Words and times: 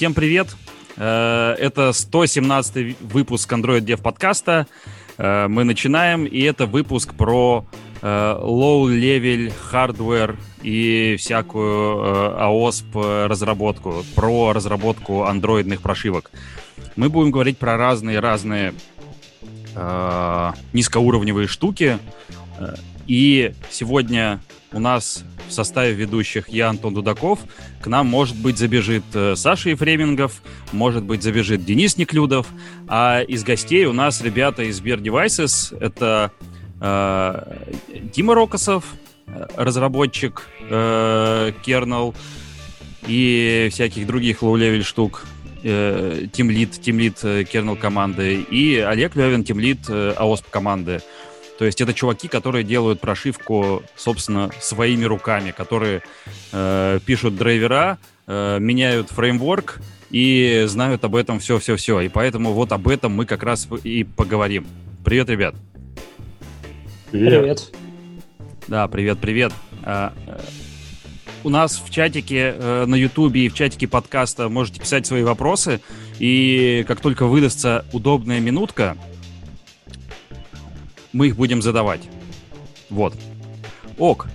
всем 0.00 0.14
привет. 0.14 0.56
Э, 0.96 1.54
это 1.58 1.92
117 1.92 2.96
выпуск 3.02 3.52
Android 3.52 3.80
Dev 3.80 4.00
подкаста. 4.00 4.66
Э, 5.18 5.46
мы 5.46 5.64
начинаем, 5.64 6.24
и 6.24 6.40
это 6.40 6.64
выпуск 6.64 7.12
про 7.12 7.66
э, 8.00 8.06
low-level 8.06 9.52
hardware 9.70 10.38
и 10.62 11.16
всякую 11.18 11.98
AOSP 12.40 13.26
разработку, 13.26 14.02
про 14.14 14.54
разработку 14.54 15.24
андроидных 15.24 15.82
прошивок. 15.82 16.30
Мы 16.96 17.10
будем 17.10 17.30
говорить 17.30 17.58
про 17.58 17.76
разные-разные 17.76 18.72
низкоуровневые 20.72 21.46
штуки. 21.46 21.98
И 23.10 23.54
сегодня 23.72 24.40
у 24.72 24.78
нас 24.78 25.24
в 25.48 25.52
составе 25.52 25.94
ведущих 25.94 26.48
я, 26.48 26.68
Антон 26.68 26.94
Дудаков. 26.94 27.40
К 27.82 27.88
нам, 27.88 28.06
может 28.06 28.36
быть, 28.36 28.56
забежит 28.56 29.02
э, 29.14 29.34
Саша 29.34 29.70
Ефремингов, 29.70 30.40
может 30.70 31.02
быть, 31.02 31.20
забежит 31.20 31.64
Денис 31.64 31.96
Неклюдов. 31.96 32.46
А 32.86 33.20
из 33.22 33.42
гостей 33.42 33.84
у 33.86 33.92
нас 33.92 34.22
ребята 34.22 34.62
из 34.62 34.80
Сбер 34.80 35.00
Devices. 35.00 35.76
Это 35.80 36.30
э, 36.80 37.56
Дима 38.14 38.36
Рокосов, 38.36 38.84
э, 39.26 39.44
разработчик 39.56 40.46
э, 40.68 41.50
Kernel 41.66 42.14
и 43.08 43.70
всяких 43.72 44.06
других 44.06 44.44
low-level 44.44 44.84
штук. 44.84 45.26
Тимлид, 45.62 46.78
э, 46.78 46.80
тимлид 46.80 47.18
э, 47.24 47.42
Kernel 47.42 47.74
команды. 47.74 48.36
И 48.36 48.76
Олег 48.76 49.16
Левин, 49.16 49.42
тимлид 49.42 49.88
AOSP 49.88 50.44
команды. 50.48 51.02
То 51.60 51.66
есть 51.66 51.78
это 51.82 51.92
чуваки, 51.92 52.26
которые 52.26 52.64
делают 52.64 53.02
прошивку, 53.02 53.82
собственно, 53.94 54.48
своими 54.60 55.04
руками, 55.04 55.50
которые 55.50 56.00
э, 56.52 57.00
пишут 57.04 57.36
драйвера, 57.36 57.98
э, 58.26 58.56
меняют 58.58 59.10
фреймворк 59.10 59.78
и 60.08 60.64
знают 60.68 61.04
об 61.04 61.14
этом 61.14 61.38
все-все-все. 61.38 62.00
И 62.00 62.08
поэтому 62.08 62.52
вот 62.52 62.72
об 62.72 62.88
этом 62.88 63.12
мы 63.12 63.26
как 63.26 63.42
раз 63.42 63.68
и 63.84 64.04
поговорим. 64.04 64.66
Привет, 65.04 65.28
ребят. 65.28 65.54
Привет. 67.10 67.40
привет. 67.40 67.72
Да, 68.66 68.88
привет-привет. 68.88 69.52
А, 69.82 70.14
э, 70.26 70.40
у 71.44 71.50
нас 71.50 71.82
в 71.84 71.90
чатике 71.90 72.54
э, 72.56 72.86
на 72.86 72.94
Ютубе 72.94 73.42
и 73.42 73.48
в 73.50 73.54
чатике 73.54 73.86
подкаста 73.86 74.48
можете 74.48 74.80
писать 74.80 75.04
свои 75.04 75.22
вопросы. 75.22 75.82
И 76.18 76.86
как 76.88 77.02
только 77.02 77.26
выдастся 77.26 77.84
удобная 77.92 78.40
минутка, 78.40 78.96
мы 81.12 81.28
их 81.28 81.36
будем 81.36 81.62
задавать. 81.62 82.02
Вот. 82.88 83.14
Ок. 83.98 84.26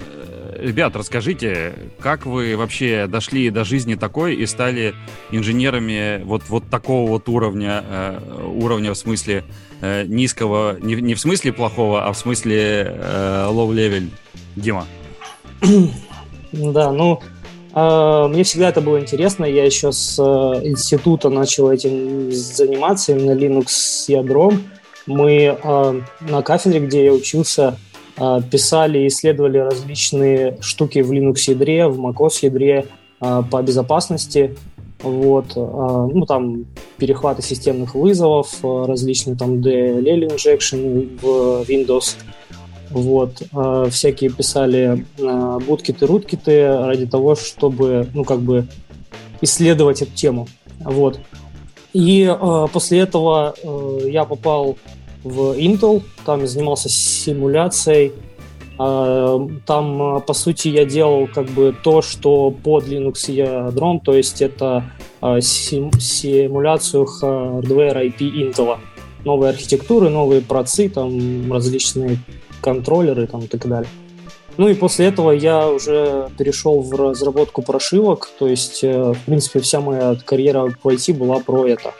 Э, 0.00 0.56
ребят, 0.60 0.96
расскажите, 0.96 1.74
как 1.98 2.26
вы 2.26 2.56
вообще 2.56 3.06
дошли 3.06 3.50
до 3.50 3.64
жизни 3.64 3.94
такой 3.94 4.34
и 4.34 4.46
стали 4.46 4.94
инженерами 5.30 6.22
вот, 6.24 6.42
вот 6.48 6.68
такого 6.70 7.08
вот 7.08 7.28
уровня, 7.28 7.84
э, 7.88 8.50
уровня 8.54 8.92
в 8.92 8.96
смысле 8.96 9.44
э, 9.80 10.04
низкого, 10.06 10.78
не, 10.80 10.94
не 10.96 11.14
в 11.14 11.20
смысле 11.20 11.52
плохого, 11.52 12.06
а 12.06 12.12
в 12.12 12.16
смысле 12.16 12.96
э, 12.98 13.46
low-level? 13.50 14.10
Дима. 14.56 14.86
Да, 16.52 16.90
ну, 16.90 17.20
э, 17.76 18.26
мне 18.28 18.42
всегда 18.42 18.70
это 18.70 18.80
было 18.80 18.98
интересно. 18.98 19.44
Я 19.44 19.64
еще 19.64 19.92
с 19.92 20.18
э, 20.18 20.66
института 20.66 21.30
начал 21.30 21.70
этим 21.70 22.32
заниматься, 22.32 23.12
именно 23.12 23.38
Linux 23.38 23.68
ядром 24.08 24.60
мы 25.06 25.58
э, 25.62 26.00
на 26.20 26.42
кафедре, 26.42 26.80
где 26.80 27.04
я 27.06 27.12
учился, 27.12 27.78
э, 28.16 28.40
писали 28.50 29.00
и 29.00 29.08
исследовали 29.08 29.58
различные 29.58 30.58
штуки 30.60 31.00
в 31.00 31.12
Linux 31.12 31.50
ядре, 31.50 31.86
в 31.88 31.98
macOS 31.98 32.38
ядре 32.42 32.86
э, 33.20 33.42
по 33.50 33.62
безопасности. 33.62 34.56
Вот, 35.02 35.56
ну 35.56 36.26
там 36.26 36.66
перехваты 36.98 37.40
системных 37.40 37.94
вызовов, 37.94 38.58
различные 38.62 39.34
там 39.34 39.54
DLL 39.54 40.28
injection 40.28 41.18
в 41.22 41.64
Windows. 41.66 42.16
Вот, 42.90 43.42
всякие 43.90 44.28
писали 44.28 45.06
буткиты, 45.16 46.04
руткиты 46.04 46.68
ради 46.68 47.06
того, 47.06 47.34
чтобы, 47.34 48.08
ну, 48.12 48.24
как 48.24 48.40
бы 48.40 48.66
исследовать 49.40 50.02
эту 50.02 50.12
тему. 50.12 50.48
Вот. 50.80 51.18
И 51.92 52.22
э, 52.22 52.66
после 52.72 53.00
этого 53.00 53.54
э, 53.62 54.08
я 54.10 54.24
попал 54.24 54.76
в 55.24 55.58
Intel, 55.58 56.02
там 56.24 56.40
я 56.40 56.46
занимался 56.46 56.88
симуляцией. 56.88 58.12
Э, 58.78 59.48
там, 59.66 60.16
э, 60.16 60.20
по 60.20 60.32
сути, 60.32 60.68
я 60.68 60.84
делал 60.84 61.28
как 61.28 61.46
бы 61.46 61.74
то, 61.82 62.00
что 62.00 62.50
под 62.50 62.86
Linux 62.86 63.30
ядром, 63.30 64.00
то 64.00 64.14
есть 64.14 64.40
это 64.40 64.84
э, 65.20 65.40
сим 65.40 65.92
симуляцию 65.98 67.06
hardware 67.20 68.06
IP 68.06 68.18
Intel. 68.20 68.78
Новые 69.24 69.50
архитектуры, 69.50 70.08
новые 70.08 70.40
процы, 70.40 70.88
там 70.88 71.52
различные 71.52 72.18
контроллеры 72.62 73.26
там, 73.26 73.42
и 73.42 73.46
так 73.46 73.66
далее. 73.66 73.88
Ну 74.60 74.68
и 74.68 74.74
после 74.74 75.06
этого 75.06 75.30
я 75.30 75.70
уже 75.70 76.28
перешел 76.36 76.82
в 76.82 76.92
разработку 76.92 77.62
прошивок, 77.62 78.28
то 78.38 78.46
есть, 78.46 78.84
э, 78.84 79.14
в 79.14 79.18
принципе, 79.24 79.60
вся 79.60 79.80
моя 79.80 80.16
карьера 80.16 80.66
в 80.66 80.86
IT 80.86 81.14
была 81.14 81.40
про 81.40 81.66
это. 81.66 81.94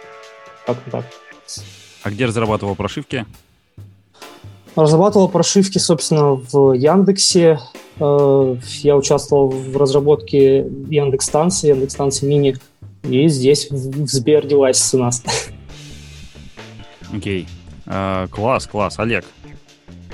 Как-то 0.66 0.90
так. 0.90 1.04
А 2.02 2.10
где 2.10 2.26
разрабатывал 2.26 2.74
прошивки? 2.74 3.24
Разрабатывал 4.76 5.30
прошивки, 5.30 5.78
собственно, 5.78 6.34
в 6.34 6.74
Яндексе. 6.74 7.60
Э, 7.98 8.56
я 8.82 8.94
участвовал 8.94 9.48
в 9.48 9.74
разработке 9.78 10.58
Яндекс 10.90 11.24
станции, 11.24 11.70
Яндекс 11.70 11.94
станции 11.94 12.26
мини, 12.26 12.56
и 13.04 13.26
здесь 13.28 13.70
в 13.70 14.06
Сбер 14.06 14.46
девайс 14.46 14.92
у 14.92 14.98
нас. 14.98 15.22
Окей. 17.10 17.44
Okay. 17.44 17.48
Uh, 17.86 18.28
класс, 18.28 18.66
класс. 18.66 18.98
Олег, 18.98 19.24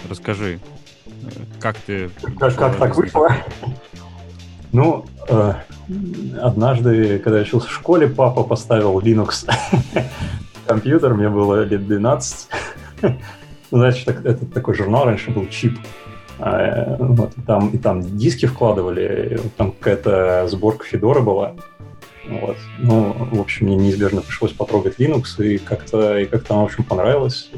расскажи, 0.09 0.61
как 1.61 1.77
ты... 1.79 2.11
Как, 2.39 2.55
как 2.57 2.77
так 2.77 2.97
вышло? 2.97 3.31
Ну, 4.73 5.07
э, 5.29 5.55
однажды, 6.41 7.19
когда 7.19 7.39
я 7.39 7.45
учился 7.45 7.69
в 7.69 7.73
школе, 7.73 8.09
папа 8.09 8.43
поставил 8.43 8.99
Linux 9.01 9.49
компьютер, 10.67 11.15
мне 11.15 11.29
было 11.29 11.63
лет 11.63 11.87
12. 11.87 12.49
Значит, 13.71 14.09
это 14.09 14.47
такой 14.47 14.75
журнал 14.75 15.05
раньше 15.05 15.31
был, 15.31 15.47
чип. 15.49 15.79
А, 16.39 16.97
вот, 16.99 17.33
и, 17.37 17.41
там, 17.41 17.71
и 17.71 17.79
там 17.79 18.03
диски 18.03 18.47
вкладывали, 18.47 19.41
там 19.57 19.73
какая-то 19.73 20.47
сборка 20.49 20.85
Федора 20.85 21.21
была. 21.21 21.55
Вот. 22.29 22.57
Ну, 22.79 23.15
в 23.33 23.41
общем, 23.41 23.67
мне 23.67 23.77
неизбежно 23.77 24.21
пришлось 24.21 24.53
потрогать 24.53 24.99
Linux, 24.99 25.43
и 25.43 25.59
как-то, 25.59 26.19
и 26.19 26.27
как-то, 26.27 26.55
в 26.55 26.65
общем, 26.65 26.85
понравилось. 26.85 27.51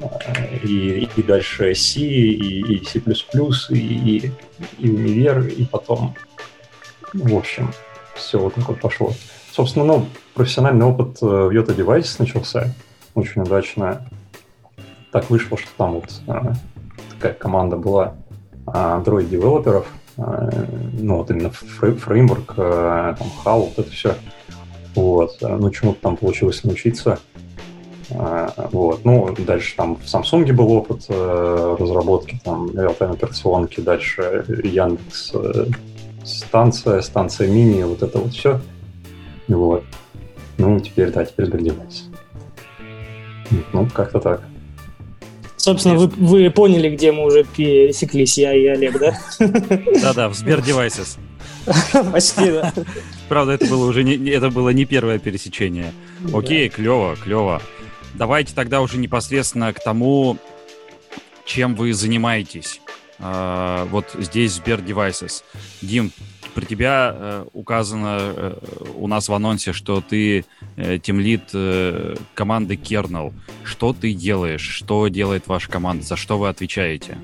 Э, 0.00 0.56
и, 0.62 1.08
и 1.16 1.22
дальше 1.22 1.74
C, 1.74 2.00
и, 2.00 2.76
и 2.76 2.84
C++, 2.84 3.00
и, 3.70 3.76
и, 3.76 4.32
и 4.78 4.90
универ, 4.90 5.46
и 5.46 5.64
потом, 5.64 6.14
в 7.12 7.36
общем, 7.36 7.72
все 8.14 8.38
вот 8.38 8.54
так 8.54 8.68
вот 8.68 8.80
пошло. 8.80 9.12
Собственно, 9.52 9.84
ну, 9.84 10.06
профессиональный 10.34 10.86
опыт 10.86 11.18
э, 11.20 11.26
в 11.26 11.50
Yota 11.50 11.74
Devices 11.74 12.16
начался 12.18 12.74
очень 13.14 13.42
удачно. 13.42 14.08
Так 15.10 15.30
вышло, 15.30 15.56
что 15.56 15.68
там 15.76 15.94
вот 15.94 16.12
а, 16.28 16.52
такая 17.14 17.32
команда 17.32 17.76
была 17.76 18.14
а, 18.66 19.00
Android-девелоперов, 19.00 19.86
ну, 20.16 21.16
вот 21.16 21.30
именно 21.30 21.50
фреймворк, 21.50 22.56
там, 22.56 23.28
HAL, 23.44 23.60
вот 23.60 23.78
это 23.78 23.90
все. 23.90 24.16
Вот. 24.96 25.38
Ну, 25.40 25.70
чему-то 25.70 26.00
там 26.00 26.16
получилось 26.16 26.64
научиться. 26.64 27.20
А, 28.10 28.68
вот. 28.72 29.04
Ну, 29.04 29.34
дальше 29.38 29.76
там 29.76 29.96
в 29.96 30.04
Samsung 30.04 30.52
был 30.52 30.72
опыт 30.72 31.04
э, 31.08 31.76
разработки 31.78 32.40
там 32.42 32.70
real-time 32.70 33.12
операционки, 33.12 33.80
дальше 33.80 34.44
Яндекс 34.64 35.32
э, 35.34 35.66
станция, 36.24 37.02
станция 37.02 37.48
мини, 37.48 37.82
вот 37.82 38.02
это 38.02 38.18
вот 38.18 38.32
все. 38.32 38.60
Вот. 39.48 39.84
Ну, 40.56 40.80
теперь, 40.80 41.10
да, 41.10 41.24
теперь 41.24 41.50
Девайс. 41.50 42.08
Ну, 43.72 43.88
как-то 43.92 44.20
так. 44.20 44.42
Собственно, 45.56 45.96
вы, 45.96 46.06
вы 46.06 46.50
поняли, 46.50 46.88
где 46.94 47.12
мы 47.12 47.26
уже 47.26 47.44
пересеклись, 47.44 48.38
я 48.38 48.54
и 48.54 48.64
Олег, 48.66 48.98
да? 48.98 49.18
Да-да, 50.02 50.28
в 50.28 50.34
Сбер 50.34 50.60
Devices. 50.60 51.18
Почти, 52.12 52.52
да. 52.52 52.72
Правда, 53.28 53.52
это 53.52 53.66
было 53.66 53.86
уже 53.86 54.02
не, 54.02 54.30
это 54.30 54.50
было 54.50 54.70
не 54.70 54.84
первое 54.84 55.18
пересечение. 55.18 55.92
Окей, 56.32 56.68
клево, 56.68 57.16
клево. 57.16 57.60
Давайте 58.14 58.54
тогда 58.54 58.80
уже 58.80 58.98
непосредственно 58.98 59.72
к 59.72 59.82
тому, 59.82 60.38
чем 61.44 61.74
вы 61.74 61.92
занимаетесь. 61.92 62.80
Uh, 63.18 63.88
вот 63.88 64.14
здесь 64.16 64.52
Сбер 64.52 64.78
Devices. 64.78 65.42
Дим, 65.82 66.12
про 66.54 66.64
тебя 66.64 67.12
uh, 67.12 67.50
указано 67.52 68.06
uh, 68.06 68.92
у 68.94 69.08
нас 69.08 69.28
в 69.28 69.34
анонсе, 69.34 69.72
что 69.72 70.00
ты 70.00 70.44
тимлит 70.76 71.50
команды 72.34 72.74
Kernel. 72.74 73.34
Что 73.64 73.92
ты 73.92 74.12
делаешь? 74.12 74.62
Что 74.62 75.08
делает 75.08 75.48
ваша 75.48 75.68
команда? 75.68 76.04
За 76.04 76.14
что 76.16 76.38
вы 76.38 76.48
отвечаете? 76.48 77.18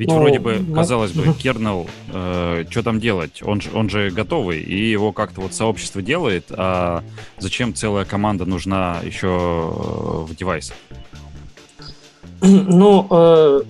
Ведь 0.00 0.08
ну, 0.08 0.18
вроде 0.18 0.38
бы, 0.38 0.64
казалось 0.74 1.12
бы, 1.12 1.34
кернел, 1.38 1.86
э, 2.10 2.64
что 2.70 2.82
там 2.82 3.00
делать? 3.00 3.42
Он, 3.44 3.60
он 3.74 3.90
же 3.90 4.08
готовый, 4.08 4.62
и 4.62 4.90
его 4.90 5.12
как-то 5.12 5.42
вот 5.42 5.52
сообщество 5.52 6.00
делает, 6.00 6.46
а 6.48 7.04
зачем 7.36 7.74
целая 7.74 8.06
команда 8.06 8.46
нужна 8.46 8.96
еще 9.04 9.26
э, 9.26 10.24
в 10.26 10.34
девайсах? 10.34 10.74
Ну, 12.40 13.06
э, 13.10 13.60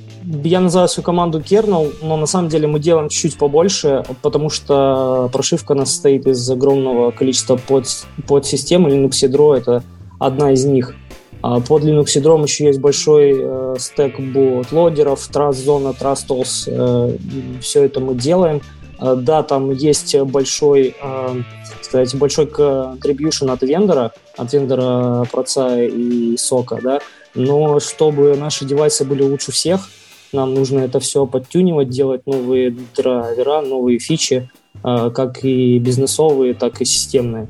я 0.44 0.60
называю 0.60 0.88
свою 0.88 1.04
команду 1.04 1.40
kernel, 1.40 1.96
но 2.00 2.16
на 2.16 2.26
самом 2.26 2.48
деле 2.48 2.68
мы 2.68 2.78
делаем 2.78 3.08
чуть-чуть 3.08 3.36
побольше, 3.36 4.04
потому 4.22 4.50
что 4.50 5.28
прошивка 5.32 5.72
у 5.72 5.74
нас 5.74 5.88
состоит 5.88 6.28
из 6.28 6.48
огромного 6.48 7.10
количества 7.10 7.56
под, 7.56 7.86
подсистем. 8.28 8.86
Linux 8.86 9.16
ядро— 9.22 9.52
это 9.56 9.82
одна 10.20 10.52
из 10.52 10.64
них. 10.64 10.94
А 11.42 11.60
под 11.60 11.84
Linux 11.84 12.10
ядром 12.14 12.44
еще 12.44 12.66
есть 12.66 12.80
большой 12.80 13.34
э, 13.38 13.74
стек 13.78 14.20
бутлодеров, 14.20 15.28
Trust 15.30 15.64
Zone, 15.64 15.96
Trust 15.98 16.26
Tools. 16.28 16.64
Э, 16.66 17.60
все 17.60 17.84
это 17.84 18.00
мы 18.00 18.14
делаем. 18.14 18.60
Э, 19.00 19.16
да, 19.16 19.42
там 19.42 19.70
есть 19.70 20.14
большой, 20.20 20.94
э, 21.00 21.42
сказать, 21.82 22.14
большой 22.16 22.44
contribution 22.46 23.50
от 23.50 23.62
вендора, 23.62 24.12
от 24.36 24.52
вендора 24.52 25.24
проца 25.32 25.82
и 25.82 26.36
сока, 26.36 26.78
да, 26.82 27.00
но 27.34 27.80
чтобы 27.80 28.36
наши 28.36 28.64
девайсы 28.64 29.04
были 29.04 29.22
лучше 29.22 29.52
всех, 29.52 29.88
нам 30.32 30.54
нужно 30.54 30.80
это 30.80 31.00
все 31.00 31.26
подтюнивать, 31.26 31.88
делать 31.88 32.26
новые 32.26 32.76
драйвера, 32.96 33.62
новые 33.62 33.98
фичи, 33.98 34.50
э, 34.84 35.10
как 35.14 35.44
и 35.44 35.78
бизнесовые, 35.78 36.54
так 36.54 36.80
и 36.80 36.84
системные. 36.84 37.48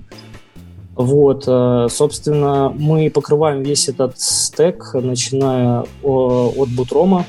Вот, 0.97 1.45
э, 1.47 1.87
собственно, 1.89 2.75
мы 2.77 3.11
покрываем 3.11 3.63
весь 3.63 3.89
этот 3.89 4.21
стек, 4.21 4.91
начиная 4.95 5.85
от 6.03 6.69
бутрома, 6.71 7.25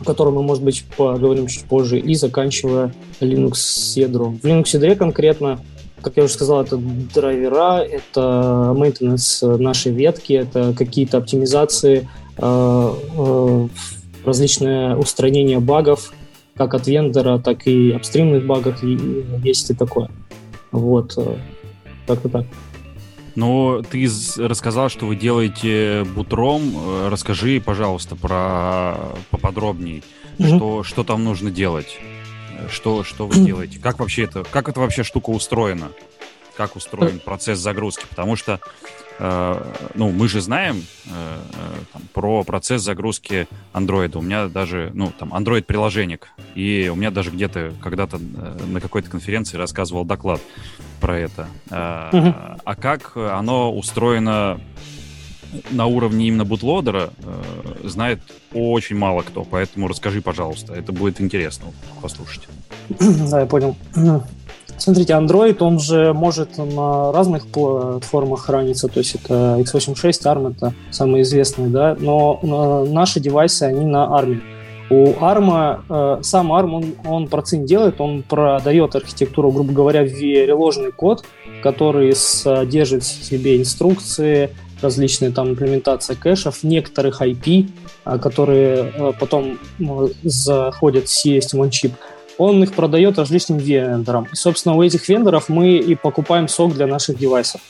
о 0.00 0.04
котором 0.04 0.34
мы, 0.34 0.42
может 0.42 0.62
быть, 0.62 0.84
поговорим 0.96 1.46
чуть 1.46 1.64
позже, 1.64 1.98
и 1.98 2.14
заканчивая 2.14 2.94
Linux 3.20 3.98
ядром. 3.98 4.38
В 4.38 4.44
Linux 4.44 4.70
ядре 4.74 4.94
конкретно, 4.94 5.60
как 6.00 6.16
я 6.16 6.24
уже 6.24 6.32
сказал, 6.32 6.62
это 6.62 6.76
драйвера, 6.76 7.80
это 7.80 8.72
maintenance 8.76 9.56
нашей 9.56 9.92
ветки, 9.92 10.34
это 10.34 10.72
какие-то 10.72 11.18
оптимизации, 11.18 12.08
э, 12.38 12.94
э, 13.18 13.68
различные 14.24 14.96
устранения 14.96 15.58
багов, 15.58 16.12
как 16.56 16.74
от 16.74 16.86
вендора, 16.86 17.38
так 17.38 17.66
и 17.66 17.90
апстримных 17.90 18.46
багов, 18.46 18.82
есть 18.82 19.70
и 19.70 19.74
такое. 19.74 20.08
Вот, 20.72 21.18
как-то 22.06 22.28
так. 22.28 22.46
Но 23.36 23.82
ты 23.82 24.08
рассказал, 24.38 24.88
что 24.88 25.06
вы 25.06 25.14
делаете 25.14 26.04
бутром. 26.04 26.72
Э, 26.74 27.08
расскажи, 27.08 27.62
пожалуйста, 27.64 28.16
про 28.16 29.14
поподробнее, 29.30 30.02
mm-hmm. 30.38 30.56
что, 30.56 30.82
что 30.82 31.04
там 31.04 31.22
нужно 31.22 31.50
делать. 31.50 32.00
Что, 32.70 33.04
что 33.04 33.26
вы 33.26 33.44
делаете? 33.44 33.78
Как 33.78 34.00
вообще 34.00 34.24
это, 34.24 34.42
как 34.42 34.68
эта 34.68 34.80
вообще 34.80 35.04
штука 35.04 35.30
устроена? 35.30 35.92
Как 36.56 36.74
устроен 36.74 37.20
процесс 37.20 37.58
загрузки? 37.58 38.06
Потому 38.08 38.34
что 38.34 38.60
Э, 38.60 39.05
ну, 39.18 40.10
мы 40.10 40.28
же 40.28 40.40
знаем 40.40 40.84
э, 41.06 41.08
э, 41.10 41.84
там, 41.92 42.02
про 42.12 42.44
процесс 42.44 42.82
загрузки 42.82 43.48
андроида. 43.72 44.18
У 44.18 44.22
меня 44.22 44.48
даже, 44.48 44.90
ну, 44.94 45.12
там, 45.18 45.32
Android-приложенник. 45.32 46.28
И 46.54 46.90
у 46.92 46.96
меня 46.96 47.10
даже 47.10 47.30
где-то 47.30 47.72
когда-то 47.82 48.18
на 48.18 48.80
какой-то 48.80 49.10
конференции 49.10 49.56
рассказывал 49.56 50.04
доклад 50.04 50.40
про 51.00 51.18
это. 51.18 51.48
Угу. 51.66 52.34
А 52.64 52.74
как 52.74 53.16
оно 53.16 53.74
устроено 53.74 54.60
на 55.70 55.86
уровне 55.86 56.28
именно 56.28 56.44
бутлодера, 56.44 57.10
знает 57.84 58.20
очень 58.52 58.96
мало 58.96 59.22
кто. 59.22 59.44
Поэтому 59.44 59.88
расскажи, 59.88 60.20
пожалуйста. 60.20 60.74
Это 60.74 60.92
будет 60.92 61.20
интересно 61.20 61.66
послушать. 62.02 62.46
Да, 63.30 63.40
я 63.40 63.46
понял. 63.46 63.76
Смотрите, 64.78 65.14
Android, 65.14 65.56
он 65.60 65.78
же 65.78 66.12
может 66.12 66.58
на 66.58 67.10
разных 67.10 67.46
платформах 67.46 68.42
храниться, 68.42 68.88
то 68.88 68.98
есть 68.98 69.14
это 69.14 69.58
x86, 69.60 70.10
ARM, 70.24 70.54
это 70.54 70.74
самые 70.90 71.22
известные, 71.22 71.68
да, 71.68 71.96
но 71.98 72.38
э, 72.42 72.92
наши 72.92 73.18
девайсы, 73.20 73.62
они 73.62 73.84
на 73.84 74.04
ARM. 74.04 74.40
У 74.90 75.12
ARM, 75.12 75.80
э, 75.88 76.22
сам 76.22 76.52
ARM, 76.52 76.72
он, 76.72 76.94
он 77.06 77.28
процент 77.28 77.64
делает, 77.64 78.00
он 78.00 78.22
продает 78.22 78.94
архитектуру, 78.94 79.50
грубо 79.50 79.72
говоря, 79.72 80.04
в 80.04 80.10
переложенный 80.10 80.92
код, 80.92 81.24
который 81.62 82.14
содержит 82.14 83.02
в 83.02 83.24
себе 83.24 83.58
инструкции, 83.58 84.50
различные 84.82 85.30
там 85.30 85.50
имплементация 85.50 86.16
кэшев, 86.16 86.62
некоторых 86.62 87.22
IP, 87.22 87.70
э, 88.04 88.18
которые 88.18 89.14
потом 89.18 89.58
заходят 90.22 91.08
в 91.08 91.26
CST 91.26 91.70
чип 91.70 91.94
он 92.38 92.62
их 92.62 92.74
продает 92.74 93.18
различным 93.18 93.58
вендорам. 93.58 94.26
И, 94.32 94.36
собственно, 94.36 94.74
у 94.76 94.82
этих 94.82 95.08
вендоров 95.08 95.48
мы 95.48 95.76
и 95.76 95.94
покупаем 95.94 96.48
сок 96.48 96.74
для 96.74 96.86
наших 96.86 97.18
девайсов. 97.18 97.60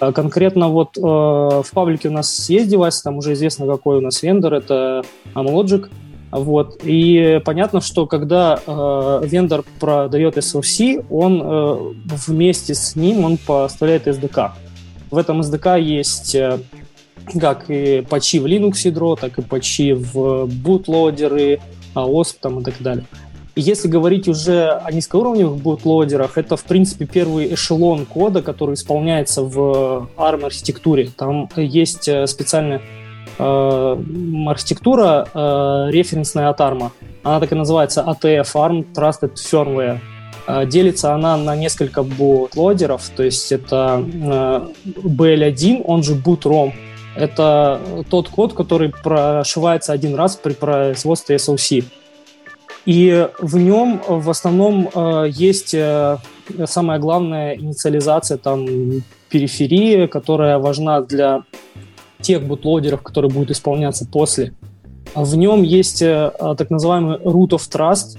А 0.00 0.12
конкретно 0.12 0.68
вот 0.68 0.96
э, 0.96 1.00
в 1.00 1.66
паблике 1.72 2.08
у 2.08 2.12
нас 2.12 2.48
есть 2.48 2.68
девайс, 2.68 3.02
там 3.02 3.16
уже 3.16 3.32
известно, 3.32 3.66
какой 3.66 3.98
у 3.98 4.00
нас 4.00 4.22
вендор, 4.22 4.54
это 4.54 5.02
Amlogic. 5.34 5.88
Вот. 6.30 6.80
И 6.84 7.40
понятно, 7.44 7.80
что 7.80 8.06
когда 8.06 8.60
э, 8.64 9.20
вендор 9.24 9.64
продает 9.80 10.36
SLC, 10.36 11.04
он 11.10 11.40
э, 11.42 11.94
вместе 12.26 12.74
с 12.74 12.94
ним 12.96 13.24
он 13.24 13.38
поставляет 13.38 14.06
SDK. 14.06 14.52
В 15.10 15.16
этом 15.16 15.40
SDK 15.40 15.80
есть 15.80 16.34
э, 16.34 16.58
как 17.40 17.68
и 17.68 18.02
патчи 18.08 18.38
в 18.38 18.46
Linux 18.46 18.76
ядро, 18.84 19.16
так 19.16 19.38
и 19.38 19.42
патчи 19.42 19.92
в 19.92 20.46
бутлодеры, 20.46 21.60
OSP 21.94 22.36
там, 22.40 22.60
и 22.60 22.64
так 22.64 22.74
далее. 22.80 23.04
Если 23.60 23.88
говорить 23.88 24.28
уже 24.28 24.68
о 24.70 24.92
низкоуровневых 24.92 25.56
бутлодерах, 25.56 26.38
это, 26.38 26.56
в 26.56 26.62
принципе, 26.62 27.06
первый 27.06 27.54
эшелон 27.54 28.06
кода, 28.06 28.40
который 28.40 28.74
исполняется 28.74 29.42
в 29.42 30.08
ARM-архитектуре. 30.16 31.10
Там 31.16 31.48
есть 31.56 32.06
э, 32.06 32.28
специальная 32.28 32.80
э, 33.36 33.96
архитектура 34.46 35.28
э, 35.34 35.90
референсная 35.90 36.50
от 36.50 36.60
ARM. 36.60 36.92
Она 37.24 37.40
так 37.40 37.50
и 37.50 37.56
называется 37.56 38.06
ATF, 38.06 38.46
ARM 38.54 38.86
Trusted 38.94 39.34
Firmware. 39.34 39.98
Э, 40.46 40.64
делится 40.64 41.12
она 41.12 41.36
на 41.36 41.56
несколько 41.56 42.04
бутлодеров, 42.04 43.08
то 43.16 43.24
есть 43.24 43.50
это 43.50 44.04
э, 44.06 44.68
BL1, 44.84 45.82
он 45.84 46.04
же 46.04 46.14
boot 46.14 46.72
Это 47.16 47.80
тот 48.08 48.28
код, 48.28 48.52
который 48.52 48.90
прошивается 48.90 49.92
один 49.92 50.14
раз 50.14 50.36
при 50.36 50.52
производстве 50.52 51.36
SOC. 51.36 51.84
И 52.88 53.28
в 53.38 53.58
нем 53.58 54.00
в 54.08 54.30
основном 54.30 54.88
э, 54.94 55.26
есть 55.30 55.74
э, 55.74 56.16
самая 56.64 56.98
главная 56.98 57.54
инициализация 57.54 58.38
там 58.38 58.66
периферии, 59.28 60.06
которая 60.06 60.58
важна 60.58 61.02
для 61.02 61.42
тех 62.22 62.42
бутлодеров, 62.46 63.02
которые 63.02 63.30
будут 63.30 63.50
исполняться 63.50 64.06
после. 64.10 64.54
В 65.14 65.36
нем 65.36 65.64
есть 65.64 66.00
э, 66.00 66.32
так 66.56 66.70
называемый 66.70 67.18
root 67.18 67.50
of 67.50 67.68
trust. 67.70 68.16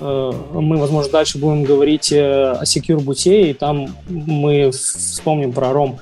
Мы, 0.00 0.76
возможно, 0.78 1.12
дальше 1.12 1.38
будем 1.38 1.64
говорить 1.64 2.10
о 2.10 2.62
secure 2.64 3.00
буте, 3.00 3.50
и 3.50 3.52
там 3.52 3.88
мы 4.08 4.70
вспомним 4.70 5.52
про 5.52 5.68
ROM. 5.68 5.96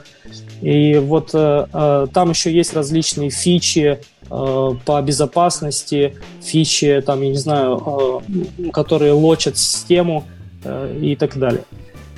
И 0.63 0.97
вот 0.99 1.31
там 1.31 2.31
еще 2.31 2.53
есть 2.53 2.75
различные 2.75 3.31
фичи, 3.31 4.01
по 4.29 5.03
безопасности, 5.03 6.17
фичи, 6.43 7.03
там, 7.05 7.23
я 7.23 7.29
не 7.29 7.37
знаю, 7.37 8.23
э, 8.59 8.71
которые 8.71 9.13
лочат 9.13 9.57
систему 9.59 10.25
э, 10.65 10.99
и 11.01 11.17
так 11.17 11.37
далее. 11.39 11.65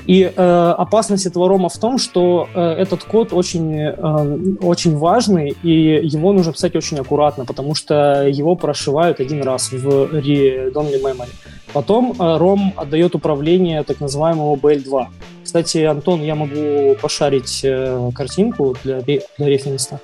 И 0.07 0.23
э, 0.23 0.75
опасность 0.79 1.27
этого 1.27 1.49
рома 1.49 1.69
в 1.69 1.79
том, 1.79 1.99
что 1.99 2.49
э, 2.55 2.61
этот 2.61 3.03
код 3.03 3.33
очень, 3.33 3.77
э, 3.77 4.57
очень 4.61 4.97
важный, 4.97 5.57
и 5.65 6.01
его 6.07 6.33
нужно 6.33 6.53
писать 6.53 6.77
очень 6.77 6.99
аккуратно, 6.99 7.45
потому 7.45 7.75
что 7.75 8.23
его 8.29 8.55
прошивают 8.55 9.19
один 9.19 9.43
раз 9.43 9.73
в 9.73 9.89
read-only 10.15 11.03
memory. 11.03 11.31
Потом 11.73 12.13
э, 12.13 12.15
ROM 12.23 12.73
отдает 12.77 13.17
управление 13.17 13.83
так 13.83 13.99
называемого 13.99 14.55
BL2. 14.55 15.07
Кстати, 15.43 15.79
Антон, 15.79 16.23
я 16.23 16.37
могу 16.37 16.95
пошарить 17.03 17.63
э, 17.65 18.11
картинку 18.15 18.77
для, 18.85 19.01
для 19.01 19.21
референса. 19.39 20.01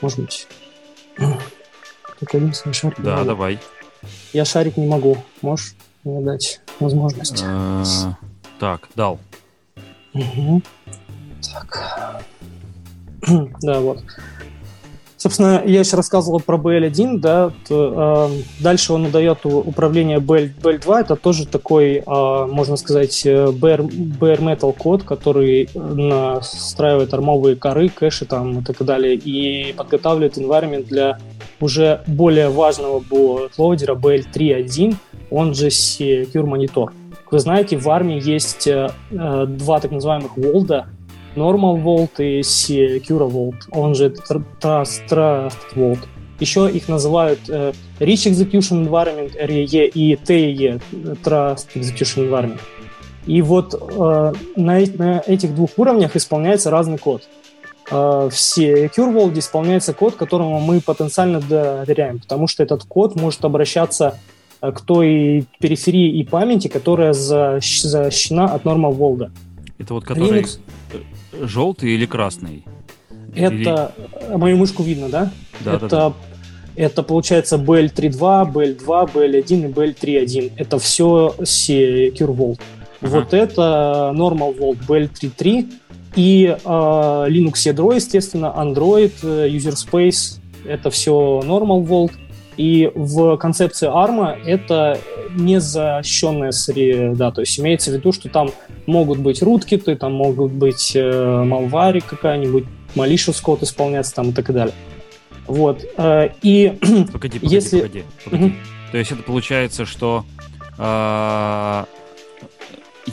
Может 0.00 0.20
быть. 0.20 0.46
Только 1.18 2.36
единственный 2.36 2.72
шарик. 2.72 3.00
Да, 3.00 3.24
давай. 3.24 3.58
Я 4.32 4.44
шарик 4.44 4.76
не 4.76 4.86
могу. 4.86 5.18
Можешь 5.42 5.74
мне 6.04 6.20
дать 6.20 6.60
возможность? 6.80 7.42
Э, 7.44 7.84
так, 8.58 8.88
дал. 8.94 9.18
Так. 11.52 12.22
Да, 13.60 13.80
вот. 13.80 14.02
Собственно, 15.18 15.62
я 15.66 15.80
еще 15.80 15.96
рассказывал 15.96 16.38
про 16.38 16.56
BL1, 16.56 17.18
да, 17.18 17.50
то, 17.66 18.30
э, 18.30 18.62
дальше 18.62 18.92
он 18.92 19.10
дает 19.10 19.44
управление 19.44 20.18
BL, 20.18 20.52
BL2, 20.62 21.00
это 21.00 21.16
тоже 21.16 21.44
такой, 21.44 21.96
э, 21.96 22.02
можно 22.06 22.76
сказать, 22.76 23.26
bare, 23.26 23.82
bare 23.88 24.38
metal 24.38 24.72
код, 24.72 25.02
который 25.02 25.68
настраивает 25.74 27.12
армовые 27.12 27.56
коры, 27.56 27.88
кэши 27.88 28.26
там 28.26 28.60
и 28.60 28.62
так 28.62 28.80
далее, 28.84 29.16
и 29.16 29.72
подготавливает 29.72 30.38
environment 30.38 30.86
для 30.86 31.18
уже 31.60 32.02
более 32.06 32.48
важного 32.48 33.00
бутлоудера 33.00 33.96
BL3.1, 33.96 34.94
он 35.32 35.52
же 35.52 35.66
Secure 35.66 36.44
Monitor. 36.44 36.90
Вы 37.28 37.40
знаете, 37.40 37.76
в 37.76 37.90
армии 37.90 38.22
есть 38.24 38.68
э, 38.68 38.90
э 39.10 39.46
два 39.46 39.80
так 39.80 39.90
называемых 39.90 40.36
волда, 40.36 40.86
Normal 41.36 41.82
Vault 41.82 42.10
и 42.18 42.40
Secure 42.40 43.30
Vault, 43.30 43.56
он 43.70 43.94
же 43.94 44.08
Trust, 44.08 45.08
Trust 45.08 45.56
Vault. 45.74 46.00
Еще 46.40 46.70
их 46.70 46.88
называют 46.88 47.40
э, 47.48 47.72
Rich 47.98 48.30
Execution 48.30 48.88
Environment, 48.88 49.32
REE, 49.36 49.88
и 49.88 50.14
TEE, 50.14 50.80
Trust 51.24 51.68
Execution 51.74 52.28
Environment. 52.28 52.60
И 53.26 53.42
вот 53.42 53.74
э, 53.74 54.32
на, 54.56 54.80
на 54.96 55.22
этих 55.26 55.54
двух 55.54 55.70
уровнях 55.76 56.16
исполняется 56.16 56.70
разный 56.70 56.98
код. 56.98 57.22
Э, 57.90 58.28
в 58.30 58.34
Secure 58.34 59.12
Vault 59.14 59.38
исполняется 59.38 59.92
код, 59.92 60.14
которому 60.14 60.60
мы 60.60 60.80
потенциально 60.80 61.40
доверяем, 61.40 62.20
потому 62.20 62.46
что 62.46 62.62
этот 62.62 62.84
код 62.84 63.16
может 63.16 63.44
обращаться 63.44 64.18
э, 64.60 64.72
к 64.72 64.80
той 64.80 65.46
периферии 65.60 66.18
и 66.18 66.24
памяти, 66.24 66.68
которая 66.68 67.12
защищена 67.12 68.46
от 68.46 68.64
Normal 68.64 68.96
Vault. 68.96 69.30
Это 69.78 69.94
вот 69.94 70.04
который 70.04 70.42
Linux... 70.42 70.58
желтый 71.32 71.90
или 71.90 72.06
красный? 72.06 72.64
Это 73.34 73.92
или... 74.20 74.36
мою 74.36 74.56
мышку 74.56 74.82
видно, 74.82 75.08
да? 75.08 75.32
Да, 75.60 75.74
это, 75.74 75.88
да, 75.88 76.08
да. 76.08 76.14
это 76.76 77.02
получается 77.02 77.56
BL3.2, 77.56 78.52
BL2, 78.52 79.12
BL1 79.12 79.68
и 79.68 79.72
BL3.1. 79.72 80.52
Это 80.56 80.78
все 80.78 81.34
Secure 81.38 82.34
Vault. 82.34 82.60
Uh-huh. 83.00 83.08
Вот 83.08 83.34
это 83.34 84.12
Normal 84.14 84.58
Vault 84.58 84.78
BL3.3 84.86 85.72
и 86.16 86.46
э, 86.46 86.68
Linux 86.68 87.60
ядро, 87.64 87.92
естественно, 87.92 88.52
Android, 88.56 89.12
э, 89.22 89.48
User 89.48 89.74
Space, 89.74 90.40
это 90.66 90.90
все 90.90 91.40
Normal 91.44 91.84
Vault. 91.86 92.12
И 92.56 92.90
в 92.94 93.36
концепции 93.36 93.88
ARM 93.88 94.44
это 94.44 94.98
незащищенная 95.34 96.52
среда. 96.52 97.30
То 97.30 97.42
есть 97.42 97.58
имеется 97.58 97.90
в 97.90 97.94
виду, 97.94 98.12
что 98.12 98.28
там 98.28 98.50
могут 98.86 99.18
быть 99.18 99.42
руткиты, 99.42 99.96
там 99.96 100.14
могут 100.14 100.52
быть 100.52 100.92
э, 100.94 101.00
malware 101.00 102.02
какая-нибудь, 102.06 102.64
malicious 102.94 103.40
код 103.42 103.62
исполняться 103.62 104.14
там 104.14 104.30
и 104.30 104.32
так 104.32 104.52
далее. 104.52 104.74
Вот. 105.46 105.84
Э, 105.96 106.30
и 106.42 106.78
погоди, 107.12 107.38
погоди, 107.38 107.54
если... 107.54 107.80
погоди, 107.80 108.04
погоди. 108.24 108.44
Угу. 108.44 108.52
То 108.92 108.98
есть 108.98 109.12
это 109.12 109.22
получается, 109.22 109.84
что 109.84 110.24
э, 110.78 111.84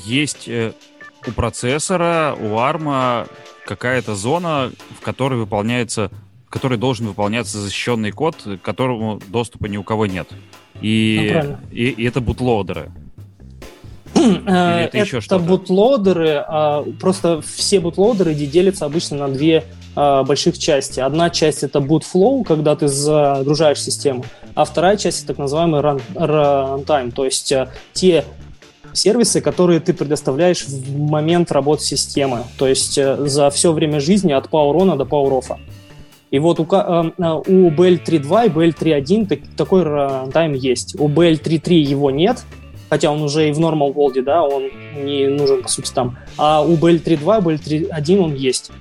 есть 0.06 0.48
э, 0.48 0.74
у 1.28 1.32
процессора, 1.32 2.36
у 2.40 2.56
ARM 2.56 3.28
какая-то 3.66 4.16
зона, 4.16 4.72
в 4.98 5.02
которой 5.02 5.36
выполняется, 5.40 6.12
в 6.48 6.50
которой 6.50 6.78
должен 6.78 7.08
выполняться 7.08 7.60
защищенный 7.60 8.12
код, 8.12 8.36
к 8.36 8.62
которому 8.62 9.20
доступа 9.28 9.66
ни 9.66 9.78
у 9.78 9.84
кого 9.84 10.06
нет. 10.06 10.28
И, 10.82 11.42
ну, 11.44 11.58
и, 11.72 11.90
и 11.90 12.04
это 12.06 12.22
бутлоудеры. 12.22 12.92
это, 14.16 14.98
это 14.98 14.98
еще 14.98 15.20
бутлоудеры, 15.40 16.44
а, 16.48 16.84
просто 17.00 17.42
все 17.42 17.80
бутлоудеры 17.80 18.34
делятся 18.34 18.86
обычно 18.86 19.18
на 19.18 19.30
две 19.30 19.64
а, 19.96 20.24
больших 20.24 20.58
части. 20.58 21.00
Одна 21.00 21.30
часть 21.30 21.64
это 21.64 21.80
flow, 21.80 22.44
когда 22.44 22.76
ты 22.76 22.88
загружаешь 22.88 23.82
систему, 23.82 24.26
а 24.54 24.66
вторая 24.66 24.98
часть 24.98 25.20
это 25.20 25.28
так 25.28 25.38
называемый 25.38 25.82
run, 25.82 26.02
runtime, 26.14 27.12
то 27.12 27.26
есть 27.26 27.52
а, 27.52 27.70
те 27.94 28.26
сервисы, 28.94 29.42
которые 29.42 29.80
ты 29.80 29.94
предоставляешь 29.94 30.66
в 30.66 30.98
момент 30.98 31.52
работы 31.52 31.84
системы, 31.84 32.44
то 32.58 32.68
есть 32.68 32.98
э, 32.98 33.28
за 33.28 33.50
все 33.50 33.74
время 33.74 34.00
жизни 34.00 34.32
от 34.32 34.48
Power 34.48 34.76
On 34.78 34.96
до 34.96 35.04
Power 35.04 35.42
Off. 35.42 35.58
И 36.32 36.40
вот 36.40 36.60
у, 36.60 36.64
э, 36.64 37.12
э, 37.18 37.32
у 37.48 37.70
BL3.2 37.70 38.48
и 38.48 38.50
BL3.1 38.50 39.56
такой 39.56 39.84
рантайм 39.84 40.54
есть. 40.54 41.00
У 41.00 41.08
BL3.3 41.08 41.74
его 41.76 42.12
нет, 42.12 42.44
хотя 42.90 43.12
он 43.12 43.22
уже 43.22 43.50
и 43.50 43.52
в 43.52 43.60
Normal 43.60 43.94
World, 43.94 44.22
да, 44.24 44.44
он 44.44 44.64
не 44.96 45.28
нужен, 45.28 45.62
по 45.62 45.70
сути, 45.70 45.92
там. 45.94 46.18
А 46.38 46.64
у 46.64 46.76
BL3.2, 46.76 47.42
BL3.1 47.42 48.20
он 48.20 48.34
есть. 48.36 48.72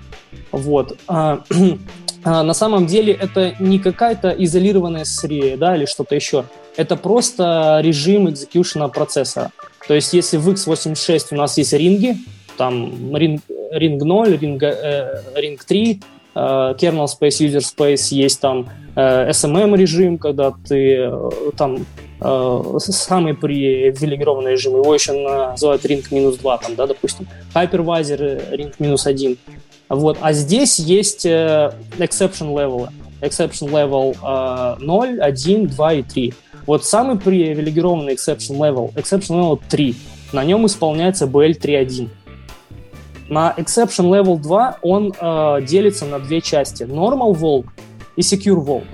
Вот. 0.52 0.98
А, 1.06 1.42
а, 2.24 2.42
на 2.42 2.54
самом 2.54 2.86
деле 2.86 3.12
это 3.12 3.54
не 3.58 3.78
какая-то 3.78 4.30
изолированная 4.30 5.04
среда, 5.04 5.68
да, 5.68 5.76
или 5.76 5.86
что-то 5.86 6.14
еще. 6.14 6.44
Это 6.76 6.96
просто 6.96 7.80
режим 7.82 8.28
экзекьюшена 8.28 8.88
процессора. 8.88 9.52
То 9.86 9.94
есть 9.94 10.12
если 10.12 10.38
в 10.38 10.48
x86 10.48 11.26
у 11.32 11.36
нас 11.36 11.58
есть 11.58 11.72
ринги, 11.72 12.16
там 12.56 13.14
ринг, 13.14 13.42
ринг 13.70 14.02
0, 14.02 14.38
ринг, 14.38 14.62
э, 14.62 15.22
ринг 15.34 15.64
3, 15.64 15.92
э, 15.92 16.13
kernel 16.34 17.06
space, 17.06 17.40
user 17.40 17.60
space, 17.60 18.14
есть 18.14 18.40
там 18.40 18.68
э, 18.96 19.30
SMM 19.30 19.76
режим, 19.76 20.18
когда 20.18 20.52
ты 20.66 20.96
э, 20.96 21.30
там 21.56 21.86
э, 22.20 22.62
самый 22.78 23.34
привилегированный 23.34 24.52
режим, 24.52 24.76
его 24.76 24.94
еще 24.94 25.12
называют 25.12 25.84
ring 25.84 26.04
минус 26.10 26.36
2, 26.38 26.58
там, 26.58 26.74
да, 26.74 26.86
допустим, 26.86 27.26
hypervisor 27.54 28.50
ring 28.52 28.74
минус 28.78 29.06
1. 29.06 29.36
Вот. 29.88 30.18
А 30.20 30.32
здесь 30.32 30.78
есть 30.78 31.26
э, 31.26 31.72
exception 31.98 32.54
level. 32.54 32.88
Exception 33.20 33.70
level 33.70 34.16
э, 34.78 34.82
0, 34.82 35.20
1, 35.20 35.66
2 35.68 35.92
и 35.92 36.02
3. 36.02 36.34
Вот 36.66 36.84
самый 36.84 37.18
привилегированный 37.18 38.14
exception 38.14 38.56
level, 38.56 38.92
exception 38.94 39.36
level 39.36 39.60
3, 39.68 39.94
на 40.32 40.44
нем 40.44 40.64
исполняется 40.66 41.26
BL 41.26 41.58
3.1. 41.58 42.08
На 43.28 43.54
exception 43.56 44.10
level 44.10 44.38
2 44.38 44.78
он 44.82 45.12
э, 45.18 45.62
делится 45.62 46.04
на 46.04 46.18
две 46.18 46.40
части. 46.40 46.82
Normal 46.82 47.32
Vault 47.32 47.66
и 48.16 48.20
Secure 48.20 48.64
Vault. 48.64 48.84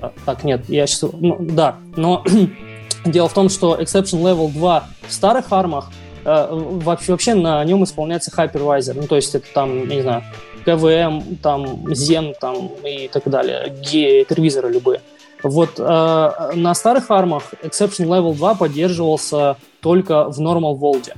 А, 0.00 0.12
так, 0.24 0.44
нет, 0.44 0.68
я 0.68 0.86
сейчас... 0.86 1.10
Ну, 1.12 1.36
да, 1.40 1.76
но 1.96 2.24
дело 3.04 3.28
в 3.28 3.32
том, 3.32 3.48
что 3.48 3.80
exception 3.80 4.22
level 4.22 4.52
2 4.52 4.88
в 5.08 5.12
старых 5.12 5.52
армах 5.52 5.90
э, 6.24 6.48
вообще, 6.50 7.12
вообще 7.12 7.34
на 7.34 7.64
нем 7.64 7.84
исполняется 7.84 8.30
hypervisor. 8.30 8.94
Ну, 8.94 9.06
то 9.06 9.16
есть 9.16 9.34
это 9.34 9.46
там, 9.52 9.88
не 9.88 10.02
знаю, 10.02 10.22
КВМ, 10.64 11.36
там, 11.42 11.64
Zen 11.86 12.34
там, 12.40 12.70
и 12.84 13.08
так 13.08 13.24
далее, 13.24 13.74
гипервизоры 13.80 14.70
любые. 14.70 15.00
Вот 15.42 15.78
э, 15.78 16.52
на 16.54 16.74
старых 16.74 17.10
армах 17.10 17.52
Exception 17.62 18.06
Level 18.06 18.34
2 18.34 18.54
поддерживался 18.54 19.56
только 19.80 20.30
в 20.30 20.40
Normal 20.40 20.78
Vault. 20.78 21.12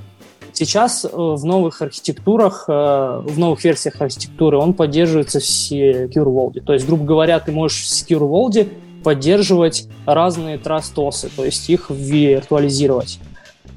Сейчас 0.55 1.05
э, 1.05 1.09
в 1.13 1.45
новых 1.45 1.83
архитектурах, 1.83 2.67
э, 2.69 2.73
в 2.73 3.39
новых 3.39 3.65
версиях 3.65 4.01
архитектуры 4.01 4.57
он 4.57 4.73
поддерживается 4.73 5.41
в 5.41 5.43
Secure 5.43 6.27
Vault. 6.27 6.61
То 6.61 6.73
есть, 6.73 6.87
грубо 6.87 7.05
говоря, 7.05 7.41
ты 7.41 7.51
можешь 7.51 7.83
в 7.83 7.91
Secure 7.91 8.21
Vault 8.21 8.69
поддерживать 9.03 9.89
разные 10.07 10.57
трастосы, 10.57 11.29
то 11.35 11.45
есть 11.45 11.69
их 11.69 11.91
виртуализировать. 11.91 13.19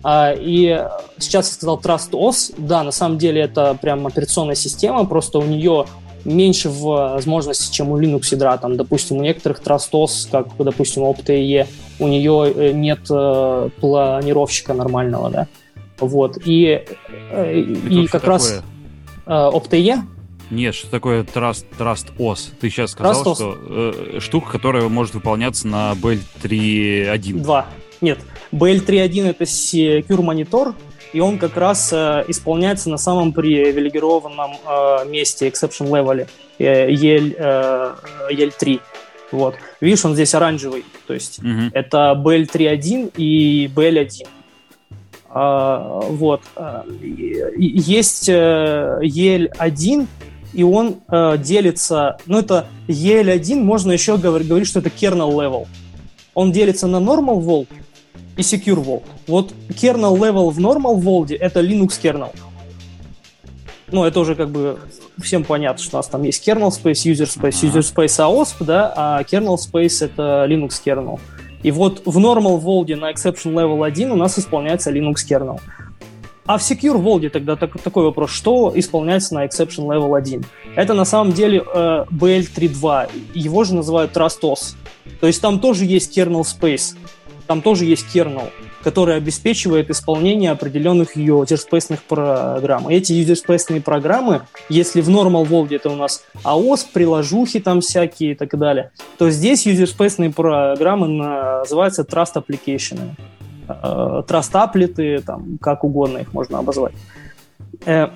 А, 0.03 0.31
и 0.37 0.87
сейчас 1.17 1.47
я 1.47 1.53
сказал 1.53 1.79
Trust 1.79 2.11
OS, 2.11 2.53
да, 2.59 2.83
на 2.83 2.91
самом 2.91 3.17
деле 3.17 3.41
это 3.41 3.75
прям 3.81 4.05
операционная 4.05 4.55
система, 4.55 5.03
просто 5.05 5.39
у 5.39 5.45
нее 5.45 5.87
меньше 6.25 6.69
возможностей, 6.69 7.73
чем 7.73 7.89
у 7.89 7.99
Linux 7.99 8.27
ядра. 8.31 8.55
Там, 8.57 8.77
допустим, 8.77 9.17
у 9.17 9.21
некоторых 9.21 9.63
Trustos, 9.63 10.29
как, 10.29 10.49
допустим, 10.59 11.03
OptE, 11.03 11.65
у 11.99 12.07
нее 12.07 12.53
э, 12.55 12.71
нет 12.73 12.99
планировщика 13.81 14.75
нормального, 14.75 15.31
да. 15.31 15.47
Вот. 15.99 16.37
И, 16.45 16.83
э, 17.31 17.59
и, 17.59 18.03
и 18.03 18.07
как 18.07 18.23
раз 18.23 18.63
э, 19.25 19.29
OptE 19.29 20.03
нет, 20.49 20.75
что 20.75 20.89
такое 20.89 21.23
Trust, 21.23 21.65
Trust 21.77 22.15
OS? 22.17 22.51
Ты 22.59 22.69
сейчас 22.69 22.91
сказал, 22.91 23.21
Trust 23.21 23.35
что 23.35 23.57
э, 24.15 24.19
штука, 24.19 24.51
которая 24.51 24.87
может 24.87 25.13
выполняться 25.13 25.67
на 25.67 25.93
BL 25.93 26.19
3.1. 26.41 27.41
2. 27.41 27.67
Нет, 27.99 28.19
BL 28.53 28.85
3.1 28.85 29.29
это 29.29 29.43
Secure 29.43 30.21
Monitor, 30.21 30.73
и 31.11 31.19
он 31.19 31.37
как 31.37 31.57
раз 31.57 31.91
э, 31.91 32.23
исполняется 32.27 32.89
на 32.89 32.97
самом 32.97 33.33
привилегированном 33.33 34.51
э, 34.53 35.09
месте, 35.09 35.49
exception 35.49 35.89
level, 35.89 36.27
э, 36.59 36.91
EL, 36.91 37.35
э, 37.37 37.95
EL3. 38.31 38.79
Вот. 39.31 39.55
Видишь, 39.81 40.05
он 40.05 40.13
здесь 40.13 40.33
оранжевый, 40.33 40.85
то 41.05 41.13
есть 41.13 41.39
mm-hmm. 41.39 41.71
это 41.73 42.15
BL3.1 42.17 43.11
и 43.17 43.67
BL1. 43.67 44.25
А, 44.25 44.36
вот. 45.29 46.41
Э, 46.55 46.83
есть 47.57 48.29
э, 48.29 48.99
EL1, 49.01 50.07
и 50.53 50.63
он 50.63 50.97
э, 51.07 51.37
делится, 51.37 52.17
ну 52.25 52.39
это 52.39 52.67
EL1, 52.87 53.55
можно 53.55 53.91
еще 53.91 54.17
говорить, 54.17 54.67
что 54.67 54.79
это 54.79 54.89
kernel 54.89 55.31
level. 55.31 55.67
Он 56.33 56.51
делится 56.51 56.87
на 56.87 56.97
normal 56.97 57.41
vault 57.41 57.67
и 58.37 58.41
Secure 58.41 58.83
Vault. 58.83 59.03
Вот 59.27 59.53
kernel 59.69 60.17
level 60.17 60.51
в 60.51 60.59
normal 60.59 61.01
Vault 61.01 61.35
это 61.35 61.61
Linux 61.61 61.99
kernel. 62.01 62.33
Ну, 63.89 64.03
это 64.03 64.19
уже 64.19 64.35
как 64.35 64.49
бы 64.49 64.79
всем 65.21 65.43
понятно, 65.43 65.81
что 65.81 65.97
у 65.97 65.99
нас 65.99 66.07
там 66.07 66.23
есть 66.23 66.47
kernel 66.47 66.69
space, 66.69 67.11
user 67.11 67.25
space, 67.25 67.63
user 67.63 67.79
space 67.79 68.19
AOSP, 68.19 68.65
да, 68.65 68.93
а 68.95 69.23
kernel 69.23 69.55
space 69.55 70.05
это 70.05 70.45
Linux 70.47 70.73
kernel. 70.85 71.19
И 71.63 71.71
вот 71.71 72.03
в 72.05 72.17
normal 72.17 72.61
Vault 72.61 72.95
на 72.95 73.11
exception 73.11 73.53
level 73.53 73.85
1 73.85 74.11
у 74.11 74.15
нас 74.15 74.37
исполняется 74.37 74.91
Linux 74.91 75.15
kernel. 75.27 75.59
А 76.47 76.57
в 76.57 76.61
Secure 76.61 77.01
Vault 77.03 77.29
тогда 77.29 77.57
так, 77.57 77.79
такой 77.81 78.05
вопрос, 78.05 78.31
что 78.31 78.71
исполняется 78.73 79.33
на 79.33 79.45
Exception 79.45 79.85
Level 79.85 80.17
1? 80.17 80.45
Это 80.77 80.93
на 80.93 81.03
самом 81.03 81.33
деле 81.33 81.61
э, 81.61 82.05
BL3.2, 82.09 83.09
его 83.33 83.65
же 83.65 83.75
называют 83.75 84.15
TrustOS. 84.15 84.75
То 85.19 85.27
есть 85.27 85.41
там 85.41 85.59
тоже 85.59 85.83
есть 85.83 86.17
kernel 86.17 86.43
space, 86.43 86.95
там 87.47 87.61
тоже 87.61 87.83
есть 87.83 88.05
kernel, 88.15 88.49
который 88.87 89.17
обеспечивает 89.17 89.89
исполнение 89.89 90.49
определенных 90.49 91.17
user 91.17 91.99
программ. 92.07 92.87
Эти 92.87 93.11
user 93.11 93.81
программы, 93.81 94.43
если 94.69 95.01
в 95.01 95.09
Normal 95.09 95.45
Vault 95.45 95.75
это 95.75 95.89
у 95.89 95.97
нас 95.97 96.23
AOS, 96.45 96.85
приложухи 96.93 97.59
там 97.59 97.81
всякие 97.81 98.31
и 98.31 98.35
так 98.35 98.57
далее, 98.57 98.91
то 99.17 99.29
здесь 99.29 99.67
user 99.67 100.33
программы 100.33 101.09
называются 101.09 102.03
Trust 102.03 102.35
Application. 102.35 102.97
Э, 103.67 104.23
Trust 104.25 104.53
Applet, 104.53 105.21
там, 105.21 105.57
как 105.59 105.83
угодно 105.83 106.19
их 106.19 106.33
можно 106.33 106.59
обозвать. 106.59 106.93
Э, 107.85 108.07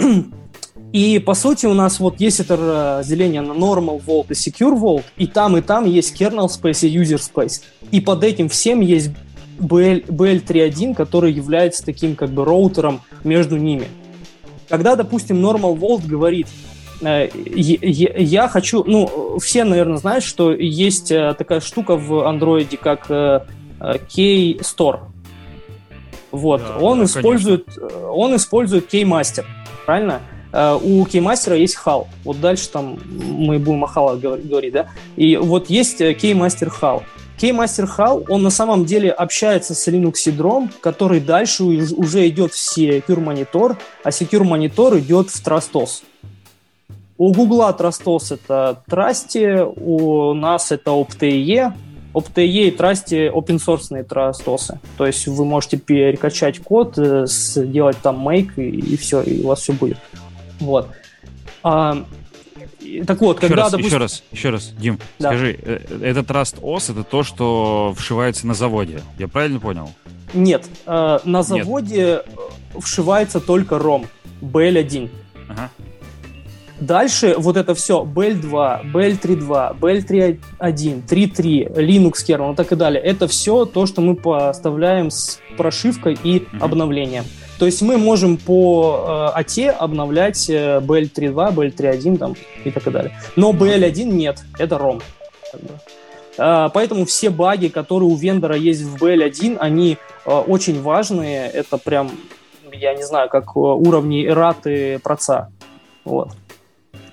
и, 0.94 1.20
по 1.20 1.34
сути, 1.34 1.66
у 1.66 1.74
нас 1.74 2.00
вот 2.00 2.22
есть 2.22 2.40
это 2.40 3.00
разделение 3.00 3.42
на 3.42 3.52
Normal 3.52 4.02
Vault 4.06 4.28
и 4.30 4.36
Secure 4.36 4.80
Vault, 4.80 5.04
и 5.18 5.28
там, 5.28 5.58
и 5.58 5.62
там 5.62 5.84
есть 5.84 6.16
kernel 6.22 6.48
space 6.48 6.88
и 6.88 6.98
user 6.98 7.20
space. 7.20 7.62
И 7.92 8.00
под 8.00 8.24
этим 8.24 8.48
всем 8.48 8.80
есть 8.80 9.10
BL, 9.60 10.06
BL3.1, 10.06 10.96
который 10.96 11.32
является 11.32 11.86
таким 11.86 12.16
как 12.16 12.30
бы 12.30 12.46
роутером 12.46 13.02
между 13.24 13.58
ними. 13.58 13.88
Когда, 14.72 14.96
допустим, 14.96 15.46
Normal 15.46 15.78
Vault 15.78 16.08
говорит, 16.08 16.48
э, 17.02 17.30
я 17.34 18.48
хочу, 18.48 18.84
ну, 18.86 19.38
все, 19.40 19.66
наверное, 19.66 19.98
знают, 19.98 20.24
что 20.24 20.54
есть 20.54 21.12
э, 21.12 21.36
такая 21.38 21.60
штука 21.60 21.98
в 21.98 22.14
Android, 22.26 22.78
как 22.78 23.12
э, 23.12 23.42
K-Store. 23.80 25.00
Вот, 26.32 26.62
да, 26.62 26.78
он, 26.78 27.00
да, 27.00 27.06
использует, 27.06 27.68
он 28.10 28.34
использует 28.38 28.94
Keymaster, 28.94 29.44
правильно? 29.86 30.22
У 30.54 31.06
Keymaster 31.06 31.58
есть 31.58 31.78
HAL. 31.86 32.08
Вот 32.24 32.40
дальше 32.40 32.70
там 32.70 32.98
мы 33.10 33.60
будем 33.60 33.84
о 33.84 33.88
HAL 33.88 34.20
говорить, 34.20 34.72
да? 34.72 34.88
И 35.18 35.36
вот 35.36 35.70
есть 35.70 36.00
Keymaster 36.00 36.72
HAL. 36.82 37.04
Keymaster 37.42 37.90
HAL, 37.98 38.26
он 38.30 38.44
на 38.44 38.52
самом 38.52 38.86
деле 38.86 39.10
общается 39.10 39.74
с 39.74 39.88
Linux 39.88 40.14
ядром, 40.26 40.70
который 40.80 41.20
дальше 41.20 41.64
уже 41.64 42.28
идет 42.28 42.54
в 42.54 42.78
Secure 42.78 43.18
Monitor, 43.18 43.78
а 44.04 44.10
Secure 44.10 44.44
Monitor 44.44 45.00
идет 45.00 45.32
в 45.32 45.44
Trustos. 45.44 46.04
У 47.18 47.34
Google 47.34 47.62
Trustos 47.72 48.32
это 48.32 48.84
Trusty, 48.88 49.74
у 49.76 50.34
нас 50.36 50.72
это 50.72 50.92
OptE, 50.92 51.74
OptE 52.14 52.46
и 52.46 52.76
Trusty 52.76 53.32
open 53.32 53.58
source 53.58 54.08
Trustos. 54.08 54.76
То 54.98 55.08
есть 55.08 55.28
вы 55.28 55.44
можете 55.44 55.78
перекачать 55.78 56.60
код, 56.60 57.00
э, 57.00 57.26
сделать 57.26 57.98
там 58.04 58.28
make 58.28 58.54
и, 58.58 58.94
и 58.94 58.98
все, 58.98 59.22
и 59.22 59.44
у 59.44 59.48
вас 59.48 59.62
все 59.62 59.74
будет. 59.74 59.98
Вот. 60.60 60.90
А, 61.64 62.06
так 63.06 63.22
вот, 63.22 63.38
еще 63.38 63.48
когда, 63.48 63.64
раз, 63.64 63.72
допустим... 63.72 63.88
Еще 63.88 63.98
раз, 63.98 64.24
еще 64.32 64.50
раз, 64.50 64.74
Дим, 64.78 65.00
да. 65.20 65.30
скажи, 65.30 65.58
э, 65.62 65.80
этот 66.02 66.30
Trust 66.30 66.62
OS 66.62 66.92
это 66.92 67.04
то, 67.04 67.24
что 67.24 67.94
вшивается 67.98 68.48
на 68.48 68.54
заводе, 68.54 69.02
я 69.18 69.28
правильно 69.28 69.60
понял? 69.60 69.92
Нет, 70.34 70.66
э, 70.86 71.20
на 71.24 71.44
заводе 71.44 72.24
Нет. 72.26 72.84
вшивается 72.84 73.40
только 73.40 73.76
ROM, 73.76 74.08
BL1. 74.42 75.10
Ага. 75.50 75.70
Дальше 76.82 77.36
вот 77.38 77.58
это 77.58 77.76
все 77.76 78.04
BL2, 78.04 78.92
BL3.2, 78.92 79.80
BL3.1, 79.80 81.04
3.3, 81.08 81.76
Linux 81.76 82.14
kernel 82.28 82.54
и 82.54 82.56
так 82.56 82.72
и 82.72 82.76
далее. 82.76 83.02
Это 83.04 83.28
все 83.28 83.66
то, 83.66 83.86
что 83.86 84.02
мы 84.02 84.16
поставляем 84.16 85.12
с 85.12 85.40
прошивкой 85.58 86.18
и 86.24 86.40
угу. 86.40 86.66
обновлением. 86.66 87.24
То 87.62 87.68
есть 87.68 87.84
мы 87.84 88.00
можем 88.00 88.38
по 88.38 89.32
э, 89.36 89.40
АТ 89.40 89.80
обновлять 89.80 90.50
э, 90.50 90.80
BL3.2, 90.80 91.54
BL3.1 91.54 92.18
там, 92.18 92.36
и 92.64 92.72
так 92.72 92.92
далее. 92.92 93.16
Но 93.36 93.52
BL1 93.52 94.06
нет, 94.06 94.44
это 94.58 94.78
ROM. 94.78 95.00
Э, 96.40 96.70
поэтому 96.74 97.06
все 97.06 97.30
баги, 97.30 97.68
которые 97.68 98.10
у 98.10 98.16
вендора 98.16 98.56
есть 98.56 98.82
в 98.82 98.96
BL1, 98.96 99.60
они 99.60 100.00
э, 100.26 100.32
очень 100.32 100.82
важные. 100.82 101.52
Это 101.52 101.78
прям, 101.78 102.10
я 102.74 102.96
не 102.96 103.04
знаю, 103.04 103.30
как 103.30 103.56
уровни 103.56 104.26
эраты 104.26 104.98
проца. 104.98 105.52
Вот. 106.04 106.30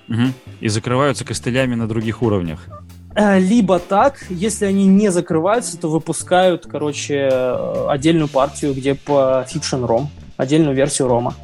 Угу. 0.08 0.32
И 0.62 0.68
закрываются 0.68 1.26
костылями 1.26 1.74
на 1.74 1.86
других 1.86 2.22
уровнях. 2.22 2.66
Э, 3.14 3.38
либо 3.38 3.80
так, 3.80 4.24
если 4.30 4.64
они 4.64 4.86
не 4.86 5.10
закрываются, 5.10 5.78
то 5.78 5.90
выпускают, 5.90 6.64
короче, 6.66 7.28
э, 7.30 7.86
отдельную 7.90 8.28
партию, 8.28 8.72
где 8.72 8.94
по 8.94 9.44
Fiction 9.46 9.86
ROM 9.86 10.06
отдельную 10.38 10.74
версию 10.74 11.08
рома. 11.08 11.34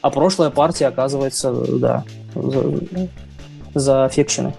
А 0.00 0.10
прошлая 0.10 0.50
партия, 0.50 0.86
оказывается, 0.86 1.52
да, 1.52 2.04
за, 2.34 2.80
за 3.74 4.08
фекшены. 4.08 4.54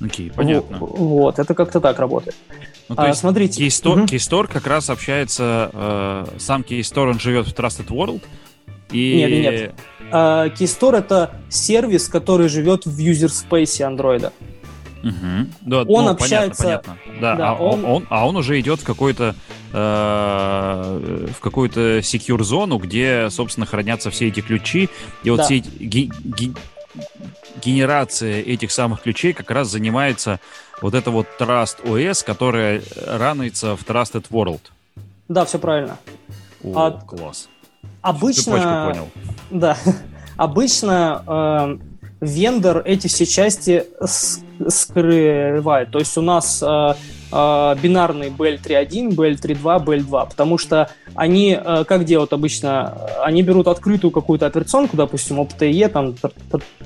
Окей, 0.00 0.30
понятно. 0.34 0.78
Вот, 0.78 1.38
это 1.38 1.54
как-то 1.54 1.80
так 1.80 1.98
работает. 2.00 2.36
Ну, 2.88 2.96
то 2.96 3.02
а, 3.02 3.08
есть 3.08 3.20
смотрите. 3.20 3.64
Keystore, 3.64 4.00
угу. 4.00 4.04
Keystore 4.04 4.52
как 4.52 4.66
раз 4.66 4.90
общается, 4.90 5.70
э, 5.72 6.26
сам 6.38 6.62
Keystore, 6.62 7.10
он 7.10 7.20
живет 7.20 7.46
в 7.46 7.54
Trusted 7.54 7.88
World, 7.88 8.22
и... 8.90 9.16
Нет, 9.16 9.30
нет. 9.30 9.74
Uh, 10.12 10.54
Keystore— 10.54 10.96
это 10.98 11.32
сервис, 11.48 12.06
который 12.06 12.48
живет 12.48 12.86
в 12.86 12.96
space 12.96 13.82
андроида. 13.82 14.32
Угу. 15.06 15.46
Да, 15.62 15.82
он 15.82 16.04
ну, 16.04 16.10
общается... 16.10 16.62
Понятно, 16.64 16.96
понятно. 17.04 17.20
Да, 17.20 17.36
да 17.36 17.50
а, 17.50 17.54
он... 17.54 17.84
Он, 17.84 18.06
а 18.10 18.26
он 18.26 18.36
уже 18.36 18.58
идет 18.58 18.80
в 18.80 18.84
какой-то 18.84 19.36
э, 19.72 21.26
в 21.32 21.40
какую-то 21.40 21.98
secure 21.98 22.42
зону, 22.42 22.78
где, 22.78 23.28
собственно, 23.30 23.66
хранятся 23.66 24.10
все 24.10 24.26
эти 24.28 24.40
ключи. 24.40 24.88
И 25.22 25.30
вот 25.30 25.36
да. 25.36 25.44
все 25.44 25.58
эти, 25.58 25.68
ге, 25.78 26.10
ге, 26.24 26.52
генерация 27.62 28.42
этих 28.42 28.72
самых 28.72 29.02
ключей 29.02 29.32
как 29.32 29.50
раз 29.52 29.68
занимается 29.68 30.40
вот 30.82 30.94
это 30.94 31.12
вот 31.12 31.28
Trust 31.38 31.84
OS, 31.84 32.24
которая 32.24 32.82
ранается 33.06 33.76
в 33.76 33.84
Trusted 33.84 34.26
World. 34.30 34.60
Да, 35.28 35.44
все 35.44 35.60
правильно. 35.60 35.98
О, 36.64 36.72
а, 36.74 36.90
класс. 36.90 37.48
Обычно... 38.02 38.90
понял. 38.90 39.08
Да. 39.50 39.76
Обычно 40.36 41.22
э, 41.26 41.78
вендор 42.20 42.82
эти 42.84 43.06
все 43.06 43.24
части 43.24 43.84
скрывает. 44.68 45.90
То 45.90 45.98
есть 45.98 46.16
у 46.18 46.22
нас 46.22 46.62
э, 46.62 46.94
э, 47.32 47.76
бинарный 47.82 48.28
BL3.1, 48.28 49.14
BL3.2, 49.14 49.84
BL2, 49.84 50.30
потому 50.30 50.58
что 50.58 50.90
они, 51.14 51.58
э, 51.62 51.84
как 51.86 52.04
делают 52.04 52.32
обычно, 52.32 52.96
они 53.22 53.42
берут 53.42 53.68
открытую 53.68 54.10
какую-то 54.10 54.46
операционку, 54.46 54.96
допустим, 54.96 55.40
OptE, 55.40 55.88
там, 55.88 56.14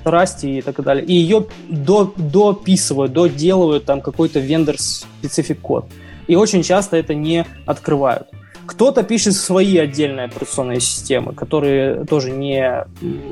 Trusty 0.04 0.59
и 0.59 0.62
так 0.62 0.83
далее, 0.83 1.04
и 1.04 1.12
ее 1.12 1.46
до, 1.68 2.12
дописывают, 2.16 3.12
доделывают 3.12 3.85
там 3.85 4.00
какой-то 4.00 4.40
вендор-специфик 4.40 5.61
код. 5.61 5.87
И 6.26 6.37
очень 6.37 6.62
часто 6.62 6.96
это 6.96 7.14
не 7.14 7.44
открывают. 7.66 8.28
Кто-то 8.66 9.02
пишет 9.02 9.35
свои 9.35 9.76
отдельные 9.78 10.26
операционные 10.26 10.78
системы, 10.78 11.35
которые 11.35 12.04
тоже 12.04 12.30
не 12.30 12.87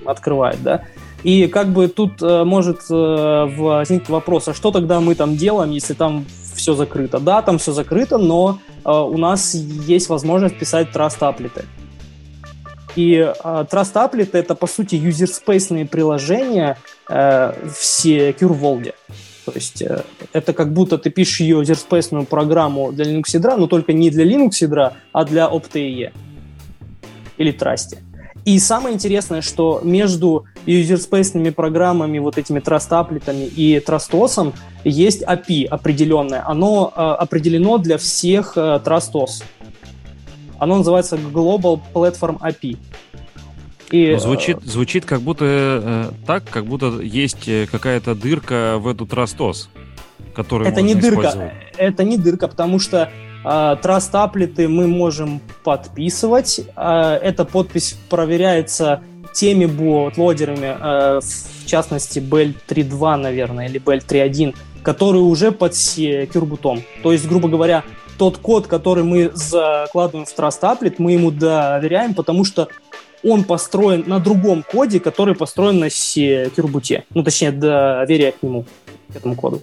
открывают, 0.04 0.60
да. 0.64 0.82
И 1.24 1.48
как 1.48 1.68
бы 1.68 1.88
тут 1.88 2.22
э, 2.22 2.44
может 2.44 2.82
э, 2.90 2.94
возникнуть 3.56 4.08
вопрос, 4.08 4.48
а 4.48 4.54
что 4.54 4.70
тогда 4.70 5.00
мы 5.00 5.14
там 5.14 5.36
делаем, 5.36 5.70
если 5.72 5.94
там 5.94 6.24
все 6.54 6.74
закрыто? 6.74 7.18
Да, 7.18 7.42
там 7.42 7.58
все 7.58 7.72
закрыто, 7.72 8.18
но 8.18 8.60
э, 8.84 8.90
у 8.90 9.16
нас 9.16 9.54
есть 9.54 10.08
возможность 10.08 10.58
писать 10.58 10.88
trust 10.94 11.18
аплеты. 11.20 11.64
И 12.98 13.14
э, 13.14 13.32
Trust 13.42 13.94
Applet 13.94 14.30
это, 14.32 14.54
по 14.54 14.66
сути, 14.66 14.96
юзерспейсные 14.96 15.86
приложения 15.86 16.78
э, 17.08 17.52
в 17.68 17.80
Secure 17.80 18.58
Vault. 18.60 18.92
То 19.44 19.52
есть 19.54 19.82
э, 19.82 20.02
это 20.32 20.52
как 20.52 20.72
будто 20.72 20.98
ты 20.98 21.10
пишешь 21.10 21.40
юзерспейсную 21.40 22.24
программу 22.24 22.90
для 22.92 23.04
Linux 23.04 23.30
ядра, 23.34 23.56
но 23.56 23.66
только 23.66 23.92
не 23.92 24.10
для 24.10 24.24
Linux 24.24 24.50
ядра, 24.60 24.94
а 25.12 25.24
для 25.24 25.46
OptE 25.48 26.12
или 27.36 27.52
Trust. 27.52 27.98
И 28.48 28.58
самое 28.60 28.94
интересное, 28.94 29.42
что 29.42 29.82
между 29.84 30.46
юзерспейсными 30.64 31.50
программами, 31.50 32.18
вот 32.18 32.38
этими 32.38 32.60
траст-аплетами 32.60 33.44
и 33.44 33.78
трастосом 33.78 34.54
есть 34.84 35.22
API 35.22 35.66
определенное. 35.66 36.42
Оно 36.48 36.90
э, 36.96 36.98
определено 36.98 37.76
для 37.76 37.98
всех 37.98 38.54
э, 38.56 38.80
трастос. 38.82 39.42
Оно 40.58 40.78
называется 40.78 41.16
Global 41.16 41.78
Platform 41.92 42.38
API. 42.40 42.78
И, 43.90 44.12
ну, 44.12 44.18
звучит, 44.18 44.62
звучит 44.62 45.04
как 45.04 45.20
будто 45.20 45.44
э, 45.44 46.10
так, 46.26 46.44
как 46.48 46.64
будто 46.64 47.02
есть 47.02 47.46
э, 47.48 47.66
какая-то 47.70 48.14
дырка 48.14 48.78
в 48.78 48.88
эту 48.88 49.04
трастос, 49.04 49.68
которую 50.34 50.70
это 50.70 50.80
не 50.80 50.94
дырка, 50.94 51.52
это 51.76 52.02
не 52.02 52.16
дырка, 52.16 52.48
потому 52.48 52.78
что 52.78 53.10
э, 53.48 53.76
траст-аплеты 53.80 54.68
мы 54.68 54.86
можем 54.86 55.40
подписывать. 55.64 56.60
Э, 56.76 57.18
эта 57.22 57.44
подпись 57.44 57.96
проверяется 58.08 59.02
теми 59.32 59.66
ботлодерами, 59.66 60.76
э, 60.78 61.20
в 61.20 61.66
частности 61.66 62.18
Bell 62.18 62.54
3.2, 62.68 63.16
наверное, 63.16 63.66
или 63.68 63.80
Bell 63.80 64.00
3.1, 64.06 64.54
которые 64.82 65.22
уже 65.22 65.52
под 65.52 65.74
секюрбутом. 65.74 66.82
То 67.02 67.12
есть, 67.12 67.28
грубо 67.28 67.48
говоря, 67.48 67.84
тот 68.18 68.38
код, 68.38 68.66
который 68.66 69.04
мы 69.04 69.30
закладываем 69.34 70.26
в 70.26 70.36
Trust 70.36 70.60
Applet, 70.62 70.96
мы 70.98 71.12
ему 71.12 71.30
доверяем, 71.30 72.14
потому 72.14 72.44
что 72.44 72.68
он 73.24 73.44
построен 73.44 74.04
на 74.06 74.18
другом 74.20 74.62
коде, 74.62 75.00
который 75.00 75.34
построен 75.34 75.78
на 75.78 75.86
Secure 75.86 77.04
Ну, 77.14 77.22
точнее, 77.22 77.52
доверие 77.52 78.32
к 78.32 78.42
нему, 78.42 78.64
к 79.12 79.16
этому 79.16 79.34
коду. 79.34 79.62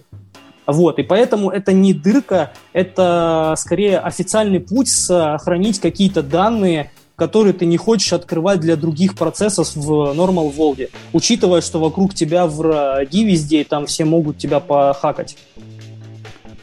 Вот, 0.67 0.99
и 0.99 1.03
поэтому 1.03 1.49
это 1.51 1.73
не 1.73 1.93
дырка, 1.93 2.51
это 2.73 3.53
скорее 3.57 3.99
официальный 3.99 4.59
путь 4.59 4.89
сохранить 4.89 5.79
какие-то 5.79 6.23
данные, 6.23 6.91
которые 7.15 7.53
ты 7.53 7.65
не 7.65 7.77
хочешь 7.77 8.13
открывать 8.13 8.59
для 8.59 8.75
других 8.75 9.15
процессов 9.15 9.75
в 9.75 9.91
Normal 9.91 10.53
World, 10.55 10.89
учитывая, 11.13 11.61
что 11.61 11.79
вокруг 11.79 12.13
тебя 12.13 12.45
враги 12.47 13.23
везде, 13.23 13.61
и 13.61 13.63
там 13.63 13.85
все 13.85 14.05
могут 14.05 14.37
тебя 14.37 14.59
похакать. 14.59 15.37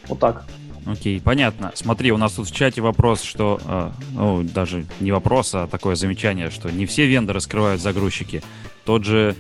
Вот 0.09 0.19
так. 0.19 0.45
Окей, 0.85 1.21
понятно. 1.21 1.71
Смотри, 1.75 2.11
у 2.11 2.17
нас 2.17 2.33
тут 2.33 2.49
в 2.49 2.55
чате 2.55 2.81
вопрос, 2.81 3.23
что, 3.23 3.61
э, 3.65 3.91
ну, 4.15 4.43
даже 4.43 4.85
не 4.99 5.13
вопрос, 5.13 5.55
а 5.55 5.69
такое 5.69 5.95
замечание, 5.95 6.51
что 6.51 6.71
не 6.71 6.87
все 6.87 7.07
вендоры 7.07 7.41
скрывают 7.41 7.81
загрузчики. 7.81 8.43
Тот 8.85 9.05
же 9.05 9.37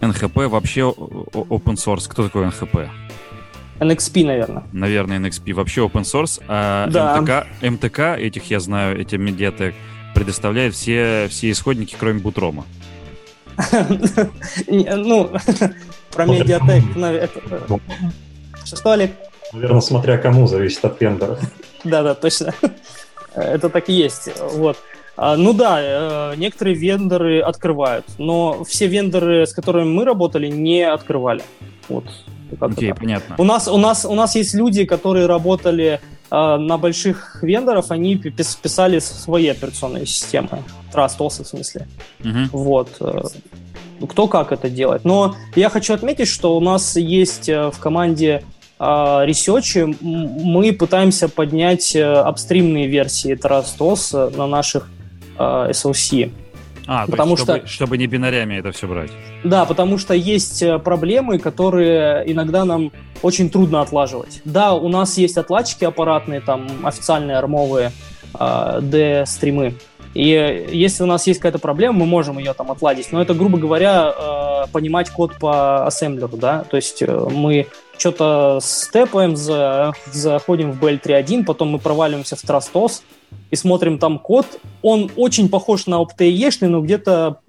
NHP 0.00 0.48
вообще 0.48 0.80
open 0.82 1.76
source. 1.76 2.06
Кто 2.06 2.24
такой 2.24 2.46
NHP? 2.46 2.88
NXP, 3.80 4.26
наверное. 4.26 4.62
Наверное, 4.72 5.18
NXP. 5.18 5.54
Вообще 5.54 5.80
open 5.80 6.02
source. 6.02 6.42
А 6.46 6.86
да. 6.88 7.20
МТК, 7.20 7.46
МТК, 7.62 8.16
этих 8.16 8.50
я 8.50 8.60
знаю, 8.60 9.00
эти 9.00 9.16
медиатек, 9.16 9.74
предоставляет 10.14 10.74
все, 10.74 11.28
все 11.28 11.50
исходники, 11.50 11.96
кроме 11.98 12.20
бутрома. 12.20 12.64
Ну, 14.68 15.30
про 16.12 16.26
медиатек... 16.26 17.30
Что, 18.64 18.92
Олег? 18.92 19.12
Наверное, 19.52 19.80
смотря 19.80 20.18
кому, 20.18 20.46
зависит 20.46 20.84
от 20.84 21.00
вендора. 21.00 21.38
Да-да, 21.84 22.14
точно. 22.14 22.54
Это 23.34 23.68
так 23.68 23.88
и 23.88 23.92
есть. 23.92 24.30
Вот. 24.52 24.76
А, 25.16 25.36
ну 25.36 25.52
да, 25.52 25.78
э, 25.80 26.36
некоторые 26.36 26.76
вендоры 26.76 27.40
открывают, 27.40 28.06
но 28.18 28.64
все 28.64 28.86
вендоры, 28.86 29.46
с 29.46 29.52
которыми 29.52 29.88
мы 29.88 30.04
работали, 30.04 30.46
не 30.46 30.82
открывали. 30.82 31.42
Вот. 31.88 32.04
Окей, 32.58 32.90
okay, 32.90 32.94
понятно. 32.98 33.34
У 33.38 33.44
нас, 33.44 33.68
у, 33.68 33.78
нас, 33.78 34.04
у 34.04 34.14
нас 34.14 34.34
есть 34.34 34.54
люди, 34.54 34.84
которые 34.84 35.26
работали 35.26 36.00
э, 36.30 36.56
на 36.56 36.78
больших 36.78 37.42
вендоров, 37.42 37.90
они 37.90 38.16
писали 38.16 38.98
свои 38.98 39.48
операционные 39.48 40.06
системы. 40.06 40.62
Also, 40.92 41.44
в 41.44 41.46
смысле. 41.46 41.86
Uh-huh. 42.20 42.48
Вот. 42.52 42.96
Э, 43.00 43.22
кто 44.08 44.28
как 44.28 44.52
это 44.52 44.70
делает. 44.70 45.04
Но 45.04 45.36
я 45.54 45.68
хочу 45.68 45.94
отметить, 45.94 46.28
что 46.28 46.56
у 46.56 46.60
нас 46.60 46.96
есть 46.96 47.48
э, 47.48 47.70
в 47.70 47.78
команде 47.78 48.42
research 48.78 49.81
е 49.81 49.94
мы 50.00 50.72
пытаемся 50.72 51.28
поднять 51.28 51.94
апстримные 51.94 52.86
версии 52.86 53.34
Trusted 53.34 54.12
OS 54.12 54.34
на 54.34 54.46
наших 54.46 54.88
SOC. 55.36 56.32
А, 56.92 57.06
потому 57.06 57.34
есть, 57.34 57.44
чтобы, 57.44 57.58
что, 57.60 57.68
чтобы 57.68 57.98
не 57.98 58.08
бинарями 58.08 58.56
это 58.56 58.72
все 58.72 58.88
брать. 58.88 59.12
Да, 59.44 59.64
потому 59.64 59.96
что 59.96 60.12
есть 60.12 60.60
э, 60.60 60.80
проблемы, 60.80 61.38
которые 61.38 62.24
иногда 62.26 62.64
нам 62.64 62.90
очень 63.22 63.48
трудно 63.48 63.80
отлаживать. 63.80 64.40
Да, 64.44 64.74
у 64.74 64.88
нас 64.88 65.16
есть 65.16 65.38
отладчики 65.38 65.84
аппаратные, 65.84 66.40
там 66.40 66.66
официальные 66.84 67.36
армовые 67.36 67.92
э, 68.36 68.80
D-стримы. 68.82 69.76
И 70.14 70.66
если 70.72 71.04
у 71.04 71.06
нас 71.06 71.28
есть 71.28 71.38
какая-то 71.38 71.60
проблема, 71.60 72.00
мы 72.00 72.06
можем 72.06 72.38
ее 72.38 72.54
там 72.54 72.72
отладить. 72.72 73.12
Но 73.12 73.22
это, 73.22 73.34
грубо 73.34 73.56
говоря, 73.56 74.12
э, 74.12 74.72
понимать 74.72 75.10
код 75.10 75.38
по 75.38 75.86
ассемблеру, 75.86 76.36
да. 76.36 76.64
То 76.64 76.74
есть 76.76 77.02
э, 77.02 77.28
мы 77.30 77.68
что-то 78.00 78.58
степаем, 78.62 79.36
за, 79.36 79.92
заходим 80.10 80.72
в 80.72 80.82
BL3.1, 80.82 81.44
потом 81.44 81.68
мы 81.68 81.78
проваливаемся 81.78 82.34
в 82.34 82.42
TrustOS, 82.42 83.02
и 83.50 83.56
смотрим 83.56 83.98
там 83.98 84.18
код, 84.18 84.46
он 84.82 85.10
очень 85.16 85.48
похож 85.48 85.86
на 85.86 86.02
OptAE, 86.02 86.66
но 86.66 86.80
где-то 86.80 87.40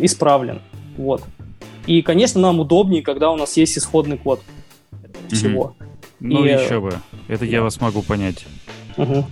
исправлен. 0.00 0.62
Вот. 0.96 1.22
И, 1.86 2.02
конечно, 2.02 2.40
нам 2.40 2.60
удобнее, 2.60 3.02
когда 3.02 3.30
у 3.30 3.36
нас 3.36 3.56
есть 3.56 3.76
исходный 3.76 4.16
код 4.16 4.40
всего. 5.30 5.74
Mm-hmm. 5.78 5.86
Ну, 6.20 6.44
и, 6.44 6.50
еще 6.50 6.80
бы. 6.80 6.92
Это 7.28 7.44
я 7.44 7.62
вас 7.62 7.80
могу 7.80 8.02
понять. 8.02 8.44
Угу. 8.96 9.24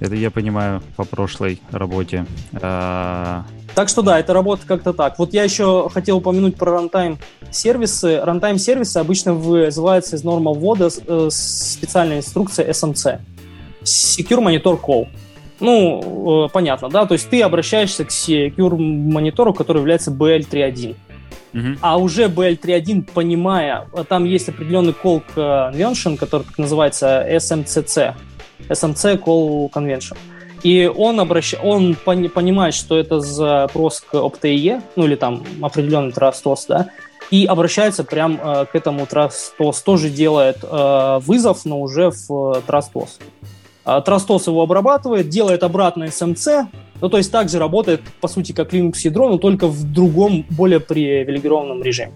Это 0.00 0.14
я 0.14 0.30
понимаю 0.30 0.82
по 0.96 1.04
прошлой 1.04 1.60
работе. 1.70 2.24
А... 2.54 3.44
Так 3.74 3.88
что 3.88 4.02
да, 4.02 4.18
это 4.18 4.32
работает 4.32 4.66
как-то 4.66 4.92
так. 4.92 5.18
Вот 5.18 5.32
я 5.34 5.44
еще 5.44 5.88
хотел 5.92 6.16
упомянуть 6.16 6.56
про 6.56 6.72
runtime 6.72 7.18
сервисы. 7.50 8.20
Runtime 8.22 8.58
сервисы 8.58 8.96
обычно 8.96 9.34
вызываются 9.34 10.16
из 10.16 10.24
normal 10.24 10.52
world 10.52 10.82
а 10.82 10.88
э, 11.06 11.28
специальная 11.30 12.18
инструкция 12.18 12.68
SMC. 12.70 13.20
Secure 13.82 14.42
Monitor 14.42 14.80
Call. 14.80 15.08
Ну, 15.60 16.46
э, 16.46 16.48
понятно, 16.50 16.88
да, 16.88 17.04
то 17.04 17.12
есть 17.12 17.28
ты 17.28 17.42
обращаешься 17.42 18.04
к 18.04 18.08
Secure 18.08 18.76
монитору, 18.76 19.52
который 19.52 19.78
является 19.78 20.10
BL3.1. 20.10 20.96
Uh-huh. 21.52 21.78
А 21.80 21.98
уже 21.98 22.26
BL3.1, 22.26 23.10
понимая, 23.12 23.86
там 24.08 24.24
есть 24.24 24.48
определенный 24.48 24.94
call 24.94 25.22
convention, 25.34 26.16
который 26.16 26.44
так 26.44 26.58
называется 26.58 27.26
SMCC, 27.28 28.14
SMC 28.70 29.22
Call 29.22 29.70
Convention. 29.70 30.16
И 30.62 30.90
он, 30.94 31.20
обращ... 31.20 31.54
он 31.62 31.94
пони... 31.94 32.28
понимает, 32.28 32.74
что 32.74 32.98
это 32.98 33.20
запрос 33.20 34.00
к 34.00 34.14
OptAE, 34.14 34.82
ну 34.96 35.04
или 35.04 35.16
там 35.16 35.42
определенный 35.62 36.12
TrustOS, 36.12 36.64
да, 36.68 36.90
и 37.30 37.46
обращается 37.46 38.04
прям 38.04 38.40
э, 38.42 38.66
к 38.66 38.74
этому 38.74 39.04
TrustOS, 39.04 39.82
тоже 39.84 40.10
делает 40.10 40.58
э, 40.62 41.18
вызов, 41.22 41.64
но 41.64 41.80
уже 41.80 42.10
в 42.10 42.30
э, 42.30 42.60
TrustOS. 42.66 43.20
А, 43.84 44.00
Трастос 44.02 44.46
его 44.46 44.62
обрабатывает, 44.62 45.28
делает 45.28 45.62
обратно 45.62 46.04
SMC, 46.04 46.66
ну, 47.00 47.08
то 47.08 47.16
есть 47.16 47.32
также 47.32 47.58
работает, 47.58 48.02
по 48.20 48.28
сути, 48.28 48.52
как 48.52 48.74
Linux 48.74 48.98
ядро, 49.04 49.30
но 49.30 49.38
только 49.38 49.66
в 49.66 49.90
другом, 49.90 50.44
более 50.50 50.80
привилегированном 50.80 51.82
режиме. 51.82 52.12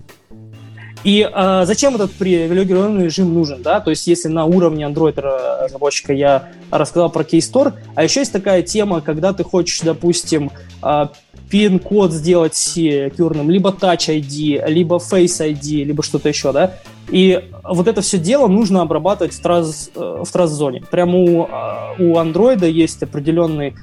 И 1.05 1.29
э, 1.31 1.63
зачем 1.67 1.95
этот 1.95 2.13
привилегированный 2.13 3.05
режим 3.05 3.35
нужен, 3.35 3.63
да? 3.63 3.81
То 3.81 3.91
есть, 3.91 4.07
если 4.07 4.29
на 4.29 4.47
уровне 4.47 4.85
Android 4.85 5.21
разработчика 5.21 6.15
я 6.15 6.49
рассказал 6.71 7.11
про 7.11 7.23
Keystore, 7.23 7.75
а 7.95 8.03
еще 8.03 8.21
есть 8.21 8.33
такая 8.33 8.63
тема, 8.63 9.03
когда 9.03 9.35
ты 9.35 9.45
хочешь, 9.45 9.81
допустим, 9.81 10.51
э, 10.83 11.07
пин-код 11.51 12.11
сделать 12.13 12.57
секьюрным, 12.57 13.51
либо 13.51 13.71
Touch 13.71 14.09
ID, 14.09 14.67
либо 14.69 14.97
Face 14.97 15.41
ID, 15.41 15.85
либо 15.85 16.03
что-то 16.03 16.31
еще, 16.31 16.53
да? 16.53 16.75
И 17.11 17.51
вот 17.63 17.87
это 17.87 18.01
все 18.01 18.19
дело 18.19 18.49
нужно 18.49 18.81
обрабатывать 18.81 19.35
в, 19.35 19.41
траз, 19.41 19.91
э, 19.95 20.23
в 20.25 20.33
траз-зоне. 20.33 20.83
Прямо 20.91 21.19
у, 21.19 21.45
э, 21.45 22.03
у 22.03 22.15
Android 22.15 22.69
есть 22.69 23.03
определенный 23.03 23.75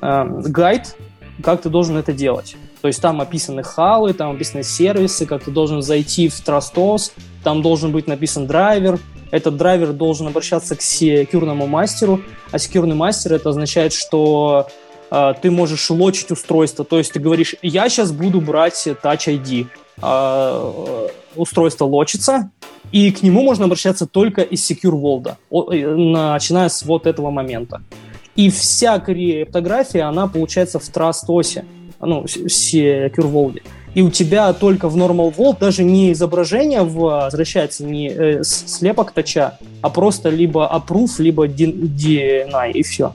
э, 0.00 0.24
гайд, 0.46 0.96
как 1.42 1.62
ты 1.62 1.68
должен 1.68 1.96
это 1.98 2.12
делать. 2.12 2.56
То 2.80 2.88
есть 2.88 3.00
там 3.00 3.20
описаны 3.20 3.62
халы, 3.62 4.12
там 4.14 4.32
описаны 4.32 4.62
сервисы, 4.62 5.26
как 5.26 5.44
ты 5.44 5.50
должен 5.50 5.82
зайти 5.82 6.28
в 6.28 6.40
TrustOS, 6.40 7.12
там 7.44 7.62
должен 7.62 7.92
быть 7.92 8.06
написан 8.06 8.46
драйвер, 8.46 8.98
этот 9.30 9.56
драйвер 9.56 9.92
должен 9.92 10.26
обращаться 10.26 10.76
к 10.76 10.82
секьюрному 10.82 11.66
мастеру, 11.66 12.20
а 12.50 12.58
секьюрный 12.58 12.96
мастер 12.96 13.34
это 13.34 13.50
означает, 13.50 13.92
что 13.92 14.66
э, 15.10 15.34
ты 15.40 15.50
можешь 15.50 15.88
лочить 15.90 16.30
устройство, 16.30 16.84
то 16.84 16.98
есть 16.98 17.12
ты 17.12 17.20
говоришь, 17.20 17.54
я 17.62 17.88
сейчас 17.88 18.12
буду 18.12 18.40
брать 18.40 18.88
Touch 19.02 19.28
ID, 19.28 19.66
э, 20.02 21.08
устройство 21.36 21.84
лочится, 21.84 22.50
и 22.92 23.12
к 23.12 23.22
нему 23.22 23.42
можно 23.42 23.66
обращаться 23.66 24.06
только 24.06 24.40
из 24.42 24.68
Secure 24.68 24.98
World, 25.00 25.36
начиная 25.50 26.68
с 26.68 26.82
вот 26.82 27.06
этого 27.06 27.30
момента. 27.30 27.82
И 28.36 28.48
вся 28.50 28.98
криптография, 28.98 30.08
она 30.08 30.26
получается 30.26 30.78
в 30.78 30.88
TrustOS, 30.88 31.64
ну, 32.00 32.24
Secure 32.24 33.30
World. 33.30 33.62
И 33.94 34.02
у 34.02 34.10
тебя 34.10 34.52
только 34.52 34.88
в 34.88 34.96
Normal 34.96 35.34
Vault 35.34 35.58
даже 35.58 35.82
не 35.82 36.12
изображение 36.12 36.82
возвращается, 36.82 37.84
не 37.84 38.08
э, 38.08 38.44
слепок 38.44 39.10
тача, 39.10 39.58
а 39.82 39.90
просто 39.90 40.28
либо 40.28 40.70
approve, 40.72 41.10
либо 41.18 41.46
deny, 41.46 42.72
и 42.72 42.82
все. 42.82 43.12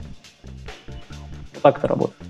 Так 1.62 1.78
это 1.78 1.88
работает. 1.88 2.20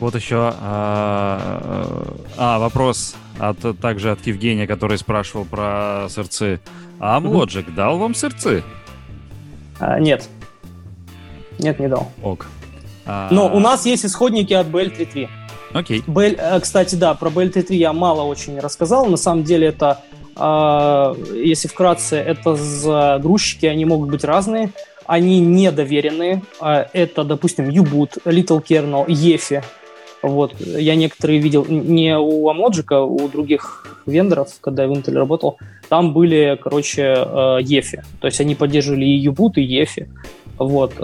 Вот 0.00 0.14
еще 0.16 0.52
а, 0.60 2.04
а, 2.36 2.58
вопрос 2.58 3.14
от, 3.38 3.58
также 3.80 4.10
от 4.10 4.26
Евгения, 4.26 4.66
который 4.66 4.98
спрашивал 4.98 5.44
про 5.44 6.08
сырцы. 6.10 6.60
А 6.98 7.20
Amlogic 7.20 7.66
mm-hmm. 7.66 7.74
дал 7.74 7.98
вам 7.98 8.14
сырцы? 8.14 8.64
А, 9.78 10.00
нет. 10.00 10.28
Нет, 11.58 11.78
не 11.78 11.88
дал. 11.88 12.10
Ок. 12.22 12.48
А... 13.06 13.28
Но 13.30 13.54
у 13.54 13.60
нас 13.60 13.86
есть 13.86 14.04
исходники 14.04 14.52
от 14.52 14.66
BL33. 14.66 15.28
Окей. 15.74 16.02
BL, 16.06 16.36
э, 16.38 16.60
кстати, 16.60 16.94
да, 16.94 17.14
про 17.14 17.30
BL33 17.30 17.74
я 17.74 17.92
мало 17.92 18.22
очень 18.22 18.58
рассказал. 18.60 19.06
На 19.06 19.16
самом 19.16 19.42
деле 19.42 19.66
это, 19.66 20.00
э, 20.36 21.14
если 21.34 21.68
вкратце, 21.68 22.16
это 22.16 22.54
загрузчики, 22.54 23.66
они 23.66 23.84
могут 23.84 24.10
быть 24.10 24.24
разные. 24.24 24.70
Они 25.06 25.40
недоверенные. 25.40 26.42
Это, 26.62 27.24
допустим, 27.24 27.68
U-Boot, 27.68 28.22
Little 28.24 28.64
Kernel, 28.64 29.06
EFI. 29.06 29.62
Вот. 30.22 30.58
Я 30.58 30.94
некоторые 30.94 31.40
видел 31.40 31.66
не 31.68 32.16
у 32.16 32.48
Амоджика, 32.48 33.02
у 33.02 33.28
других 33.28 33.98
вендоров, 34.06 34.48
когда 34.62 34.84
я 34.84 34.88
в 34.88 34.92
Intel 34.92 35.18
работал. 35.18 35.58
Там 35.90 36.14
были, 36.14 36.58
короче, 36.62 37.02
EFI. 37.02 37.98
Э, 37.98 38.02
То 38.20 38.28
есть 38.28 38.40
они 38.40 38.54
поддерживали 38.54 39.04
и 39.04 39.28
U-Boot, 39.28 39.56
и 39.56 39.82
EFI. 39.82 40.08
Вот. 40.56 40.94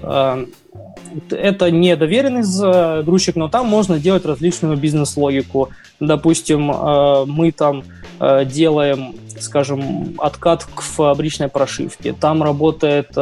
Э, 1.31 1.35
это 1.35 1.71
не 1.71 1.97
доверенный 1.97 2.43
загрузчик, 2.43 3.37
но 3.37 3.49
там 3.49 3.67
можно 3.67 3.99
делать 3.99 4.25
различную 4.25 4.77
бизнес-логику. 4.77 5.71
Допустим, 5.99 6.71
э, 6.71 7.25
мы 7.27 7.53
там 7.53 7.85
э, 8.19 8.45
делаем, 8.45 9.15
скажем, 9.39 10.15
откат 10.19 10.65
к 10.65 10.81
фабричной 10.81 11.49
прошивке. 11.49 12.13
Там 12.13 12.43
работает 12.43 13.15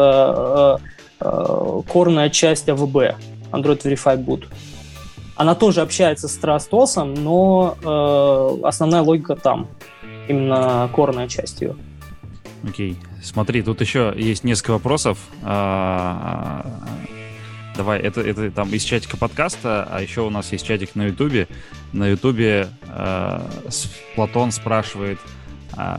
корная 1.20 2.30
часть 2.30 2.68
АВБ, 2.68 2.96
Android 3.50 3.82
Verified 3.82 4.24
Boot. 4.24 4.44
Она 5.34 5.56
тоже 5.56 5.80
общается 5.80 6.28
с 6.28 6.38
Trustos, 6.38 7.04
но 7.04 7.76
основная 8.62 9.02
логика 9.02 9.34
там, 9.34 9.66
именно 10.28 10.88
корная 10.92 11.26
часть 11.26 11.60
ее. 11.60 11.74
Окей. 12.62 12.96
Смотри, 13.20 13.62
тут 13.62 13.80
еще 13.80 14.14
есть 14.16 14.44
несколько 14.44 14.70
вопросов. 14.72 15.18
Давай, 17.78 18.00
это, 18.00 18.22
это 18.22 18.50
там 18.50 18.74
из 18.74 18.82
чатика 18.82 19.16
подкаста, 19.16 19.86
а 19.88 20.02
еще 20.02 20.22
у 20.22 20.30
нас 20.30 20.50
есть 20.50 20.66
чатик 20.66 20.96
на 20.96 21.06
Ютубе. 21.06 21.46
На 21.92 22.08
Ютубе 22.08 22.70
э, 22.88 23.40
Платон 24.16 24.50
спрашивает, 24.50 25.20
э, 25.76 25.98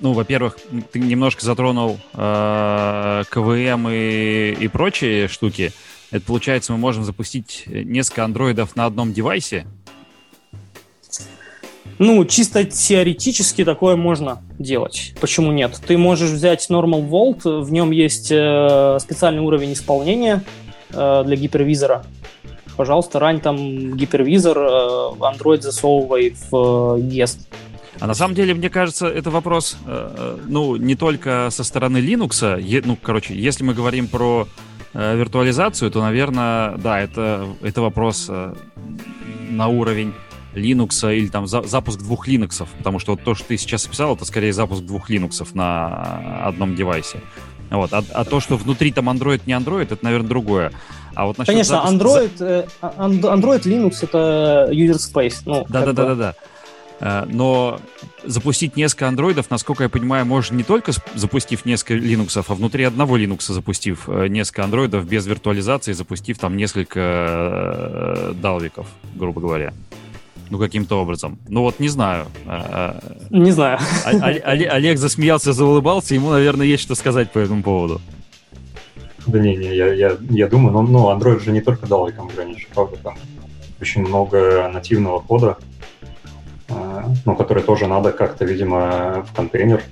ну, 0.00 0.12
во-первых, 0.12 0.58
ты 0.92 0.98
немножко 0.98 1.42
затронул 1.42 1.98
э, 2.12 3.22
КВМ 3.30 3.88
и, 3.88 4.54
и 4.60 4.68
прочие 4.68 5.28
штуки. 5.28 5.72
Это 6.10 6.26
получается, 6.26 6.72
мы 6.72 6.78
можем 6.78 7.04
запустить 7.04 7.64
несколько 7.66 8.22
андроидов 8.22 8.76
на 8.76 8.84
одном 8.84 9.14
девайсе, 9.14 9.66
ну, 11.98 12.24
чисто 12.24 12.64
теоретически 12.64 13.64
такое 13.64 13.96
можно 13.96 14.42
делать. 14.58 15.14
Почему 15.20 15.52
нет? 15.52 15.80
Ты 15.86 15.96
можешь 15.96 16.30
взять 16.30 16.66
Normal 16.68 17.08
Vault, 17.08 17.60
в 17.60 17.70
нем 17.72 17.92
есть 17.92 18.30
э, 18.32 18.98
специальный 19.00 19.42
уровень 19.42 19.72
исполнения 19.72 20.42
э, 20.90 21.22
для 21.24 21.36
гипервизора. 21.36 22.04
Пожалуйста, 22.76 23.20
рань 23.20 23.40
там 23.40 23.96
гипервизор, 23.96 24.58
э, 24.58 24.62
Android 25.20 25.60
засовывай 25.60 26.34
в 26.50 26.98
э. 26.98 27.26
А 28.00 28.06
на 28.08 28.14
самом 28.14 28.34
деле, 28.34 28.54
мне 28.54 28.70
кажется, 28.70 29.06
это 29.06 29.30
вопрос, 29.30 29.76
э, 29.86 30.14
э 30.16 30.38
ну, 30.48 30.76
не 30.76 30.96
только 30.96 31.48
со 31.50 31.62
стороны 31.62 31.98
Linux. 31.98 32.60
Е, 32.60 32.82
ну, 32.84 32.98
короче, 33.00 33.34
если 33.34 33.62
мы 33.62 33.72
говорим 33.72 34.08
про 34.08 34.48
э, 34.94 35.16
виртуализацию, 35.16 35.90
то, 35.92 36.00
наверное, 36.00 36.76
да, 36.78 37.00
это, 37.00 37.46
это 37.62 37.82
вопрос 37.82 38.26
э, 38.28 38.52
на 39.50 39.68
уровень 39.68 40.12
Linux 40.54 41.14
или 41.14 41.28
там 41.28 41.46
за, 41.46 41.62
запуск 41.62 41.98
двух 41.98 42.28
Linux, 42.28 42.66
потому 42.78 42.98
что 42.98 43.12
вот 43.12 43.22
то, 43.22 43.34
что 43.34 43.48
ты 43.48 43.56
сейчас 43.56 43.86
описал, 43.86 44.14
это 44.14 44.24
скорее 44.24 44.52
запуск 44.52 44.82
двух 44.82 45.10
Linux 45.10 45.46
на 45.54 46.46
одном 46.46 46.74
девайсе. 46.74 47.20
Вот. 47.70 47.92
А, 47.92 48.02
а 48.12 48.24
то, 48.24 48.40
что 48.40 48.56
внутри 48.56 48.92
там 48.92 49.08
Android, 49.08 49.42
не 49.46 49.52
Android, 49.52 49.84
это, 49.84 49.98
наверное, 50.02 50.28
другое. 50.28 50.72
А 51.14 51.26
вот 51.26 51.36
Конечно, 51.36 51.76
запуска... 51.76 51.94
Android, 51.94 52.32
э, 52.40 52.66
Android, 52.80 53.62
Linux 53.62 53.98
это 54.02 54.68
user 54.72 54.98
space. 54.98 55.42
Ну, 55.46 55.66
да, 55.68 55.84
да, 55.86 55.92
да, 55.92 56.14
да, 56.14 56.14
да. 56.14 56.34
Но 57.28 57.80
запустить 58.24 58.76
несколько 58.76 59.08
андроидов, 59.08 59.50
насколько 59.50 59.82
я 59.82 59.88
понимаю, 59.88 60.24
можно 60.24 60.56
не 60.56 60.62
только 60.62 60.92
запустив 61.14 61.64
несколько 61.64 61.94
Linux, 61.94 62.42
а 62.46 62.54
внутри 62.54 62.84
одного 62.84 63.18
Linux 63.18 63.52
запустив 63.52 64.08
э, 64.08 64.28
несколько 64.28 64.64
андроидов 64.64 65.06
без 65.06 65.26
виртуализации, 65.26 65.92
запустив 65.92 66.38
там 66.38 66.56
несколько 66.56 67.00
э, 67.00 68.32
далвиков, 68.34 68.86
грубо 69.14 69.40
говоря. 69.40 69.72
Ну, 70.50 70.58
каким-то 70.58 71.00
образом. 71.00 71.38
Ну, 71.48 71.62
вот 71.62 71.80
не 71.80 71.88
знаю. 71.88 72.26
А, 72.46 73.00
а, 73.00 73.36
не 73.36 73.50
знаю. 73.50 73.78
А, 74.04 74.10
Олег 74.50 74.98
засмеялся, 74.98 75.52
заулыбался. 75.52 76.14
Ему, 76.14 76.30
наверное, 76.30 76.66
есть 76.66 76.82
что 76.82 76.94
сказать 76.94 77.32
по 77.32 77.38
этому 77.38 77.62
поводу. 77.62 78.00
Да 79.26 79.38
не, 79.38 79.56
не, 79.56 79.74
я, 79.74 79.92
я, 79.92 80.16
я 80.30 80.48
думаю, 80.48 80.72
ну, 80.72 80.82
ну, 80.82 81.10
Android 81.10 81.40
же 81.40 81.50
не 81.50 81.62
только 81.62 81.86
далеком 81.86 82.28
ограничен, 82.28 82.68
правда, 82.74 82.96
там 83.02 83.14
очень 83.80 84.02
много 84.02 84.70
нативного 84.72 85.20
кода, 85.20 85.56
ну, 87.24 87.34
который 87.34 87.62
тоже 87.62 87.86
надо 87.86 88.12
как-то, 88.12 88.44
видимо, 88.44 89.24
в 89.26 89.34
контейнер 89.34 89.82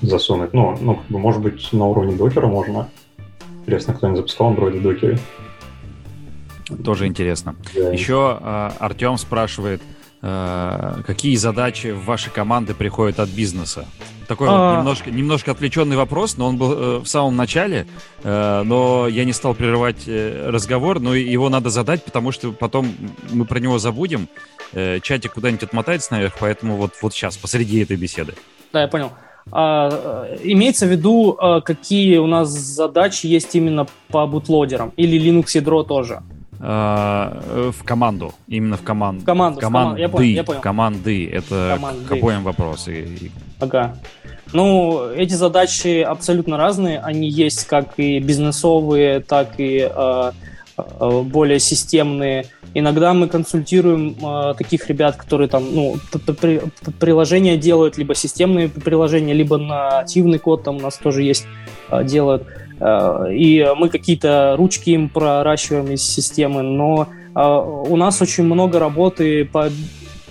засунуть. 0.00 0.52
Ну, 0.52 0.76
ну, 0.80 1.18
может 1.18 1.40
быть, 1.40 1.72
на 1.72 1.86
уровне 1.86 2.16
докера 2.16 2.48
можно. 2.48 2.88
Интересно, 3.60 3.94
кто-нибудь 3.94 4.18
запускал 4.18 4.52
Android 4.52 4.80
в 4.80 4.82
докере. 4.82 5.18
Тоже 6.84 7.06
интересно. 7.06 7.56
Да. 7.74 7.90
Еще 7.90 8.38
э, 8.40 8.70
Артем 8.78 9.18
спрашивает, 9.18 9.82
э, 10.22 10.94
какие 11.06 11.36
задачи 11.36 11.88
в 11.92 12.04
вашей 12.04 12.30
команды 12.30 12.74
приходят 12.74 13.20
от 13.20 13.28
бизнеса? 13.28 13.86
Такой 14.28 14.48
а... 14.48 14.52
вот 14.52 14.78
немножко, 14.78 15.10
немножко 15.10 15.50
отвлеченный 15.50 15.96
вопрос, 15.96 16.36
но 16.36 16.46
он 16.48 16.56
был 16.56 16.72
э, 16.72 16.98
в 16.98 17.06
самом 17.06 17.36
начале, 17.36 17.86
э, 18.22 18.62
но 18.64 19.08
я 19.08 19.24
не 19.24 19.32
стал 19.32 19.54
прерывать 19.54 20.04
э, 20.06 20.48
разговор, 20.48 21.00
но 21.00 21.14
его 21.14 21.48
надо 21.48 21.70
задать, 21.70 22.04
потому 22.04 22.32
что 22.32 22.52
потом 22.52 22.94
мы 23.30 23.44
про 23.44 23.58
него 23.58 23.78
забудем. 23.78 24.28
Э, 24.72 25.00
чатик 25.00 25.34
куда-нибудь 25.34 25.64
отмотается 25.64 26.12
наверх, 26.14 26.34
поэтому 26.40 26.76
вот, 26.76 26.92
вот 27.02 27.12
сейчас, 27.12 27.36
посреди 27.36 27.80
этой 27.80 27.96
беседы. 27.96 28.34
Да, 28.72 28.82
я 28.82 28.88
понял. 28.88 29.10
А, 29.50 30.28
имеется 30.42 30.86
в 30.86 30.90
виду, 30.90 31.36
а, 31.38 31.60
какие 31.60 32.18
у 32.18 32.26
нас 32.26 32.50
задачи 32.50 33.26
есть 33.26 33.54
именно 33.54 33.86
по 34.08 34.26
бутлодерам 34.26 34.92
или 34.96 35.20
Linux 35.20 35.50
ядро 35.54 35.82
тоже? 35.82 36.22
Э, 36.64 37.72
в 37.76 37.82
команду, 37.82 38.32
именно 38.46 38.76
в 38.76 38.82
команду. 38.82 39.22
В 39.22 39.24
команду, 39.24 39.60
команды, 39.60 40.00
я 40.00 40.08
понял, 40.08 40.28
я 40.28 40.44
понял. 40.44 40.60
Команды, 40.60 41.28
это 41.28 41.72
команды. 41.74 42.04
к 42.04 42.12
обоим 42.12 42.44
вопросы. 42.44 43.32
Ага. 43.58 43.96
Ну, 44.52 45.08
эти 45.10 45.32
задачи 45.32 46.02
абсолютно 46.02 46.56
разные. 46.56 47.00
Они 47.00 47.28
есть 47.28 47.66
как 47.66 47.94
и 47.96 48.20
бизнесовые, 48.20 49.18
так 49.18 49.58
и 49.58 49.90
э, 49.92 50.32
э, 50.78 51.22
более 51.22 51.58
системные. 51.58 52.46
Иногда 52.74 53.12
мы 53.12 53.26
консультируем 53.26 54.16
э, 54.22 54.54
таких 54.56 54.88
ребят, 54.88 55.16
которые 55.16 55.48
там, 55.48 55.64
ну, 55.74 55.96
приложения 57.00 57.56
делают, 57.56 57.98
либо 57.98 58.14
системные 58.14 58.68
приложения, 58.68 59.34
либо 59.34 59.58
нативный 59.58 60.38
код 60.38 60.62
там 60.62 60.76
у 60.76 60.80
нас 60.80 60.96
тоже 60.96 61.24
есть, 61.24 61.44
э, 61.90 62.04
делают. 62.04 62.46
Э, 62.80 63.26
и 63.32 63.66
мы 63.76 63.88
какие-то 63.88 64.54
ручки 64.56 64.90
им 64.90 65.08
проращиваем 65.08 65.90
из 65.92 66.02
системы, 66.02 66.62
но 66.62 67.08
э, 67.34 67.40
у 67.40 67.96
нас 67.96 68.20
очень 68.22 68.44
много 68.44 68.78
работы 68.78 69.44
по 69.44 69.68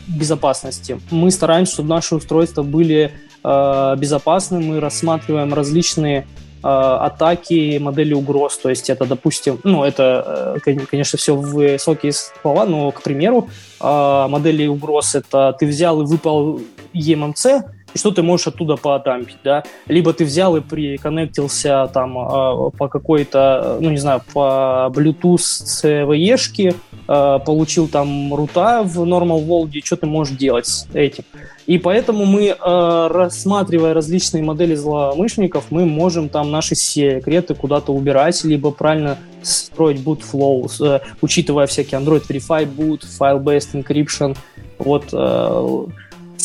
безопасности. 0.07 0.99
Мы 1.09 1.31
стараемся, 1.31 1.73
чтобы 1.73 1.89
наши 1.89 2.15
устройства 2.15 2.63
были 2.63 3.11
э, 3.43 3.95
безопасны, 3.97 4.59
мы 4.59 4.79
рассматриваем 4.79 5.53
различные 5.53 6.27
атаки, 6.63 7.79
модели 7.79 8.13
угроз. 8.13 8.55
То 8.59 8.69
есть 8.69 8.91
это, 8.91 9.05
допустим, 9.07 9.59
ну, 9.63 9.83
это, 9.83 10.59
конечно, 10.63 11.17
все 11.17 11.35
высокие 11.35 12.11
слова, 12.13 12.67
но, 12.67 12.91
к 12.91 13.01
примеру, 13.01 13.49
модели 13.79 14.67
угроз— 14.67 15.15
это 15.15 15.55
ты 15.57 15.65
взял 15.65 16.03
и 16.03 16.05
выпал 16.05 16.61
EMMC, 16.93 17.63
что 17.95 18.11
ты 18.11 18.21
можешь 18.21 18.47
оттуда 18.47 18.75
подампить, 18.75 19.37
да? 19.43 19.63
Либо 19.87 20.13
ты 20.13 20.25
взял 20.25 20.55
и 20.55 20.61
приконнектился 20.61 21.89
там 21.93 22.17
а, 22.17 22.69
по 22.71 22.87
какой-то, 22.87 23.77
ну 23.79 23.89
не 23.89 23.97
знаю, 23.97 24.21
по 24.33 24.91
Bluetooth 24.93 25.37
CVE-шке, 25.37 26.75
а, 27.07 27.39
получил 27.39 27.87
там 27.87 28.33
рута 28.33 28.83
в 28.83 29.03
Normal 29.03 29.45
World, 29.45 29.71
что 29.83 29.97
ты 29.97 30.05
можешь 30.05 30.37
делать 30.37 30.67
с 30.67 30.87
этим. 30.93 31.23
И 31.67 31.77
поэтому 31.77 32.25
мы, 32.25 32.55
а, 32.59 33.09
рассматривая 33.09 33.93
различные 33.93 34.43
модели 34.43 34.75
злоумышленников, 34.75 35.65
мы 35.69 35.85
можем 35.85 36.29
там 36.29 36.51
наши 36.51 36.75
секреты 36.75 37.55
куда-то 37.55 37.93
убирать, 37.93 38.43
либо 38.43 38.71
правильно 38.71 39.17
строить 39.41 39.99
boot 40.01 40.21
flow, 40.21 40.69
э, 40.79 40.99
учитывая 41.21 41.65
всякие 41.65 41.99
Android 41.99 42.27
Verify 42.27 42.63
boot, 42.65 43.01
file-based 43.19 43.73
encryption, 43.73 44.37
вот 44.77 45.11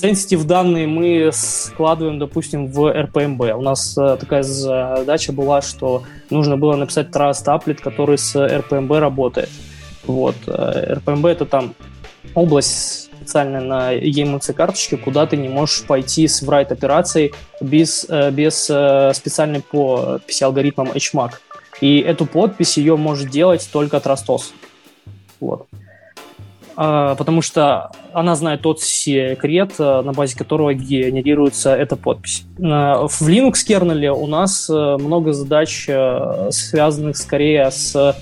Sensitive 0.03 0.45
данные 0.45 0.87
мы 0.87 1.31
складываем, 1.33 2.19
допустим, 2.19 2.71
в 2.71 2.81
RPMB. 2.81 3.53
У 3.53 3.63
нас 3.63 3.97
э, 3.97 4.19
такая 4.21 4.43
задача 4.43 5.33
была, 5.33 5.63
что 5.63 6.03
нужно 6.29 6.59
было 6.59 6.77
написать 6.77 7.09
Trust 7.09 7.47
Applet, 7.47 7.81
который 7.81 8.19
с 8.19 8.37
RPMB 8.37 8.99
работает. 8.99 9.49
Вот. 10.05 10.37
RPMB 10.47 11.29
э, 11.29 11.33
это 11.33 11.47
там 11.47 11.75
область 12.35 13.11
специальная 13.17 13.63
на 13.63 13.95
EMC 13.95 14.53
карточке, 14.53 14.99
куда 14.99 15.25
ты 15.27 15.39
не 15.39 15.49
можешь 15.49 15.85
пойти 15.85 16.29
с 16.29 16.43
write 16.43 16.73
операцией 16.73 17.33
без, 17.63 18.05
э, 18.11 18.31
без 18.31 18.65
специальной 19.17 19.63
подписи 19.63 20.45
алгоритмом 20.45 20.89
HMAC. 20.89 21.33
И 21.81 22.01
эту 22.01 22.27
подпись 22.27 22.77
ее 22.77 22.97
может 22.97 23.31
делать 23.31 23.67
только 23.73 23.97
Trustos. 23.97 24.53
Вот. 25.41 25.67
А, 26.77 27.15
потому 27.15 27.41
что 27.41 27.91
она 28.13 28.37
знает 28.37 28.61
тот 28.61 28.83
секрет, 28.83 29.73
э, 29.79 30.03
на 30.03 30.13
базе 30.13 30.37
которого 30.37 30.75
генерируется 30.75 31.75
эта 31.75 31.97
подпись. 31.97 32.45
Э, 32.59 33.07
в 33.09 33.23
Linux 33.23 33.65
кернеле 33.67 34.13
у 34.13 34.27
нас 34.27 34.69
э, 34.69 34.97
много 34.99 35.33
задач, 35.33 35.89
связанных 36.51 37.17
скорее 37.17 37.71
с 37.71 38.17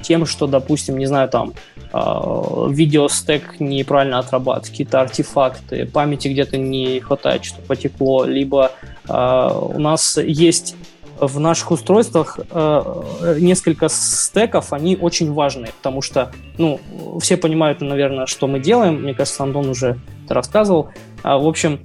тем, 0.00 0.26
что, 0.26 0.46
допустим, 0.46 0.96
не 0.96 1.06
знаю, 1.06 1.28
там 1.28 1.54
видеостек 1.92 3.58
неправильно 3.58 4.20
отрабатывает, 4.20 4.70
какие-то 4.70 5.00
артефакты, 5.00 5.86
памяти 5.86 6.28
где-то 6.28 6.56
не 6.56 7.00
хватает, 7.00 7.44
что 7.44 7.60
потекло, 7.60 8.24
либо 8.24 8.70
у 9.08 9.78
нас 9.78 10.16
есть 10.16 10.76
в 11.26 11.38
наших 11.38 11.70
устройствах 11.70 12.38
э, 12.50 13.36
несколько 13.38 13.88
стеков, 13.88 14.72
они 14.72 14.96
очень 14.96 15.32
важны, 15.32 15.68
потому 15.76 16.02
что, 16.02 16.32
ну, 16.58 16.80
все 17.20 17.36
понимают, 17.36 17.80
наверное, 17.80 18.26
что 18.26 18.48
мы 18.48 18.58
делаем. 18.58 19.02
Мне 19.02 19.14
кажется, 19.14 19.44
Антон 19.44 19.68
уже 19.68 19.98
это 20.24 20.34
рассказывал. 20.34 20.88
А, 21.22 21.38
в 21.38 21.46
общем, 21.46 21.78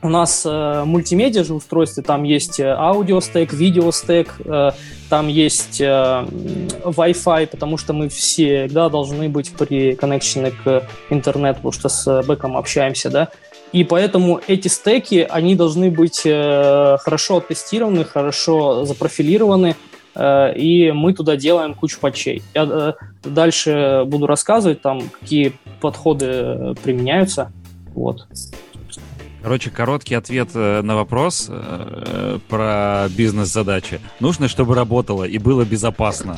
у 0.00 0.08
нас 0.08 0.46
э, 0.46 0.84
мультимедиа 0.84 1.42
же 1.42 1.54
устройства, 1.54 2.04
там 2.04 2.22
есть 2.22 2.60
э, 2.60 2.68
аудиостек, 2.68 3.52
видеостек, 3.52 4.36
э, 4.44 4.70
там 5.10 5.26
есть 5.26 5.80
э, 5.80 5.84
Wi-Fi, 6.84 7.48
потому 7.48 7.78
что 7.78 7.92
мы 7.94 8.08
всегда 8.08 8.88
должны 8.90 9.28
быть 9.28 9.50
при 9.50 9.96
коннекшене 9.96 10.52
к 10.52 10.84
интернету, 11.10 11.56
потому 11.56 11.72
что 11.72 11.88
с 11.88 12.22
бэком 12.22 12.56
общаемся, 12.56 13.10
да. 13.10 13.28
И 13.72 13.84
поэтому 13.84 14.40
эти 14.46 14.68
стеки, 14.68 15.26
они 15.28 15.54
должны 15.54 15.90
быть 15.90 16.22
э, 16.24 16.96
хорошо 17.00 17.40
тестированы, 17.40 18.04
хорошо 18.04 18.84
запрофилированы, 18.84 19.76
э, 20.14 20.54
и 20.56 20.90
мы 20.92 21.12
туда 21.12 21.36
делаем 21.36 21.74
кучу 21.74 22.00
патчей. 22.00 22.42
Я 22.54 22.64
э, 22.64 22.92
дальше 23.24 24.04
буду 24.06 24.26
рассказывать, 24.26 24.80
там, 24.80 25.02
какие 25.20 25.52
подходы 25.80 26.74
применяются. 26.82 27.52
Вот. 27.94 28.26
Короче, 29.48 29.70
короткий 29.70 30.14
ответ 30.14 30.50
э, 30.52 30.82
на 30.82 30.94
вопрос 30.94 31.46
э, 31.48 32.38
про 32.48 33.08
бизнес-задачи. 33.16 33.98
Нужно, 34.20 34.46
чтобы 34.46 34.74
работало 34.74 35.24
и 35.24 35.38
было 35.38 35.64
безопасно. 35.64 36.36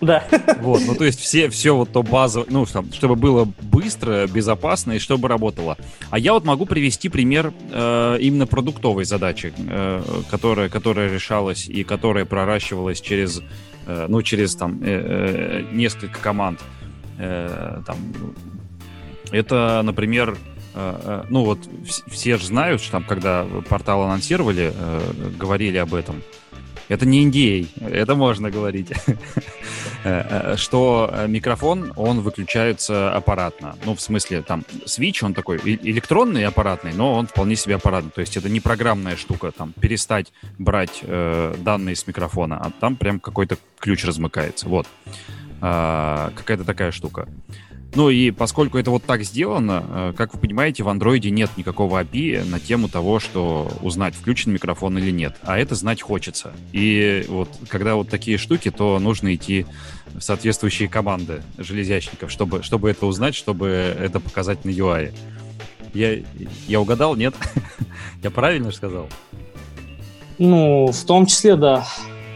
Да. 0.00 0.24
Вот, 0.60 0.80
ну 0.86 0.94
то 0.94 1.04
есть 1.04 1.20
все, 1.20 1.50
все 1.50 1.76
вот 1.76 1.92
то 1.92 2.02
базовое, 2.02 2.46
ну, 2.48 2.64
чтобы 2.64 3.16
было 3.16 3.46
быстро, 3.60 4.26
безопасно 4.26 4.92
и 4.92 4.98
чтобы 4.98 5.28
работало. 5.28 5.76
А 6.08 6.18
я 6.18 6.32
вот 6.32 6.46
могу 6.46 6.64
привести 6.64 7.10
пример 7.10 7.52
э, 7.72 8.16
именно 8.22 8.46
продуктовой 8.46 9.04
задачи, 9.04 9.52
э, 9.58 10.02
которая, 10.30 10.70
которая 10.70 11.12
решалась 11.12 11.68
и 11.68 11.84
которая 11.84 12.24
проращивалась 12.24 13.02
через, 13.02 13.42
э, 13.86 14.06
ну, 14.08 14.22
через 14.22 14.56
там 14.56 14.80
э, 14.82 15.64
э 15.68 15.74
несколько 15.74 16.18
команд. 16.18 16.58
Э, 17.18 17.82
там, 17.86 17.98
это, 19.30 19.82
например, 19.84 20.38
ну 20.74 21.44
вот 21.44 21.58
все 22.06 22.36
же 22.36 22.46
знают, 22.46 22.80
что 22.80 22.92
там, 22.92 23.04
когда 23.04 23.44
портал 23.68 24.02
анонсировали, 24.02 24.72
э, 24.74 25.30
говорили 25.36 25.78
об 25.78 25.94
этом. 25.94 26.22
Это 26.88 27.06
не 27.06 27.24
NDA, 27.24 27.68
это 27.88 28.16
можно 28.16 28.50
говорить. 28.50 28.92
Что 30.56 31.12
микрофон, 31.28 31.92
он 31.94 32.20
выключается 32.20 33.14
аппаратно. 33.14 33.76
Ну, 33.84 33.94
в 33.94 34.00
смысле, 34.00 34.42
там, 34.42 34.64
Switch, 34.86 35.24
он 35.24 35.32
такой 35.32 35.58
электронный 35.58 36.44
аппаратный, 36.46 36.92
но 36.92 37.14
он 37.14 37.28
вполне 37.28 37.54
себе 37.54 37.76
аппаратный. 37.76 38.10
То 38.10 38.22
есть 38.22 38.36
это 38.36 38.48
не 38.48 38.58
программная 38.58 39.14
штука, 39.14 39.52
там, 39.52 39.72
перестать 39.78 40.32
брать 40.58 41.04
данные 41.06 41.94
с 41.94 42.08
микрофона, 42.08 42.56
а 42.56 42.72
там 42.80 42.96
прям 42.96 43.20
какой-то 43.20 43.56
ключ 43.78 44.04
размыкается. 44.04 44.68
Вот. 44.68 44.88
Какая-то 45.60 46.64
такая 46.64 46.90
штука. 46.90 47.28
Ну 47.94 48.08
и 48.08 48.30
поскольку 48.30 48.78
это 48.78 48.90
вот 48.90 49.02
так 49.04 49.22
сделано, 49.24 49.84
э, 49.88 50.12
как 50.16 50.32
вы 50.32 50.40
понимаете, 50.40 50.84
в 50.84 50.88
андроиде 50.88 51.30
нет 51.30 51.50
никакого 51.56 52.02
API 52.02 52.44
на 52.44 52.60
тему 52.60 52.88
того, 52.88 53.18
что 53.18 53.68
узнать, 53.82 54.14
включен 54.14 54.52
микрофон 54.52 54.96
или 54.98 55.10
нет. 55.10 55.36
А 55.42 55.58
это 55.58 55.74
знать 55.74 56.00
хочется. 56.00 56.52
И 56.72 57.24
вот 57.28 57.48
когда 57.68 57.96
вот 57.96 58.08
такие 58.08 58.38
штуки, 58.38 58.70
то 58.70 58.98
нужно 59.00 59.34
идти 59.34 59.66
в 60.14 60.20
соответствующие 60.20 60.88
команды 60.88 61.42
железячников, 61.58 62.30
чтобы, 62.30 62.62
чтобы 62.62 62.90
это 62.90 63.06
узнать, 63.06 63.34
чтобы 63.34 63.66
это 63.68 64.20
показать 64.20 64.64
на 64.64 64.70
UI. 64.70 65.12
Я, 65.92 66.20
я 66.68 66.80
угадал, 66.80 67.16
нет? 67.16 67.34
я 68.22 68.30
правильно 68.30 68.70
сказал? 68.70 69.08
Ну, 70.38 70.86
в 70.86 71.04
том 71.04 71.26
числе, 71.26 71.56
да, 71.56 71.86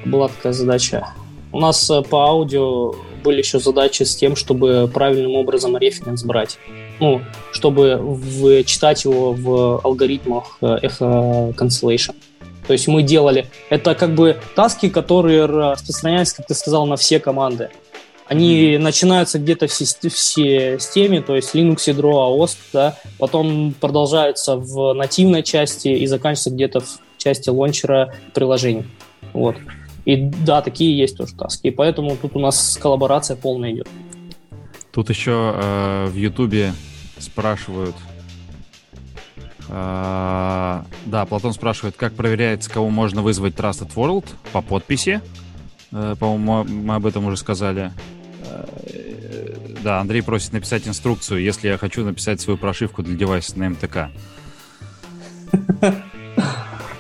была 0.05 0.29
такая 0.29 0.53
задача. 0.53 1.09
У 1.53 1.61
нас 1.61 1.89
э, 1.91 2.03
по 2.03 2.27
аудио 2.27 2.95
были 3.25 3.39
еще 3.39 3.59
задачи 3.59 4.05
с 4.05 4.15
тем, 4.15 4.37
чтобы 4.37 4.89
правильным 4.93 5.35
образом 5.35 5.77
референс 5.77 6.23
брать. 6.23 6.59
Ну, 7.01 7.23
чтобы 7.51 8.63
читать 8.67 9.05
его 9.05 9.33
в 9.33 9.81
алгоритмах 9.83 10.59
Echo 10.61 11.51
э, 11.51 11.53
Cancellation. 11.53 12.15
То 12.67 12.73
есть 12.73 12.87
мы 12.87 13.03
делали... 13.03 13.47
Это 13.69 13.95
как 13.95 14.15
бы 14.15 14.37
таски, 14.55 14.89
которые 14.89 15.47
распространяются, 15.47 16.37
как 16.37 16.47
ты 16.47 16.55
сказал, 16.55 16.87
на 16.87 16.97
все 16.97 17.19
команды. 17.19 17.71
Они 18.27 18.79
начинаются 18.79 19.39
где-то 19.39 19.67
в, 19.67 19.73
си- 19.73 20.09
в 20.09 20.19
системе, 20.19 21.21
то 21.21 21.37
есть 21.37 21.55
Linux 21.55 21.83
ядро, 21.87 22.39
AOSP, 22.39 22.57
да, 22.73 22.99
потом 23.19 23.75
продолжаются 23.79 24.57
в 24.57 24.95
нативной 24.95 25.43
части 25.43 25.89
и 25.89 26.07
заканчиваются 26.07 26.51
где-то 26.51 26.81
в 26.81 27.01
части 27.19 27.51
лончера 27.51 28.15
приложений. 28.33 28.85
Вот. 29.35 29.57
И 30.05 30.17
да, 30.17 30.61
такие 30.61 30.97
есть 30.97 31.17
тоже 31.17 31.35
таски. 31.35 31.69
И 31.69 31.71
поэтому 31.71 32.17
тут 32.17 32.37
у 32.37 32.39
нас 32.39 32.79
коллаборация 32.81 33.37
полная 33.37 33.73
идет. 33.73 33.89
Тут 34.93 35.09
еще 35.09 35.55
э, 35.57 36.07
в 36.07 36.17
Ютубе 36.17 36.73
спрашивают. 37.19 37.97
Э, 39.69 40.83
да, 41.07 41.25
Платон 41.27 41.53
спрашивает, 41.53 41.97
как 41.97 42.15
проверяется, 42.15 42.71
кого 42.71 42.91
можно 42.91 43.23
вызвать 43.23 43.55
Trusted 43.55 43.95
World 43.95 44.27
по 44.53 44.61
подписи. 44.61 45.21
Э, 45.91 46.15
по-моему, 46.19 46.65
мы 46.65 46.95
об 46.97 47.07
этом 47.07 47.25
уже 47.27 47.37
сказали. 47.37 47.91
Э, 48.45 48.67
да, 49.83 50.01
Андрей 50.01 50.23
просит 50.23 50.53
написать 50.53 50.87
инструкцию, 50.87 51.43
если 51.43 51.69
я 51.69 51.79
хочу 51.79 52.05
написать 52.05 52.41
свою 52.41 52.59
прошивку 52.59 53.03
для 53.03 53.17
девайса 53.17 53.59
на 53.59 53.71
МТК. 53.71 54.11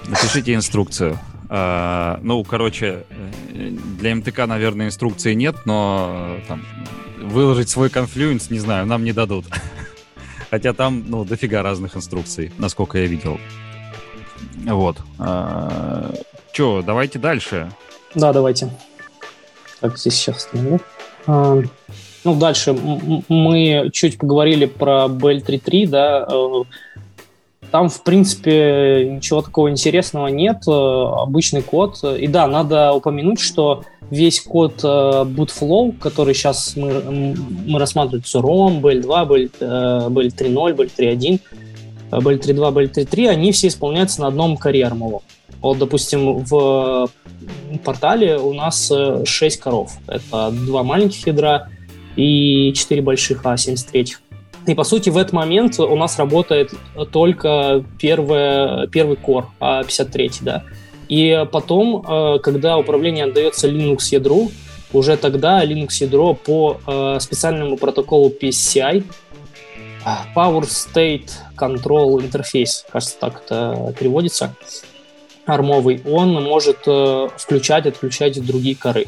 Напишите 0.09 0.55
инструкцию. 0.55 1.19
Uh, 1.55 2.19
ну, 2.23 2.43
короче, 2.43 3.05
для 3.53 4.12
МТК, 4.17 4.49
наверное, 4.49 4.87
инструкции 4.87 5.35
нет, 5.35 5.55
но 5.67 6.38
там, 6.49 6.67
выложить 7.21 7.69
свой 7.69 7.90
конфлюенс, 7.90 8.51
не 8.51 8.59
знаю, 8.59 8.87
нам 8.87 9.05
не 9.05 9.12
дадут. 9.12 9.45
Хотя 10.51 10.73
там, 10.73 11.05
ну, 11.07 11.25
дофига 11.25 11.62
разных 11.62 11.97
инструкций, 11.97 12.51
насколько 12.59 12.99
я 12.99 13.07
видел. 13.07 13.38
Вот. 14.64 14.99
Че, 16.53 16.83
давайте 16.85 17.21
дальше. 17.21 17.71
Да, 18.17 18.33
давайте. 18.33 18.71
Так, 19.81 19.97
здесь 19.97 20.14
сейчас 20.14 20.49
ну, 21.27 21.69
дальше 22.25 22.73
мы 23.29 23.90
чуть 23.93 24.19
поговорили 24.19 24.67
про 24.67 25.05
BL33, 25.05 25.88
да, 25.88 26.27
там, 27.70 27.88
в 27.88 28.03
принципе, 28.03 29.09
ничего 29.11 29.42
такого 29.42 29.70
интересного 29.70 30.29
нет. 30.29 30.62
Э, 30.66 30.70
обычный 30.70 31.62
код. 31.62 32.03
И 32.05 32.27
да, 32.27 32.46
надо 32.46 32.92
упомянуть, 32.92 33.40
что 33.40 33.85
весь 34.11 34.40
код 34.40 34.81
э, 34.83 34.87
bootflow, 34.87 35.96
который 35.98 36.35
сейчас 36.35 36.77
мы, 36.77 37.35
мы 37.66 37.79
рассматриваем, 37.79 38.22
все 38.22 38.40
ROM, 38.40 38.81
BL2, 38.81 40.09
BL3.0, 40.09 40.77
BL3.1, 40.77 41.40
BL3.2, 42.11 42.72
BL3.3, 42.72 43.29
они 43.29 43.53
все 43.53 43.68
исполняются 43.68 44.20
на 44.20 44.29
одном 44.29 44.57
коре 44.57 44.87
армовом. 44.87 45.22
Вот, 45.61 45.79
допустим, 45.79 46.44
в 46.44 47.09
портале 47.85 48.37
у 48.38 48.53
нас 48.53 48.92
6 49.24 49.61
коров. 49.61 49.92
Это 50.07 50.50
два 50.50 50.83
маленьких 50.83 51.27
ядра 51.27 51.68
и 52.16 52.72
4 52.74 53.03
больших 53.03 53.42
А73. 53.44 54.16
И, 54.66 54.74
по 54.74 54.85
сути, 54.85 55.11
в 55.11 55.18
этот 55.18 55.33
момент 55.33 55.79
у 55.79 55.96
нас 55.96 56.18
работает 56.18 56.72
только 57.12 57.85
первое, 57.98 58.87
первый 58.87 59.16
core, 59.16 59.44
53 59.61 60.31
а 60.40 60.44
да. 60.44 60.64
И 61.09 61.44
потом, 61.53 62.05
э, 62.07 62.38
когда 62.42 62.79
управление 62.79 63.24
отдается 63.24 63.68
Linux 63.68 64.09
ядру, 64.11 64.50
уже 64.92 65.16
тогда 65.16 65.64
Linux 65.64 65.88
ядро 66.00 66.35
по 66.35 66.81
э, 66.87 67.18
специальному 67.20 67.77
протоколу 67.77 68.31
PCI, 68.31 69.05
Power 70.35 70.62
State 70.62 71.31
Control 71.57 72.18
Interface, 72.20 72.85
кажется, 72.90 73.16
так 73.18 73.42
это 73.44 73.94
переводится, 73.98 74.55
армовый, 75.46 76.00
он 76.07 76.42
может 76.42 76.79
э, 76.87 77.29
включать, 77.37 77.87
отключать 77.87 78.44
другие 78.44 78.77
коры. 78.77 79.07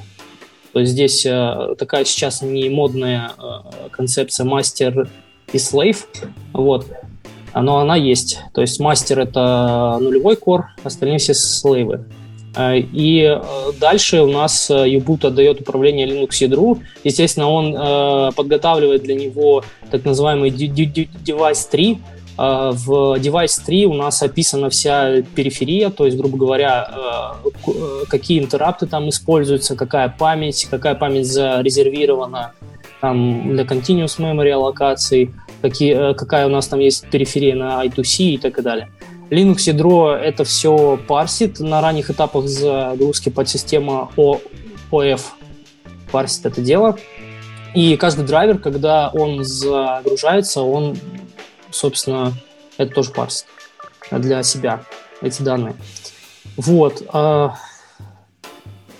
То 0.72 0.80
есть 0.80 0.92
здесь 0.92 1.22
такая 1.22 2.04
сейчас 2.04 2.42
не 2.42 2.68
модная 2.68 3.30
концепция 3.92 4.44
мастер 4.44 5.08
и 5.52 5.56
slave, 5.56 6.04
вот, 6.52 6.86
но 7.54 7.78
она 7.78 7.96
есть. 7.96 8.40
То 8.52 8.60
есть 8.60 8.80
мастер 8.80 9.20
это 9.20 9.98
нулевой 10.00 10.36
кор, 10.36 10.66
остальные 10.84 11.18
все 11.18 11.34
слейвы. 11.34 12.04
Э, 12.56 12.78
и 12.78 13.22
э, 13.22 13.42
дальше 13.78 14.22
у 14.22 14.26
нас 14.26 14.70
э, 14.70 14.88
отдает 15.24 15.60
управление 15.60 16.06
Linux 16.06 16.36
ядру. 16.40 16.78
Естественно, 17.04 17.50
он 17.50 18.32
подготавливает 18.34 19.02
для 19.02 19.14
него 19.14 19.62
так 19.90 20.04
называемый 20.04 20.50
Device 20.50 21.70
3. 21.70 21.98
В 22.38 23.18
Device 23.18 23.64
3 23.64 23.86
у 23.86 23.94
нас 23.94 24.22
описана 24.22 24.68
вся 24.68 25.22
периферия, 25.34 25.88
то 25.88 26.04
есть, 26.04 26.18
грубо 26.18 26.36
говоря, 26.36 27.36
какие 28.10 28.40
интеррапты 28.40 28.86
там 28.86 29.08
используются, 29.08 29.74
какая 29.74 30.14
память, 30.18 30.66
какая 30.70 30.94
память 30.94 31.26
зарезервирована, 31.26 32.52
там 33.00 33.52
для 33.52 33.64
continuous 33.64 34.18
memory 34.18 34.50
аллокаций, 34.50 35.34
какие, 35.62 36.10
э, 36.10 36.14
какая 36.14 36.46
у 36.46 36.50
нас 36.50 36.68
там 36.68 36.80
есть 36.80 37.08
периферия 37.10 37.54
на 37.54 37.84
I2C 37.84 38.24
и 38.24 38.38
так 38.38 38.62
далее. 38.62 38.90
Linux 39.30 39.62
ядро 39.66 40.14
это 40.14 40.44
все 40.44 40.98
парсит 41.08 41.58
на 41.58 41.80
ранних 41.80 42.10
этапах 42.10 42.46
загрузки 42.46 43.28
подсистема 43.28 44.10
OF 44.16 45.20
парсит 46.12 46.46
это 46.46 46.60
дело. 46.60 46.96
И 47.74 47.96
каждый 47.96 48.24
драйвер, 48.24 48.58
когда 48.58 49.10
он 49.10 49.44
загружается, 49.44 50.62
он, 50.62 50.96
собственно, 51.70 52.32
это 52.78 52.94
тоже 52.94 53.10
парсит 53.10 53.46
для 54.10 54.42
себя, 54.42 54.82
эти 55.20 55.42
данные. 55.42 55.74
Вот. 56.56 57.02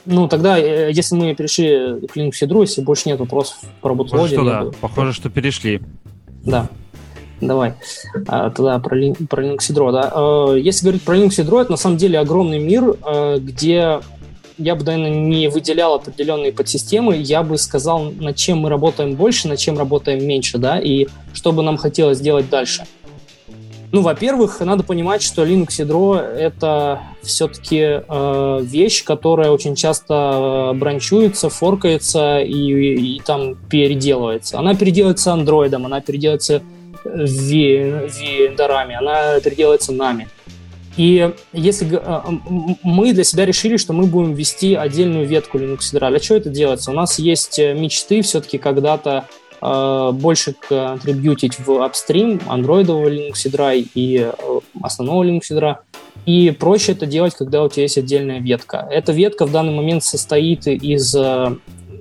Ну, 0.07 0.29
тогда, 0.29 0.59
э, 0.59 0.91
если 0.93 1.15
мы 1.17 1.35
перешли 1.35 2.07
к 2.07 2.17
Linux 2.17 2.35
ядру, 2.41 2.63
если 2.63 2.81
больше 2.81 3.09
нет 3.09 3.19
вопросов 3.19 3.59
по 3.81 3.89
работе 3.89 4.13
Похоже, 4.13 4.35
что 4.35 4.45
да. 4.45 4.67
Похоже, 4.81 5.13
что 5.13 5.31
перешли. 5.31 5.81
Да. 6.45 6.69
Давай. 7.41 7.75
А, 8.29 8.51
тогда 8.51 8.79
про, 8.79 8.97
про 9.29 9.43
Linux 9.43 9.67
ядро. 9.69 9.93
Да. 9.93 10.13
А, 10.15 10.55
если 10.55 10.85
говорить 10.85 11.03
про 11.03 11.17
Linux 11.17 11.35
ядро, 11.39 11.61
это 11.61 11.73
на 11.73 11.77
самом 11.77 11.99
деле 11.99 12.19
огромный 12.19 12.59
мир, 12.59 12.97
а, 13.03 13.39
где 13.39 14.01
я 14.59 14.75
бы, 14.75 14.85
наверное, 14.85 15.11
не 15.11 15.49
выделял 15.49 15.95
определенные 15.95 16.53
подсистемы, 16.53 17.17
я 17.17 17.43
бы 17.43 17.59
сказал, 17.59 18.11
над 18.13 18.37
чем 18.37 18.59
мы 18.59 18.71
работаем 18.71 19.15
больше, 19.15 19.49
над 19.49 19.59
чем 19.59 19.77
работаем 19.77 20.27
меньше, 20.27 20.57
да, 20.57 20.81
и 20.81 21.07
что 21.35 21.53
бы 21.53 21.63
нам 21.63 21.77
хотелось 21.77 22.19
сделать 22.19 22.49
дальше. 22.49 22.85
Ну, 23.93 24.03
во-первых, 24.03 24.61
надо 24.61 24.83
понимать, 24.83 25.23
что 25.23 25.45
Linux 25.45 25.79
ядро 25.79 26.17
это 26.17 27.01
все-таки 27.23 28.03
э, 28.07 28.59
вещь, 28.63 29.05
которая 29.05 29.51
очень 29.51 29.75
часто 29.75 30.73
э, 30.73 30.79
бранчуется, 30.79 31.49
форкается 31.49 32.41
и, 32.41 33.17
и 33.17 33.21
там 33.21 33.55
переделывается. 33.55 34.59
Она 34.59 34.75
переделывается 34.75 35.33
андроидом, 35.33 35.87
она 35.87 36.01
переделывается 36.01 36.63
вендорами, 37.05 38.97
она 38.97 39.41
переделывается 39.41 39.93
нами. 39.93 40.29
И 40.97 41.31
если 41.53 42.01
э, 42.01 42.21
мы 42.83 43.13
для 43.13 43.25
себя 43.25 43.45
решили, 43.45 43.77
что 43.77 43.93
мы 43.93 44.07
будем 44.07 44.33
вести 44.33 44.75
отдельную 44.75 45.27
ветку 45.27 45.59
Linux 45.59 45.93
ядра, 45.93 46.11
для 46.11 46.21
чего 46.21 46.39
это 46.39 46.49
делается? 46.49 46.91
У 46.91 46.95
нас 46.95 47.19
есть 47.19 47.59
э, 47.59 47.75
мечты 47.75 48.23
все-таки 48.23 48.57
когда-то 48.57 49.27
э, 49.29 49.46
больше 49.61 50.55
контрибьютить 50.69 51.59
в 51.59 51.83
апстрим 51.83 52.41
андроидового 52.47 53.09
Linux 53.09 53.41
ядра 53.45 53.75
и 53.75 54.19
э, 54.19 54.33
основного 54.83 55.25
Linux 55.25 55.43
ядра. 55.51 55.81
И 56.25 56.51
проще 56.51 56.93
это 56.93 57.07
делать, 57.07 57.35
когда 57.35 57.63
у 57.63 57.69
тебя 57.69 57.83
есть 57.83 57.99
отдельная 57.99 58.41
ветка. 58.41 58.87
Эта 58.91 59.13
ветка 59.13 59.47
в 59.47 59.53
данный 59.53 59.75
момент 59.75 60.05
состоит 60.05 60.67
из, 60.67 61.15
э, 61.15 61.57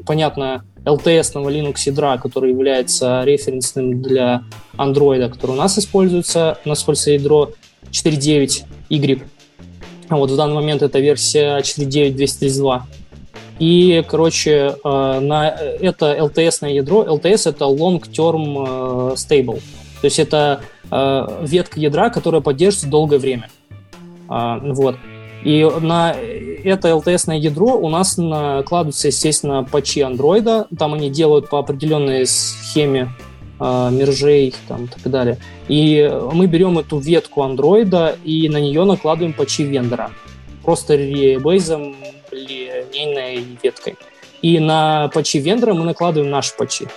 понятно, 0.05 0.65
LTS-ного 0.85 1.49
Linux 1.49 1.77
ядра, 1.85 2.17
который 2.17 2.51
является 2.51 3.23
референсным 3.23 4.01
для 4.01 4.43
Android, 4.77 5.29
который 5.29 5.51
у 5.51 5.55
нас 5.55 5.77
используется. 5.77 6.57
У 6.65 6.69
нас 6.69 6.85
ядро 7.07 7.51
4.9Y. 7.91 9.23
Вот 10.09 10.29
в 10.29 10.35
данный 10.35 10.55
момент 10.55 10.83
это 10.83 10.99
версия 10.99 11.57
4.9.232. 11.59 12.81
И, 13.59 14.03
короче, 14.07 14.75
э, 14.83 15.19
на 15.19 15.49
это 15.49 16.13
LTS 16.13 16.69
ядро. 16.69 17.03
LTS 17.03 17.49
это 17.49 17.65
Long 17.65 18.01
Term 18.01 19.13
э, 19.13 19.15
Stable. 19.15 19.61
То 20.01 20.05
есть 20.05 20.19
это 20.19 20.61
э, 20.91 21.27
ветка 21.41 21.79
ядра, 21.79 22.09
которая 22.09 22.41
поддерживается 22.41 22.89
долгое 22.89 23.17
время. 23.17 23.49
А, 24.27 24.59
вот. 24.59 24.97
И 25.43 25.63
на 25.81 26.13
это 26.63 26.89
LTS 26.89 27.37
ядро 27.37 27.77
у 27.77 27.87
нас 27.87 28.17
накладываются, 28.17 29.07
естественно, 29.07 29.63
патчи 29.63 29.99
андроида. 29.99 30.67
Там 30.77 30.93
они 30.93 31.09
делают 31.09 31.49
по 31.49 31.59
определенной 31.59 32.25
схеме 32.25 33.09
мержей 33.59 34.53
там, 34.67 34.85
и 34.85 34.87
так 34.87 35.09
далее. 35.09 35.37
И 35.69 36.11
мы 36.33 36.47
берем 36.47 36.77
эту 36.77 36.97
ветку 36.97 37.43
андроида 37.43 38.17
и 38.25 38.49
на 38.49 38.57
нее 38.57 38.83
накладываем 38.83 39.31
патчи 39.33 39.61
вендора. 39.61 40.09
Просто 40.63 40.95
ребейзом, 40.95 41.95
линейной 42.91 43.45
веткой. 43.61 43.95
И 44.41 44.59
на 44.59 45.09
патчи 45.13 45.37
вендора 45.37 45.73
мы 45.73 45.85
накладываем 45.85 46.31
наши 46.31 46.55
патчи. 46.55 46.87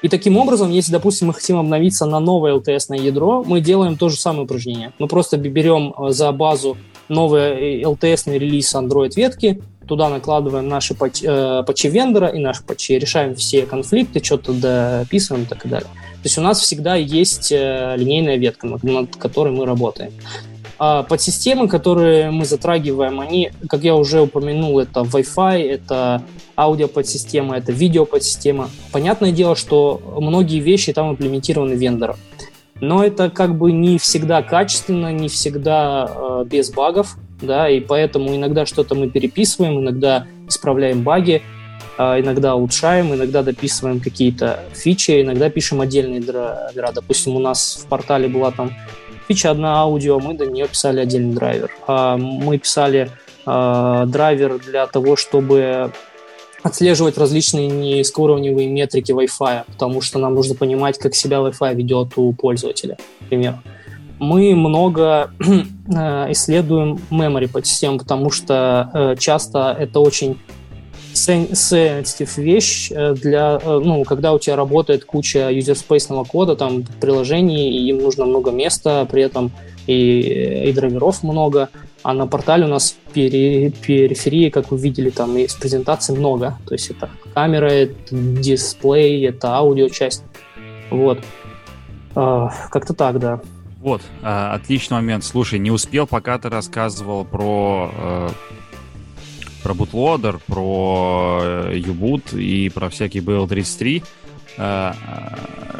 И 0.00 0.08
таким 0.08 0.36
образом, 0.36 0.70
если, 0.70 0.92
допустим, 0.92 1.28
мы 1.28 1.34
хотим 1.34 1.58
обновиться 1.58 2.06
на 2.06 2.20
новое 2.20 2.54
LTS 2.54 2.96
ядро, 2.96 3.42
мы 3.44 3.60
делаем 3.60 3.96
то 3.96 4.08
же 4.08 4.16
самое 4.16 4.44
упражнение. 4.44 4.92
Мы 4.98 5.08
просто 5.08 5.36
берем 5.36 5.92
э, 5.98 6.10
за 6.10 6.30
базу 6.30 6.76
новый 7.08 7.82
LTS 7.82 8.32
релиз 8.38 8.74
Android 8.74 9.14
ветки, 9.16 9.60
туда 9.88 10.08
накладываем 10.08 10.68
наши 10.68 10.94
э, 10.94 11.62
патчи 11.66 11.88
вендора 11.88 12.28
и 12.28 12.38
наши 12.38 12.62
патчи, 12.62 12.92
решаем 12.92 13.34
все 13.34 13.62
конфликты, 13.62 14.22
что-то 14.22 14.52
дописываем 14.52 15.44
и 15.44 15.46
так 15.46 15.68
далее. 15.68 15.88
То 15.88 16.24
есть 16.24 16.38
у 16.38 16.42
нас 16.42 16.60
всегда 16.60 16.94
есть 16.94 17.50
э, 17.50 17.94
линейная 17.96 18.36
ветка, 18.36 18.66
над 18.66 19.16
которой 19.16 19.52
мы 19.52 19.66
работаем. 19.66 20.12
А 20.78 21.02
подсистемы, 21.02 21.68
которые 21.68 22.30
мы 22.30 22.44
затрагиваем, 22.44 23.18
они, 23.18 23.50
как 23.68 23.82
я 23.82 23.96
уже 23.96 24.20
упомянул, 24.20 24.78
это 24.78 25.00
Wi-Fi, 25.00 25.68
это 25.68 26.22
аудиоподсистема, 26.56 27.56
это 27.56 27.72
видеоподсистема. 27.72 28.70
Понятное 28.92 29.32
дело, 29.32 29.56
что 29.56 30.00
многие 30.20 30.60
вещи 30.60 30.92
там 30.92 31.10
имплементированы 31.10 31.74
вендором. 31.74 32.16
Но 32.80 33.02
это 33.02 33.28
как 33.28 33.56
бы 33.56 33.72
не 33.72 33.98
всегда 33.98 34.42
качественно, 34.42 35.12
не 35.12 35.28
всегда 35.28 36.08
э, 36.08 36.44
без 36.46 36.70
багов, 36.70 37.16
да, 37.42 37.68
и 37.68 37.80
поэтому 37.80 38.34
иногда 38.36 38.66
что-то 38.66 38.94
мы 38.94 39.10
переписываем, 39.10 39.80
иногда 39.80 40.26
исправляем 40.46 41.02
баги, 41.02 41.42
э, 41.98 42.20
иногда 42.20 42.54
улучшаем, 42.54 43.12
иногда 43.12 43.42
дописываем 43.42 43.98
какие-то 43.98 44.60
фичи, 44.74 45.22
иногда 45.22 45.50
пишем 45.50 45.80
отдельные 45.80 46.20
драйвера. 46.20 46.92
Допустим, 46.94 47.34
у 47.34 47.40
нас 47.40 47.82
в 47.84 47.88
портале 47.88 48.28
была 48.28 48.52
там 48.52 48.70
фича 49.28 49.50
одна 49.50 49.82
аудио, 49.82 50.18
мы 50.18 50.34
до 50.34 50.46
нее 50.46 50.66
писали 50.66 51.00
отдельный 51.00 51.34
драйвер. 51.34 51.70
А 51.86 52.16
мы 52.16 52.58
писали 52.58 53.10
э, 53.46 54.04
драйвер 54.06 54.58
для 54.58 54.86
того, 54.86 55.16
чтобы 55.16 55.92
отслеживать 56.62 57.18
различные 57.18 57.68
низкоуровневые 57.68 58.68
метрики 58.68 59.12
Wi-Fi, 59.12 59.64
потому 59.66 60.00
что 60.00 60.18
нам 60.18 60.34
нужно 60.34 60.54
понимать, 60.54 60.98
как 60.98 61.14
себя 61.14 61.38
Wi-Fi 61.38 61.74
ведет 61.74 62.12
у 62.16 62.32
пользователя, 62.32 62.96
например. 63.20 63.54
Мы 64.18 64.56
много 64.56 65.30
э, 65.40 66.32
исследуем 66.32 66.98
memory 67.10 67.48
подсистем, 67.48 67.98
потому 67.98 68.30
что 68.30 68.90
э, 68.92 69.16
часто 69.18 69.76
это 69.78 70.00
очень 70.00 70.38
sensitive 71.26 72.40
вещь 72.40 72.90
э, 72.90 73.14
для, 73.14 73.60
ну, 73.64 74.04
когда 74.04 74.32
у 74.32 74.38
тебя 74.38 74.56
работает 74.56 75.04
куча 75.04 75.50
user-space 75.50 76.26
кода, 76.26 76.56
там, 76.56 76.84
приложений, 77.00 77.70
и 77.70 77.88
им 77.88 77.98
нужно 77.98 78.24
много 78.24 78.50
места, 78.50 79.06
при 79.10 79.22
этом 79.22 79.50
и, 79.86 80.64
и 80.66 80.72
драйверов 80.72 81.22
много, 81.22 81.70
а 82.02 82.14
на 82.14 82.26
портале 82.26 82.64
у 82.64 82.68
нас 82.68 82.96
пере, 83.12 83.70
периферии, 83.70 84.50
как 84.50 84.70
вы 84.70 84.78
видели, 84.78 85.10
там 85.10 85.36
есть 85.36 85.58
презентаций 85.58 86.16
много. 86.16 86.58
То 86.66 86.74
есть 86.74 86.90
это 86.90 87.10
камера, 87.34 87.66
это 87.66 87.94
дисплей, 88.10 89.26
это 89.26 89.56
аудиочасть. 89.56 90.22
Вот. 90.90 91.18
А, 92.14 92.50
как-то 92.70 92.94
так, 92.94 93.18
да. 93.18 93.40
Вот, 93.80 94.02
а, 94.22 94.54
отличный 94.54 94.96
момент. 94.96 95.24
Слушай, 95.24 95.58
не 95.58 95.70
успел, 95.70 96.06
пока 96.06 96.38
ты 96.38 96.48
рассказывал 96.48 97.24
про 97.24 97.90
э, 97.96 98.28
про 99.62 99.74
бутлодер, 99.74 100.38
про 100.46 101.40
э, 101.42 101.78
Юбут 101.78 102.32
и 102.32 102.68
про 102.70 102.88
всякий 102.88 103.20
BL33. 103.20 104.04
Э, 104.58 104.92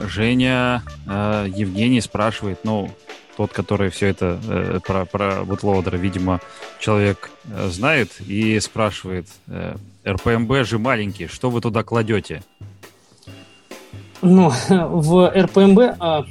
Женя 0.07 0.83
Евгений 1.07 2.01
спрашивает, 2.01 2.61
ну, 2.65 2.91
тот, 3.39 3.53
который 3.53 3.91
все 3.91 4.09
это 4.09 4.41
э, 4.49 4.81
про, 4.85 5.05
про 5.05 5.45
бутлоудера, 5.45 5.97
видимо, 5.97 6.41
человек 6.81 7.31
э, 7.45 7.69
знает 7.69 8.21
и 8.27 8.59
спрашивает, 8.59 9.29
э, 9.47 9.77
РПМБ 10.05 10.67
же 10.67 10.81
маленький, 10.81 11.29
что 11.29 11.49
вы 11.49 11.61
туда 11.61 11.85
кладете? 11.85 12.43
Ну, 14.23 14.51
в 14.69 15.31
РПМБ, 15.31 15.79
э, 15.79 16.25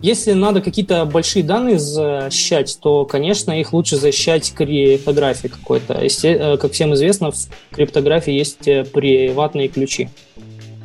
если 0.00 0.32
надо 0.32 0.60
какие-то 0.60 1.04
большие 1.04 1.42
данные 1.42 1.78
защищать, 1.78 2.78
то, 2.80 3.04
конечно, 3.04 3.58
их 3.58 3.72
лучше 3.72 3.96
защищать 3.96 4.52
криптографией 4.54 5.50
какой-то. 5.50 5.94
Э, 5.94 6.56
как 6.56 6.72
всем 6.72 6.94
известно, 6.94 7.32
в 7.32 7.36
криптографии 7.72 8.32
есть 8.32 8.68
э, 8.68 8.84
приватные 8.84 9.68
ключи. 9.68 10.08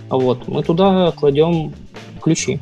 Вот, 0.10 0.48
мы 0.48 0.64
туда 0.64 1.12
кладем 1.12 1.74
ключи. 2.22 2.60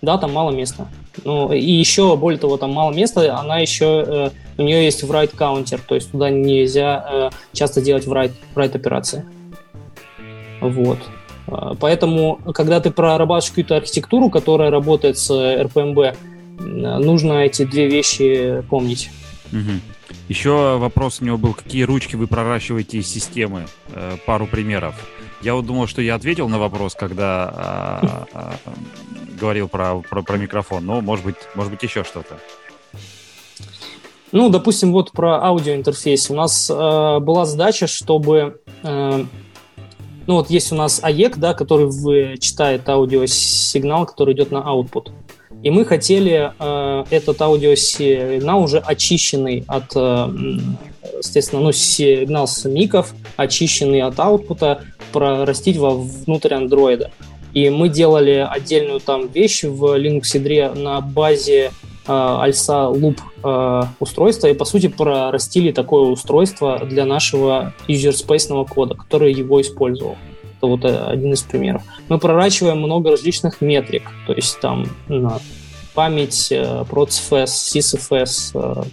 Да, 0.00 0.16
там 0.16 0.32
мало 0.32 0.52
места. 0.52 0.88
Ну, 1.24 1.52
и 1.52 1.60
еще, 1.60 2.16
более 2.16 2.38
того, 2.38 2.56
там 2.56 2.72
мало 2.72 2.92
места, 2.92 3.38
она 3.38 3.58
еще, 3.58 4.04
э, 4.06 4.30
у 4.56 4.62
нее 4.62 4.84
есть 4.84 5.02
write 5.02 5.36
counter, 5.36 5.80
то 5.86 5.94
есть 5.94 6.12
туда 6.12 6.30
нельзя 6.30 7.04
э, 7.10 7.30
часто 7.52 7.82
делать 7.82 8.06
write, 8.06 8.32
write 8.54 8.74
операции. 8.74 9.24
Вот. 10.60 10.98
Э, 11.50 11.74
поэтому, 11.78 12.40
когда 12.54 12.80
ты 12.80 12.90
прорабатываешь 12.90 13.48
какую-то 13.50 13.76
архитектуру, 13.76 14.30
которая 14.30 14.70
работает 14.70 15.18
с 15.18 15.30
RPMB, 15.30 16.16
нужно 16.58 17.44
эти 17.44 17.64
две 17.64 17.88
вещи 17.88 18.62
помнить. 18.68 19.10
Угу. 19.52 19.80
Еще 20.28 20.76
вопрос 20.78 21.20
у 21.20 21.24
него 21.24 21.38
был, 21.38 21.54
какие 21.54 21.84
ручки 21.84 22.16
вы 22.16 22.26
проращиваете 22.26 22.98
из 22.98 23.08
системы? 23.08 23.66
Э, 23.92 24.16
пару 24.26 24.46
примеров. 24.46 24.94
Я 25.40 25.54
вот 25.54 25.66
думал, 25.66 25.86
что 25.86 26.02
я 26.02 26.16
ответил 26.16 26.48
на 26.48 26.58
вопрос, 26.58 26.94
когда 26.94 27.52
а, 27.54 28.26
а, 28.32 28.54
говорил 29.40 29.68
про, 29.68 30.00
про, 30.00 30.22
про 30.22 30.36
микрофон, 30.36 30.84
но 30.84 31.00
может 31.00 31.24
быть, 31.24 31.36
может 31.54 31.72
быть 31.72 31.82
еще 31.82 32.02
что-то. 32.02 32.38
Ну, 34.32 34.48
допустим, 34.50 34.92
вот 34.92 35.12
про 35.12 35.42
аудиоинтерфейс. 35.42 36.30
У 36.30 36.34
нас 36.34 36.68
э, 36.70 37.18
была 37.20 37.46
задача, 37.46 37.86
чтобы... 37.86 38.60
Э, 38.82 39.24
ну, 40.28 40.34
вот 40.34 40.50
есть 40.50 40.70
у 40.72 40.74
нас 40.74 41.00
AEC, 41.02 41.38
да, 41.38 41.54
который 41.54 42.36
читает 42.36 42.86
аудиосигнал, 42.86 44.04
который 44.04 44.34
идет 44.34 44.50
на 44.50 44.58
output. 44.58 45.10
И 45.62 45.70
мы 45.70 45.86
хотели 45.86 46.52
э, 46.58 47.04
этот 47.10 47.40
аудиосигнал 47.40 48.62
уже 48.62 48.78
очищенный 48.78 49.64
от, 49.66 49.96
э, 49.96 50.28
естественно, 51.18 51.62
ну, 51.62 51.72
сигнал 51.72 52.46
с 52.46 52.68
миков, 52.68 53.14
очищенный 53.36 54.02
от 54.02 54.20
аутпута, 54.20 54.84
прорастить 55.12 55.78
во 55.78 55.96
внутрь 55.96 56.52
андроида. 56.52 57.10
И 57.54 57.70
мы 57.70 57.88
делали 57.88 58.46
отдельную 58.48 59.00
там 59.00 59.28
вещь 59.28 59.64
в 59.64 59.98
Linux 59.98 60.24
ядре 60.34 60.68
на 60.68 61.00
базе 61.00 61.72
Альса 62.08 62.90
э, 62.92 62.98
Loop 62.98 63.18
э, 63.44 63.86
устройства 64.00 64.46
и, 64.48 64.54
по 64.54 64.64
сути, 64.64 64.88
прорастили 64.88 65.72
такое 65.72 66.02
устройство 66.02 66.78
для 66.84 67.04
нашего 67.04 67.74
user 67.86 68.10
space 68.10 68.66
кода, 68.66 68.94
который 68.94 69.32
его 69.32 69.60
использовал. 69.60 70.16
Это 70.56 70.66
вот 70.66 70.84
э, 70.84 71.04
один 71.06 71.32
из 71.32 71.42
примеров. 71.42 71.82
Мы 72.08 72.18
прорачиваем 72.18 72.78
много 72.78 73.10
различных 73.10 73.60
метрик, 73.60 74.10
то 74.26 74.32
есть 74.32 74.58
там 74.60 74.86
память, 75.94 76.52
ProCFS, 76.52 77.44
SysFS, 77.44 78.86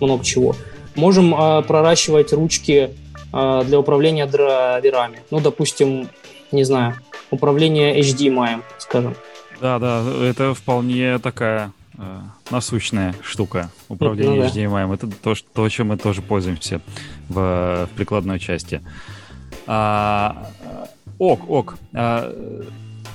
много 0.00 0.24
чего. 0.24 0.54
Можем 0.96 1.32
проращивать 1.64 2.32
ручки 2.32 2.90
для 3.32 3.78
управления 3.78 4.26
драйверами. 4.26 5.20
Ну, 5.30 5.40
допустим, 5.40 6.08
не 6.50 6.64
знаю, 6.64 6.96
управление 7.30 7.98
HDMI, 8.00 8.62
скажем. 8.78 9.14
Да, 9.60 9.78
да, 9.78 10.02
это 10.22 10.54
вполне 10.54 11.18
такая 11.18 11.72
э, 11.98 12.20
насущная 12.50 13.14
штука 13.22 13.70
управления 13.88 14.44
ну, 14.44 14.46
HDMI. 14.46 14.88
Да. 14.88 14.94
Это 14.94 15.06
то, 15.08 15.34
что, 15.34 15.48
то, 15.52 15.68
чем 15.68 15.88
мы 15.88 15.96
тоже 15.96 16.22
пользуемся 16.22 16.80
в, 17.28 17.88
в 17.92 17.96
прикладной 17.96 18.38
части. 18.38 18.82
А, 19.66 20.50
ок, 21.18 21.48
ок. 21.48 21.76
А, 21.92 22.32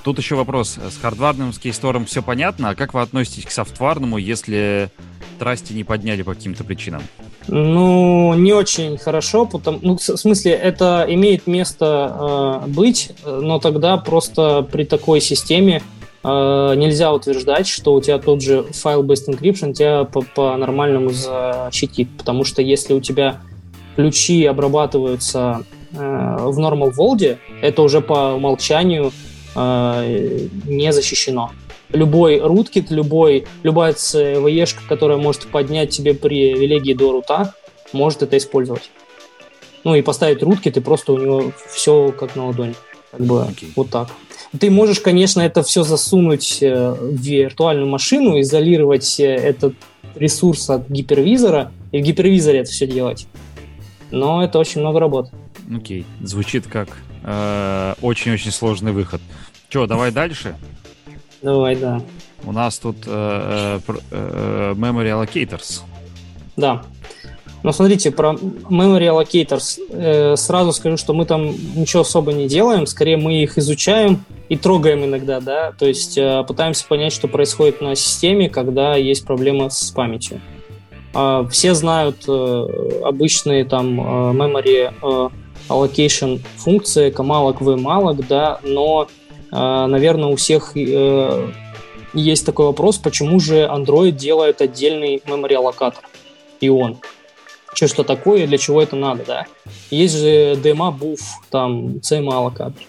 тут 0.04 0.18
еще 0.18 0.34
вопрос. 0.34 0.78
С 0.78 0.96
хардварным 0.98 1.52
кейстором 1.52 2.04
все 2.06 2.22
понятно, 2.22 2.70
а 2.70 2.74
как 2.74 2.94
вы 2.94 3.00
относитесь 3.00 3.44
к 3.44 3.50
софтварному, 3.50 4.18
если 4.18 4.90
трасти 5.38 5.72
не 5.72 5.84
подняли 5.84 6.22
по 6.22 6.34
каким-то 6.34 6.64
причинам? 6.64 7.02
Ну, 7.48 8.34
не 8.34 8.52
очень 8.52 8.98
хорошо, 8.98 9.46
потому, 9.46 9.78
ну, 9.82 9.96
в 9.96 10.00
смысле, 10.02 10.52
это 10.52 11.06
имеет 11.08 11.46
место 11.46 12.60
э, 12.64 12.68
быть, 12.68 13.12
но 13.24 13.58
тогда 13.58 13.96
просто 13.96 14.62
при 14.70 14.84
такой 14.84 15.20
системе 15.20 15.82
э, 15.82 15.99
нельзя 16.22 17.12
утверждать, 17.12 17.66
что 17.66 17.94
у 17.94 18.00
тебя 18.00 18.18
тот 18.18 18.42
же 18.42 18.66
file-based 18.70 19.28
encryption 19.28 19.72
тебя 19.72 20.04
по-нормальному 20.04 21.10
защитит, 21.10 22.08
потому 22.18 22.44
что 22.44 22.60
если 22.60 22.92
у 22.92 23.00
тебя 23.00 23.40
ключи 23.96 24.44
обрабатываются 24.44 25.64
э, 25.92 25.96
в 25.96 26.58
normal 26.58 26.92
vault, 26.94 27.38
это 27.62 27.82
уже 27.82 28.02
по 28.02 28.34
умолчанию 28.34 29.12
э, 29.56 30.48
не 30.66 30.92
защищено 30.92 31.52
любой 31.92 32.38
руткит, 32.40 32.90
любой, 32.90 33.46
любая 33.62 33.92
CVE, 33.92 34.68
которая 34.88 35.18
может 35.18 35.46
поднять 35.46 35.90
тебе 35.90 36.14
привилегии 36.14 36.94
до 36.94 37.12
рута, 37.12 37.54
может 37.92 38.22
это 38.22 38.36
использовать. 38.36 38.90
Ну 39.84 39.94
и 39.94 40.02
поставить 40.02 40.42
руткит, 40.42 40.76
и 40.76 40.80
просто 40.80 41.12
у 41.12 41.18
него 41.18 41.52
все 41.68 42.12
как 42.12 42.36
на 42.36 42.46
ладони. 42.46 42.74
Как 43.10 43.20
бы 43.20 43.36
okay. 43.36 43.72
вот 43.76 43.90
так. 43.90 44.08
Ты 44.58 44.70
можешь, 44.70 45.00
конечно, 45.00 45.40
это 45.40 45.62
все 45.62 45.84
засунуть 45.84 46.58
э, 46.60 46.92
в 46.92 47.20
виртуальную 47.20 47.88
машину, 47.88 48.40
изолировать 48.40 49.20
э, 49.20 49.24
этот 49.24 49.74
ресурс 50.16 50.68
от 50.70 50.88
гипервизора, 50.88 51.70
и 51.92 52.02
в 52.02 52.04
гипервизоре 52.04 52.60
это 52.60 52.70
все 52.70 52.86
делать. 52.86 53.28
Но 54.10 54.42
это 54.42 54.58
очень 54.58 54.80
много 54.80 54.98
работы. 54.98 55.30
Окей, 55.72 56.00
okay. 56.00 56.26
звучит 56.26 56.66
как 56.66 56.88
э, 57.22 57.94
очень-очень 58.02 58.50
сложный 58.50 58.90
выход. 58.90 59.20
Че, 59.68 59.86
давай 59.86 60.10
дальше? 60.10 60.56
Давай, 61.42 61.76
да. 61.76 62.02
У 62.44 62.52
нас 62.52 62.78
тут 62.78 62.96
э, 63.06 63.80
э, 63.86 63.94
э, 64.10 64.74
Memory 64.76 65.26
Allocators. 65.26 65.82
Да. 66.56 66.82
Но 67.62 67.72
смотрите, 67.72 68.10
про 68.10 68.32
Memory 68.32 69.08
Allocators 69.08 69.80
э, 69.90 70.36
сразу 70.36 70.72
скажу, 70.72 70.96
что 70.96 71.12
мы 71.12 71.26
там 71.26 71.54
ничего 71.74 72.02
особо 72.02 72.32
не 72.32 72.48
делаем, 72.48 72.86
скорее 72.86 73.16
мы 73.16 73.42
их 73.42 73.58
изучаем 73.58 74.24
и 74.48 74.56
трогаем 74.56 75.04
иногда, 75.04 75.40
да, 75.40 75.72
то 75.78 75.86
есть 75.86 76.16
э, 76.16 76.44
пытаемся 76.48 76.86
понять, 76.86 77.12
что 77.12 77.28
происходит 77.28 77.80
на 77.80 77.94
системе, 77.94 78.48
когда 78.48 78.96
есть 78.96 79.24
проблема 79.24 79.68
с 79.68 79.90
памятью. 79.90 80.40
Э, 81.14 81.46
все 81.50 81.74
знают 81.74 82.24
э, 82.26 82.66
обычные 83.04 83.64
там 83.64 84.00
э, 84.00 84.32
Memory 84.32 84.94
э, 85.02 85.28
Allocation 85.68 86.40
функции, 86.56 87.10
камалок, 87.10 87.60
vmalloc, 87.60 88.24
да, 88.26 88.58
но 88.64 89.06
а, 89.52 89.86
наверное, 89.86 90.28
у 90.28 90.36
всех 90.36 90.76
э, 90.76 91.52
есть 92.14 92.46
такой 92.46 92.66
вопрос, 92.66 92.98
почему 92.98 93.40
же 93.40 93.62
Android 93.66 94.12
делает 94.12 94.60
отдельный 94.60 95.22
memory 95.26 95.54
аллокатор, 95.54 96.04
и 96.60 96.68
он. 96.68 96.98
Что, 97.72 97.86
что 97.86 98.02
такое, 98.02 98.46
для 98.46 98.58
чего 98.58 98.82
это 98.82 98.96
надо, 98.96 99.24
да? 99.26 99.46
Есть 99.90 100.18
же 100.18 100.54
DMA, 100.62 100.90
буф, 100.92 101.20
там, 101.50 101.96
CMA 101.98 102.32
аллокатор. 102.32 102.82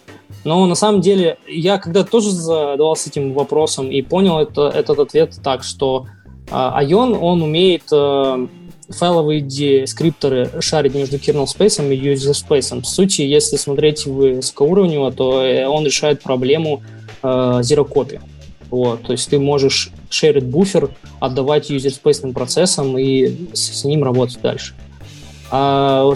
Но 0.43 0.65
на 0.65 0.75
самом 0.75 1.01
деле 1.01 1.38
я 1.47 1.77
когда 1.77 2.03
тоже 2.03 2.32
задавался 2.32 3.09
этим 3.09 3.34
вопросом 3.34 3.91
и 3.91 4.01
понял 4.01 4.39
это, 4.39 4.69
этот 4.69 4.99
ответ 4.99 5.36
так, 5.43 5.63
что 5.63 6.07
э, 6.49 6.53
Ion, 6.53 7.17
он 7.19 7.43
умеет 7.43 7.84
э, 7.91 8.47
файловые 8.89 9.41
дескрипторы 9.41 10.49
шарить 10.59 10.95
между 10.95 11.17
kernel 11.17 11.45
space 11.45 11.93
и 11.93 12.13
user 12.13 12.34
space. 12.34 12.82
В 12.82 12.86
сути, 12.86 13.21
если 13.21 13.57
смотреть 13.57 14.05
высокоуровнево, 14.05 15.11
то 15.11 15.43
э, 15.43 15.67
он 15.67 15.86
решает 15.86 16.21
проблему 16.21 16.82
э, 17.21 17.27
zero 17.27 17.88
copy. 17.88 18.19
Вот, 18.72 19.03
то 19.03 19.11
есть 19.11 19.30
ты 19.30 19.38
можешь 19.38 19.91
shared 20.09 20.45
буфер 20.45 20.89
отдавать 21.19 21.69
user 21.69 21.91
space 21.91 22.32
процессам 22.34 22.97
и 22.97 23.53
с, 23.53 23.82
с 23.82 23.84
ним 23.84 24.03
работать 24.03 24.41
дальше. 24.41 24.74
А, 25.53 26.09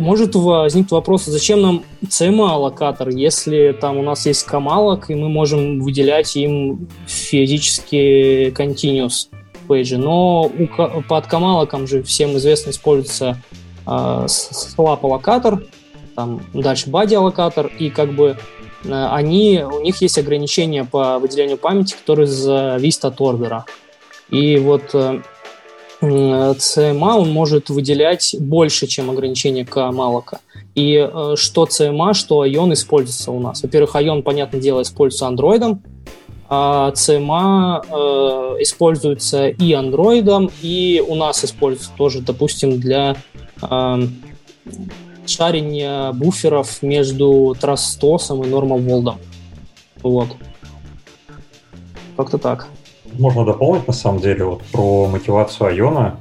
может 0.00 0.34
возникнуть 0.34 0.90
вопрос, 0.90 1.26
зачем 1.26 1.62
нам 1.62 1.84
CMA-локатор, 2.04 3.10
если 3.10 3.76
там 3.80 3.98
у 3.98 4.02
нас 4.02 4.26
есть 4.26 4.42
камалок, 4.42 5.10
и 5.10 5.14
мы 5.14 5.28
можем 5.28 5.80
выделять 5.80 6.34
им 6.36 6.88
физически 7.06 8.50
continuous 8.50 9.28
пейджи, 9.68 9.96
но 9.96 10.46
у, 10.46 11.02
под 11.02 11.26
камалоком 11.28 11.86
же 11.86 12.02
всем 12.02 12.36
известно 12.36 12.70
используется 12.70 13.40
э, 13.86 13.90
slap 14.26 14.98
аллокатор, 15.04 15.62
там 16.16 16.40
дальше 16.52 16.90
body 16.90 17.14
аллокатор, 17.14 17.68
и 17.78 17.90
как 17.90 18.12
бы 18.12 18.36
они, 18.84 19.64
у 19.64 19.80
них 19.80 20.00
есть 20.02 20.18
ограничения 20.18 20.84
по 20.84 21.18
выделению 21.18 21.58
памяти, 21.58 21.94
которые 21.94 22.26
зависят 22.26 23.04
от 23.04 23.20
ордера. 23.20 23.64
И 24.30 24.58
вот 24.58 24.94
э, 24.94 25.20
CMA 26.00 27.14
он 27.14 27.30
может 27.30 27.70
выделять 27.70 28.36
больше, 28.38 28.86
чем 28.86 29.10
ограничение 29.10 29.64
камалока. 29.64 30.40
И 30.74 30.94
э, 30.94 31.34
что 31.36 31.64
CMA, 31.64 32.14
что 32.14 32.46
Ion 32.46 32.72
используется 32.72 33.32
у 33.32 33.40
нас. 33.40 33.62
Во-первых, 33.62 33.96
Ion, 33.96 34.22
понятное 34.22 34.60
дело, 34.60 34.82
используется 34.82 35.26
андроидом, 35.26 35.82
а 36.48 36.92
CMA 36.92 37.84
э, 37.84 38.62
используется 38.62 39.48
и 39.48 39.72
андроидом, 39.72 40.50
и 40.62 41.04
у 41.06 41.14
нас 41.14 41.44
используется 41.44 41.90
тоже, 41.96 42.20
допустим, 42.20 42.78
для 42.80 43.16
э, 43.60 43.98
шарения 45.28 46.12
буферов 46.12 46.82
между 46.82 47.56
Трастосом 47.60 48.42
и 48.42 48.46
Normal 48.46 48.84
World. 48.84 49.14
Вот. 50.02 50.28
Как-то 52.16 52.38
так. 52.38 52.66
Можно 53.12 53.44
дополнить, 53.44 53.86
на 53.86 53.92
самом 53.92 54.20
деле, 54.20 54.44
вот 54.44 54.62
про 54.72 55.06
мотивацию 55.06 55.68
Айона. 55.68 56.18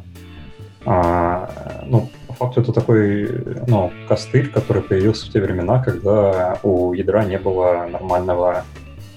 А, 0.85 1.83
ну, 1.85 2.09
по 2.27 2.33
факту 2.33 2.61
это 2.61 2.71
такой 2.71 3.29
ну, 3.67 3.91
костыль, 4.07 4.49
который 4.49 4.81
появился 4.81 5.25
в 5.25 5.33
те 5.33 5.41
времена, 5.41 5.83
когда 5.83 6.59
у 6.63 6.93
ядра 6.93 7.23
не 7.25 7.37
было 7.37 7.87
нормального 7.91 8.63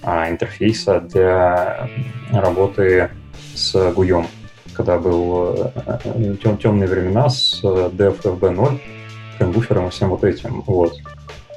а, 0.02 0.28
интерфейса 0.28 1.00
для 1.00 1.88
работы 2.32 3.10
с 3.54 3.92
гуем, 3.92 4.26
когда 4.72 4.98
был 4.98 5.54
э, 5.54 6.36
тем, 6.42 6.56
темные 6.56 6.88
времена 6.88 7.28
с 7.28 7.62
DFFB0, 7.62 8.80
фреймбуфером 9.40 9.88
и 9.88 9.90
всем 9.90 10.10
вот 10.10 10.24
этим. 10.24 10.62
Вот. 10.66 10.94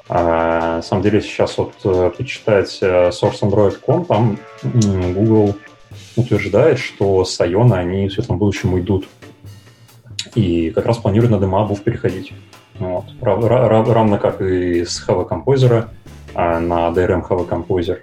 А, 0.10 0.78
на 0.78 0.82
самом 0.82 1.04
деле 1.04 1.22
сейчас 1.22 1.58
вот 1.58 1.74
э, 1.84 2.12
почитать 2.18 2.78
э, 2.82 3.10
Source 3.10 4.06
там 4.06 4.38
Google 4.64 5.56
утверждает, 6.16 6.80
что 6.80 7.26
с 7.26 7.40
Ion 7.40 7.74
они 7.74 8.08
в 8.08 8.14
светлом 8.14 8.38
будущем 8.38 8.74
уйдут. 8.74 9.08
И 10.36 10.72
как 10.72 10.86
раз 10.86 10.98
планируют 10.98 11.32
на 11.32 11.44
DMABUF 11.44 11.84
переходить. 11.84 12.34
Вот. 12.80 13.06
Равно 13.22 14.18
как 14.18 14.42
и 14.42 14.84
с 14.84 15.06
HV 15.08 15.28
Composer 15.28 15.88
а 16.36 16.60
на 16.60 16.90
DRM 16.90 17.28
HV 17.28 17.48
Composer. 17.48 18.00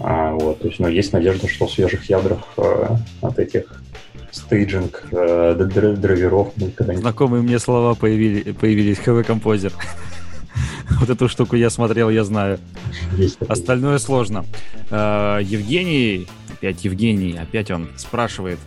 А, 0.00 0.32
вот, 0.32 0.60
то 0.60 0.68
есть, 0.68 0.78
ну, 0.78 0.86
есть 0.86 1.12
надежда, 1.12 1.48
что 1.48 1.66
в 1.66 1.72
свежих 1.72 2.08
ядрах 2.08 2.38
э, 2.56 2.88
от 3.20 3.38
этих 3.40 3.82
стейджинг 4.30 5.04
э, 5.10 5.54
драйверов 5.54 6.56
никогда 6.56 6.94
не... 6.94 7.00
Знакомые 7.00 7.42
мне 7.42 7.58
слова 7.58 7.94
появились, 7.94 8.54
появились 8.54 8.98
HV 8.98 9.26
Composer. 9.26 9.72
Вот 11.00 11.10
эту 11.10 11.28
штуку 11.28 11.54
я 11.56 11.70
смотрел, 11.70 12.10
я 12.10 12.24
знаю. 12.24 12.58
Остальное 13.48 13.98
сложно. 13.98 14.44
Э, 14.90 15.38
Евгений, 15.42 16.26
опять 16.50 16.84
Евгений, 16.84 17.36
опять 17.36 17.70
он 17.70 17.88
спрашивает, 17.96 18.58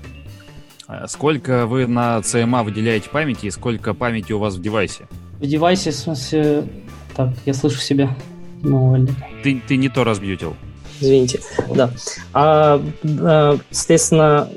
э, 0.88 1.06
сколько 1.08 1.66
вы 1.66 1.88
на 1.88 2.20
CMA 2.20 2.64
выделяете 2.64 3.10
памяти 3.10 3.48
и 3.48 3.52
сколько 3.52 3.94
памяти 3.94 4.34
у 4.34 4.40
вас 4.40 4.56
в 4.56 4.62
девайсе? 4.62 5.08
В 5.40 5.46
девайсе, 5.46 5.92
в 5.92 5.96
смысле... 5.96 6.66
Так, 7.16 7.30
я 7.46 7.54
слышу 7.54 7.80
себя. 7.80 8.16
Ты, 9.44 9.62
ты 9.68 9.76
не 9.76 9.90
то 9.90 10.04
разбьютил 10.04 10.56
извините. 11.02 11.40
Да. 11.74 11.92
А, 12.34 12.82
а, 13.22 13.58
соответственно, 13.72 14.50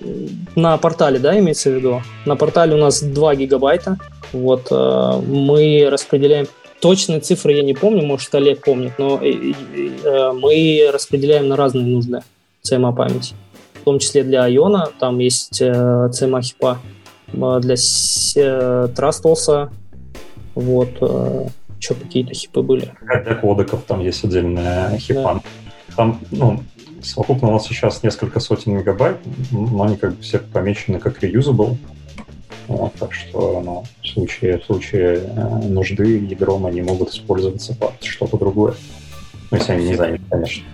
на 0.55 0.77
портале, 0.79 1.19
да, 1.19 1.39
имеется 1.39 1.71
в 1.71 1.75
виду? 1.75 2.03
На 2.27 2.37
портале 2.37 2.75
у 2.75 2.79
нас 2.79 3.03
2 3.03 3.35
гигабайта. 3.37 3.97
Вот 4.33 4.69
а, 4.71 5.21
мы 5.21 5.89
распределяем 5.91 6.47
точные 6.81 7.21
цифры 7.21 7.55
я 7.55 7.63
не 7.63 7.73
помню, 7.73 8.05
может 8.05 8.35
Олег 8.35 8.63
помнит, 8.63 8.99
но 8.99 9.21
а, 9.21 10.33
мы 10.33 10.91
распределяем 10.93 11.49
на 11.49 11.57
разные 11.57 11.87
нужды 11.87 12.21
CMA 12.63 12.95
памяти. 12.95 13.35
В 13.81 13.85
том 13.85 13.99
числе 13.99 14.23
для 14.23 14.49
Iona, 14.49 14.91
там 14.99 15.19
есть 15.19 15.61
CMA 15.61 16.43
хипа, 16.43 16.79
для 17.33 17.75
Trust 17.75 19.71
вот, 20.55 20.89
еще 21.85 21.95
какие-то 21.95 22.33
хипы 22.33 22.63
были. 22.63 22.95
Для 23.25 23.35
кодеков 23.35 23.83
там 23.87 24.01
есть 24.01 24.25
отдельная 24.25 24.97
хипа. 24.99 25.43
Да. 25.43 25.64
Там, 25.97 26.21
ну, 26.31 26.63
совокупно 27.03 27.49
у 27.49 27.53
нас 27.53 27.67
сейчас 27.67 28.03
несколько 28.03 28.41
сотен 28.41 28.73
мегабайт, 28.73 29.19
но 29.51 29.85
они 29.85 29.97
как 29.97 30.15
бы 30.15 30.23
все 30.23 30.39
помечены 30.39 30.99
как 30.99 31.23
reusable. 31.23 31.77
Вот, 32.67 32.95
так 32.95 33.13
что 33.13 33.61
ну, 33.61 33.85
в 34.03 34.07
случае, 34.07 34.59
в 34.59 34.65
случае 34.65 35.17
э, 35.19 35.69
нужды 35.69 36.19
ядром 36.19 36.65
они 36.65 36.81
могут 36.81 37.11
использоваться 37.11 37.75
под 37.75 38.03
что-то 38.03 38.39
другое. 38.39 38.75
Ну, 39.51 39.59
если 39.59 39.73
они 39.73 39.89
не 39.89 39.97
заняты, 39.97 40.23
конечно. 40.31 40.65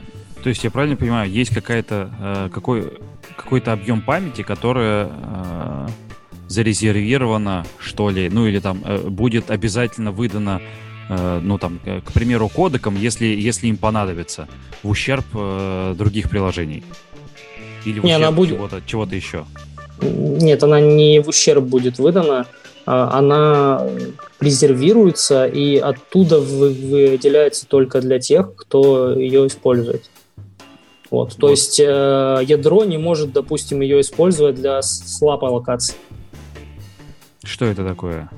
То 0.42 0.48
есть 0.48 0.62
я 0.62 0.70
правильно 0.70 0.96
понимаю, 0.96 1.28
есть 1.28 1.52
какая-то 1.52 2.10
э, 2.20 2.48
какой 2.52 2.92
какой-то 3.36 3.72
объем 3.72 4.02
памяти, 4.02 4.42
которая 4.42 5.10
э, 5.10 5.88
зарезервирована, 6.48 7.64
что 7.78 8.10
ли, 8.10 8.28
ну 8.28 8.46
или 8.46 8.58
там 8.58 8.80
э, 8.84 9.08
будет 9.08 9.50
обязательно 9.50 10.12
выдана 10.12 10.62
Э, 11.10 11.40
ну 11.42 11.58
там, 11.58 11.80
к 12.04 12.12
примеру, 12.12 12.48
кодеком, 12.48 12.94
если, 12.96 13.26
если 13.26 13.66
им 13.66 13.76
понадобится, 13.76 14.46
в 14.84 14.88
ущерб 14.88 15.24
э, 15.34 15.94
других 15.98 16.30
приложений? 16.30 16.84
Или 17.84 17.98
в 17.98 18.04
не, 18.04 18.16
ущерб 18.16 18.34
будет... 18.34 18.56
чего-то, 18.56 18.82
чего-то 18.86 19.16
еще? 19.16 19.44
Нет, 20.00 20.62
она 20.62 20.80
не 20.80 21.18
в 21.20 21.28
ущерб 21.28 21.64
будет 21.64 21.98
выдана, 21.98 22.46
а 22.86 23.18
она 23.18 23.84
резервируется 24.38 25.46
и 25.46 25.78
оттуда 25.78 26.38
выделяется 26.38 27.66
только 27.66 28.00
для 28.00 28.20
тех, 28.20 28.54
кто 28.54 29.12
ее 29.12 29.48
использует. 29.48 30.08
Вот. 31.10 31.32
вот. 31.32 31.36
То 31.40 31.50
есть 31.50 31.80
э, 31.80 32.38
ядро 32.44 32.84
не 32.84 32.98
может, 32.98 33.32
допустим, 33.32 33.80
ее 33.80 34.00
использовать 34.00 34.54
для 34.54 34.80
слабой 34.82 35.50
локации. 35.50 35.96
Что 37.42 37.64
это 37.64 37.84
такое? 37.84 38.30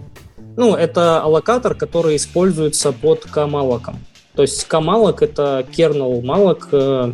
Ну, 0.57 0.75
это 0.75 1.23
аллокатор, 1.23 1.75
который 1.75 2.17
используется 2.17 2.93
под 2.93 3.25
kmalloc. 3.25 3.95
То 4.35 4.43
есть 4.43 4.67
kmalloc— 4.69 5.19
это 5.21 5.65
kernel 5.71 6.21
malloc, 6.23 6.69
э, 6.73 7.13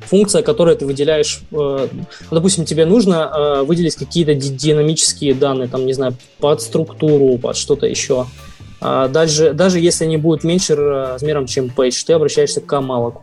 функция, 0.00 0.42
которую 0.42 0.76
ты 0.76 0.86
выделяешь. 0.86 1.42
Э, 1.52 1.88
допустим, 2.30 2.64
тебе 2.64 2.84
нужно 2.84 3.30
э, 3.32 3.62
выделить 3.62 3.94
какие-то 3.94 4.34
динамические 4.34 5.34
данные, 5.34 5.68
там, 5.68 5.86
не 5.86 5.92
знаю, 5.92 6.14
под 6.38 6.62
структуру, 6.62 7.38
под 7.38 7.56
что-то 7.56 7.86
еще. 7.86 8.26
А 8.80 9.06
даже, 9.06 9.52
даже 9.52 9.78
если 9.78 10.04
они 10.04 10.16
будут 10.16 10.42
меньше 10.42 10.74
размером, 10.74 11.46
чем 11.46 11.66
page, 11.66 12.04
ты 12.04 12.12
обращаешься 12.12 12.60
к 12.60 12.72
kmalloc. 12.72 13.18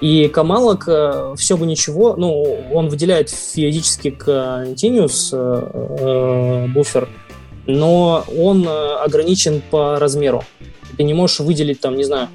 И 0.00 0.28
Камалок, 0.28 0.88
все 1.36 1.56
бы 1.58 1.66
ничего, 1.66 2.16
ну, 2.16 2.58
он 2.72 2.88
выделяет 2.88 3.28
физически 3.28 4.08
continuous 4.08 5.28
э, 5.32 6.66
буфер, 6.68 7.06
но 7.66 8.24
он 8.38 8.66
э, 8.66 8.94
ограничен 9.04 9.62
по 9.70 9.98
размеру. 9.98 10.44
Ты 10.96 11.04
не 11.04 11.14
можешь 11.14 11.40
выделить, 11.40 11.80
там, 11.80 11.96
не 11.96 12.04
знаю, 12.04 12.28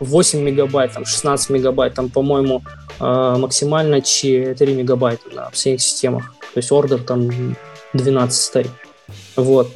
8 0.00 0.40
мегабайт, 0.40 0.92
там, 0.92 1.04
16 1.04 1.50
мегабайт, 1.50 1.94
там, 1.94 2.08
по-моему, 2.08 2.62
э, 2.98 3.36
максимально 3.38 4.00
4 4.00 4.74
мегабайта 4.74 5.28
на 5.34 5.50
всех 5.50 5.80
системах. 5.80 6.34
То 6.54 6.58
есть 6.58 6.72
ордер 6.72 6.98
там 6.98 7.56
12 7.92 8.40
стоит. 8.40 8.70
Вот. 9.36 9.68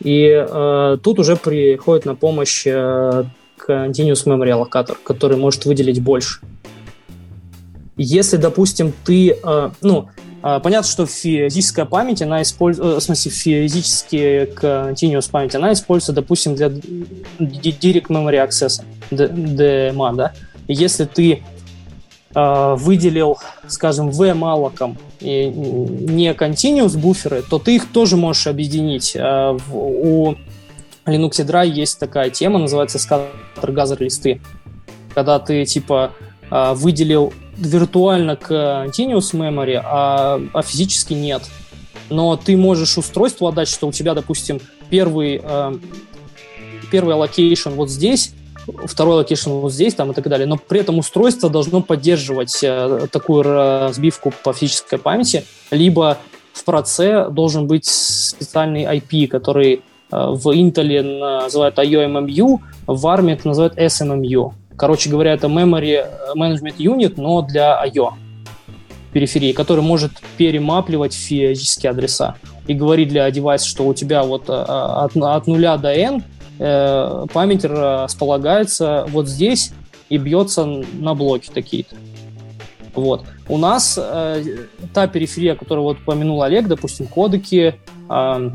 И 0.00 0.28
э, 0.28 0.98
тут 1.02 1.18
уже 1.18 1.36
приходит 1.36 2.04
на 2.04 2.14
помощь 2.14 2.66
э, 2.66 3.24
Continuous 3.68 4.26
Memory 4.26 4.50
аллокатор, 4.50 4.96
который 5.02 5.36
может 5.36 5.64
выделить 5.64 6.02
больше. 6.02 6.40
Если, 7.96 8.36
допустим, 8.36 8.92
ты, 9.04 9.38
э, 9.42 9.70
ну, 9.80 10.08
понятно, 10.42 10.90
что 10.90 11.06
физическая 11.06 11.84
память, 11.84 12.20
она 12.20 12.42
используется, 12.42 12.96
э, 12.96 12.98
в 12.98 13.02
смысле, 13.02 13.30
физические 13.30 14.46
continuous 14.46 15.30
память, 15.30 15.54
она 15.54 15.72
используется, 15.72 16.12
допустим, 16.12 16.56
для 16.56 16.66
Direct 16.68 18.08
Memory 18.08 18.48
Access, 18.48 18.82
DMA, 19.10 20.16
да. 20.16 20.32
если 20.66 21.04
ты 21.04 21.44
э, 22.34 22.74
выделил, 22.76 23.38
скажем, 23.68 24.10
v 24.10 24.34
малоком 24.34 24.98
и 25.20 25.46
не 25.46 26.32
continuous 26.32 26.98
буферы, 26.98 27.44
то 27.48 27.60
ты 27.60 27.76
их 27.76 27.92
тоже 27.92 28.16
можешь 28.16 28.48
объединить. 28.48 29.14
В, 29.14 29.62
у 29.72 30.34
Linux 31.06 31.38
ядра 31.38 31.62
есть 31.62 32.00
такая 32.00 32.30
тема, 32.30 32.58
называется 32.58 32.98
scatter 32.98 33.96
листы. 34.02 34.40
Когда 35.14 35.38
ты, 35.38 35.64
типа, 35.64 36.12
выделил 36.50 37.32
виртуально 37.56 38.36
contiguous 38.36 39.32
memory, 39.32 39.80
а, 39.82 40.40
а 40.52 40.62
физически 40.62 41.14
нет. 41.14 41.42
Но 42.10 42.36
ты 42.36 42.56
можешь 42.56 42.98
устройству 42.98 43.46
отдать, 43.46 43.68
что 43.68 43.86
у 43.86 43.92
тебя, 43.92 44.14
допустим, 44.14 44.60
первый, 44.90 45.40
э, 45.42 45.74
первый 46.90 47.14
allocation 47.14 47.74
вот 47.74 47.90
здесь, 47.90 48.34
второй 48.84 49.16
allocation 49.16 49.50
вот 49.50 49.72
здесь 49.72 49.94
там 49.94 50.10
и 50.12 50.14
так 50.14 50.28
далее, 50.28 50.46
но 50.46 50.56
при 50.56 50.80
этом 50.80 50.98
устройство 50.98 51.50
должно 51.50 51.80
поддерживать 51.80 52.62
э, 52.62 53.06
такую 53.10 53.42
разбивку 53.42 54.32
по 54.44 54.52
физической 54.52 54.98
памяти, 54.98 55.44
либо 55.70 56.18
в 56.52 56.64
проце 56.64 57.28
должен 57.28 57.66
быть 57.66 57.86
специальный 57.86 58.84
IP, 58.84 59.28
который 59.28 59.74
э, 59.74 59.80
в 60.10 60.48
Intel 60.54 61.18
называют 61.18 61.78
IOMMU, 61.78 62.60
в 62.86 63.06
ARM 63.06 63.40
называют 63.44 63.78
SMMU. 63.78 64.52
Короче 64.76 65.10
говоря, 65.10 65.32
это 65.32 65.46
Memory 65.46 66.06
Management 66.36 66.76
Unit, 66.78 67.14
но 67.16 67.42
для 67.42 67.78
I.O. 67.80 68.14
периферии, 69.12 69.52
который 69.52 69.82
может 69.82 70.12
перемапливать 70.36 71.14
физические 71.14 71.90
адреса 71.90 72.36
и 72.66 72.74
говорить 72.74 73.08
для 73.08 73.30
девайса, 73.30 73.66
что 73.66 73.86
у 73.86 73.94
тебя 73.94 74.22
вот 74.22 74.48
э, 74.48 74.52
от, 74.52 75.16
от 75.16 75.46
нуля 75.46 75.76
до 75.76 75.92
n 75.92 76.22
э, 76.58 77.26
память 77.32 77.64
располагается 77.64 79.06
вот 79.08 79.28
здесь 79.28 79.72
и 80.08 80.18
бьется 80.18 80.64
на 80.64 81.14
блоки 81.14 81.50
такие-то. 81.52 81.96
Вот. 82.94 83.24
У 83.48 83.58
нас 83.58 83.98
э, 84.00 84.44
та 84.92 85.06
периферия, 85.06 85.54
которую 85.54 85.84
вот 85.84 85.98
упомянул 86.00 86.42
Олег, 86.42 86.68
допустим, 86.68 87.06
кодеки, 87.06 87.74
э, 88.08 88.50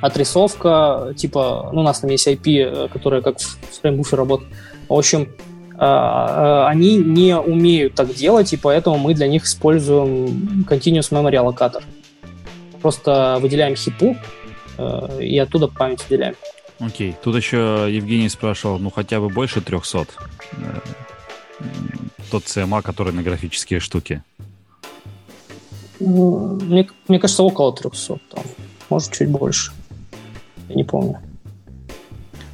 отрисовка, 0.00 1.14
типа, 1.16 1.70
ну, 1.72 1.80
у 1.80 1.84
нас 1.84 2.00
там 2.00 2.10
есть 2.10 2.26
IP, 2.26 2.46
э, 2.46 2.88
которая 2.88 3.22
как 3.22 3.38
в 3.38 3.80
фреймбуфе 3.80 4.16
работает, 4.16 4.50
в 4.88 4.94
общем, 4.94 5.28
а, 5.80 6.64
а, 6.66 6.68
они 6.68 6.96
не 6.96 7.36
умеют 7.36 7.94
так 7.94 8.12
делать, 8.12 8.52
и 8.52 8.56
поэтому 8.56 8.98
мы 8.98 9.14
для 9.14 9.28
них 9.28 9.44
используем 9.44 10.66
Continuous 10.68 11.12
Memory 11.12 11.36
аллокатор. 11.36 11.84
Просто 12.82 13.38
выделяем 13.40 13.76
хипу 13.76 14.16
э, 14.76 15.22
и 15.22 15.38
оттуда 15.38 15.68
память 15.68 16.02
выделяем. 16.08 16.34
Окей. 16.80 17.14
Тут 17.22 17.36
еще 17.36 17.86
Евгений 17.88 18.28
спрашивал, 18.28 18.78
ну 18.78 18.90
хотя 18.90 19.20
бы 19.20 19.28
больше 19.28 19.60
300 19.60 20.00
э, 20.00 20.04
тот 22.30 22.44
CMA, 22.44 22.82
который 22.82 23.12
на 23.12 23.22
графические 23.22 23.80
штуки. 23.80 24.22
Мне, 26.00 26.88
мне 27.08 27.18
кажется, 27.18 27.42
около 27.42 27.72
300. 27.72 28.18
Там. 28.30 28.44
Может, 28.90 29.12
чуть 29.12 29.28
больше. 29.28 29.72
Я 30.68 30.76
не 30.76 30.84
помню. 30.84 31.18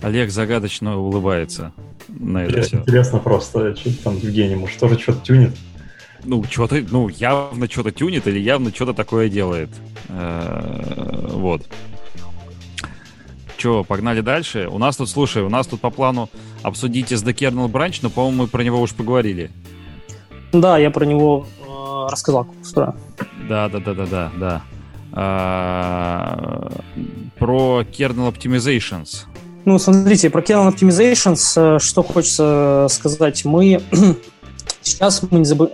Олег 0.03 0.31
загадочно 0.31 0.99
улыбается 0.99 1.73
на 2.19 2.45
это 2.45 2.63
все. 2.63 2.79
Интересно 2.79 3.19
просто, 3.19 3.75
что 3.77 4.05
там 4.05 4.17
Евгений, 4.17 4.57
может, 4.57 4.79
тоже 4.79 4.99
что-то 4.99 5.21
тюнит? 5.21 5.53
Ну, 6.25 6.43
что-то, 6.45 6.83
ну, 6.91 7.09
явно 7.09 7.69
что-то 7.69 7.91
тюнит 7.91 8.27
или 8.27 8.39
явно 8.39 8.71
что-то 8.75 8.95
такое 8.95 9.29
делает. 9.29 9.71
Э, 10.09 11.29
вот. 11.33 11.63
Че, 13.57 13.85
погнали 13.85 14.21
дальше? 14.21 14.69
У 14.71 14.79
нас 14.79 14.97
тут, 14.97 15.09
слушай, 15.09 15.43
у 15.43 15.49
нас 15.49 15.67
тут 15.67 15.81
по 15.81 15.91
плану 15.91 16.31
обсудить 16.63 17.13
SD 17.13 17.35
Kernel 17.35 17.71
Branch, 17.71 17.99
но, 18.03 18.11
по-моему, 18.11 18.43
мы 18.43 18.49
про 18.49 18.63
него 18.63 18.81
уже 18.81 18.95
поговорили. 18.95 19.51
Да, 20.53 20.79
я 20.79 20.91
про 20.91 21.05
него 21.05 21.47
э, 21.61 22.11
рассказал, 22.11 22.47
устроен. 22.63 22.95
Да, 23.49 23.69
да, 23.69 23.79
да, 23.81 23.95
да, 23.95 24.07
да, 24.07 24.33
да. 24.39 24.63
А, 25.17 26.71
про 27.39 27.83
kernel 27.83 28.33
optimizations. 28.33 29.27
Ну, 29.65 29.79
смотрите, 29.79 30.31
про 30.31 30.43
kernel 30.43 30.75
optimizations, 30.75 31.55
э, 31.57 31.79
что 31.79 32.03
хочется 32.03 32.87
сказать. 32.91 33.45
Мы 33.45 33.81
сейчас 34.83 35.23
мы 35.31 35.39
не, 35.39 35.45
забы... 35.45 35.71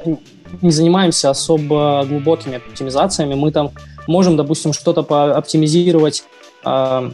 не 0.62 0.70
занимаемся 0.70 1.30
особо 1.30 2.05
глубокими 2.09 2.57
оптимизациями. 2.57 3.34
Мы 3.34 3.51
там 3.51 3.72
можем, 4.07 4.36
допустим, 4.36 4.72
что-то 4.72 5.03
пооптимизировать 5.03 6.22
э, 6.64 7.11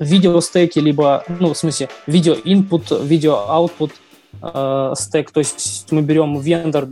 видеостеки, 0.00 0.78
либо, 0.78 1.24
ну, 1.40 1.54
в 1.54 1.56
смысле, 1.56 1.88
видео 2.06 2.34
input, 2.34 3.06
видео 3.06 3.44
output– 3.48 3.92
э, 4.42 4.92
стек, 4.96 5.30
то 5.30 5.38
есть 5.38 5.86
мы 5.90 6.02
берем 6.02 6.38
вендор 6.38 6.86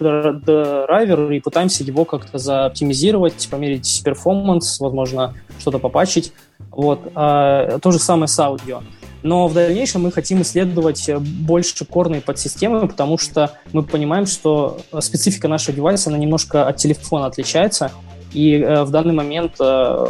драйвер 0.00 1.32
и 1.32 1.40
пытаемся 1.40 1.84
его 1.84 2.04
как-то 2.04 2.38
заоптимизировать, 2.38 3.48
померить 3.50 4.02
перформанс, 4.04 4.80
возможно, 4.80 5.34
что-то 5.58 5.78
попачить. 5.78 6.32
Вот. 6.70 7.00
А, 7.14 7.78
то 7.78 7.90
же 7.90 7.98
самое 7.98 8.28
с 8.28 8.38
аудио. 8.38 8.82
Но 9.22 9.48
в 9.48 9.54
дальнейшем 9.54 10.02
мы 10.02 10.12
хотим 10.12 10.42
исследовать 10.42 11.08
больше 11.16 11.86
корные 11.86 12.20
подсистемы, 12.20 12.86
потому 12.86 13.16
что 13.16 13.52
мы 13.72 13.82
понимаем, 13.82 14.26
что 14.26 14.78
специфика 15.00 15.48
нашего 15.48 15.74
девайса, 15.74 16.10
она 16.10 16.18
немножко 16.18 16.68
от 16.68 16.76
телефона 16.76 17.26
отличается, 17.26 17.90
и 18.34 18.56
э, 18.56 18.82
в 18.82 18.90
данный 18.90 19.14
момент 19.14 19.52
э, 19.60 20.06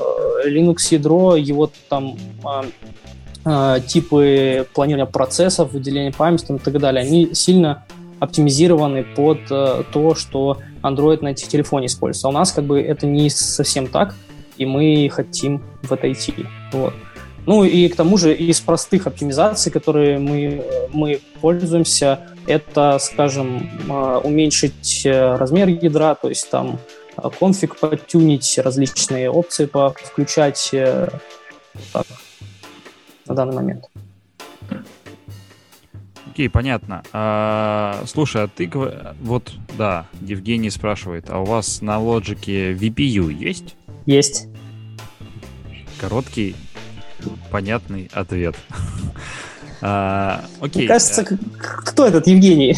Linux 0.46 0.78
ядро, 0.90 1.36
его 1.36 1.70
там 1.88 2.16
э, 2.44 2.62
Э, 2.66 3.03
типы 3.86 4.66
планирования 4.72 5.10
процессов, 5.10 5.72
выделения 5.72 6.12
памяти 6.12 6.52
и 6.52 6.58
так 6.58 6.78
далее, 6.78 7.02
они 7.02 7.34
сильно 7.34 7.84
оптимизированы 8.24 9.04
под 9.04 9.38
э, 9.50 9.82
то, 9.92 10.14
что 10.14 10.58
Android 10.82 11.22
на 11.22 11.28
этих 11.28 11.48
телефоне 11.48 11.86
используется. 11.86 12.26
А 12.26 12.30
у 12.30 12.32
нас 12.32 12.52
как 12.52 12.64
бы 12.64 12.80
это 12.80 13.06
не 13.06 13.30
совсем 13.30 13.86
так, 13.86 14.14
и 14.56 14.66
мы 14.66 15.08
хотим 15.12 15.62
в 15.82 15.92
это 15.92 16.10
идти. 16.12 16.34
Вот. 16.72 16.94
Ну 17.46 17.64
и 17.64 17.88
к 17.88 17.96
тому 17.96 18.16
же 18.16 18.34
из 18.34 18.60
простых 18.60 19.06
оптимизаций, 19.06 19.70
которые 19.70 20.18
мы, 20.18 20.64
мы 20.92 21.20
пользуемся, 21.40 22.20
это, 22.46 22.98
скажем, 23.00 23.70
э, 23.88 24.20
уменьшить 24.24 25.02
размер 25.04 25.68
ядра, 25.68 26.14
то 26.14 26.28
есть 26.28 26.50
там 26.50 26.78
конфиг 27.38 27.76
подтюнить, 27.76 28.58
различные 28.58 29.30
опции 29.30 29.66
включать, 29.66 30.70
так, 31.92 32.06
на 33.26 33.34
данный 33.34 33.54
момент. 33.54 33.84
Окей, 36.30 36.48
понятно. 36.50 37.04
А, 37.12 38.02
слушай, 38.06 38.42
а 38.42 38.48
ты 38.48 38.68
вот, 39.20 39.52
да, 39.78 40.06
Евгений 40.20 40.70
спрашивает, 40.70 41.26
а 41.28 41.38
у 41.38 41.44
вас 41.44 41.80
на 41.80 42.00
лоджике 42.00 42.72
VPU 42.72 43.32
есть? 43.32 43.76
Есть. 44.04 44.48
Короткий, 46.00 46.56
понятный 47.50 48.10
ответ. 48.12 48.56
А, 49.80 50.44
окей. 50.60 50.82
Мне 50.82 50.88
кажется, 50.88 51.24
кто 51.58 52.06
этот 52.06 52.26
Евгений? 52.26 52.76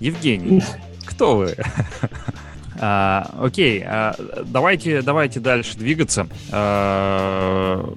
Евгений, 0.00 0.62
кто 1.04 1.36
вы? 1.36 1.54
А, 2.78 3.30
окей, 3.40 3.82
а, 3.86 4.14
давайте, 4.44 5.02
давайте 5.02 5.40
дальше 5.40 5.78
двигаться. 5.78 6.26
А, 6.50 7.92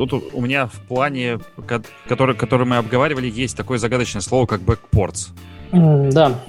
Тут 0.00 0.32
у 0.32 0.40
меня 0.40 0.66
в 0.66 0.80
плане, 0.88 1.40
который, 2.08 2.34
который 2.34 2.66
мы 2.66 2.78
обговаривали, 2.78 3.28
есть 3.28 3.54
такое 3.54 3.76
загадочное 3.76 4.22
слово, 4.22 4.46
как 4.46 4.62
backports. 4.62 5.28
Да. 5.72 6.40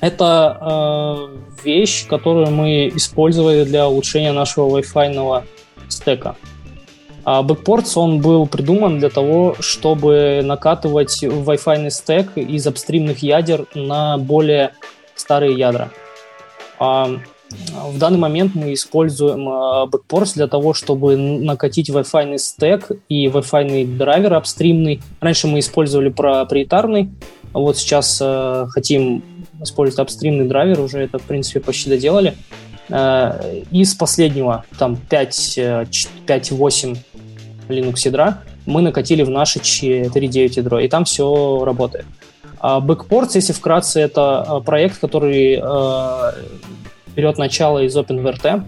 Это 0.00 0.58
э, 0.60 1.64
вещь, 1.64 2.06
которую 2.06 2.50
мы 2.50 2.88
использовали 2.88 3.64
для 3.64 3.88
улучшения 3.88 4.32
нашего 4.32 4.78
Wi-Fi 4.78 5.44
стека. 5.88 6.36
А 7.24 7.42
Backports, 7.42 7.92
он 7.96 8.20
был 8.20 8.46
придуман 8.46 8.98
для 8.98 9.08
того, 9.08 9.56
чтобы 9.60 10.42
накатывать 10.44 11.24
Wi-Fi 11.24 11.88
стек 11.88 12.36
из 12.36 12.66
апстримных 12.66 13.22
ядер 13.22 13.64
на 13.74 14.18
более 14.18 14.74
старые 15.14 15.56
ядра. 15.56 15.88
В 17.50 17.98
данный 17.98 18.18
момент 18.18 18.54
мы 18.54 18.74
используем 18.74 19.48
э, 19.48 19.86
Backports 19.86 20.34
для 20.34 20.46
того, 20.48 20.74
чтобы 20.74 21.16
накатить 21.16 21.88
Wi-Fi 21.88 22.36
стек 22.38 22.90
и 23.08 23.26
Wi-Fi 23.26 23.96
драйвер 23.96 24.34
апстримный. 24.34 25.00
Раньше 25.20 25.46
мы 25.46 25.60
использовали 25.60 26.10
проприетарный, 26.10 27.08
а 27.54 27.58
вот 27.58 27.78
сейчас 27.78 28.18
э, 28.20 28.66
хотим 28.68 29.22
использовать 29.62 30.00
апстримный 30.00 30.46
драйвер, 30.46 30.80
уже 30.80 30.98
это, 30.98 31.18
в 31.18 31.22
принципе, 31.22 31.60
почти 31.60 31.88
доделали. 31.88 32.34
Э, 32.90 33.62
из 33.70 33.94
последнего, 33.94 34.64
там, 34.78 34.98
5.8 35.08 36.98
Linux 37.68 37.96
ядра 38.04 38.42
мы 38.66 38.82
накатили 38.82 39.22
в 39.22 39.30
наше 39.30 39.60
3.9 39.60 40.58
ядро, 40.58 40.78
и 40.78 40.88
там 40.88 41.04
все 41.06 41.64
работает. 41.64 42.04
А 42.60 42.80
Backports, 42.80 43.30
если 43.34 43.52
вкратце, 43.52 44.00
это 44.00 44.44
э, 44.46 44.60
проект, 44.64 44.98
который 44.98 45.60
э, 45.62 46.32
берет 47.16 47.38
начало 47.38 47.80
из 47.84 47.96
OpenVRT. 47.96 48.62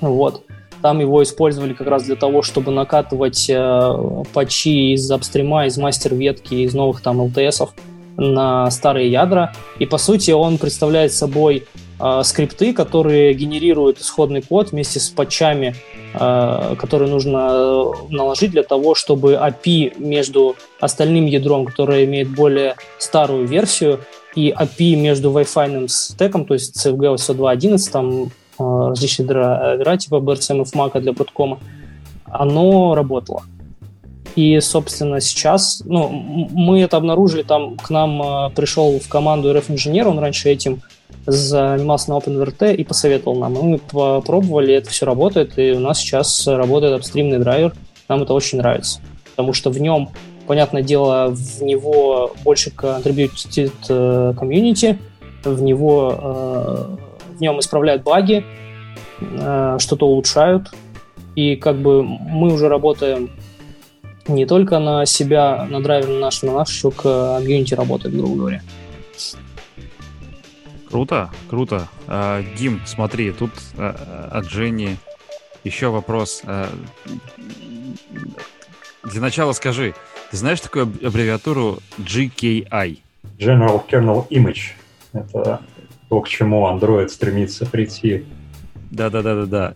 Вот. 0.00 0.44
Там 0.82 1.00
его 1.00 1.22
использовали 1.22 1.72
как 1.72 1.86
раз 1.86 2.02
для 2.02 2.14
того, 2.16 2.42
чтобы 2.42 2.70
накатывать 2.70 3.48
э, 3.48 4.22
патчи 4.34 4.92
из 4.92 5.10
апстрима, 5.10 5.64
из 5.66 5.78
мастер-ветки, 5.78 6.54
из 6.56 6.74
новых 6.74 7.00
там 7.00 7.22
LTS 7.22 7.70
на 8.18 8.70
старые 8.70 9.10
ядра. 9.10 9.54
И 9.78 9.86
по 9.86 9.96
сути 9.96 10.30
он 10.32 10.58
представляет 10.58 11.14
собой 11.14 11.64
э, 11.98 12.20
скрипты, 12.22 12.74
которые 12.74 13.32
генерируют 13.32 13.98
исходный 13.98 14.42
код 14.42 14.72
вместе 14.72 15.00
с 15.00 15.08
патчами, 15.08 15.74
э, 16.12 16.74
которые 16.78 17.10
нужно 17.10 17.86
наложить 18.10 18.50
для 18.50 18.62
того, 18.62 18.94
чтобы 18.94 19.34
API 19.34 19.94
между 19.98 20.54
остальным 20.80 21.24
ядром, 21.24 21.64
которое 21.64 22.04
имеет 22.04 22.28
более 22.28 22.76
старую 22.98 23.46
версию, 23.46 24.00
и 24.34 24.50
API 24.50 24.96
между 24.96 25.30
Wi-Fi 25.30 25.88
стеком, 25.88 26.44
то 26.44 26.54
есть 26.54 26.76
CFG 26.76 27.16
2.11, 27.16 27.90
там 27.90 28.22
э, 28.22 28.28
различные 28.58 29.26
драйвера 29.26 29.96
типа 29.96 30.16
BRCM 30.16 30.62
и 30.62 30.64
FMAC 30.64 31.00
для 31.00 31.12
Broadcom, 31.12 31.58
оно 32.26 32.94
работало. 32.94 33.44
И, 34.36 34.58
собственно, 34.60 35.20
сейчас, 35.20 35.82
ну, 35.84 36.08
мы 36.08 36.80
это 36.80 36.96
обнаружили, 36.96 37.42
там 37.42 37.76
к 37.76 37.90
нам 37.90 38.20
э, 38.20 38.50
пришел 38.50 38.98
в 38.98 39.08
команду 39.08 39.54
RF-инженер, 39.54 40.08
он 40.08 40.18
раньше 40.18 40.48
этим 40.48 40.82
занимался 41.26 42.10
на 42.10 42.18
OpenVRT 42.18 42.74
и 42.74 42.84
посоветовал 42.84 43.38
нам. 43.38 43.52
Мы 43.52 43.78
попробовали, 43.78 44.74
это 44.74 44.90
все 44.90 45.06
работает, 45.06 45.58
и 45.58 45.72
у 45.72 45.78
нас 45.78 45.98
сейчас 46.00 46.46
работает 46.46 46.94
апстримный 46.94 47.38
драйвер, 47.38 47.74
нам 48.08 48.22
это 48.22 48.34
очень 48.34 48.58
нравится, 48.58 49.00
потому 49.30 49.52
что 49.52 49.70
в 49.70 49.80
нем 49.80 50.10
Понятное 50.46 50.82
дело, 50.82 51.28
в 51.30 51.62
него 51.62 52.34
больше 52.44 52.70
контрибьютит 52.70 53.72
э, 53.88 54.34
комьюнити, 54.36 54.98
в 55.42 55.62
него 55.62 56.18
э, 56.20 57.34
в 57.36 57.40
нем 57.40 57.60
исправляют 57.60 58.02
баги, 58.02 58.44
э, 59.20 59.76
что-то 59.80 60.06
улучшают. 60.06 60.70
И 61.34 61.56
как 61.56 61.76
бы 61.76 62.02
мы 62.02 62.52
уже 62.52 62.68
работаем 62.68 63.30
не 64.28 64.44
только 64.44 64.78
на 64.78 65.06
себя, 65.06 65.66
на 65.68 65.82
драйвер 65.82 66.20
наш, 66.20 66.42
на 66.42 66.52
наш 66.52 66.70
еще 66.70 66.90
к 66.90 67.02
комьюнити 67.38 67.74
работает, 67.74 68.14
грубо 68.14 68.36
говоря. 68.36 68.62
Круто, 70.90 71.30
круто. 71.48 71.88
Дим, 72.56 72.80
смотри, 72.86 73.32
тут 73.32 73.50
от 73.76 74.44
Жени 74.44 74.96
еще 75.64 75.88
вопрос. 75.88 76.42
Для 79.02 79.20
начала 79.20 79.52
скажи, 79.52 79.94
ты 80.34 80.38
знаешь 80.38 80.60
такую 80.60 80.82
аббревиатуру 80.82 81.78
GKI? 81.96 82.98
General 83.38 83.80
Kernel 83.88 84.26
Image. 84.30 84.72
Это 85.12 85.60
то, 86.08 86.20
к 86.20 86.28
чему 86.28 86.66
Android 86.66 87.06
стремится 87.06 87.66
прийти. 87.66 88.24
Да-да-да-да-да. 88.90 89.74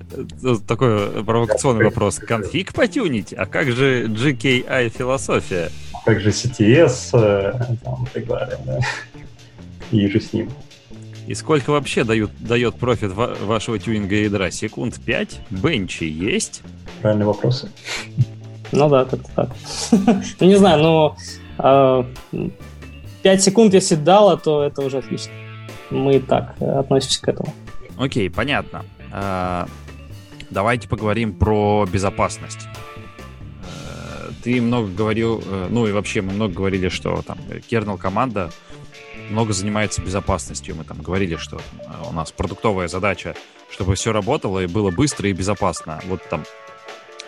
Такой 0.67 1.23
провокационный 1.23 1.85
вопрос. 1.85 2.17
Конфиг 2.19 2.75
потюнить? 2.75 3.33
А 3.33 3.47
как 3.47 3.71
же 3.71 4.09
GKI 4.09 4.89
философия? 4.89 5.71
Как 6.05 6.19
же 6.19 6.31
CTS 6.31 7.11
э, 7.13 7.77
там, 7.85 8.05
и 8.07 8.09
так 8.15 8.27
далее, 8.27 8.59
да? 8.67 8.81
И 9.93 10.09
же 10.09 10.21
с 10.21 10.33
ним. 10.33 10.51
И 11.29 11.35
сколько 11.35 11.71
вообще 11.71 12.03
дают, 12.03 12.33
дает 12.41 12.75
профит 12.75 13.13
вашего 13.13 13.79
тюнинга 13.79 14.17
ядра? 14.17 14.51
Секунд 14.51 14.99
5? 15.07 15.41
Бенчи 15.51 16.03
есть? 16.03 16.63
Правильные 17.01 17.27
вопросы. 17.27 17.71
Ну 18.73 18.89
да, 18.89 19.05
как-то 19.05 19.31
так. 19.35 19.51
ну 20.41 20.47
не 20.47 20.57
знаю, 20.57 20.83
но 20.83 21.17
э, 21.59 22.49
5 23.23 23.43
секунд 23.43 23.75
если 23.75 23.95
дало, 23.95 24.37
то 24.37 24.63
это 24.63 24.83
уже 24.83 24.99
отлично. 24.99 25.33
Мы 25.91 26.21
так 26.21 26.55
относимся 26.61 27.23
к 27.23 27.29
этому. 27.29 27.53
Окей, 27.99 28.31
понятно. 28.31 28.85
А, 29.11 29.67
давайте 30.51 30.89
поговорим 30.89 31.33
про 31.33 31.87
безопасность. 31.91 32.69
Э, 33.63 34.31
ты 34.43 34.61
много 34.61 34.89
говорил, 34.89 35.43
э, 35.45 35.67
ну 35.71 35.87
и 35.87 35.93
вообще 35.93 36.21
мы 36.21 36.33
много 36.33 36.55
говорили, 36.55 36.89
что 36.89 37.23
там 37.23 37.39
kernel 37.71 37.97
команда 37.97 38.51
много 39.31 39.53
занимается 39.53 40.03
безопасностью. 40.03 40.77
Мы 40.77 40.85
там 40.85 41.03
говорили, 41.03 41.37
что 41.37 41.61
у 42.09 42.13
нас 42.13 42.33
продуктовая 42.33 42.89
задача, 42.89 43.35
чтобы 43.71 43.95
все 43.95 44.13
работало 44.13 44.61
и 44.61 44.67
было 44.67 44.91
быстро 44.91 45.29
и 45.29 45.33
безопасно. 45.33 46.01
Вот 46.07 46.23
там 46.29 46.45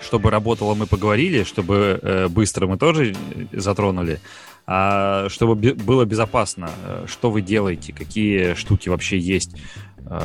чтобы 0.03 0.31
работало, 0.31 0.75
мы 0.75 0.87
поговорили, 0.87 1.45
чтобы 1.45 1.99
э, 2.03 2.29
быстро 2.29 2.67
мы 2.67 2.79
тоже 2.79 3.15
затронули, 3.53 4.21
а 4.67 5.29
чтобы 5.29 5.55
be- 5.55 5.75
было 5.75 6.05
безопасно, 6.05 6.71
что 7.07 7.31
вы 7.31 7.43
делаете, 7.43 7.93
какие 7.93 8.55
штуки 8.55 8.89
вообще 8.89 9.19
есть 9.19 9.57
э, 9.99 10.19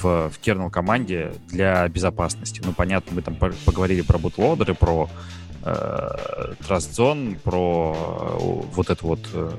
в, 0.00 0.30
в 0.30 0.40
kernel 0.42 0.70
команде 0.70 1.32
для 1.48 1.86
безопасности. 1.88 2.62
Ну, 2.64 2.72
понятно, 2.72 3.12
мы 3.14 3.22
там 3.22 3.36
поговорили 3.64 4.00
про 4.02 4.18
бутлодеры, 4.18 4.74
про 4.74 5.08
э, 5.64 6.08
Trust 6.66 6.90
Zone, 6.96 7.38
про 7.38 7.96
э, 7.96 8.66
вот 8.74 8.90
эту 8.90 9.06
вот 9.06 9.20
э, 9.34 9.50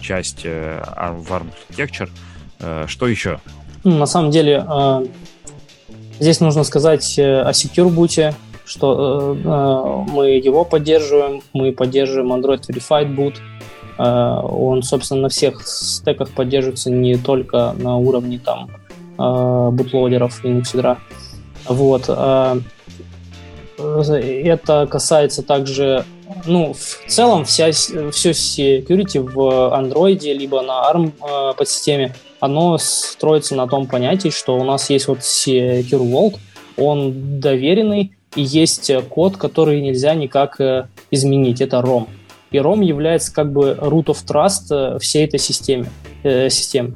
часть 0.00 0.42
э, 0.44 0.82
ARM 0.96 1.24
Architecture. 1.70 2.10
Э, 2.58 2.84
что 2.86 3.06
еще? 3.08 3.40
Ну, 3.84 3.96
на 3.96 4.06
самом 4.06 4.30
деле, 4.30 4.66
э, 4.68 5.06
здесь 6.18 6.40
нужно 6.40 6.64
сказать 6.64 7.18
э, 7.18 7.40
о 7.40 7.50
Secure 7.52 7.88
Boot, 7.88 8.34
что 8.70 9.34
э, 9.34 9.48
э, 9.48 10.12
мы 10.12 10.28
его 10.30 10.64
поддерживаем, 10.64 11.42
мы 11.52 11.72
поддерживаем 11.72 12.32
Android 12.32 12.60
Verified 12.68 13.16
Boot. 13.16 13.34
Э, 13.98 14.46
он, 14.46 14.84
собственно, 14.84 15.22
на 15.22 15.28
всех 15.28 15.66
стеках 15.66 16.30
поддерживается 16.30 16.88
не 16.90 17.16
только 17.16 17.74
на 17.76 17.96
уровне 17.96 18.38
там 18.38 18.70
э, 19.18 19.70
бутлодеров 19.72 20.44
Linux 20.44 20.76
ядра. 20.76 20.98
Вот. 21.66 22.04
Э, 22.06 22.60
это 23.76 24.86
касается 24.88 25.42
также, 25.42 26.04
ну, 26.46 26.72
в 26.74 27.10
целом 27.10 27.44
вся, 27.46 27.72
все 27.72 28.30
security 28.30 29.18
в 29.18 29.74
Android 29.74 30.32
либо 30.32 30.62
на 30.62 30.88
ARM 30.92 31.12
э, 31.12 31.54
подсистеме, 31.56 32.14
оно 32.38 32.78
строится 32.78 33.56
на 33.56 33.66
том 33.66 33.88
понятии, 33.88 34.28
что 34.28 34.56
у 34.56 34.62
нас 34.62 34.90
есть 34.90 35.08
вот 35.08 35.18
Secure 35.18 36.08
Vault, 36.08 36.38
он 36.76 37.40
доверенный, 37.40 38.12
и 38.36 38.42
есть 38.42 38.90
код, 39.08 39.36
который 39.36 39.80
нельзя 39.80 40.14
никак 40.14 40.60
э, 40.60 40.86
изменить, 41.10 41.60
это 41.60 41.78
ROM. 41.78 42.08
И 42.50 42.58
ROM 42.58 42.84
является 42.84 43.32
как 43.32 43.52
бы 43.52 43.76
root 43.80 44.06
of 44.06 44.18
trust 44.26 44.70
э, 44.70 44.98
всей 44.98 45.24
этой 45.24 45.38
системе, 45.38 45.86
э, 46.22 46.48
системы. 46.48 46.94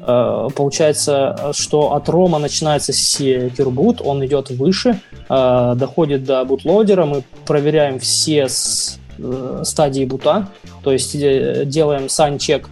Э, 0.00 0.48
получается, 0.54 1.52
что 1.52 1.94
от 1.94 2.08
ROM 2.08 2.38
начинается 2.38 2.92
Secure 2.92 4.00
он 4.04 4.24
идет 4.24 4.50
выше, 4.50 5.00
э, 5.28 5.74
доходит 5.76 6.24
до 6.24 6.44
бутлодера, 6.44 7.06
мы 7.06 7.24
проверяем 7.46 7.98
все 7.98 8.48
с, 8.48 8.98
э, 9.18 9.62
стадии 9.64 10.04
бута, 10.04 10.48
то 10.82 10.92
есть 10.92 11.14
э, 11.14 11.64
делаем 11.66 12.04
sign-check, 12.04 12.66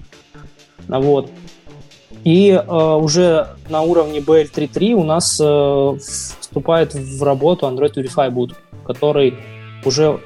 вот, 0.88 1.30
и 2.25 2.51
э, 2.53 2.95
уже 2.95 3.49
на 3.68 3.83
уровне 3.83 4.20
BL3.3 4.20 4.93
у 4.95 5.05
нас 5.05 5.39
э, 5.41 5.99
вступает 5.99 6.95
в 6.95 7.22
работу 7.22 7.66
Android 7.66 7.93
Verify 7.95 8.31
Boot, 8.33 8.55
который 8.87 9.35
уже 9.85 10.20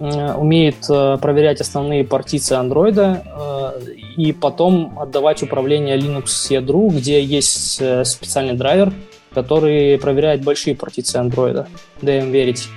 э, 0.00 0.32
умеет 0.32 0.76
э, 0.88 1.18
проверять 1.20 1.60
основные 1.60 2.04
партиции 2.04 2.56
Android 2.56 3.22
э, 3.22 3.90
и 4.16 4.32
потом 4.32 4.98
отдавать 4.98 5.42
управление 5.42 5.98
Linux 5.98 6.50
ядру, 6.50 6.88
где 6.88 7.22
есть 7.22 7.82
э, 7.82 8.06
специальный 8.06 8.54
драйвер, 8.54 8.94
который 9.34 9.98
проверяет 9.98 10.42
большие 10.42 10.74
партиции 10.74 11.20
Android, 11.20 11.66
DM 12.00 12.32
Verity. 12.32 12.68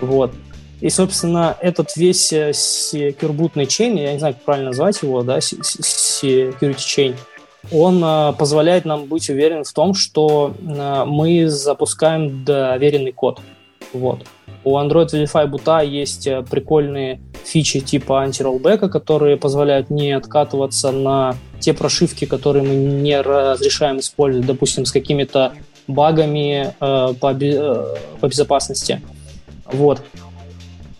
Вот. 0.00 0.32
И, 0.80 0.90
собственно, 0.90 1.56
этот 1.60 1.96
весь 1.96 2.32
э, 2.32 2.50
bootный 2.50 3.66
chain, 3.66 4.02
я 4.02 4.14
не 4.14 4.18
знаю, 4.18 4.34
как 4.34 4.42
правильно 4.42 4.70
назвать 4.70 5.00
его, 5.00 5.22
да, 5.22 5.38
security 5.38 6.50
chain– 6.60 7.14
он 7.72 8.02
э, 8.04 8.32
позволяет 8.38 8.84
нам 8.84 9.06
быть 9.06 9.28
уверен 9.30 9.64
в 9.64 9.72
том, 9.72 9.94
что 9.94 10.54
э, 10.60 11.04
мы 11.06 11.48
запускаем 11.48 12.44
доверенный 12.44 13.12
код. 13.12 13.40
Вот. 13.92 14.24
У 14.64 14.78
Android 14.78 15.08
Verify 15.08 15.46
бута 15.46 15.80
есть 15.80 16.26
э, 16.26 16.42
прикольные 16.42 17.20
фичи 17.44 17.80
типа 17.80 18.22
анти-роллбека, 18.22 18.88
которые 18.88 19.36
позволяют 19.36 19.90
не 19.90 20.12
откатываться 20.12 20.90
на 20.90 21.36
те 21.60 21.74
прошивки, 21.74 22.24
которые 22.24 22.62
мы 22.62 22.74
не 22.74 23.20
разрешаем 23.20 23.98
использовать, 23.98 24.46
допустим, 24.46 24.86
с 24.86 24.92
какими-то 24.92 25.52
багами 25.86 26.74
э, 26.80 27.14
по, 27.20 27.32
э, 27.32 27.96
по 28.20 28.26
безопасности. 28.26 29.00
Вот. 29.66 30.02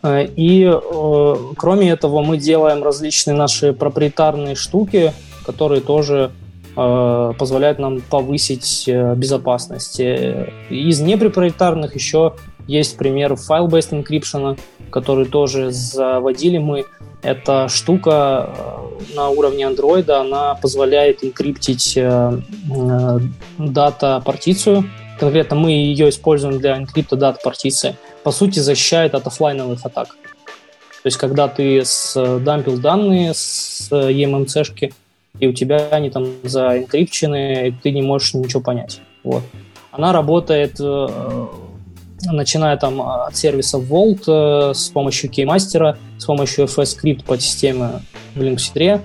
И 0.06 0.70
э, 0.70 1.36
кроме 1.56 1.90
этого 1.90 2.22
мы 2.22 2.36
делаем 2.36 2.82
различные 2.82 3.34
наши 3.34 3.72
проприетарные 3.72 4.54
штуки, 4.54 5.14
которые 5.46 5.80
тоже 5.80 6.30
позволяет 6.74 7.78
нам 7.78 8.00
повысить 8.00 8.84
э, 8.88 9.14
безопасность. 9.14 10.00
Э, 10.00 10.50
из 10.70 11.00
непроприетарных 11.00 11.94
еще 11.94 12.34
есть 12.66 12.96
пример 12.96 13.34
file-based 13.34 13.90
encryption, 14.02 14.58
который 14.90 15.26
тоже 15.26 15.70
заводили 15.70 16.58
мы. 16.58 16.84
Эта 17.22 17.68
штука 17.68 18.50
на 19.14 19.28
уровне 19.28 19.64
Android, 19.64 20.10
она 20.10 20.54
позволяет 20.56 21.24
энкриптить 21.24 21.98
дата-партицию. 23.58 24.84
Конкретно 25.18 25.56
мы 25.56 25.70
ее 25.70 26.08
используем 26.10 26.58
для 26.58 26.76
энкрипта 26.76 27.16
дата-партиции. 27.16 27.96
По 28.24 28.30
сути, 28.30 28.58
защищает 28.58 29.14
от 29.14 29.26
офлайновых 29.26 29.86
атак. 29.86 30.08
То 30.08 31.06
есть, 31.06 31.16
когда 31.16 31.48
ты 31.48 31.82
дампил 32.14 32.78
данные 32.78 33.32
с 33.32 33.88
EMMC-шки, 33.90 34.92
и 35.39 35.47
у 35.47 35.53
тебя 35.53 35.89
они 35.91 36.11
там 36.11 36.26
заэнкрипчены, 36.43 37.68
и 37.68 37.72
ты 37.72 37.91
не 37.91 38.03
можешь 38.03 38.35
ничего 38.35 38.62
понять. 38.62 39.01
Вот. 39.24 39.43
Она 39.91 40.12
работает, 40.12 40.76
э, 40.78 41.47
начиная 42.26 42.76
там 42.76 43.03
от 43.03 43.37
сервиса 43.37 43.78
Vault 43.78 44.24
э, 44.26 44.74
с 44.74 44.89
помощью 44.91 45.30
Keymastера, 45.30 45.97
с 46.18 46.24
помощью 46.24 46.66
FS-скрипт 46.66 47.24
под 47.24 47.43
системе 47.43 48.03
в 48.35 48.41
Linux 48.41 48.72
3 48.72 48.99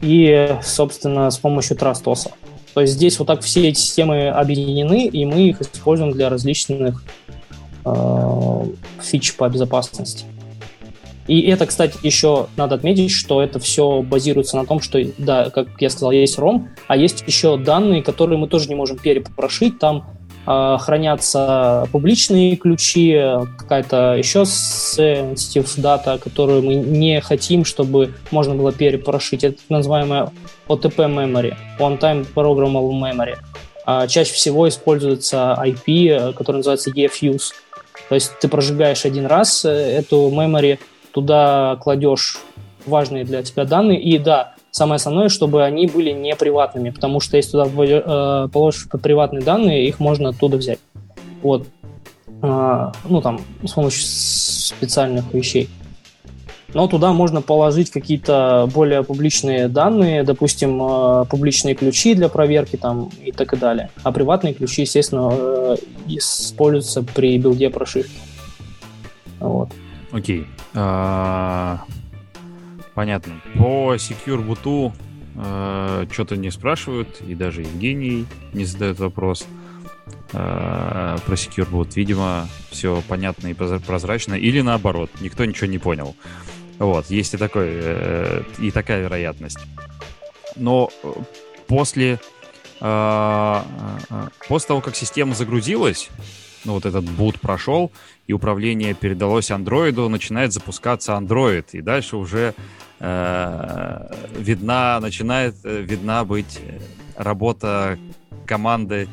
и, 0.00 0.56
собственно, 0.62 1.30
с 1.30 1.38
помощью 1.38 1.76
Trustos. 1.76 2.30
То 2.72 2.80
есть 2.80 2.94
здесь 2.94 3.18
вот 3.18 3.26
так 3.26 3.42
все 3.42 3.68
эти 3.68 3.78
системы 3.78 4.28
объединены, 4.28 5.06
и 5.06 5.24
мы 5.24 5.48
их 5.48 5.60
используем 5.60 6.12
для 6.12 6.28
различных 6.28 7.04
э, 7.84 8.64
фич 9.00 9.36
по 9.36 9.48
безопасности. 9.48 10.24
И 11.26 11.40
это, 11.42 11.66
кстати, 11.66 11.98
еще 12.02 12.48
надо 12.56 12.74
отметить, 12.74 13.10
что 13.10 13.42
это 13.42 13.58
все 13.58 14.02
базируется 14.02 14.56
на 14.56 14.66
том, 14.66 14.80
что, 14.80 15.00
да, 15.18 15.50
как 15.50 15.68
я 15.80 15.88
сказал, 15.90 16.10
есть 16.10 16.38
ROM, 16.38 16.68
а 16.86 16.96
есть 16.96 17.24
еще 17.26 17.56
данные, 17.56 18.02
которые 18.02 18.38
мы 18.38 18.48
тоже 18.48 18.68
не 18.68 18.74
можем 18.74 18.98
перепрошить. 18.98 19.78
Там 19.78 20.04
э, 20.46 20.76
хранятся 20.78 21.88
публичные 21.92 22.56
ключи, 22.56 23.18
какая-то 23.56 24.14
еще 24.16 24.40
sensitive 24.40 25.80
дата, 25.80 26.18
которую 26.22 26.62
мы 26.62 26.74
не 26.74 27.20
хотим, 27.22 27.64
чтобы 27.64 28.12
можно 28.30 28.54
было 28.54 28.72
перепрошить. 28.72 29.44
Это 29.44 29.56
так 29.56 29.70
называемая 29.70 30.30
OTP 30.68 30.96
memory, 30.96 31.54
one-time 31.78 32.26
programmable 32.34 32.92
memory. 32.92 33.36
А 33.86 34.06
чаще 34.06 34.32
всего 34.32 34.68
используется 34.68 35.58
IP, 35.62 36.34
который 36.34 36.58
называется 36.58 36.90
EFUSE. 36.90 37.52
То 38.08 38.14
есть 38.14 38.38
ты 38.38 38.48
прожигаешь 38.48 39.04
один 39.04 39.26
раз 39.26 39.64
э, 39.64 39.70
эту 39.70 40.30
memory, 40.30 40.78
туда 41.14 41.78
кладешь 41.80 42.38
важные 42.86 43.24
для 43.24 43.42
тебя 43.42 43.64
данные. 43.64 44.02
И 44.02 44.18
да, 44.18 44.54
самое 44.72 44.96
основное, 44.96 45.28
чтобы 45.28 45.62
они 45.62 45.86
были 45.86 46.10
не 46.10 46.34
приватными, 46.34 46.90
потому 46.90 47.20
что 47.20 47.36
если 47.36 47.52
туда 47.52 47.66
э, 47.66 48.48
положишь 48.52 48.88
приватные 49.02 49.42
данные, 49.42 49.86
их 49.86 50.00
можно 50.00 50.30
оттуда 50.30 50.56
взять. 50.56 50.80
Вот. 51.40 51.66
Э, 52.42 52.90
ну, 53.08 53.20
там, 53.22 53.40
с 53.64 53.72
помощью 53.72 54.02
специальных 54.04 55.32
вещей. 55.32 55.70
Но 56.74 56.88
туда 56.88 57.12
можно 57.12 57.40
положить 57.40 57.90
какие-то 57.90 58.68
более 58.74 59.04
публичные 59.04 59.68
данные, 59.68 60.24
допустим, 60.24 60.82
э, 60.82 61.24
публичные 61.26 61.76
ключи 61.76 62.14
для 62.14 62.28
проверки 62.28 62.74
там, 62.74 63.10
и 63.24 63.30
так 63.30 63.52
и 63.52 63.56
далее. 63.56 63.90
А 64.02 64.10
приватные 64.10 64.54
ключи, 64.54 64.82
естественно, 64.82 65.30
э, 65.32 65.76
используются 66.08 67.04
при 67.04 67.38
билде 67.38 67.70
прошивки. 67.70 68.18
Вот. 69.38 69.68
Окей. 70.14 70.46
А, 70.74 71.84
понятно. 72.94 73.40
По 73.54 73.96
Secure 73.96 74.46
Boot 74.46 74.92
а, 75.36 76.06
что-то 76.08 76.36
не 76.36 76.52
спрашивают, 76.52 77.20
и 77.20 77.34
даже 77.34 77.62
Евгений 77.62 78.24
не 78.52 78.64
задает 78.64 79.00
вопрос 79.00 79.44
а, 80.32 81.18
про 81.26 81.34
Secure 81.34 81.68
Boot. 81.68 81.94
Видимо, 81.96 82.48
все 82.70 83.02
понятно 83.08 83.48
и 83.48 83.54
прозрачно, 83.54 84.34
или 84.34 84.60
наоборот, 84.60 85.10
никто 85.20 85.44
ничего 85.44 85.66
не 85.66 85.78
понял. 85.78 86.14
Вот, 86.78 87.10
есть 87.10 87.34
и, 87.34 87.36
такой, 87.36 87.68
э, 87.70 88.42
и 88.58 88.70
такая 88.72 89.02
вероятность. 89.02 89.58
Но 90.56 90.90
э, 91.02 91.12
после, 91.68 92.20
после 92.80 94.68
того, 94.68 94.80
как 94.80 94.96
система 94.96 95.34
загрузилась, 95.34 96.10
ну, 96.64 96.72
вот 96.72 96.86
этот 96.86 97.04
бут 97.04 97.40
прошел, 97.40 97.92
и 98.26 98.32
управление 98.32 98.94
передалось 98.94 99.50
андроиду, 99.50 100.08
начинает 100.08 100.52
запускаться 100.52 101.12
Android, 101.12 101.66
и 101.72 101.80
дальше 101.80 102.16
уже 102.16 102.54
э, 103.00 104.06
видна, 104.38 104.98
начинает 105.00 105.54
э, 105.64 105.82
видна 105.82 106.24
быть 106.24 106.60
работа 107.16 107.98
команды, 108.46 109.08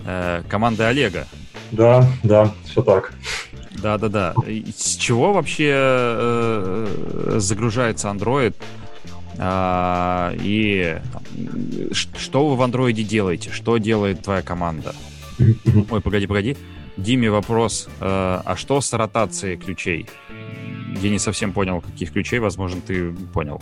э, 0.00 0.42
команды 0.48 0.84
Олега. 0.84 1.26
Да, 1.72 2.06
да, 2.22 2.52
все 2.64 2.82
так. 2.82 3.12
Да-да-да. 3.82 4.34
С 4.76 4.96
чего 4.96 5.32
вообще 5.32 5.72
э, 5.72 7.36
загружается 7.38 8.08
Android? 8.08 8.54
А, 9.38 10.34
и 10.42 10.98
там, 11.12 11.22
что 11.94 12.48
вы 12.48 12.56
в 12.56 12.62
андроиде 12.62 13.04
делаете? 13.04 13.50
Что 13.50 13.78
делает 13.78 14.22
твоя 14.22 14.42
команда? 14.42 14.94
Ой, 15.90 16.00
погоди, 16.02 16.26
погоди. 16.26 16.56
Диме 17.02 17.30
вопрос. 17.30 17.88
Э, 18.00 18.40
а 18.44 18.54
что 18.56 18.80
с 18.80 18.92
ротацией 18.92 19.56
ключей? 19.56 20.06
Я 21.02 21.10
не 21.10 21.18
совсем 21.18 21.52
понял, 21.52 21.80
каких 21.80 22.12
ключей, 22.12 22.38
возможно, 22.38 22.80
ты 22.80 23.12
понял. 23.32 23.60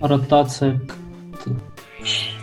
Ротация 0.00 0.80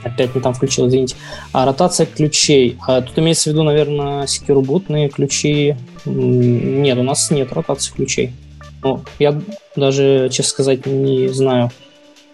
опять 0.03 0.33
не 0.35 0.41
там 0.41 0.53
включил, 0.53 0.87
извините. 0.87 1.15
А 1.53 1.65
ротация 1.65 2.05
ключей. 2.05 2.77
А 2.87 3.01
тут 3.01 3.17
имеется 3.19 3.49
в 3.49 3.53
виду, 3.53 3.63
наверное, 3.63 4.27
секьюрбутные 4.27 5.09
ключи. 5.09 5.75
Нет, 6.05 6.97
у 6.97 7.03
нас 7.03 7.29
нет 7.31 7.53
ротации 7.53 7.93
ключей. 7.93 8.33
Ну, 8.83 9.03
я 9.19 9.39
даже, 9.75 10.29
честно 10.31 10.49
сказать, 10.49 10.85
не 10.85 11.27
знаю, 11.27 11.69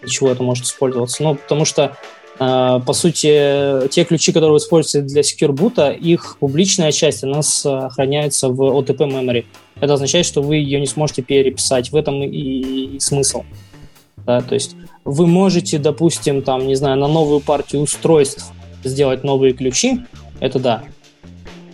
для 0.00 0.08
чего 0.08 0.30
это 0.30 0.42
может 0.42 0.64
использоваться. 0.64 1.22
Ну, 1.22 1.34
потому 1.34 1.64
что, 1.64 1.96
по 2.38 2.92
сути, 2.92 3.88
те 3.88 4.04
ключи, 4.04 4.32
которые 4.32 4.52
вы 4.52 4.58
используете 4.58 5.06
для 5.08 5.22
Secure 5.22 5.52
Boot, 5.52 5.98
их 5.98 6.36
публичная 6.38 6.92
часть, 6.92 7.24
она 7.24 7.42
сохраняется 7.42 8.48
в 8.48 8.60
OTP 8.60 8.98
memory. 8.98 9.44
Это 9.80 9.94
означает, 9.94 10.24
что 10.24 10.40
вы 10.40 10.56
ее 10.56 10.78
не 10.78 10.86
сможете 10.86 11.22
переписать. 11.22 11.90
В 11.90 11.96
этом 11.96 12.22
и, 12.22 12.26
и 12.26 13.00
смысл. 13.00 13.42
Да, 14.24 14.40
то 14.40 14.54
есть 14.54 14.76
вы 15.04 15.26
можете, 15.26 15.78
допустим, 15.78 16.42
там, 16.42 16.66
не 16.66 16.74
знаю, 16.74 16.98
на 16.98 17.08
новую 17.08 17.40
партию 17.40 17.82
устройств 17.82 18.52
сделать 18.84 19.24
новые 19.24 19.52
ключи, 19.54 20.00
это 20.38 20.58
да. 20.58 20.84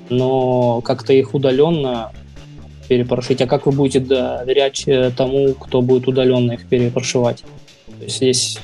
Но 0.08 0.80
как-то 0.80 1.12
их 1.12 1.34
удаленно 1.34 2.12
перепрошить. 2.88 3.40
А 3.42 3.46
как 3.46 3.66
вы 3.66 3.72
будете 3.72 4.00
доверять 4.00 4.84
э, 4.86 5.10
тому, 5.16 5.54
кто 5.54 5.82
будет 5.82 6.06
удаленно 6.06 6.52
их 6.52 6.66
перепрошивать? 6.68 7.44
То 7.86 8.04
есть 8.04 8.16
здесь 8.16 8.58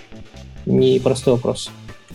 непростой 0.66 1.34
вопрос. 1.34 1.70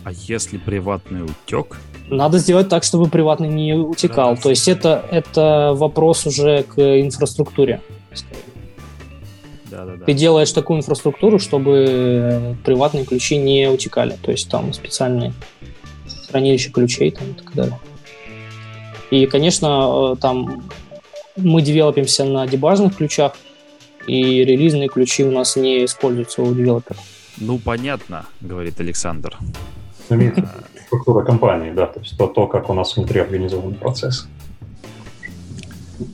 А 0.06 0.12
если 0.12 0.58
приватный 0.58 1.24
утек? 1.24 1.78
Надо 2.10 2.38
сделать 2.38 2.70
так, 2.70 2.84
чтобы 2.84 3.10
приватный 3.10 3.48
не 3.48 3.74
утекал. 3.74 4.36
Да, 4.36 4.42
То 4.44 4.50
есть 4.52 4.68
это, 4.68 5.04
это 5.10 5.74
вопрос 5.76 6.28
уже 6.28 6.62
к 6.62 6.80
инфраструктуре. 6.80 7.82
Да, 9.72 9.84
да, 9.84 9.96
да. 9.96 10.06
Ты 10.06 10.14
делаешь 10.14 10.52
такую 10.52 10.78
инфраструктуру, 10.78 11.40
чтобы 11.40 12.56
приватные 12.64 13.04
ключи 13.04 13.38
не 13.38 13.68
утекали. 13.68 14.16
То 14.22 14.30
есть 14.30 14.48
там 14.48 14.74
специальные 14.74 15.34
хранилища 16.30 16.72
ключей 16.72 17.10
там, 17.10 17.32
и 17.32 17.34
так 17.34 17.52
далее. 17.56 17.80
И, 19.10 19.26
конечно, 19.26 20.14
э, 20.14 20.16
там 20.22 20.70
мы 21.36 21.64
девелопимся 21.64 22.26
на 22.26 22.46
дебажных 22.46 22.96
ключах, 22.96 23.36
и 24.06 24.46
релизные 24.46 24.88
ключи 24.88 25.24
у 25.24 25.32
нас 25.32 25.56
не 25.56 25.86
используются 25.86 26.44
у 26.44 26.54
девелоперов. 26.54 27.02
Ну, 27.38 27.58
понятно, 27.58 28.28
говорит 28.40 28.80
Александр. 28.80 29.36
Структура 30.88 31.26
компании, 31.26 31.72
да, 31.72 31.88
то 31.88 32.00
есть 32.00 32.18
то, 32.18 32.28
то, 32.28 32.48
как 32.48 32.70
у 32.70 32.74
нас 32.74 32.96
внутри 32.96 33.20
организован 33.20 33.74
процесс. 33.76 34.28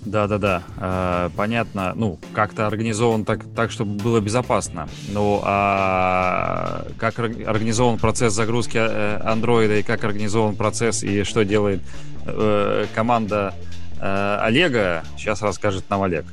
Да, 0.06 0.28
да, 0.28 0.38
да. 0.38 1.30
Понятно. 1.36 1.94
Ну, 1.96 2.20
как-то 2.34 2.68
организован 2.68 3.26
так, 3.26 3.44
так, 3.56 3.72
чтобы 3.72 4.02
было 4.04 4.20
безопасно. 4.20 4.88
Ну, 5.10 5.42
а 5.44 6.86
как 6.98 7.20
организован 7.20 7.98
процесс 7.98 8.34
загрузки 8.34 8.78
э, 8.78 9.20
андроида 9.24 9.78
и 9.78 9.84
как 9.84 10.04
организован 10.04 10.56
процесс 10.56 11.04
и 11.04 11.24
что 11.24 11.44
делает 11.44 11.82
э, 12.26 12.86
команда 12.94 13.56
э, 14.00 14.38
Олега, 14.42 15.04
сейчас 15.18 15.42
расскажет 15.42 15.90
нам 15.90 16.04
Олег. 16.04 16.26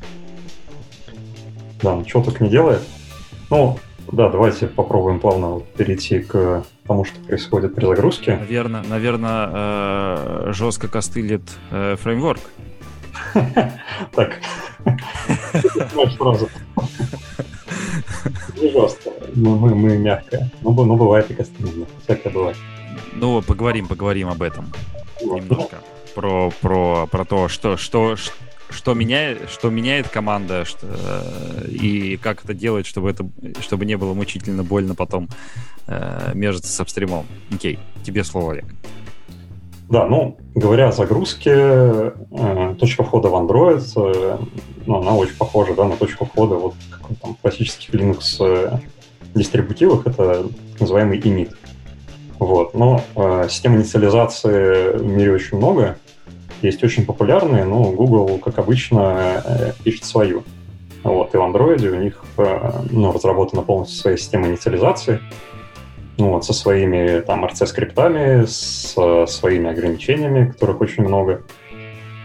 Да, 1.82 1.94
ничего 1.96 2.22
так 2.22 2.40
не 2.40 2.50
делает. 2.50 2.82
Ну, 3.50 3.78
да, 4.12 4.28
давайте 4.28 4.66
попробуем 4.66 5.20
плавно 5.20 5.60
перейти 5.76 6.20
к 6.20 6.64
тому, 6.88 7.04
что 7.04 7.20
происходит 7.20 7.74
при 7.74 7.86
загрузке. 7.86 8.36
Наверное, 8.36 8.82
наверное 8.82 9.48
э, 9.52 10.52
жестко 10.52 10.88
костылит 10.88 11.42
э, 11.70 11.96
фреймворк. 11.96 12.40
Так. 14.14 14.38
сразу. 16.16 16.48
Не 18.56 18.70
жестко. 18.70 19.10
Мы, 19.34 19.74
мы 19.74 19.98
мягкое. 19.98 20.50
Но, 20.62 20.70
но 20.70 20.96
бывает 20.96 21.30
и 21.30 21.34
костыльно. 21.34 21.86
Всякое 22.04 22.32
бывает. 22.32 22.56
Ну, 23.12 23.42
поговорим, 23.42 23.86
поговорим 23.86 24.28
об 24.28 24.42
этом. 24.42 24.72
Немножко. 25.20 25.78
Про, 26.14 26.50
про, 26.60 27.06
про 27.06 27.24
то, 27.24 27.48
что, 27.48 27.76
что, 27.76 28.16
что 28.70 28.94
меняет, 28.94 29.50
что 29.50 29.70
меняет 29.70 30.08
команда, 30.08 30.64
что, 30.64 30.86
и 31.68 32.16
как 32.16 32.44
это 32.44 32.54
делать, 32.54 32.86
чтобы 32.86 33.10
это, 33.10 33.28
чтобы 33.60 33.84
не 33.84 33.96
было 33.96 34.14
мучительно 34.14 34.62
больно 34.62 34.94
потом 34.94 35.28
э, 35.86 36.32
между 36.34 36.66
с 36.66 36.80
апстримом. 36.80 37.26
Окей, 37.52 37.78
тебе 38.04 38.24
слово, 38.24 38.52
Олег. 38.52 38.66
Да, 39.88 40.06
ну, 40.06 40.36
говоря 40.54 40.88
о 40.88 40.92
загрузке, 40.92 41.50
э, 41.50 42.74
точка 42.78 43.04
входа 43.04 43.28
в 43.28 43.34
Android, 43.34 43.82
э, 43.96 44.38
ну, 44.84 44.98
она 44.98 45.14
очень 45.14 45.36
похожа 45.36 45.74
да, 45.74 45.84
на 45.84 45.96
точку 45.96 46.26
входа 46.26 46.56
вот 46.56 46.74
там, 47.22 47.34
классических 47.40 47.94
Linux 47.94 48.36
э, 48.40 48.78
дистрибутивах, 49.34 50.06
это 50.06 50.46
называемый 50.78 51.18
init. 51.18 51.54
Вот. 52.38 52.74
Но 52.74 53.02
э, 53.16 53.46
систем 53.48 53.76
инициализации 53.76 54.96
в 54.96 55.06
мире 55.06 55.32
очень 55.32 55.56
много, 55.56 55.96
есть 56.62 56.82
очень 56.82 57.06
популярные, 57.06 57.64
но 57.64 57.84
Google, 57.90 58.38
как 58.38 58.58
обычно, 58.58 59.42
э, 59.44 59.72
ищет 59.84 60.04
свою. 60.04 60.44
Вот. 61.04 61.34
И 61.34 61.38
в 61.38 61.40
Android 61.40 61.86
у 61.88 61.94
них 61.94 62.22
э, 62.36 62.70
ну, 62.90 63.12
разработана 63.12 63.62
полностью 63.62 63.98
своя 63.98 64.16
система 64.16 64.48
инициализации, 64.48 65.20
ну, 66.18 66.30
вот, 66.32 66.44
со 66.44 66.52
своими 66.52 67.20
там 67.20 67.44
RC-скриптами, 67.44 68.44
с 68.46 68.94
э, 68.96 69.26
своими 69.28 69.70
ограничениями, 69.70 70.50
которых 70.50 70.80
очень 70.80 71.04
много. 71.04 71.44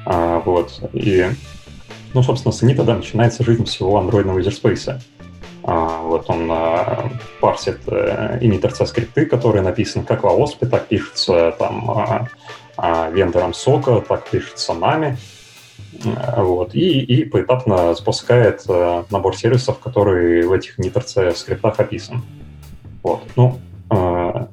А, 0.05 0.39
вот, 0.39 0.81
и, 0.93 1.27
ну, 2.13 2.23
собственно, 2.23 2.51
с 2.51 2.61
Init 2.63 2.75
тогда 2.75 2.95
начинается 2.95 3.43
жизнь 3.43 3.65
всего 3.65 3.97
андроидного 3.97 4.39
user 4.39 4.99
А, 5.63 6.01
вот 6.01 6.25
он 6.29 6.49
а, 6.51 7.09
парсит 7.39 7.79
а, 7.87 8.37
init 8.39 8.61
RC-скрипты, 8.61 9.25
которые 9.25 9.61
написаны 9.61 10.03
как 10.03 10.23
в 10.23 10.27
OSP, 10.27 10.67
так 10.67 10.87
пишутся 10.87 11.55
там 11.57 11.89
а, 11.91 12.27
вендором 12.77 13.53
сока, 13.53 14.03
так 14.07 14.29
пишется 14.29 14.73
нами. 14.73 15.17
Вот, 16.37 16.73
и, 16.73 17.01
и 17.01 17.23
поэтапно 17.23 17.93
запускает 17.93 18.63
а, 18.67 19.05
набор 19.11 19.37
сервисов, 19.37 19.77
которые 19.79 20.47
в 20.47 20.51
этих 20.51 20.79
init 20.79 21.35
скриптах 21.35 21.79
описан. 21.79 22.23
Вот. 23.03 23.21
Ну, 23.35 23.59
Э, 23.93 24.45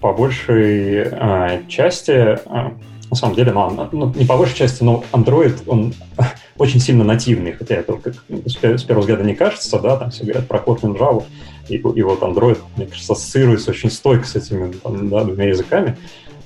по 0.00 0.12
большей 0.12 1.04
э, 1.04 1.62
части, 1.68 2.10
э, 2.10 2.38
на 2.44 3.16
самом 3.16 3.36
деле, 3.36 3.52
ну, 3.52 3.88
ну, 3.92 4.12
не 4.16 4.24
по 4.24 4.36
большей 4.36 4.56
части, 4.56 4.82
но 4.82 5.04
Android, 5.12 5.62
он 5.66 5.94
очень 6.58 6.80
сильно 6.80 7.04
нативный, 7.04 7.52
хотя 7.52 7.76
это 7.76 7.92
как, 7.94 8.14
с 8.28 8.56
первого 8.56 9.02
взгляда 9.02 9.22
не 9.22 9.34
кажется, 9.34 9.78
да, 9.78 9.96
там 9.96 10.10
все 10.10 10.24
говорят 10.24 10.48
про 10.48 10.58
Kotlin 10.58 10.98
Java, 10.98 11.22
и, 11.68 11.76
и 11.76 12.02
вот 12.02 12.20
Android, 12.22 12.58
мне 12.76 12.86
кажется, 12.86 13.12
ассоциируется 13.12 13.70
очень 13.70 13.90
стойко 13.92 14.26
с 14.26 14.34
этими 14.34 14.72
там, 14.72 15.08
да, 15.08 15.22
двумя 15.22 15.44
языками, 15.44 15.96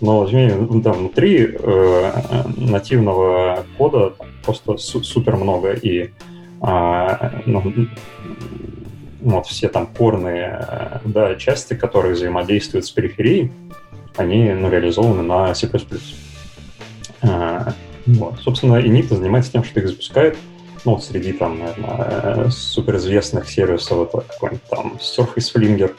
но 0.01 0.27
не 0.27 0.35
менее, 0.35 0.69
да, 0.83 0.93
внутри 0.93 1.57
э, 1.59 2.13
нативного 2.57 3.65
кода 3.79 4.15
просто 4.45 4.77
су- 4.77 5.03
супер 5.03 5.37
много, 5.37 5.73
и 5.73 6.11
э, 6.63 7.41
ну, 7.47 7.63
вот 9.23 9.47
все 9.47 9.69
там 9.69 9.87
корные 9.87 10.59
э, 10.61 10.99
да, 11.05 11.35
части, 11.37 11.75
которые 11.75 12.15
взаимодействуют 12.15 12.87
с 12.87 12.91
периферией, 12.91 13.51
они 14.17 14.51
ну, 14.53 14.71
реализованы 14.71 15.23
на 15.23 15.55
C++. 15.55 15.69
А, 17.23 17.73
вот. 18.07 18.39
Собственно, 18.41 18.77
init 18.77 19.15
занимается 19.15 19.53
тем, 19.53 19.65
что 19.65 19.81
их 19.81 19.89
запускает. 19.89 20.37
Ну, 20.85 20.93
вот 20.93 21.05
среди 21.05 21.33
там, 21.33 21.59
наверное, 21.59 22.47
э, 22.47 22.51
суперизвестных 22.51 23.49
сервисов 23.49 24.09
это 24.09 24.21
какой-нибудь 24.21 24.65
там 24.71 24.99
Surface 25.01 25.53
Flinger, 25.55 25.93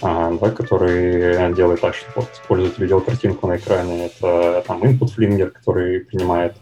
да, 0.00 0.50
который 0.50 1.54
делает 1.54 1.80
так, 1.80 1.94
что 1.94 2.06
вот, 2.16 2.28
пользователь 2.46 2.82
видел 2.82 3.00
картинку 3.00 3.46
на 3.46 3.56
экране. 3.56 4.06
Это 4.06 4.62
там 4.66 4.82
Input 4.82 5.16
Flinger, 5.16 5.50
который 5.50 6.00
принимает 6.00 6.56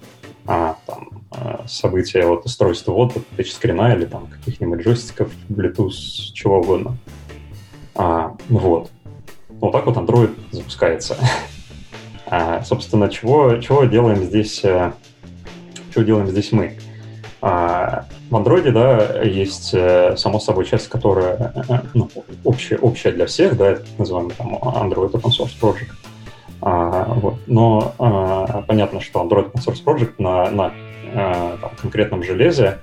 а, 0.47 0.77
там, 0.87 1.23
а, 1.31 1.65
события 1.69 2.27
вот 2.27 2.45
устройства 2.45 2.93
вот 2.93 3.17
тачскрина 3.37 3.95
или 3.95 4.07
там 4.07 4.27
каких-нибудь 4.27 4.81
джойстиков, 4.81 5.31
Bluetooth, 5.49 6.33
чего 6.33 6.61
угодно. 6.61 6.97
А, 7.95 8.37
вот. 8.49 8.91
Вот 9.49 9.73
так 9.73 9.87
вот 9.87 9.97
Android 9.97 10.35
запускается. 10.51 11.17
А, 12.35 12.63
собственно, 12.65 13.11
чего, 13.11 13.59
чего 13.59 13.85
делаем 13.85 14.25
здесь, 14.25 14.65
э, 14.65 14.93
чего 15.93 16.03
делаем 16.03 16.29
здесь 16.29 16.51
мы? 16.51 16.79
А, 17.45 18.05
в 18.31 18.37
Android, 18.37 18.71
да, 18.71 19.21
есть, 19.23 19.75
э, 19.75 20.17
само 20.17 20.39
собой, 20.39 20.65
часть, 20.65 20.89
которая 20.89 21.53
э, 21.69 21.79
ну, 21.93 22.09
общая, 22.45 22.79
общая 22.79 23.11
для 23.11 23.27
всех, 23.27 23.57
да, 23.57 23.73
это 23.73 23.85
называемый 23.99 24.33
там 24.37 24.55
Android 24.55 25.11
Open 25.11 25.33
Source 25.37 25.61
Project. 25.61 25.91
А, 26.61 27.13
вот. 27.15 27.35
Но 27.49 27.95
а, 27.99 28.63
понятно, 28.63 29.01
что 29.01 29.21
Android 29.21 29.51
Open 29.51 29.61
Source 29.61 29.85
Project 29.85 30.15
на, 30.19 30.51
на 30.51 30.73
а, 31.15 31.59
там, 31.61 31.71
конкретном 31.81 32.23
железе 32.23 32.79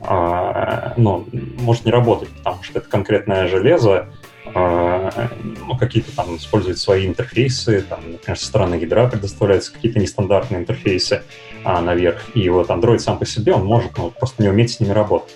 а, 0.00 0.94
ну, 0.96 1.26
может 1.58 1.84
не 1.84 1.90
работать, 1.90 2.28
потому 2.28 2.62
что 2.62 2.78
это 2.78 2.88
конкретное 2.88 3.48
железо, 3.48 4.10
ну, 4.54 5.76
какие-то 5.78 6.14
там 6.14 6.36
используют 6.36 6.78
свои 6.78 7.06
интерфейсы, 7.06 7.82
там, 7.82 8.12
например, 8.12 8.38
со 8.38 8.46
стороны 8.46 8.76
ядра 8.76 9.08
предоставляются 9.08 9.72
какие-то 9.72 9.98
нестандартные 9.98 10.60
интерфейсы 10.60 11.22
а, 11.64 11.80
наверх, 11.80 12.22
и 12.34 12.48
вот 12.48 12.68
Android 12.70 12.98
сам 12.98 13.18
по 13.18 13.26
себе, 13.26 13.54
он 13.54 13.64
может 13.64 13.98
ну, 13.98 14.10
просто 14.10 14.42
не 14.42 14.48
уметь 14.48 14.70
с 14.70 14.80
ними 14.80 14.92
работать. 14.92 15.34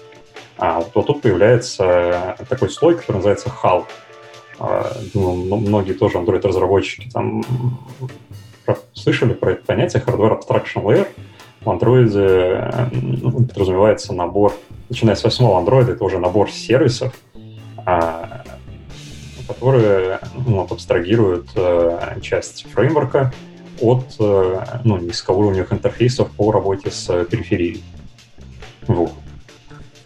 А 0.56 0.84
вот 0.94 1.06
тут 1.06 1.22
появляется 1.22 2.36
такой 2.48 2.70
слой, 2.70 2.96
который 2.96 3.16
называется 3.16 3.48
HAL. 3.48 3.86
А, 4.60 4.96
думаю, 5.14 5.60
многие 5.60 5.92
тоже 5.92 6.18
Android-разработчики 6.18 7.08
там 7.10 7.44
слышали 8.92 9.32
про 9.32 9.52
это 9.52 9.64
понятие 9.64 10.02
Hardware 10.04 10.38
Abstraction 10.38 10.82
Layer. 10.84 11.08
В 11.60 11.70
Android 11.70 12.90
ну, 12.92 13.46
подразумевается 13.46 14.12
набор, 14.12 14.54
начиная 14.88 15.16
с 15.16 15.24
восьмого 15.24 15.60
Android, 15.64 15.90
это 15.90 16.04
уже 16.04 16.18
набор 16.18 16.50
сервисов, 16.50 17.12
а, 17.84 18.37
которые 19.48 20.20
ну, 20.46 20.60
абстрагируют 20.60 21.48
э, 21.56 22.18
часть 22.20 22.66
фреймворка 22.70 23.32
от 23.80 24.04
э, 24.20 24.80
ну, 24.84 24.98
низкоуровневых 24.98 25.72
интерфейсов 25.72 26.30
по 26.32 26.52
работе 26.52 26.90
с 26.90 27.24
периферией. 27.24 27.82
Вот. 28.86 29.12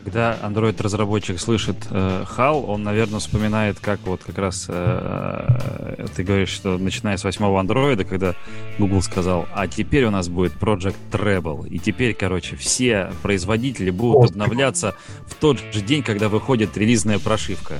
Когда 0.04 0.36
Android-разработчик 0.42 1.38
слышит 1.38 1.76
э, 1.90 2.24
HAL, 2.36 2.64
он, 2.66 2.82
наверное, 2.82 3.20
вспоминает, 3.20 3.78
как 3.78 4.00
вот 4.04 4.22
как 4.24 4.36
раз 4.36 4.66
э, 4.68 6.06
ты 6.16 6.24
говоришь, 6.24 6.48
что 6.48 6.76
начиная 6.76 7.16
с 7.16 7.24
восьмого 7.24 7.62
Android, 7.62 8.04
когда 8.04 8.34
Google 8.78 9.00
сказал, 9.02 9.46
а 9.54 9.68
теперь 9.68 10.04
у 10.04 10.10
нас 10.10 10.28
будет 10.28 10.54
Project 10.54 10.96
Treble, 11.12 11.68
и 11.68 11.78
теперь, 11.78 12.14
короче, 12.14 12.56
все 12.56 13.12
производители 13.22 13.90
будут 13.90 14.32
обновляться 14.32 14.96
в 15.28 15.34
тот 15.36 15.58
же 15.72 15.80
день, 15.80 16.02
когда 16.02 16.28
выходит 16.28 16.76
релизная 16.76 17.20
прошивка. 17.20 17.74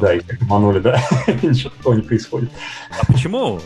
Да, 0.00 0.14
и 0.14 0.20
обманули, 0.40 0.80
да, 0.80 1.00
ничего 1.42 1.70
такого 1.70 1.94
не 1.94 2.02
происходит. 2.02 2.50
А 2.90 3.06
почему? 3.12 3.60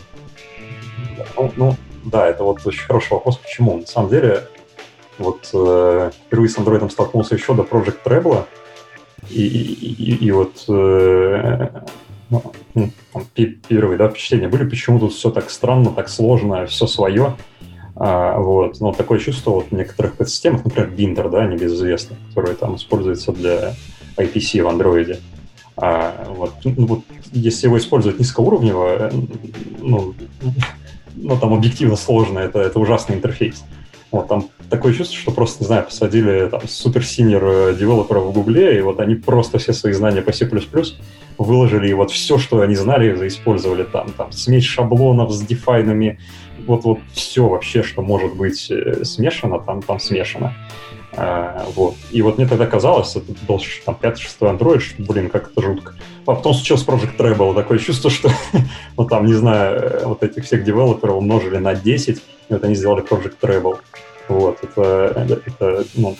Ну, 1.37 1.51
ну, 1.55 1.75
да, 2.03 2.27
это 2.27 2.43
вот 2.43 2.65
очень 2.65 2.83
хороший 2.83 3.13
вопрос, 3.13 3.37
почему. 3.37 3.77
На 3.77 3.85
самом 3.85 4.09
деле, 4.09 4.47
вот 5.17 5.49
э, 5.53 6.11
впервые 6.27 6.49
с 6.49 6.57
Android 6.57 6.89
столкнулся 6.89 7.35
еще 7.35 7.53
до 7.53 7.63
Project 7.63 7.97
Treble, 8.03 8.45
и, 9.29 9.45
и, 9.45 10.11
и, 10.11 10.25
и 10.25 10.31
вот 10.31 10.65
э, 10.67 11.69
ну, 12.29 12.53
там, 13.13 13.25
первые 13.67 13.97
да, 13.97 14.09
впечатления 14.09 14.47
были, 14.47 14.67
почему 14.67 14.99
тут 14.99 15.13
все 15.13 15.29
так 15.29 15.49
странно, 15.49 15.91
так 15.91 16.09
сложно, 16.09 16.65
все 16.65 16.87
свое. 16.87 17.35
А, 17.95 18.39
вот. 18.39 18.79
Но 18.79 18.93
такое 18.93 19.19
чувство 19.19 19.51
вот 19.51 19.67
в 19.67 19.71
некоторых 19.73 20.15
подсистемах, 20.15 20.65
например, 20.65 20.89
Binder, 20.89 21.29
да, 21.29 21.45
небезызвестный, 21.45 22.17
который 22.29 22.55
там 22.55 22.75
используется 22.77 23.31
для 23.31 23.73
IPC 24.17 24.63
в 24.63 24.67
Android. 24.67 25.19
А, 25.81 26.27
вот, 26.29 26.53
ну, 26.63 26.85
вот, 26.85 26.99
если 27.31 27.65
его 27.65 27.79
использовать 27.79 28.19
низкоуровнево, 28.19 29.09
э, 29.09 29.11
ну, 29.79 30.13
ну, 31.15 31.37
там 31.37 31.53
объективно 31.53 31.95
сложно, 31.95 32.37
это, 32.37 32.59
это 32.59 32.79
ужасный 32.79 33.15
интерфейс. 33.15 33.63
Вот 34.11 34.27
там 34.27 34.49
такое 34.69 34.93
чувство, 34.93 35.17
что 35.17 35.31
просто, 35.31 35.63
не 35.63 35.67
знаю, 35.67 35.85
посадили 35.85 36.47
там 36.49 36.67
супер-синер 36.67 37.75
девелоперов 37.75 38.25
в 38.25 38.31
Гугле, 38.31 38.77
и 38.77 38.81
вот 38.81 38.99
они 38.99 39.15
просто 39.15 39.57
все 39.57 39.73
свои 39.73 39.93
знания 39.93 40.21
по 40.21 40.31
C++ 40.31 40.47
выложили, 41.39 41.89
и 41.89 41.93
вот 41.93 42.11
все, 42.11 42.37
что 42.37 42.61
они 42.61 42.75
знали, 42.75 43.15
заиспользовали 43.15 43.83
там, 43.83 44.11
там 44.11 44.31
смесь 44.31 44.65
шаблонов 44.65 45.31
с 45.31 45.41
дефайнами, 45.41 46.19
вот-вот 46.67 46.99
все 47.13 47.47
вообще, 47.47 47.81
что 47.81 48.03
может 48.03 48.35
быть 48.35 48.69
э, 48.69 49.03
смешано, 49.03 49.59
там, 49.59 49.81
там 49.81 49.99
смешано. 49.99 50.53
А, 51.13 51.65
вот. 51.75 51.95
И 52.11 52.21
вот 52.21 52.37
мне 52.37 52.47
тогда 52.47 52.65
казалось, 52.65 53.15
это 53.15 53.33
был 53.47 53.61
там 53.85 53.97
5-6 54.01 54.17
Android, 54.41 54.79
что, 54.79 55.03
блин, 55.03 55.29
как 55.29 55.51
это 55.51 55.61
жутко. 55.61 55.95
А 56.25 56.35
потом 56.35 56.53
случилось 56.53 56.85
Project 56.85 57.17
Treble, 57.17 57.53
такое 57.53 57.79
чувство, 57.79 58.09
что, 58.09 58.29
ну 58.97 59.05
там, 59.05 59.25
не 59.25 59.33
знаю, 59.33 59.75
э, 59.75 60.05
вот 60.05 60.23
этих 60.23 60.45
всех 60.45 60.63
девелоперов 60.63 61.17
умножили 61.17 61.57
на 61.57 61.75
10, 61.75 62.17
и 62.17 62.21
вот 62.53 62.63
они 62.63 62.75
сделали 62.75 63.03
Project 63.03 63.35
Treble. 63.41 63.79
Вот, 64.29 64.59
это, 64.63 65.41
это 65.45 65.85
ну, 65.95 66.15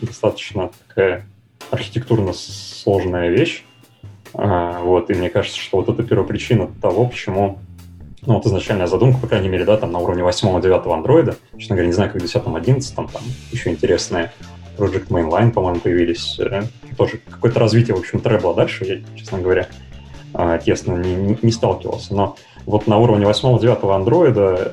достаточно 0.00 0.70
такая 0.88 1.26
архитектурно 1.70 2.32
сложная 2.32 3.28
вещь. 3.28 3.64
А, 4.32 4.80
вот, 4.80 5.10
и 5.10 5.14
мне 5.14 5.30
кажется, 5.30 5.60
что 5.60 5.78
вот 5.78 5.88
это 5.88 6.02
первопричина 6.02 6.68
того, 6.82 7.06
почему 7.06 7.60
ну, 8.26 8.34
вот 8.34 8.46
изначальная 8.46 8.86
задумка, 8.86 9.20
по 9.20 9.26
крайней 9.26 9.48
мере, 9.48 9.64
да, 9.64 9.76
там 9.76 9.92
на 9.92 9.98
уровне 9.98 10.22
8-9 10.22 10.92
андроида, 10.92 11.36
честно 11.58 11.76
говоря, 11.76 11.86
не 11.86 11.92
знаю, 11.92 12.12
как 12.12 12.22
в 12.22 12.24
10-11, 12.24 12.94
там, 12.94 13.08
там 13.08 13.22
еще 13.52 13.70
интересные 13.70 14.32
Project 14.78 15.08
Mainline, 15.08 15.50
по-моему, 15.50 15.80
появились, 15.80 16.38
э, 16.38 16.62
тоже 16.96 17.20
какое-то 17.30 17.60
развитие, 17.60 17.96
в 17.96 18.00
общем, 18.00 18.20
требла 18.20 18.54
дальше, 18.54 18.84
я, 18.84 19.18
честно 19.18 19.38
говоря, 19.38 19.68
э, 20.34 20.60
тесно 20.64 20.94
не, 20.94 21.14
не, 21.14 21.38
не 21.42 21.52
сталкивался, 21.52 22.14
но 22.14 22.36
вот 22.66 22.86
на 22.86 22.98
уровне 22.98 23.26
8-9 23.26 23.94
андроида 23.94 24.72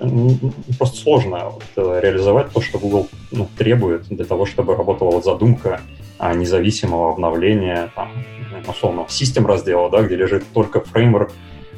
просто 0.77 0.97
сложно 0.97 1.49
вот, 1.49 1.63
э, 1.75 1.99
реализовать 2.01 2.51
то, 2.51 2.61
что 2.61 2.79
Google 2.79 3.09
ну, 3.31 3.47
требует 3.57 4.03
для 4.07 4.25
того, 4.25 4.45
чтобы 4.45 4.75
работала 4.75 5.11
вот 5.11 5.25
задумка 5.25 5.81
а, 6.17 6.33
независимого 6.33 7.11
обновления, 7.11 7.91
там, 7.95 8.11
условно, 8.67 9.05
систем 9.09 9.45
раздела, 9.45 9.89
да, 9.89 10.03
где 10.03 10.15
лежит 10.15 10.43
только 10.53 10.79
фреймворк, 10.81 11.31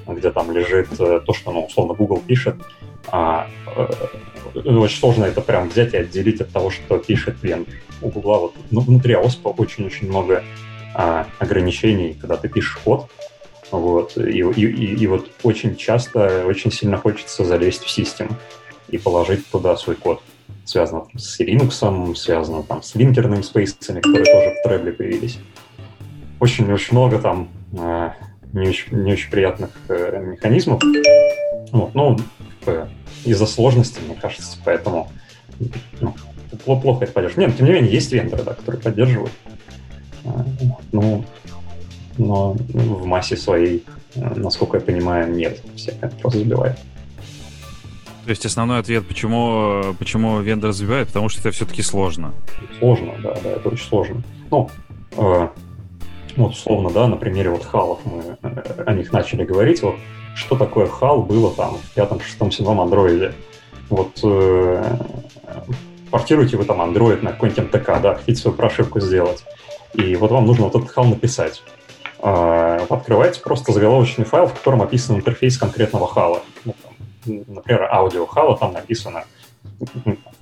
где 0.07 0.31
там 0.31 0.51
лежит 0.51 0.87
э, 0.99 1.21
то, 1.25 1.33
что, 1.33 1.51
ну, 1.51 1.65
условно, 1.65 1.93
Google 1.93 2.21
пишет, 2.25 2.55
а, 3.07 3.47
э, 3.75 3.87
очень 4.55 4.99
сложно 4.99 5.25
это 5.25 5.41
прям 5.41 5.69
взять 5.69 5.93
и 5.93 5.97
отделить 5.97 6.41
от 6.41 6.51
того, 6.51 6.69
что 6.69 6.97
пишет 6.97 7.37
вендор. 7.41 7.73
У 8.01 8.09
Google 8.09 8.39
вот 8.39 8.55
ну, 8.71 8.81
внутри 8.81 9.15
ОСПа 9.15 9.49
очень-очень 9.49 10.09
много 10.09 10.43
а, 10.93 11.27
ограничений, 11.39 12.15
когда 12.19 12.37
ты 12.37 12.49
пишешь 12.49 12.77
код, 12.83 13.09
вот, 13.71 14.17
и, 14.17 14.39
и, 14.39 14.41
и, 14.41 14.95
и 14.95 15.07
вот 15.07 15.29
очень 15.41 15.75
часто, 15.75 16.45
очень 16.45 16.71
сильно 16.71 16.97
хочется 16.97 17.43
залезть 17.43 17.83
в 17.83 17.89
систему 17.89 18.37
и 18.89 18.97
положить 18.97 19.47
туда 19.47 19.75
свой 19.77 19.95
код. 19.95 20.21
Связано 20.65 21.01
там, 21.01 21.17
с 21.17 21.39
Linux, 21.39 22.15
связано 22.15 22.63
там 22.63 22.83
с 22.83 22.93
линкерными 22.95 23.41
спейсами, 23.41 24.01
которые 24.01 24.25
тоже 24.25 24.55
в 24.55 24.67
Treble 24.67 24.91
появились. 24.91 25.39
Очень-очень 26.39 26.95
много 26.95 27.19
там 27.19 27.49
э, 27.73 28.11
не 28.53 28.69
очень, 28.69 28.97
не 29.03 29.13
очень 29.13 29.29
приятных 29.29 29.71
э, 29.89 30.19
механизмов. 30.19 30.81
Вот, 31.71 31.93
ну, 31.93 32.17
из-за 33.25 33.45
сложности, 33.45 33.99
мне 34.05 34.15
кажется, 34.15 34.57
поэтому 34.63 35.11
ну, 35.99 36.13
плохо 36.57 37.05
это 37.05 37.13
поддерживает. 37.13 37.49
Нет, 37.49 37.57
тем 37.57 37.65
не 37.67 37.73
менее, 37.73 37.91
есть 37.91 38.11
вендоры, 38.11 38.43
да, 38.43 38.53
которые 38.53 38.81
поддерживают. 38.81 39.31
А, 40.25 40.45
ну, 40.91 41.25
но 42.17 42.53
в 42.53 43.05
массе 43.05 43.35
своей, 43.35 43.83
э, 44.15 44.33
насколько 44.35 44.77
я 44.77 44.81
понимаю, 44.81 45.31
нет. 45.33 45.61
Все 45.75 45.91
это 45.91 46.15
просто 46.15 46.39
забивают. 46.39 46.77
То 48.25 48.29
есть 48.29 48.45
основной 48.45 48.79
ответ, 48.79 49.05
почему, 49.05 49.95
почему 49.99 50.39
вендор 50.39 50.71
забивает, 50.71 51.07
потому 51.07 51.27
что 51.27 51.41
это 51.41 51.51
все-таки 51.51 51.81
сложно. 51.81 52.33
Сложно, 52.79 53.15
да, 53.21 53.35
да, 53.43 53.49
это 53.49 53.69
очень 53.69 53.85
сложно. 53.85 54.23
Ну, 54.49 54.69
э, 55.17 55.47
вот 56.35 56.51
условно, 56.53 56.89
да, 56.89 57.07
на 57.07 57.15
примере 57.15 57.49
вот 57.49 57.63
халов 57.63 57.99
мы 58.05 58.37
э, 58.41 58.83
о 58.85 58.93
них 58.93 59.11
начали 59.11 59.43
говорить, 59.43 59.81
вот 59.81 59.95
что 60.35 60.57
такое 60.57 60.87
хал 60.87 61.21
было 61.21 61.53
там 61.53 61.77
в 61.77 61.93
пятом, 61.93 62.19
шестом, 62.19 62.51
седьмом 62.51 62.81
андроиде. 62.81 63.33
Вот 63.89 64.19
э, 64.23 64.83
портируете 66.09 66.57
вы 66.57 66.65
там 66.65 66.81
андроид 66.81 67.23
на 67.23 67.31
какой-нибудь 67.31 67.73
МТК, 67.73 67.99
да, 67.99 68.15
хотите 68.15 68.41
свою 68.41 68.57
прошивку 68.57 68.99
сделать, 68.99 69.43
и 69.93 70.15
вот 70.15 70.31
вам 70.31 70.45
нужно 70.45 70.65
вот 70.65 70.75
этот 70.75 70.89
хал 70.89 71.05
написать. 71.05 71.61
Э, 72.19 72.85
открываете 72.89 73.41
просто 73.41 73.71
заголовочный 73.71 74.25
файл, 74.25 74.47
в 74.47 74.53
котором 74.53 74.81
описан 74.81 75.17
интерфейс 75.17 75.57
конкретного 75.57 76.07
хала. 76.07 76.41
Ну, 76.65 76.73
там, 76.81 77.43
например, 77.47 77.83
аудио 77.91 78.25
хала, 78.25 78.57
там 78.57 78.73
написано 78.73 79.25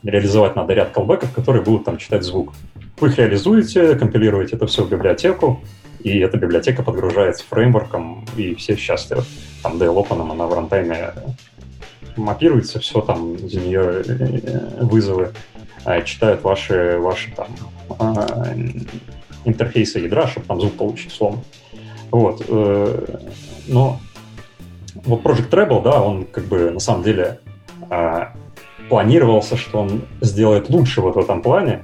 реализовать 0.04 0.56
надо 0.56 0.74
ряд 0.74 0.92
колбеков, 0.92 1.32
которые 1.34 1.64
будут 1.64 1.86
там 1.86 1.98
читать 1.98 2.24
звук. 2.24 2.54
Вы 3.02 3.08
их 3.08 3.18
реализуете, 3.18 3.96
компилируете 3.96 4.56
это 4.58 4.68
все 4.68 4.84
в 4.84 4.90
библиотеку, 4.90 5.60
и 6.04 6.20
эта 6.20 6.38
библиотека 6.38 6.84
подгружается 6.84 7.44
фреймворком, 7.50 8.26
и 8.38 8.54
все 8.54 8.76
счастливы. 8.76 9.24
Там 9.64 9.78
DLOpen, 9.78 10.32
она 10.32 10.46
в 10.46 10.54
рантайме 10.54 11.12
мапируется, 12.16 12.80
все 12.80 13.02
там 13.02 13.34
из 13.34 13.56
нее 13.56 14.04
э, 14.08 14.84
вызовы 14.84 15.32
э, 15.84 16.04
читают 16.04 16.44
ваши, 16.44 17.00
ваши 17.00 17.32
там 17.36 17.48
а, 17.98 18.54
интерфейсы 19.46 19.98
ядра, 19.98 20.28
чтобы 20.28 20.46
там 20.46 20.62
звук 20.62 20.74
получить 20.74 21.12
словно. 21.12 21.40
Вот. 22.12 22.46
Э, 22.48 23.18
но 23.68 24.00
вот 24.94 25.24
Project 25.24 25.50
Treble, 25.50 25.82
да, 25.82 26.04
он 26.04 26.26
как 26.26 26.44
бы 26.44 26.70
на 26.70 26.80
самом 26.80 27.02
деле 27.02 27.40
а, 27.90 28.34
планировался, 28.90 29.58
что 29.58 29.80
он 29.80 30.04
сделает 30.22 30.70
лучше 30.70 31.02
вот 31.02 31.16
в 31.16 31.20
этом 31.20 31.42
плане, 31.42 31.82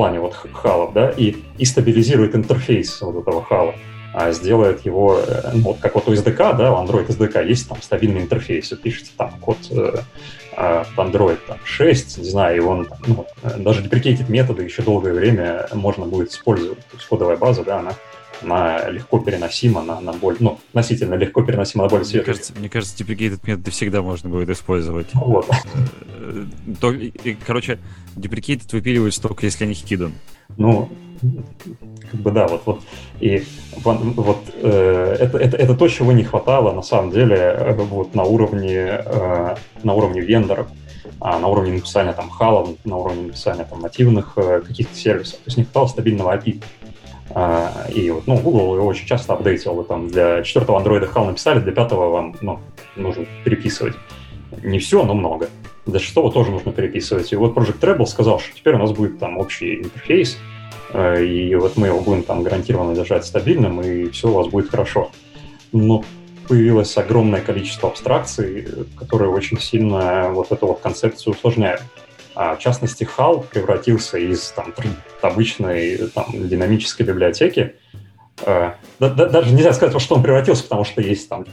плане 0.00 0.18
вот 0.18 0.34
халов, 0.34 0.94
да, 0.94 1.10
и, 1.10 1.36
и 1.58 1.66
стабилизирует 1.66 2.34
интерфейс 2.34 3.02
вот 3.02 3.20
этого 3.20 3.44
хала, 3.44 3.74
а 4.14 4.32
сделает 4.32 4.86
его, 4.86 5.18
э, 5.18 5.50
вот 5.56 5.76
как 5.78 5.94
вот 5.94 6.08
у 6.08 6.14
SDK, 6.14 6.56
да, 6.56 6.72
у 6.72 6.82
Android 6.82 7.06
SDK 7.06 7.46
есть 7.46 7.68
там 7.68 7.82
стабильный 7.82 8.22
интерфейс, 8.22 8.72
и 8.72 8.76
пишется 8.76 9.12
там 9.18 9.32
код 9.42 9.58
э, 9.70 9.96
э, 10.56 10.84
Android 10.96 11.36
там, 11.46 11.58
6, 11.64 12.16
не 12.16 12.24
знаю, 12.24 12.56
и 12.56 12.60
он, 12.60 12.88
ну, 13.06 13.26
даже 13.58 13.82
deprecated 13.82 14.30
методы 14.30 14.62
еще 14.62 14.80
долгое 14.80 15.12
время 15.12 15.68
можно 15.74 16.06
будет 16.06 16.30
использовать, 16.30 16.78
то 16.78 16.96
есть 16.96 17.06
кодовая 17.06 17.36
база, 17.36 17.62
да, 17.62 17.80
она 17.80 17.92
она 18.42 18.88
легко 18.90 19.18
переносима 19.18 19.82
на, 19.82 20.00
на 20.00 20.12
более, 20.12 20.38
ну, 20.40 20.58
относительно 20.70 21.14
легко 21.14 21.42
переносима 21.42 21.84
на 21.84 21.90
более 21.90 22.04
светлый. 22.04 22.24
Мне 22.24 22.34
кажется, 22.34 22.52
мне 22.58 22.68
кажется, 22.68 23.04
deprecated 23.04 23.40
методы 23.44 23.70
всегда 23.70 24.02
можно 24.02 24.28
будет 24.28 24.50
использовать. 24.50 25.08
Вот. 25.14 25.48
То, 26.80 26.92
и, 26.92 27.36
короче, 27.46 27.78
deprecated 28.16 28.68
выпиливается 28.72 29.22
только 29.22 29.46
если 29.46 29.64
они 29.64 29.74
hidden. 29.74 30.12
Ну, 30.56 30.88
как 32.10 32.20
бы 32.20 32.30
да, 32.30 32.48
вот, 32.48 32.62
вот 32.64 32.80
и 33.20 33.44
вот 33.84 34.38
э, 34.54 35.16
это, 35.20 35.38
это, 35.38 35.56
это 35.56 35.74
то, 35.76 35.88
чего 35.88 36.12
не 36.12 36.24
хватало 36.24 36.72
на 36.72 36.82
самом 36.82 37.10
деле 37.10 37.36
э, 37.36 37.74
вот 37.74 38.14
на 38.14 38.24
уровне 38.24 39.02
э, 39.04 39.56
на 39.82 39.94
уровне 39.94 40.20
вендоров, 40.20 40.68
а 41.20 41.38
на 41.38 41.48
уровне 41.48 41.74
написания 41.74 42.12
там 42.12 42.30
халов, 42.30 42.70
на 42.84 42.96
уровне 42.96 43.26
написания 43.28 43.64
там 43.64 43.80
нативных 43.80 44.32
э, 44.36 44.62
каких-то 44.66 44.96
сервисов. 44.96 45.36
То 45.36 45.46
есть 45.46 45.58
не 45.58 45.64
хватало 45.64 45.86
стабильного 45.88 46.36
API. 46.36 46.62
А, 47.32 47.86
и 47.94 48.10
вот, 48.10 48.26
ну, 48.26 48.36
Google 48.38 48.76
его 48.76 48.86
очень 48.86 49.06
часто 49.06 49.34
апдейтил. 49.34 49.74
Вы 49.74 49.84
там 49.84 50.08
для 50.08 50.42
четвертого 50.42 50.78
андроида 50.78 51.06
HAL 51.06 51.26
написали, 51.26 51.60
для 51.60 51.72
пятого 51.72 52.10
вам 52.10 52.36
ну, 52.40 52.58
нужно 52.96 53.26
переписывать. 53.44 53.94
Не 54.62 54.78
все, 54.78 55.04
но 55.04 55.14
много. 55.14 55.48
Для 55.86 56.00
шестого 56.00 56.32
тоже 56.32 56.50
нужно 56.50 56.72
переписывать. 56.72 57.32
И 57.32 57.36
вот 57.36 57.56
Project 57.56 57.80
Treble 57.80 58.06
сказал, 58.06 58.40
что 58.40 58.54
теперь 58.54 58.74
у 58.74 58.78
нас 58.78 58.92
будет 58.92 59.18
там 59.18 59.38
общий 59.38 59.76
интерфейс, 59.76 60.38
э, 60.92 61.24
и 61.24 61.54
вот 61.54 61.76
мы 61.76 61.86
его 61.86 62.00
будем 62.00 62.22
там 62.22 62.42
гарантированно 62.42 62.94
держать 62.94 63.24
стабильным, 63.24 63.80
и 63.80 64.10
все 64.10 64.28
у 64.28 64.32
вас 64.32 64.48
будет 64.48 64.70
хорошо. 64.70 65.10
Но 65.72 66.04
появилось 66.48 66.96
огромное 66.96 67.40
количество 67.40 67.88
абстракций, 67.88 68.66
которые 68.96 69.30
очень 69.30 69.60
сильно 69.60 70.30
вот 70.32 70.50
эту 70.50 70.66
вот 70.66 70.80
концепцию 70.80 71.34
усложняют. 71.34 71.82
А, 72.34 72.56
в 72.56 72.58
частности, 72.58 73.08
HAL 73.16 73.44
превратился 73.50 74.18
из 74.18 74.50
там, 74.50 74.72
обычной 75.20 76.08
там, 76.08 76.26
динамической 76.30 77.04
библиотеки 77.04 77.74
э, 78.44 78.72
да, 78.98 79.08
да, 79.08 79.26
даже 79.26 79.52
нельзя 79.52 79.72
сказать, 79.72 80.00
что 80.00 80.14
он 80.14 80.22
превратился, 80.22 80.62
потому 80.64 80.84
что 80.84 81.00
есть 81.00 81.28
там 81.28 81.46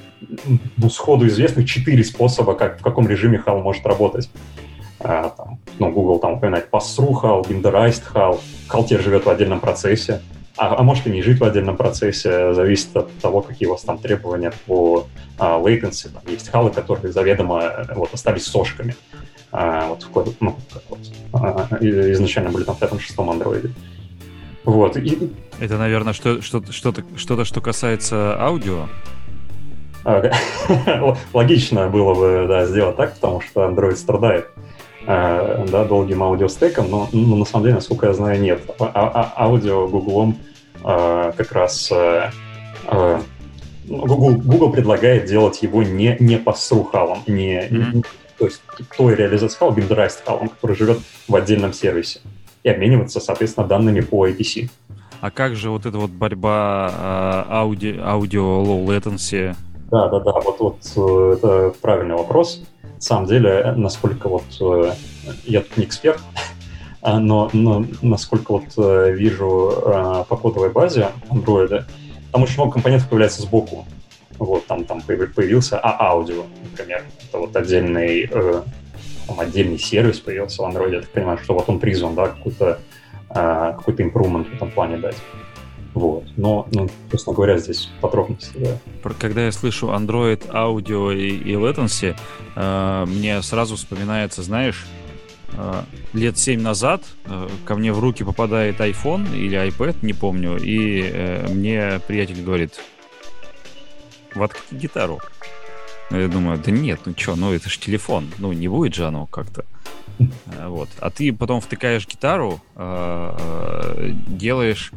ну, 0.77 0.89
сходу 0.89 1.27
известных 1.27 1.67
четыре 1.67 2.03
способа, 2.03 2.53
как, 2.53 2.79
в 2.79 2.83
каком 2.83 3.07
режиме 3.07 3.41
HAL 3.43 3.61
может 3.61 3.85
работать. 3.85 4.29
А, 4.99 5.29
там, 5.29 5.59
ну, 5.79 5.91
Google 5.91 6.19
там 6.19 6.33
упоминает 6.33 6.69
pass-through 6.71 7.21
HAL, 7.21 7.47
binderized 7.47 8.03
HAL, 8.13 8.39
HAL 8.69 8.83
теперь 8.85 9.01
живет 9.01 9.25
в 9.25 9.29
отдельном 9.29 9.59
процессе, 9.59 10.21
а, 10.57 10.75
а 10.77 10.83
может 10.83 11.05
и 11.05 11.11
не 11.11 11.21
жить 11.21 11.39
в 11.39 11.43
отдельном 11.43 11.77
процессе, 11.77 12.53
зависит 12.53 12.95
от 12.97 13.11
того, 13.19 13.41
какие 13.41 13.67
у 13.67 13.71
вас 13.71 13.81
там 13.81 13.99
требования 13.99 14.51
по 14.65 15.07
а, 15.37 15.59
latency. 15.59 16.09
Там 16.09 16.23
есть 16.27 16.49
халы, 16.49 16.71
которые 16.71 17.11
заведомо 17.13 17.61
э, 17.61 17.93
вот, 17.95 18.13
остались 18.13 18.45
сошками 18.45 18.95
а, 19.59 19.87
вот, 19.87 20.03
в, 20.03 20.35
ну, 20.39 20.55
вот, 20.87 20.99
а, 21.33 21.67
изначально 21.81 22.51
были 22.51 22.63
там 22.63 22.75
в 22.75 22.79
пятом-шестом 22.79 23.31
андроиде. 23.31 23.71
Вот. 24.65 24.97
И... 24.97 25.31
Это, 25.59 25.79
наверное, 25.79 26.13
что, 26.13 26.43
что, 26.43 26.61
что-то, 26.71 27.03
что-то, 27.15 27.43
что 27.43 27.59
касается 27.59 28.39
аудио? 28.39 28.85
Логично 31.33 31.89
было 31.89 32.13
бы 32.13 32.45
да, 32.47 32.67
сделать 32.67 32.97
так, 32.97 33.15
потому 33.15 33.41
что 33.41 33.67
Android 33.67 33.95
страдает 33.95 34.47
а, 35.07 35.65
да, 35.67 35.85
долгим 35.85 36.21
аудиостеком, 36.21 36.91
но, 36.91 37.09
но 37.11 37.37
на 37.37 37.45
самом 37.45 37.63
деле, 37.63 37.75
насколько 37.75 38.05
я 38.05 38.13
знаю, 38.13 38.39
нет. 38.39 38.61
А, 38.79 38.91
а, 38.93 39.43
аудио 39.43 39.87
Гуглом 39.87 40.37
как 40.83 41.51
раз 41.51 41.91
Google, 43.87 44.35
Google 44.35 44.71
предлагает 44.71 45.25
делать 45.25 45.63
его 45.63 45.81
не, 45.81 46.15
не 46.19 46.37
по 46.37 46.53
срухалам, 46.53 47.23
не, 47.25 47.67
mm-hmm 47.67 48.05
то 48.37 48.45
есть 48.45 48.61
той 48.97 49.15
реализации 49.15 49.57
хала, 49.57 49.71
биндерайст 49.71 50.25
халом, 50.25 50.49
который 50.49 50.75
живет 50.75 50.99
в 51.27 51.35
отдельном 51.35 51.73
сервисе, 51.73 52.21
и 52.63 52.69
обмениваться, 52.69 53.19
соответственно, 53.19 53.67
данными 53.67 54.01
по 54.01 54.27
APC. 54.27 54.69
А 55.19 55.31
как 55.31 55.55
же 55.55 55.69
вот 55.71 55.85
эта 55.85 55.97
вот 55.97 56.11
борьба 56.11 57.45
э, 57.47 57.51
ауди, 57.51 57.97
аудио 57.99 58.63
low 58.63 58.85
latency? 58.85 59.55
Да, 59.89 60.09
да, 60.09 60.19
да, 60.19 60.33
вот, 60.33 60.59
вот 60.59 60.79
э, 60.95 61.33
это 61.37 61.73
правильный 61.81 62.15
вопрос. 62.15 62.61
На 62.83 63.01
самом 63.01 63.25
деле, 63.25 63.73
насколько 63.77 64.27
вот 64.27 64.43
э, 64.59 64.93
я 65.45 65.61
тут 65.61 65.77
не 65.77 65.85
эксперт, 65.85 66.19
а, 67.01 67.19
но, 67.19 67.49
но 67.53 67.85
насколько 68.01 68.51
вот 68.51 68.65
э, 68.77 69.13
вижу 69.13 70.25
по 70.27 70.37
кодовой 70.37 70.71
базе 70.71 71.09
Android, 71.29 71.85
там 72.31 72.43
очень 72.43 72.55
много 72.55 72.73
компонентов 72.73 73.09
появляется 73.09 73.41
сбоку. 73.41 73.85
Вот, 74.39 74.65
там, 74.67 74.83
там 74.85 75.01
появился 75.01 75.79
А-аудио, 75.79 76.45
например. 76.71 77.03
Это 77.27 77.39
вот 77.39 77.55
отдельный, 77.55 78.29
э, 78.31 78.61
там, 79.27 79.39
отдельный 79.39 79.79
сервис 79.79 80.19
появился 80.19 80.61
в 80.61 80.65
Android. 80.65 80.93
Я 80.93 81.01
так 81.01 81.09
понимаю, 81.09 81.37
что 81.39 81.53
вот 81.53 81.69
он 81.69 81.79
призван, 81.79 82.15
да, 82.15 82.27
какой-то 82.27 82.79
э, 83.29 83.73
какой-то 83.77 84.03
improvement 84.03 84.49
в 84.49 84.53
этом 84.55 84.71
плане 84.71 84.97
дать. 84.97 85.17
Вот. 85.93 86.25
Но, 86.37 86.67
ну, 86.71 86.87
честно 87.11 87.33
говоря, 87.33 87.57
здесь 87.57 87.89
подробности, 88.01 88.51
да. 88.55 89.11
Когда 89.19 89.45
я 89.45 89.51
слышу 89.51 89.87
Android, 89.87 90.43
аудио 90.53 91.11
и, 91.11 91.29
и 91.29 91.53
latency, 91.53 92.15
э, 92.55 93.05
мне 93.07 93.41
сразу 93.41 93.75
вспоминается, 93.75 94.43
знаешь, 94.43 94.85
э, 95.53 95.81
лет 96.13 96.37
семь 96.37 96.61
назад 96.61 97.01
э, 97.25 97.47
ко 97.65 97.75
мне 97.75 97.91
в 97.93 97.99
руки 97.99 98.23
попадает 98.23 98.79
iPhone 98.79 99.35
или 99.35 99.57
iPad, 99.57 99.97
не 100.03 100.13
помню, 100.13 100.57
и 100.57 101.01
э, 101.01 101.47
мне 101.49 101.99
приятель 102.07 102.43
говорит, 102.43 102.79
воткни 104.35 104.79
гитару. 104.79 105.19
Я 106.09 106.27
думаю, 106.27 106.61
да 106.63 106.71
нет, 106.71 107.01
ну 107.05 107.13
что, 107.17 107.35
ну 107.35 107.53
это 107.53 107.69
же 107.69 107.79
телефон, 107.79 108.31
ну 108.37 108.53
не 108.53 108.67
будет 108.67 108.95
же 108.95 109.05
оно 109.05 109.25
как-то. 109.25 109.65
Э, 110.19 110.67
вот. 110.67 110.89
А 110.99 111.09
ты 111.09 111.33
потом 111.33 111.61
втыкаешь 111.61 112.07
гитару, 112.07 112.61
э, 112.75 113.35
э, 113.37 114.11
делаешь, 114.27 114.91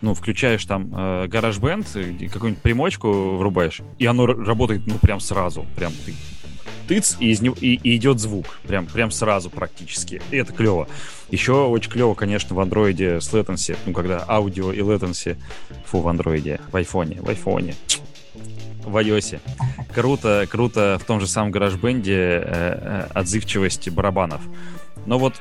ну, 0.00 0.14
включаешь 0.14 0.64
там 0.64 0.88
GarageBand, 0.88 2.28
какую-нибудь 2.28 2.62
примочку 2.62 3.36
врубаешь, 3.36 3.82
и 3.98 4.06
оно 4.06 4.26
работает, 4.26 4.82
ну, 4.86 4.98
прям 4.98 5.20
сразу. 5.20 5.64
Прям 5.76 5.92
ты 6.04 6.12
тыц, 6.88 7.16
и, 7.20 7.30
из 7.30 7.40
него, 7.40 7.54
и, 7.60 7.74
и 7.74 7.96
идет 7.96 8.18
звук. 8.18 8.58
Прям, 8.66 8.86
прям 8.86 9.10
сразу 9.12 9.48
практически. 9.48 10.20
И 10.32 10.36
это 10.36 10.52
клево. 10.52 10.88
Еще 11.30 11.52
очень 11.52 11.90
клево, 11.90 12.14
конечно, 12.14 12.56
в 12.56 12.60
андроиде 12.60 13.20
с 13.20 13.32
latency, 13.32 13.76
ну, 13.86 13.92
когда 13.92 14.24
аудио 14.28 14.72
и 14.72 14.80
latency, 14.80 15.36
фу, 15.86 16.00
в 16.00 16.08
андроиде, 16.08 16.60
в 16.70 16.76
айфоне, 16.76 17.20
в 17.22 17.28
айфоне 17.28 17.76
в 18.84 18.96
iOS. 18.96 19.40
Круто, 19.94 20.46
круто 20.50 20.98
в 21.00 21.04
том 21.04 21.20
же 21.20 21.26
самом 21.26 21.52
GarageBand 21.52 22.04
э, 22.06 22.10
э, 22.10 23.06
отзывчивость 23.14 23.90
барабанов. 23.90 24.40
Но 25.06 25.18
вот, 25.18 25.34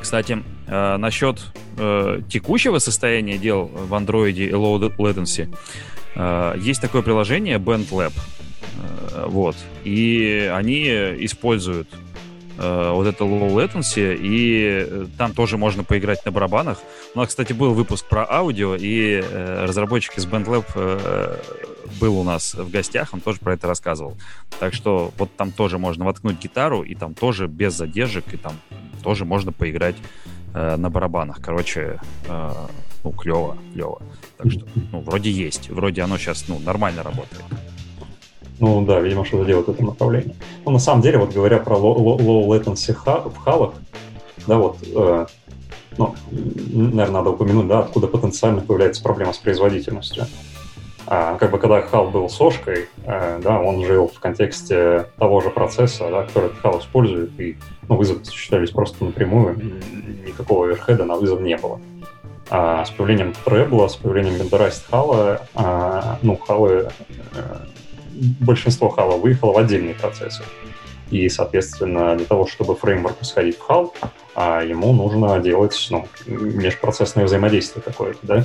кстати, 0.00 0.42
э, 0.66 0.96
насчет 0.96 1.40
э, 1.78 2.20
текущего 2.28 2.78
состояния 2.78 3.38
дел 3.38 3.66
в 3.66 3.92
Android 3.94 4.32
и 4.32 4.50
Low 4.50 4.78
Latency, 4.96 5.54
э, 6.14 6.54
есть 6.58 6.80
такое 6.80 7.02
приложение 7.02 7.58
BandLab. 7.58 8.12
Э, 9.14 9.26
вот. 9.28 9.56
И 9.84 10.50
они 10.52 10.86
используют 11.24 11.88
э, 12.58 12.90
вот 12.92 13.06
это 13.06 13.24
low 13.24 13.48
latency, 13.54 14.16
и 14.20 14.86
э, 14.86 15.06
там 15.18 15.32
тоже 15.32 15.58
можно 15.58 15.84
поиграть 15.84 16.24
на 16.24 16.32
барабанах. 16.32 16.78
У 17.14 17.18
нас, 17.18 17.28
кстати, 17.28 17.52
был 17.52 17.74
выпуск 17.74 18.06
про 18.08 18.26
аудио, 18.28 18.76
и 18.78 19.22
разработчик 19.62 20.18
из 20.18 20.26
BandLab 20.26 21.40
был 22.00 22.18
у 22.18 22.24
нас 22.24 22.54
в 22.54 22.70
гостях, 22.70 23.14
он 23.14 23.20
тоже 23.20 23.38
про 23.40 23.54
это 23.54 23.66
рассказывал. 23.66 24.16
Так 24.58 24.74
что 24.74 25.12
вот 25.18 25.34
там 25.36 25.50
тоже 25.50 25.78
можно 25.78 26.04
воткнуть 26.04 26.38
гитару, 26.38 26.82
и 26.82 26.94
там 26.94 27.14
тоже 27.14 27.46
без 27.46 27.74
задержек, 27.74 28.32
и 28.32 28.36
там 28.36 28.54
тоже 29.02 29.24
можно 29.24 29.52
поиграть 29.52 29.96
э, 30.54 30.76
на 30.76 30.90
барабанах. 30.90 31.40
Короче, 31.40 32.00
э, 32.28 32.52
ну, 33.04 33.12
клево, 33.12 33.56
клево. 33.72 34.02
Так 34.38 34.50
что, 34.50 34.66
ну, 34.92 35.00
вроде 35.00 35.30
есть, 35.30 35.70
вроде 35.70 36.02
оно 36.02 36.18
сейчас, 36.18 36.46
ну, 36.48 36.58
нормально 36.58 37.02
работает. 37.02 37.44
Ну 38.60 38.84
да, 38.86 39.00
видимо, 39.00 39.24
что-то 39.24 39.44
делают 39.44 39.66
в 39.66 39.72
этом 39.72 39.86
направлении. 39.86 40.34
Ну, 40.64 40.72
на 40.72 40.78
самом 40.78 41.02
деле, 41.02 41.18
вот 41.18 41.32
говоря 41.32 41.58
про 41.58 41.76
low, 41.76 42.18
low 42.18 42.46
latency 42.48 42.94
в 42.94 43.36
халах, 43.36 43.74
да, 44.46 44.58
вот, 44.58 44.78
э, 44.82 45.26
ну, 45.98 46.14
наверное, 46.30 47.10
надо 47.10 47.30
упомянуть, 47.30 47.68
да, 47.68 47.80
откуда 47.80 48.06
потенциально 48.06 48.60
появляется 48.60 49.02
проблема 49.02 49.32
с 49.32 49.38
производительностью. 49.38 50.26
А, 51.06 51.36
как 51.36 51.50
бы 51.50 51.58
когда 51.58 51.82
хал 51.82 52.10
был 52.10 52.28
сошкой, 52.30 52.88
э, 53.04 53.40
да, 53.42 53.60
он 53.60 53.84
жил 53.84 54.08
в 54.08 54.18
контексте 54.20 55.06
того 55.18 55.40
же 55.40 55.50
процесса, 55.50 56.08
да, 56.10 56.22
который 56.22 56.50
хал 56.62 56.78
использует, 56.78 57.38
и 57.38 57.56
ну, 57.88 57.96
вызовы 57.96 58.22
осуществлялись 58.22 58.70
просто 58.70 59.04
напрямую, 59.04 59.56
никакого 60.26 60.64
оверхеда 60.66 61.04
на 61.04 61.16
вызов 61.16 61.40
не 61.40 61.56
было. 61.58 61.80
А 62.48 62.84
с 62.84 62.90
появлением 62.90 63.34
Требла, 63.44 63.88
с 63.88 63.96
появлением 63.96 64.34
Winterized 64.34 64.84
хала, 64.90 65.46
а, 65.54 66.18
ну, 66.22 66.40
э, 66.48 66.88
большинство 68.40 68.88
хала 68.88 69.16
выехало 69.16 69.52
в 69.52 69.58
отдельные 69.58 69.94
процессы. 69.94 70.42
и, 71.10 71.28
соответственно, 71.28 72.16
для 72.16 72.24
того, 72.24 72.46
чтобы 72.46 72.74
фреймворк 72.74 73.18
сходить 73.20 73.58
в 73.58 73.70
HAL, 73.70 73.92
ему 74.66 74.92
нужно 74.94 75.38
делать 75.38 75.76
ну, 75.90 76.08
межпроцессное 76.26 77.26
взаимодействие 77.26 77.82
какое-то, 77.82 78.18
да? 78.22 78.44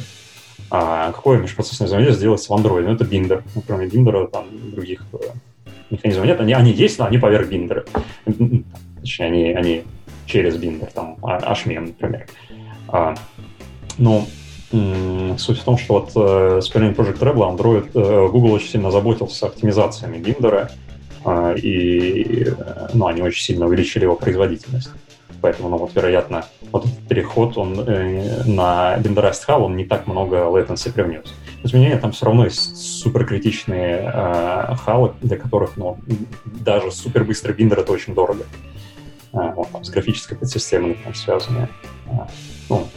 А 0.71 1.11
какое 1.11 1.39
межпроцессное 1.39 1.87
взаимодействие 1.87 2.25
делается 2.25 2.53
в 2.53 2.57
Android? 2.57 2.83
Ну, 2.83 2.93
это 2.93 3.03
биндер. 3.03 3.43
Ну, 3.55 3.63
кроме 3.65 3.87
биндера, 3.87 4.27
там 4.27 4.45
других 4.71 5.03
э, 5.13 5.17
механизмов 5.89 6.25
нет. 6.25 6.39
Они, 6.39 6.53
они 6.53 6.71
есть, 6.71 6.99
но 6.99 7.05
они 7.05 7.17
поверх 7.17 7.49
биндера. 7.49 7.85
Точнее, 9.01 9.25
они, 9.27 9.53
они 9.53 9.83
через 10.25 10.57
биндер, 10.57 10.91
там, 10.91 11.17
HMM, 11.21 11.87
например. 11.87 12.27
А, 12.87 13.15
ну, 13.97 14.27
Суть 14.71 15.59
в 15.59 15.63
том, 15.63 15.79
что 15.79 15.93
вот 15.95 16.11
э, 16.15 16.61
с 16.61 16.69
появлением 16.69 16.95
Project 16.95 17.19
Rebel 17.19 17.57
Android, 17.57 17.89
э, 17.95 18.31
Google 18.31 18.51
очень 18.51 18.69
сильно 18.69 18.91
заботился 18.91 19.47
оптимизациями 19.47 20.19
биндера, 20.19 20.69
э, 21.25 21.55
и 21.57 22.43
э, 22.45 22.89
ну, 22.93 23.07
они 23.07 23.23
очень 23.23 23.43
сильно 23.43 23.65
увеличили 23.65 24.03
его 24.03 24.15
производительность. 24.15 24.91
Поэтому, 25.41 25.69
ну, 25.69 25.77
вот, 25.77 25.95
вероятно, 25.95 26.45
вот 26.71 26.85
этот 26.85 27.07
переход 27.07 27.57
он, 27.57 27.79
э, 27.79 28.43
на 28.45 28.97
Binderized 28.97 29.47
Hub, 29.47 29.59
он 29.61 29.75
не 29.75 29.85
так 29.85 30.07
много 30.07 30.37
latency 30.37 30.91
привнес. 30.91 31.33
Тем 31.63 31.79
не 31.79 31.85
менее, 31.85 31.99
там 31.99 32.11
все 32.11 32.25
равно 32.25 32.45
есть 32.45 32.77
суперкритичные 32.77 34.11
э, 34.13 34.75
халы, 34.75 35.13
для 35.21 35.37
которых, 35.37 35.77
ну, 35.77 35.97
даже 36.45 36.91
супербыстрый 36.91 37.53
биндер— 37.53 37.79
это 37.81 37.91
очень 37.91 38.13
дорого. 38.13 38.45
Э, 39.33 39.53
вот, 39.55 39.69
там, 39.69 39.83
с 39.83 39.89
графической 39.89 40.37
подсистемой, 40.37 40.97
там, 41.03 41.13
связанные. 41.13 41.69
Э, 42.07 42.25
ну, 42.69 42.87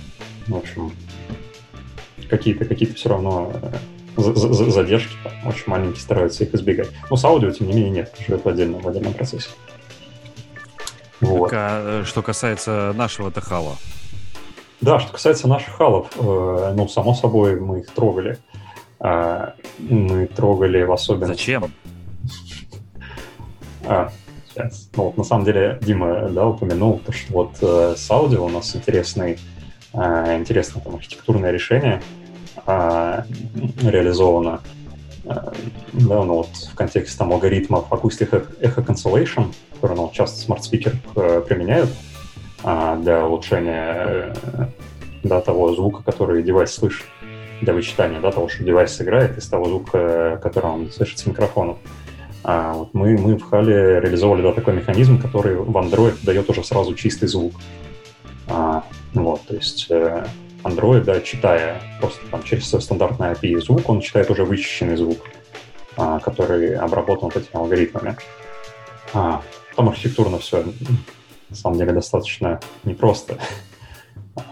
в 0.46 0.56
общем, 0.56 0.92
какие-то 2.28 2.64
какие 2.64 2.90
все 2.92 3.08
равно 3.08 3.52
э, 4.16 4.32
задержки, 4.34 5.14
там, 5.22 5.32
очень 5.46 5.64
маленькие, 5.66 6.00
стараются 6.00 6.44
их 6.44 6.54
избегать. 6.54 6.88
Но 7.10 7.16
с 7.16 7.24
аудио, 7.24 7.50
тем 7.50 7.66
не 7.66 7.74
менее, 7.74 7.90
нет, 7.90 8.14
живет 8.26 8.44
в 8.44 8.48
отдельном, 8.48 8.80
в 8.80 8.88
отдельном 8.88 9.12
процессе. 9.12 9.50
Вот. 11.22 11.50
Так, 11.50 11.58
а 11.58 12.00
э, 12.00 12.04
что 12.04 12.22
касается 12.22 12.92
нашего-то 12.94 13.40
хала? 13.40 13.76
Да, 14.80 14.98
что 14.98 15.12
касается 15.12 15.46
наших 15.46 15.74
халов, 15.74 16.08
э, 16.16 16.72
ну, 16.76 16.88
само 16.88 17.14
собой, 17.14 17.60
мы 17.60 17.80
их 17.80 17.90
трогали. 17.90 18.38
Э, 18.98 19.52
мы 19.78 20.26
трогали 20.26 20.82
в 20.82 20.92
особенности... 20.92 21.38
Зачем? 21.38 21.72
А, 23.84 24.10
сейчас. 24.48 24.88
Ну, 24.96 25.04
вот, 25.04 25.16
на 25.16 25.24
самом 25.24 25.44
деле, 25.44 25.78
Дима, 25.82 26.28
да, 26.28 26.46
упомянул, 26.46 26.98
то, 26.98 27.12
что 27.12 27.32
вот 27.32 27.52
э, 27.60 27.94
с 27.96 28.10
аудио 28.10 28.44
у 28.44 28.48
нас 28.48 28.74
интересный, 28.74 29.38
э, 29.92 30.38
интересное 30.38 30.82
там 30.82 30.96
архитектурное 30.96 31.52
решение 31.52 32.02
э, 32.66 33.22
реализовано. 33.82 34.60
Э, 35.24 35.52
да, 35.92 36.24
ну 36.24 36.34
вот 36.34 36.48
в 36.48 36.74
контексте 36.74 37.16
там 37.16 37.32
алгоритмов 37.32 37.90
Acoustic 37.90 38.30
Echo 38.60 38.84
Cancellation, 38.84 39.52
который 39.74 39.96
ну, 39.96 40.10
часто 40.12 40.52
Speaker 40.52 40.94
э, 41.16 41.42
применяют 41.46 41.90
а, 42.64 42.96
для 42.96 43.26
улучшения 43.26 44.34
э, 44.42 44.66
да, 45.22 45.40
того 45.40 45.74
звука, 45.74 46.02
который 46.02 46.42
девайс 46.42 46.72
слышит, 46.72 47.06
для 47.60 47.72
вычитания 47.74 48.20
да, 48.20 48.32
того, 48.32 48.48
что 48.48 48.64
девайс 48.64 49.00
играет, 49.00 49.38
из 49.38 49.46
того 49.48 49.66
звука, 49.66 50.40
который 50.42 50.70
он 50.70 50.90
слышит 50.90 51.18
с 51.18 51.26
микрофоном. 51.26 51.78
А, 52.44 52.72
вот 52.72 52.92
мы, 52.92 53.16
мы 53.16 53.36
в 53.36 53.42
Хале 53.42 54.00
реализовали 54.00 54.42
да, 54.42 54.52
такой 54.52 54.74
механизм, 54.74 55.20
который 55.20 55.54
в 55.54 55.76
Android 55.76 56.16
дает 56.22 56.50
уже 56.50 56.64
сразу 56.64 56.94
чистый 56.94 57.28
звук. 57.28 57.54
А, 58.48 58.84
вот, 59.14 59.42
то 59.46 59.54
есть 59.54 59.88
Android, 60.64 61.04
да, 61.04 61.20
читая 61.20 61.80
просто 62.00 62.20
там 62.30 62.42
через 62.42 62.66
стандартный 62.66 63.32
API 63.32 63.60
звук, 63.60 63.88
он 63.88 64.00
читает 64.00 64.30
уже 64.30 64.44
вычищенный 64.44 64.96
звук, 64.96 65.18
а, 65.96 66.18
который 66.20 66.76
обработан 66.76 67.30
вот 67.32 67.36
этими 67.36 67.56
алгоритмами. 67.56 68.16
А, 69.12 69.42
там 69.76 69.88
архитектурно 69.88 70.38
все 70.38 70.64
на 71.48 71.56
самом 71.56 71.78
деле 71.78 71.92
достаточно 71.92 72.60
непросто. 72.84 73.38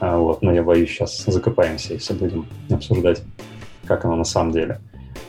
А, 0.01 0.19
вот, 0.19 0.43
но 0.43 0.53
я 0.53 0.63
боюсь, 0.63 0.91
сейчас 0.91 1.25
закопаемся, 1.27 1.95
если 1.95 2.13
будем 2.13 2.47
обсуждать, 2.71 3.23
как 3.87 4.05
оно 4.05 4.17
на 4.17 4.25
самом 4.25 4.53
деле. 4.53 4.81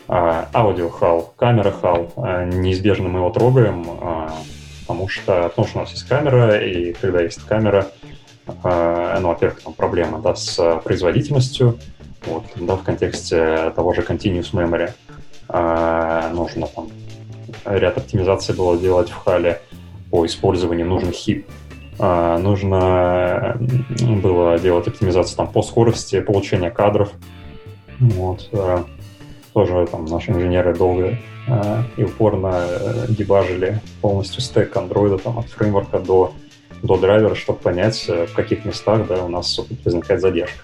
А, 0.07 0.49
аудио 0.53 0.89
хал, 0.89 1.33
камера 1.37 1.71
хал, 1.71 2.11
а, 2.17 2.43
неизбежно 2.43 3.07
мы 3.07 3.19
его 3.19 3.29
трогаем, 3.29 3.85
а, 4.01 4.33
потому 4.81 5.07
что, 5.07 5.47
потому 5.49 5.67
что 5.67 5.77
у 5.77 5.81
нас 5.81 5.91
есть 5.91 6.07
камера, 6.07 6.59
и 6.59 6.91
когда 6.93 7.21
есть 7.21 7.41
камера, 7.45 7.87
ну, 8.63 9.27
во-первых, 9.27 9.61
там 9.61 9.73
проблема 9.73 10.19
да, 10.19 10.35
с 10.35 10.79
производительностью, 10.83 11.77
вот, 12.25 12.43
да, 12.55 12.75
в 12.75 12.83
контексте 12.83 13.71
того 13.75 13.93
же 13.93 14.01
Continuous 14.01 14.53
Memory. 14.53 14.91
Э, 15.49 16.31
нужно 16.33 16.67
там 16.67 16.89
ряд 17.65 17.97
оптимизаций 17.97 18.55
было 18.55 18.77
делать 18.77 19.09
в 19.09 19.15
хале 19.15 19.61
по 20.09 20.25
использованию 20.25 20.87
нужных 20.87 21.13
хип. 21.13 21.47
Э, 21.99 22.37
нужно 22.37 23.57
было 23.99 24.59
делать 24.59 24.87
оптимизацию 24.87 25.37
там, 25.37 25.47
по 25.47 25.61
скорости 25.61 26.21
получения 26.21 26.71
кадров. 26.71 27.11
Вот. 27.99 28.49
Тоже 29.53 29.87
там 29.91 30.05
наши 30.05 30.31
инженеры 30.31 30.73
долго 30.73 31.17
и 31.97 32.03
упорно 32.03 32.65
дебажили 33.09 33.81
полностью 34.01 34.41
стек 34.41 34.75
андроида 34.77 35.17
там, 35.17 35.39
от 35.39 35.47
фреймворка 35.47 35.99
до 35.99 36.33
до 36.83 36.97
драйвера, 36.97 37.35
чтобы 37.35 37.59
понять, 37.59 38.05
э, 38.07 38.25
в 38.25 38.33
каких 38.33 38.65
местах 38.65 39.07
да, 39.07 39.23
у 39.23 39.27
нас 39.27 39.59
возникает 39.85 40.21
задержка. 40.21 40.59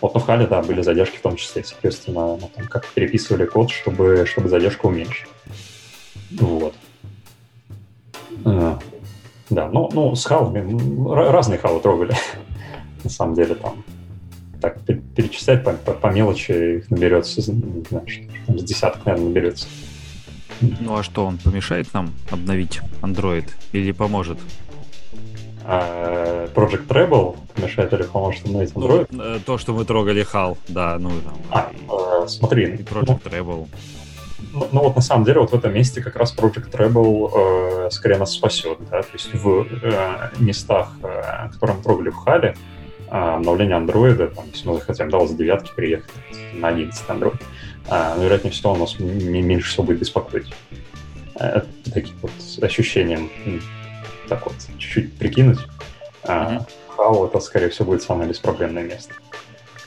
Вот 0.00 0.14
на 0.14 0.20
Хале, 0.20 0.46
да, 0.46 0.62
были 0.62 0.82
задержки 0.82 1.16
в 1.16 1.22
том 1.22 1.36
числе, 1.36 1.64
соответственно, 1.64 2.36
ну, 2.36 2.50
там, 2.54 2.66
как 2.66 2.86
переписывали 2.88 3.46
код, 3.46 3.70
чтобы, 3.70 4.26
чтобы 4.26 4.48
задержку 4.48 4.88
уменьшить. 4.88 5.28
Вот. 6.32 6.74
А, 8.44 8.78
да, 9.48 9.68
ну, 9.68 9.88
ну, 9.92 10.14
с 10.14 10.24
халами, 10.24 11.14
разные 11.14 11.58
халы 11.58 11.80
трогали. 11.80 12.14
на 13.04 13.10
самом 13.10 13.34
деле, 13.34 13.54
там, 13.54 13.84
так, 14.60 14.78
перечислять 15.14 15.62
по, 15.64 15.72
по, 15.72 15.92
по 15.92 16.06
мелочи 16.08 16.78
их 16.78 16.90
наберется, 16.90 17.40
не 17.52 17.84
знаю, 17.88 18.08
что, 18.08 18.22
там, 18.46 18.58
с 18.58 18.62
десяток, 18.62 19.06
наверное, 19.06 19.28
наберется. 19.28 19.66
Ну 20.60 20.96
а 20.96 21.02
что, 21.02 21.26
он 21.26 21.38
помешает 21.38 21.92
нам 21.92 22.12
обновить 22.30 22.80
Android 23.02 23.46
или 23.72 23.92
поможет? 23.92 24.38
А, 25.66 26.46
Project 26.54 26.86
Treble 26.86 27.36
мешает 27.56 27.92
или 27.92 28.02
поможет 28.02 28.46
на 28.46 28.62
этом 28.62 28.82
Android? 28.82 29.06
Ну, 29.10 29.40
то, 29.40 29.58
что 29.58 29.72
мы 29.72 29.84
трогали 29.84 30.26
HAL, 30.30 30.58
да, 30.68 30.98
ну 30.98 31.10
там. 31.10 31.34
А, 31.50 31.70
и, 31.72 32.24
э, 32.24 32.28
смотри. 32.28 32.64
И 32.64 32.82
Project 32.82 33.20
ну, 33.24 33.30
Treble. 33.30 33.68
Ну, 34.52 34.68
ну 34.72 34.80
вот 34.82 34.96
на 34.96 35.02
самом 35.02 35.24
деле 35.24 35.40
вот 35.40 35.52
в 35.52 35.54
этом 35.54 35.72
месте 35.72 36.02
как 36.02 36.16
раз 36.16 36.36
Project 36.36 36.70
Treble 36.70 37.86
э, 37.86 37.90
скорее 37.90 38.18
нас 38.18 38.32
спасет, 38.32 38.78
да, 38.90 39.02
то 39.02 39.08
есть 39.14 39.32
в 39.32 39.66
э, 39.82 40.30
местах, 40.38 40.92
э, 41.02 41.50
которые 41.52 41.78
мы 41.78 41.82
трогали 41.82 42.10
в 42.10 42.16
хале, 42.16 42.54
э, 43.10 43.16
обновление 43.16 43.76
андроида, 43.76 44.28
там, 44.28 44.44
если 44.52 44.68
мы 44.68 44.74
захотим, 44.74 45.08
да, 45.08 45.26
с 45.26 45.34
девятки 45.34 45.72
приехать 45.74 46.12
на 46.52 46.68
11 46.68 47.08
Android, 47.08 47.40
э, 47.88 48.12
ну, 48.16 48.22
вероятнее 48.22 48.52
всего, 48.52 48.72
он 48.72 48.80
нас 48.80 48.98
меньше 48.98 49.70
всего 49.70 49.84
будет 49.84 50.00
беспокоить. 50.00 50.52
Э, 51.36 51.60
это 51.60 51.90
такие 51.92 52.14
вот 52.20 52.32
ощущения 52.62 53.20
так 54.28 54.46
вот 54.46 54.54
чуть-чуть 54.78 55.16
прикинуть, 55.18 55.58
mm-hmm. 56.24 56.62
а 56.98 57.26
это, 57.26 57.40
скорее 57.40 57.68
всего, 57.68 57.86
будет 57.86 58.02
самое 58.02 58.28
беспроблемное 58.28 58.82
место. 58.82 59.14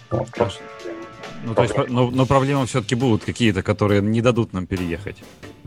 Вот, 0.09 0.29
просто, 0.31 0.61
ну, 1.43 1.53
то 1.53 1.63
есть, 1.63 1.75
но, 1.87 2.09
но 2.09 2.25
проблемы 2.25 2.65
все-таки 2.65 2.95
будут 2.95 3.23
какие-то, 3.23 3.61
которые 3.61 4.01
не 4.01 4.21
дадут 4.21 4.53
нам 4.53 4.67
переехать. 4.67 5.17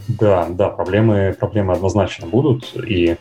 Да, 0.09 0.47
да, 0.49 0.69
проблемы, 0.69 1.37
проблемы 1.39 1.75
однозначно 1.75 2.27
будут, 2.27 2.75
и 2.75 3.17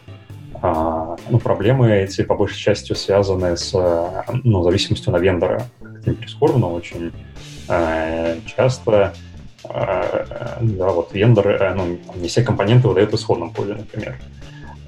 а, 0.61 1.15
ну, 1.29 1.39
проблемы 1.39 1.91
эти 1.91 2.23
по 2.23 2.35
большей 2.35 2.57
части 2.57 2.93
связаны 2.93 3.55
с 3.55 3.71
ну, 4.43 4.63
зависимостью 4.63 5.13
на 5.13 5.17
вендора. 5.17 5.63
Это 5.81 6.13
прискорбно 6.13 6.69
очень 6.69 7.11
а, 7.67 8.35
часто. 8.45 9.13
А, 9.63 10.57
да, 10.61 10.89
вот 10.89 11.13
вендор, 11.13 11.47
э, 11.47 11.73
ну, 11.75 11.99
не 12.15 12.27
все 12.27 12.43
компоненты 12.43 12.87
выдают 12.87 13.11
в 13.11 13.15
исходном 13.15 13.51
коде, 13.53 13.73
например. 13.73 14.17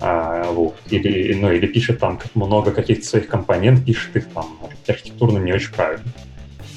А, 0.01 0.51
вот. 0.51 0.75
Или, 0.89 1.33
ну, 1.35 1.51
или 1.51 1.67
пишет 1.67 1.99
там 1.99 2.19
много 2.33 2.71
каких-то 2.71 3.05
своих 3.05 3.27
компонент, 3.27 3.85
пишет 3.85 4.15
их 4.15 4.27
там 4.29 4.57
архитектурно 4.87 5.37
не 5.37 5.53
очень 5.53 5.71
правильно. 5.71 6.05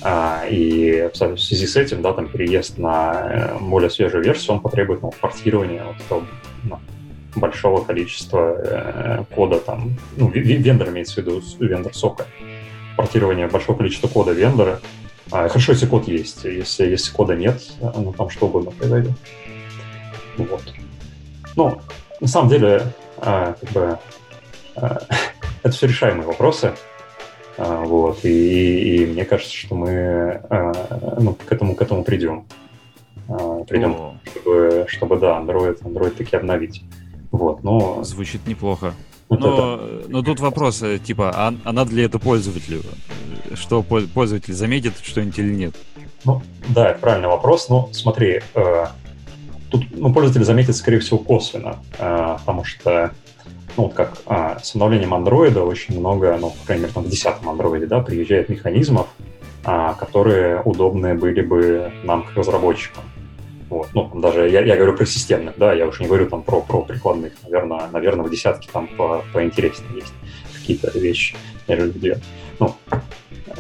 А, 0.03 0.45
и 0.47 1.09
в 1.13 1.39
связи 1.39 1.67
с 1.67 1.77
этим, 1.77 2.03
да, 2.03 2.13
там 2.13 2.29
переезд 2.29 2.77
на 2.77 3.13
э, 3.15 3.59
более 3.59 3.89
свежую 3.89 4.23
версию, 4.23 4.57
он 4.57 4.61
потребует 4.61 5.01
ну, 5.01 5.11
портирования 5.19 5.83
вот 5.83 5.97
этого 5.97 6.27
ну, 6.65 6.79
большого 7.37 7.83
количества 7.83 8.55
э, 8.63 9.25
кода 9.35 9.59
там, 9.61 9.97
ну, 10.19 10.29
вендор 10.29 10.91
имеется 10.91 11.15
в 11.15 11.17
виду, 11.25 11.43
вендор 11.59 11.95
сока, 11.95 12.27
портирование 12.99 13.47
большого 13.47 13.79
количества 13.79 14.09
кода 14.09 14.33
вендора. 14.33 14.81
А, 15.31 15.49
хорошо, 15.49 15.73
если 15.73 15.87
код 15.87 16.07
есть, 16.07 16.45
если, 16.45 16.91
если 16.91 17.11
кода 17.11 17.35
нет, 17.35 17.63
ну, 17.81 18.13
там 18.13 18.29
что 18.29 18.47
угодно 18.47 18.73
произойдет. 18.73 19.13
Вот. 20.37 20.75
Ну, 21.57 21.81
на 22.21 22.29
самом 22.29 22.51
деле, 22.51 22.83
а, 23.25 23.55
как 23.61 23.71
бы, 23.71 23.99
а, 24.77 25.01
это 25.63 25.75
все 25.75 25.87
решаемые 25.87 26.27
вопросы. 26.27 26.75
А, 27.57 27.85
вот, 27.85 28.25
и, 28.25 28.97
и 28.97 29.07
мне 29.07 29.25
кажется, 29.25 29.55
что 29.55 29.75
мы 29.75 30.41
а, 30.51 31.19
ну, 31.21 31.35
к 31.35 31.51
этому 31.51 31.75
к 31.75 31.83
этому 31.83 32.05
придем. 32.05 32.47
А, 33.29 33.65
придем, 33.65 34.21
чтобы, 34.25 34.87
чтобы, 34.89 35.19
да, 35.19 35.41
Android, 35.41 35.81
Android 35.83 36.11
таки 36.11 36.37
обновить. 36.37 36.85
Вот, 37.31 37.65
но... 37.65 38.05
Звучит 38.05 38.47
неплохо. 38.47 38.95
Вот 39.29 39.41
но, 39.41 39.75
это... 39.75 40.09
но 40.09 40.23
тут 40.23 40.41
вопрос, 40.41 40.83
э, 40.83 40.99
типа, 40.99 41.33
а, 41.35 41.55
а 41.65 41.73
надо 41.73 41.93
ли 41.95 42.05
это 42.05 42.19
пользователю? 42.19 42.83
Что 43.55 43.83
пользователь 43.83 44.53
заметит 44.53 44.95
что-нибудь 45.03 45.39
или 45.39 45.55
нет? 45.55 45.75
Ну, 46.25 46.43
да, 46.69 46.91
это 46.91 47.01
правильный 47.01 47.29
вопрос. 47.29 47.69
Но 47.69 47.89
смотри, 47.93 48.43
э, 48.55 48.87
тут 49.71 49.85
ну, 49.91 50.13
пользователь 50.13 50.45
заметит, 50.45 50.77
скорее 50.77 51.01
всего, 51.01 51.19
косвенно, 51.19 51.79
э, 51.99 52.37
потому 52.39 52.65
что 52.65 53.13
ну, 53.77 53.85
вот 53.85 53.95
как 53.95 54.19
э, 54.27 54.57
с 54.63 54.75
обновлением 54.75 55.15
андроида 55.15 55.65
очень 55.65 55.99
много, 55.99 56.37
ну, 56.41 56.51
по 56.51 56.67
крайней 56.67 56.83
мере, 56.83 56.95
там 56.95 57.05
в 57.05 57.09
10 57.09 57.27
андроиде, 57.45 57.87
да, 57.87 58.01
приезжает 58.01 58.49
механизмов, 58.49 59.09
э, 59.65 59.93
которые 59.99 60.63
удобны 60.63 61.15
были 61.15 61.43
бы 61.43 61.93
нам, 62.05 62.23
как 62.23 62.37
разработчикам. 62.37 63.05
Вот. 63.71 63.89
Ну, 63.95 64.11
даже 64.15 64.49
я, 64.49 64.61
я 64.61 64.77
говорю 64.77 64.97
про 64.97 65.07
системных, 65.07 65.59
да, 65.59 65.73
я 65.73 65.87
уж 65.87 65.99
не 65.99 66.07
говорю 66.07 66.29
там 66.29 66.43
про, 66.43 66.61
про 66.61 66.83
прикладных, 66.83 67.33
наверное, 67.43 67.89
наверное, 67.91 68.25
в 68.25 68.31
десятке 68.31 68.69
там 68.73 68.87
по, 68.87 69.25
поинтереснее 69.33 69.97
есть 69.97 70.13
какие-то 70.55 70.97
вещи, 70.97 71.37
нежели 71.67 71.91
две. 71.91 72.21
Ну, 72.61 72.75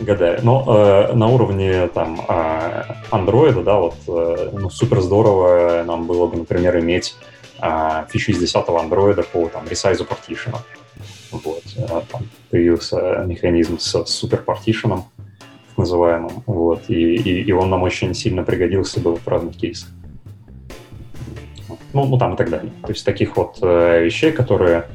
гадаю. 0.00 0.40
Но 0.42 0.64
э, 0.66 1.12
на 1.14 1.28
уровне 1.28 1.88
там 1.88 2.20
э, 2.28 2.82
андроида, 3.10 3.62
да, 3.62 3.78
вот 3.78 3.94
э, 4.08 4.50
ну, 4.52 4.70
супер 4.70 5.00
здорово 5.00 5.82
нам 5.84 6.06
было 6.06 6.26
бы, 6.26 6.38
например, 6.38 6.78
иметь 6.78 7.14
э, 7.60 8.04
фичу 8.10 8.32
из 8.32 8.38
10 8.38 8.68
андроида 8.68 9.22
по 9.22 9.48
там 9.48 9.66
ресайзу 9.68 10.04
партишена. 10.04 10.58
Вот, 11.30 11.62
э, 11.76 11.86
там 12.10 12.22
появился 12.50 13.24
механизм 13.26 13.78
с 13.78 14.04
супер 14.06 14.42
партишеном, 14.42 15.04
называемым, 15.76 16.42
вот, 16.46 16.82
и, 16.88 17.16
и, 17.16 17.42
и 17.42 17.52
он 17.52 17.70
нам 17.70 17.82
очень 17.82 18.14
сильно 18.14 18.44
пригодился 18.44 19.00
бы 19.00 19.16
в 19.16 19.26
разных 19.26 19.56
кейсах. 19.56 19.88
Ну, 21.92 22.06
ну 22.06 22.18
там 22.18 22.34
и 22.34 22.36
так 22.36 22.50
далее. 22.50 22.72
То 22.82 22.90
есть 22.90 23.04
таких 23.04 23.36
вот 23.36 23.58
э, 23.62 24.04
вещей, 24.04 24.32
которые 24.32 24.86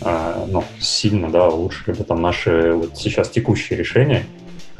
э, 0.00 0.46
ну, 0.48 0.64
сильно, 0.80 1.30
да, 1.30 1.48
улучшили 1.48 1.94
бы 1.94 2.04
там 2.04 2.22
наши 2.22 2.72
вот 2.72 2.96
сейчас 2.96 3.28
текущие 3.30 3.78
решения, 3.78 4.24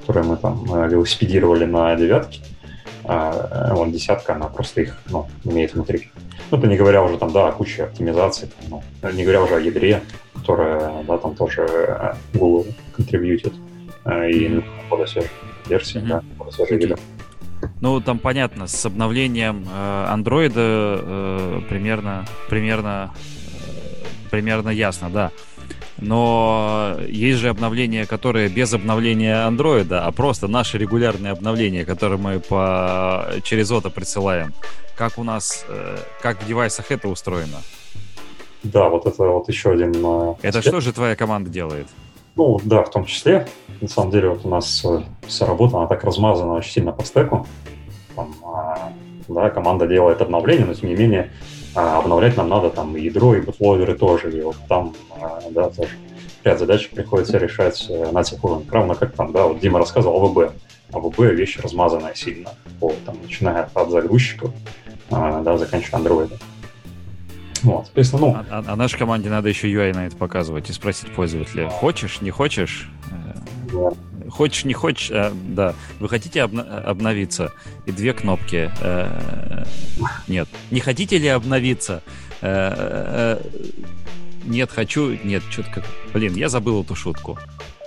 которые 0.04 0.24
мы 0.24 0.36
там 0.36 0.64
э, 0.70 0.88
велосипедировали 0.88 1.64
на 1.64 1.96
девятке, 1.96 2.40
а 3.04 3.70
э, 3.70 3.74
вот 3.74 3.90
десятка, 3.90 4.34
она 4.34 4.48
просто 4.48 4.82
их 4.82 4.98
ну, 5.08 5.26
имеет 5.44 5.72
внутри. 5.72 6.10
Ну, 6.50 6.58
это 6.58 6.66
не 6.66 6.76
говоря 6.76 7.02
уже 7.02 7.16
там, 7.16 7.32
да, 7.32 7.48
о 7.48 7.52
куче 7.52 7.84
оптимизаций, 7.84 8.48
там, 8.48 8.82
ну, 9.02 9.10
не 9.12 9.22
говоря 9.22 9.42
уже 9.42 9.56
о 9.56 9.60
ядре, 9.60 10.02
которое, 10.34 11.02
да, 11.08 11.16
там 11.16 11.34
тоже 11.34 11.62
э, 11.62 12.14
Google 12.34 12.66
контрибьютит. 12.94 13.54
Э, 14.04 14.30
и 14.30 14.62
более 14.90 15.06
свежей 15.06 15.30
версии, 15.66 16.02
mm-hmm. 16.02 16.08
да, 16.08 16.22
более 16.36 16.52
свежей 16.52 16.76
видео. 16.76 16.96
Ну, 17.80 17.98
там 18.02 18.18
понятно, 18.18 18.66
с 18.66 18.84
обновлением 18.84 19.66
э, 19.66 20.04
андроида 20.08 20.54
э, 21.00 21.60
примерно, 21.70 22.26
примерно, 22.50 23.14
э, 23.14 24.30
примерно 24.30 24.68
ясно, 24.68 25.08
да. 25.08 25.30
Но 25.98 26.96
есть 27.08 27.38
же 27.38 27.48
обновления, 27.48 28.04
которые 28.06 28.48
без 28.48 28.72
обновления 28.74 29.46
андроида, 29.46 30.04
а 30.04 30.12
просто 30.12 30.48
наши 30.48 30.76
регулярные 30.76 31.32
обновления, 31.32 31.84
которые 31.84 32.18
мы 32.18 32.40
по 32.40 33.26
через 33.44 33.70
ОТО 33.70 33.90
присылаем. 33.90 34.52
Как 34.96 35.18
у 35.18 35.24
нас, 35.24 35.64
э, 35.68 35.98
как 36.20 36.42
в 36.42 36.46
девайсах 36.46 36.90
это 36.90 37.08
устроено? 37.08 37.58
Да, 38.62 38.88
вот 38.88 39.06
это 39.06 39.22
вот 39.24 39.48
еще 39.48 39.72
один... 39.72 39.94
Это 40.42 40.62
что 40.62 40.80
же 40.80 40.92
твоя 40.92 41.16
команда 41.16 41.50
делает? 41.50 41.86
Ну, 42.36 42.60
да, 42.64 42.82
в 42.82 42.90
том 42.90 43.04
числе. 43.04 43.46
На 43.80 43.88
самом 43.88 44.10
деле 44.10 44.30
вот 44.30 44.44
у 44.44 44.48
нас 44.48 44.84
э, 44.84 45.02
вся 45.26 45.46
работа, 45.46 45.76
она 45.76 45.86
так 45.86 46.02
размазана 46.02 46.54
очень 46.54 46.72
сильно 46.72 46.92
по 46.92 47.04
стеку. 47.04 47.46
Там, 48.16 48.34
да, 49.28 49.50
команда 49.50 49.86
делает 49.86 50.20
обновление, 50.20 50.66
но 50.66 50.74
тем 50.74 50.88
не 50.88 50.96
менее 50.96 51.30
а, 51.74 51.98
обновлять 51.98 52.36
нам 52.36 52.48
надо 52.48 52.70
там 52.70 52.96
ядро, 52.96 53.34
и 53.34 53.40
бутловеры 53.40 53.94
тоже. 53.94 54.36
И 54.36 54.40
вот 54.42 54.56
там, 54.68 54.94
а, 55.20 55.40
да, 55.50 55.70
тоже 55.70 55.90
ряд 56.44 56.58
задач 56.58 56.88
приходится 56.90 57.38
решать 57.38 57.86
э, 57.88 58.10
на 58.12 58.22
тех 58.22 58.42
уровнях. 58.44 58.72
Равно 58.72 58.94
как 58.94 59.14
там, 59.14 59.32
да, 59.32 59.46
вот 59.46 59.60
Дима 59.60 59.78
рассказывал 59.78 60.24
АВБ. 60.26 60.52
АВБ 60.92 61.18
вещь 61.18 61.58
размазанная 61.58 62.14
сильно, 62.14 62.50
по, 62.78 62.92
там, 63.04 63.16
начиная 63.22 63.68
от 63.74 63.90
загрузчиков, 63.90 64.50
а, 65.10 65.42
да, 65.42 65.56
заканчивая 65.56 65.98
андроидом. 65.98 66.38
Вот, 67.64 67.86
соответственно, 67.86 68.20
ну... 68.20 68.34
А, 68.34 68.44
а, 68.50 68.64
а 68.66 68.76
нашей 68.76 68.98
команде 68.98 69.30
надо 69.30 69.48
еще 69.48 69.72
UI 69.72 69.94
на 69.94 70.06
это 70.06 70.16
показывать 70.16 70.70
и 70.70 70.72
спросить 70.72 71.12
пользователя, 71.12 71.68
хочешь, 71.68 72.20
не 72.20 72.30
хочешь? 72.30 72.88
Да. 73.72 73.90
Хочешь, 74.30 74.64
не 74.64 74.74
хочешь, 74.74 75.10
а, 75.10 75.32
да. 75.34 75.74
Вы 75.98 76.08
хотите 76.08 76.40
обна- 76.40 76.82
обновиться? 76.82 77.52
И 77.86 77.92
две 77.92 78.12
кнопки. 78.12 78.70
А, 78.80 79.64
нет. 80.28 80.48
Не 80.70 80.80
хотите 80.80 81.18
ли 81.18 81.28
обновиться? 81.28 82.02
А, 82.42 83.40
нет, 84.44 84.70
хочу. 84.70 85.16
Нет, 85.24 85.42
что-то 85.50 85.70
как... 85.70 85.84
Блин, 86.12 86.34
я 86.34 86.48
забыл 86.48 86.82
эту 86.82 86.94
шутку. 86.94 87.38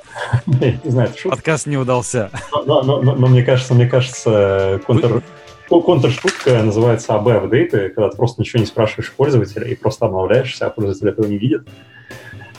Не 0.47 0.79
знаю, 0.89 1.09
шутка. 1.09 1.29
Подкаст 1.29 1.67
не 1.67 1.77
удался. 1.77 2.31
Но, 2.51 2.81
но, 2.81 3.01
но, 3.01 3.15
но 3.15 3.27
мне 3.27 3.43
кажется, 3.43 3.75
мне 3.75 3.87
кажется, 3.87 4.81
контр... 4.85 5.21
Контршутка 5.69 6.63
называется 6.63 7.13
AB 7.13 7.31
апдейты, 7.31 7.89
когда 7.89 8.09
ты 8.09 8.17
просто 8.17 8.41
ничего 8.41 8.59
не 8.59 8.65
спрашиваешь 8.65 9.11
пользователя 9.11 9.67
и 9.67 9.75
просто 9.75 10.05
обновляешься, 10.05 10.65
а 10.65 10.69
пользователь 10.69 11.09
этого 11.09 11.27
не 11.27 11.37
видит. 11.37 11.67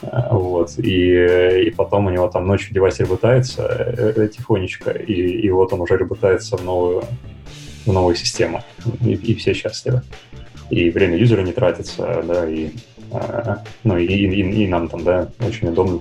А, 0.03 0.35
вот. 0.35 0.79
И, 0.79 1.65
и 1.67 1.71
потом 1.71 2.07
у 2.07 2.11
него 2.11 2.29
там 2.29 2.47
ночью 2.47 2.75
девайс 2.75 3.01
ребутается 3.01 3.63
э, 3.63 4.13
э, 4.17 4.29
тихонечко, 4.29 4.91
и, 4.91 5.15
и 5.15 5.51
вот 5.51 5.73
он 5.73 5.81
уже 5.81 5.97
ребутается 5.97 6.57
в 6.57 6.65
новую, 6.65 7.03
в 7.87 7.93
новую 7.93 8.15
систему. 8.15 8.63
И, 9.01 9.15
и 9.15 9.35
все 9.35 9.55
счастливы. 9.55 10.03
И 10.71 10.91
время 10.91 11.17
юзера 11.17 11.43
не 11.43 11.53
тратится, 11.53 12.23
да, 12.27 12.49
и, 12.49 12.71
а, 13.11 13.65
ну, 13.85 13.97
и, 13.97 14.05
и, 14.05 14.65
и 14.65 14.69
нам 14.69 14.89
там, 14.89 15.03
да, 15.03 15.29
очень 15.41 15.69
удобно 15.69 16.01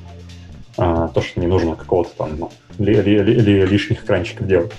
а, 0.78 1.08
то, 1.08 1.22
что 1.22 1.40
не 1.40 1.48
нужно 1.48 1.76
какого-то 1.76 2.12
там 2.18 2.38
ну, 2.38 2.52
ли, 2.80 3.02
ли, 3.02 3.24
ли, 3.24 3.66
лишних 3.66 4.04
экранчиков 4.04 4.46
делать. 4.46 4.74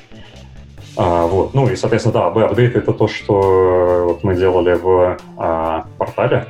А, 0.99 1.27
вот. 1.27 1.55
Ну 1.55 1.69
и, 1.69 1.77
соответственно, 1.77 2.13
да, 2.13 2.31
B-апдейт 2.31 2.75
это 2.75 2.93
то, 2.93 3.07
что 3.07 3.41
э, 3.41 4.03
вот 4.03 4.25
мы 4.25 4.35
делали 4.35 4.75
в 4.75 5.17
а, 5.37 5.87
портале. 5.97 6.49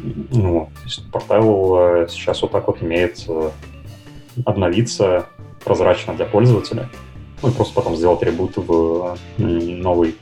Ну, 0.00 0.68
портал 1.12 1.76
э, 1.78 2.08
сейчас 2.10 2.42
вот 2.42 2.50
так 2.50 2.66
вот 2.66 2.82
имеет 2.82 3.24
э, 3.28 3.50
обновиться 4.44 5.26
прозрачно 5.64 6.14
для 6.14 6.26
пользователя. 6.26 6.88
Ну 7.40 7.50
и 7.50 7.52
просто 7.52 7.72
потом 7.72 7.94
сделать 7.94 8.20
ребут 8.24 8.56
в 8.56 9.16
новый, 9.38 10.16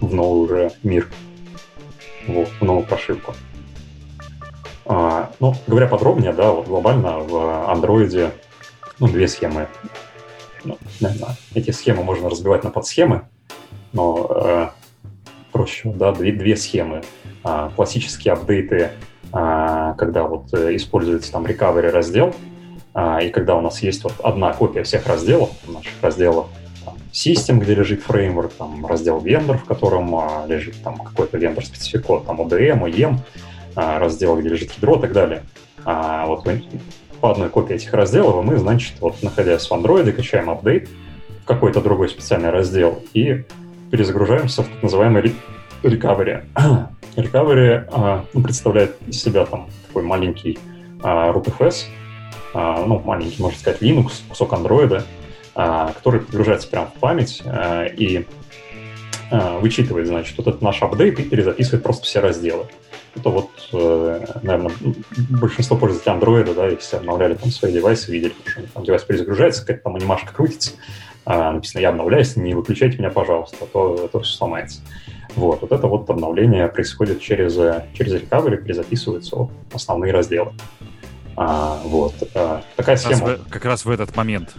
в 0.00 0.14
новый 0.14 0.44
уже 0.44 0.70
мир, 0.84 1.08
вот, 2.28 2.48
в 2.60 2.64
новую 2.64 2.86
прошивку. 2.86 3.34
А, 4.86 5.32
ну, 5.40 5.52
говоря 5.66 5.88
подробнее, 5.88 6.32
да, 6.32 6.52
вот 6.52 6.68
глобально 6.68 7.18
в 7.18 7.70
андроиде 7.70 8.30
ну, 9.00 9.08
две 9.08 9.26
схемы 9.26 9.66
ну, 10.64 10.78
знаю, 11.00 11.36
эти 11.54 11.70
схемы 11.70 12.02
можно 12.02 12.28
разбивать 12.28 12.64
на 12.64 12.70
подсхемы, 12.70 13.22
но 13.92 14.26
э, 14.30 14.68
проще, 15.52 15.90
да, 15.90 16.12
две, 16.12 16.32
две 16.32 16.56
схемы. 16.56 17.02
А, 17.44 17.70
классические 17.74 18.34
апдейты, 18.34 18.90
а, 19.32 19.94
когда 19.94 20.24
вот 20.24 20.52
э, 20.52 20.76
используется 20.76 21.32
там 21.32 21.46
recovery 21.46 21.90
раздел, 21.90 22.34
а, 22.94 23.22
и 23.22 23.30
когда 23.30 23.56
у 23.56 23.60
нас 23.60 23.82
есть 23.82 24.02
вот 24.04 24.14
одна 24.22 24.52
копия 24.52 24.82
всех 24.82 25.06
разделов, 25.06 25.50
наших 25.66 25.92
разделов, 26.02 26.48
там, 26.84 26.96
System, 27.12 27.58
где 27.58 27.74
лежит 27.74 28.02
фреймворк, 28.02 28.52
там 28.52 28.84
раздел 28.86 29.20
вендор, 29.20 29.58
в 29.58 29.64
котором 29.64 30.14
а, 30.16 30.44
лежит 30.46 30.82
там 30.82 30.98
какой-то 30.98 31.38
вендор 31.38 31.64
спецификод, 31.64 32.26
там 32.26 32.40
ODM, 32.40 32.82
OEM, 32.84 33.18
а, 33.76 33.98
раздел, 33.98 34.36
где 34.38 34.48
лежит 34.48 34.72
ядро 34.72 34.96
и 34.96 35.00
так 35.00 35.12
далее. 35.12 35.42
А, 35.84 36.26
вот 36.26 36.44
по 37.20 37.30
одной 37.30 37.48
копии 37.48 37.74
этих 37.74 37.92
разделов, 37.92 38.42
и 38.42 38.46
мы, 38.46 38.56
значит, 38.56 38.94
вот 39.00 39.22
находясь 39.22 39.66
в 39.66 39.72
Android, 39.72 40.10
качаем 40.12 40.50
апдейт 40.50 40.88
в 41.42 41.46
какой-то 41.46 41.80
другой 41.80 42.08
специальный 42.08 42.50
раздел 42.50 43.02
и 43.14 43.44
перезагружаемся 43.90 44.62
в 44.62 44.68
так 44.68 44.82
называемый 44.82 45.34
recovery. 45.82 46.44
recovery 47.16 47.88
а, 47.92 48.24
ну, 48.32 48.42
представляет 48.42 48.96
из 49.06 49.22
себя 49.22 49.44
там 49.46 49.68
такой 49.86 50.02
маленький 50.02 50.58
а, 51.02 51.32
rootfs, 51.32 51.84
а, 52.54 52.84
ну, 52.86 53.00
маленький, 53.00 53.42
можно 53.42 53.58
сказать, 53.58 53.82
Linux, 53.82 54.22
кусок 54.28 54.52
Android, 54.52 55.02
а, 55.54 55.92
который 55.92 56.20
подгружается 56.20 56.68
прямо 56.68 56.86
в 56.86 56.94
память 56.94 57.42
а, 57.44 57.84
и 57.84 58.26
а, 59.30 59.58
вычитывает, 59.58 60.06
значит, 60.06 60.36
вот 60.38 60.46
этот 60.46 60.62
наш 60.62 60.82
апдейт 60.82 61.18
и 61.20 61.22
перезаписывает 61.24 61.82
просто 61.82 62.04
все 62.04 62.20
разделы 62.20 62.66
это 63.18 63.30
вот, 63.30 63.50
э, 63.72 64.26
наверное, 64.42 64.72
большинство 65.30 65.76
пользователей 65.76 66.14
Android, 66.14 66.54
да, 66.54 66.68
если 66.68 66.96
обновляли 66.96 67.34
там 67.34 67.50
свои 67.50 67.72
девайсы, 67.72 68.10
видели, 68.10 68.32
что 68.44 68.62
там 68.74 68.84
девайс 68.84 69.02
перезагружается, 69.02 69.62
какая-то 69.62 69.84
там 69.84 69.96
анимашка 69.96 70.32
крутится, 70.32 70.72
а, 71.24 71.52
написано 71.52 71.80
«Я 71.80 71.90
обновляюсь, 71.90 72.36
не 72.36 72.54
выключайте 72.54 72.98
меня, 72.98 73.10
пожалуйста, 73.10 73.56
а 73.60 73.66
то 73.66 74.04
это 74.04 74.20
все 74.20 74.36
сломается». 74.36 74.80
Вот, 75.36 75.60
вот 75.60 75.72
это 75.72 75.86
вот 75.86 76.08
обновление 76.08 76.66
происходит 76.68 77.20
через, 77.20 77.54
через 77.94 78.14
recovery, 78.14 78.56
перезаписываются 78.56 79.36
вот 79.36 79.50
основные 79.72 80.12
разделы. 80.12 80.52
А, 81.36 81.80
вот. 81.84 82.14
А, 82.34 82.62
такая 82.76 82.96
схема. 82.96 83.28
Раз 83.28 83.38
в, 83.38 83.48
как 83.48 83.64
раз 83.64 83.84
в 83.84 83.90
этот 83.90 84.16
момент. 84.16 84.54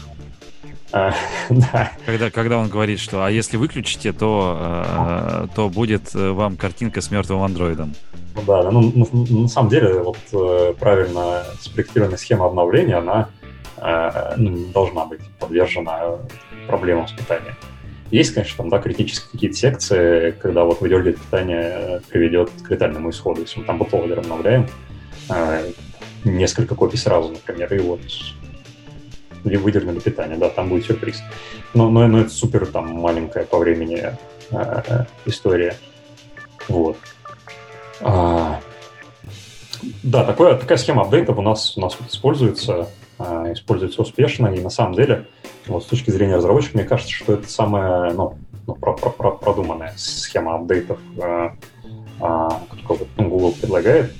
А, 0.91 1.13
да. 1.49 1.91
Когда, 2.05 2.31
когда 2.31 2.57
он 2.57 2.69
говорит, 2.69 2.99
что 2.99 3.25
а 3.25 3.29
если 3.29 3.57
выключите, 3.57 4.11
то, 4.11 4.57
а, 4.59 5.47
то 5.55 5.69
будет 5.69 6.15
э, 6.15 6.31
вам 6.31 6.57
картинка 6.57 7.01
с 7.01 7.11
мертвым 7.11 7.43
андроидом. 7.43 7.93
Ну 8.35 8.41
да, 8.45 8.71
ну, 8.71 8.91
ну, 8.95 9.41
на 9.41 9.47
самом 9.47 9.69
деле 9.69 10.01
вот 10.01 10.17
э, 10.31 10.73
правильно 10.79 11.43
спроектированная 11.59 12.17
схема 12.17 12.45
обновления, 12.45 12.95
она 12.95 13.29
э, 13.77 14.33
ну, 14.37 14.67
должна 14.73 15.05
быть 15.05 15.21
подвержена 15.39 16.17
проблемам 16.67 17.07
с 17.07 17.11
питанием. 17.11 17.55
Есть, 18.11 18.33
конечно, 18.33 18.57
там, 18.57 18.69
да, 18.69 18.79
критические 18.79 19.29
какие-то 19.31 19.55
секции, 19.55 20.31
когда 20.31 20.63
вот 20.63 20.81
выдергивать 20.81 21.19
питание 21.19 22.01
приведет 22.09 22.49
к 22.63 22.71
летальному 22.71 23.11
исходу. 23.11 23.41
Если 23.41 23.59
мы 23.59 23.65
там 23.65 23.81
bootloader 23.81 24.19
обновляем, 24.19 24.67
э, 25.29 25.71
несколько 26.23 26.73
копий 26.73 26.97
сразу, 26.97 27.29
например, 27.29 27.71
и 27.73 27.79
вот 27.79 28.01
выдернули 29.43 29.99
питание, 29.99 30.37
да, 30.37 30.49
там 30.49 30.69
будет 30.69 30.85
сюрприз. 30.85 31.21
Но, 31.73 31.89
но, 31.89 32.07
но 32.07 32.21
это 32.21 32.29
супер 32.29 32.65
там 32.65 32.91
маленькая 32.93 33.45
по 33.45 33.57
времени 33.57 34.13
э, 34.51 35.05
история. 35.25 35.75
Вот. 36.67 36.97
А, 38.01 38.59
да, 40.03 40.23
такое, 40.23 40.55
такая 40.55 40.77
схема 40.77 41.03
апдейтов 41.03 41.37
у 41.37 41.41
нас, 41.41 41.77
у 41.77 41.81
нас 41.81 41.97
вот 41.99 42.09
используется, 42.09 42.89
а, 43.17 43.51
используется 43.51 44.01
успешно, 44.01 44.47
и 44.47 44.61
на 44.61 44.69
самом 44.69 44.93
деле, 44.93 45.27
вот 45.67 45.83
с 45.83 45.87
точки 45.87 46.11
зрения 46.11 46.35
разработчика, 46.35 46.77
мне 46.77 46.87
кажется, 46.87 47.11
что 47.11 47.33
это 47.33 47.49
самая 47.49 48.11
ну, 48.13 48.37
ну, 48.67 48.75
про, 48.75 48.93
про, 48.93 49.09
про, 49.09 49.31
продуманная 49.31 49.93
схема 49.97 50.55
апдейтов, 50.55 50.99
а, 51.21 51.55
а, 52.19 52.61
которую 52.69 53.07
ну, 53.17 53.29
Google 53.29 53.51
предлагает, 53.53 54.13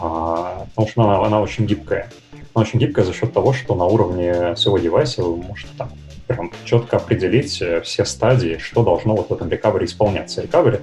а, 0.00 0.66
потому 0.70 0.88
что 0.88 1.02
она, 1.02 1.26
она 1.26 1.40
очень 1.40 1.66
гибкая. 1.66 2.10
Она 2.58 2.66
очень 2.66 2.80
гибкая 2.80 3.04
за 3.04 3.12
счет 3.12 3.32
того, 3.32 3.52
что 3.52 3.76
на 3.76 3.84
уровне 3.84 4.56
всего 4.56 4.78
девайса 4.78 5.22
вы 5.22 5.36
можете 5.36 5.68
там 5.78 5.90
прям 6.26 6.50
четко 6.64 6.96
определить 6.96 7.62
э, 7.62 7.82
все 7.82 8.04
стадии, 8.04 8.58
что 8.58 8.82
должно 8.82 9.14
вот 9.14 9.30
в 9.30 9.32
этом 9.32 9.46
recovery 9.46 9.84
исполняться. 9.84 10.42
Recovery 10.42 10.80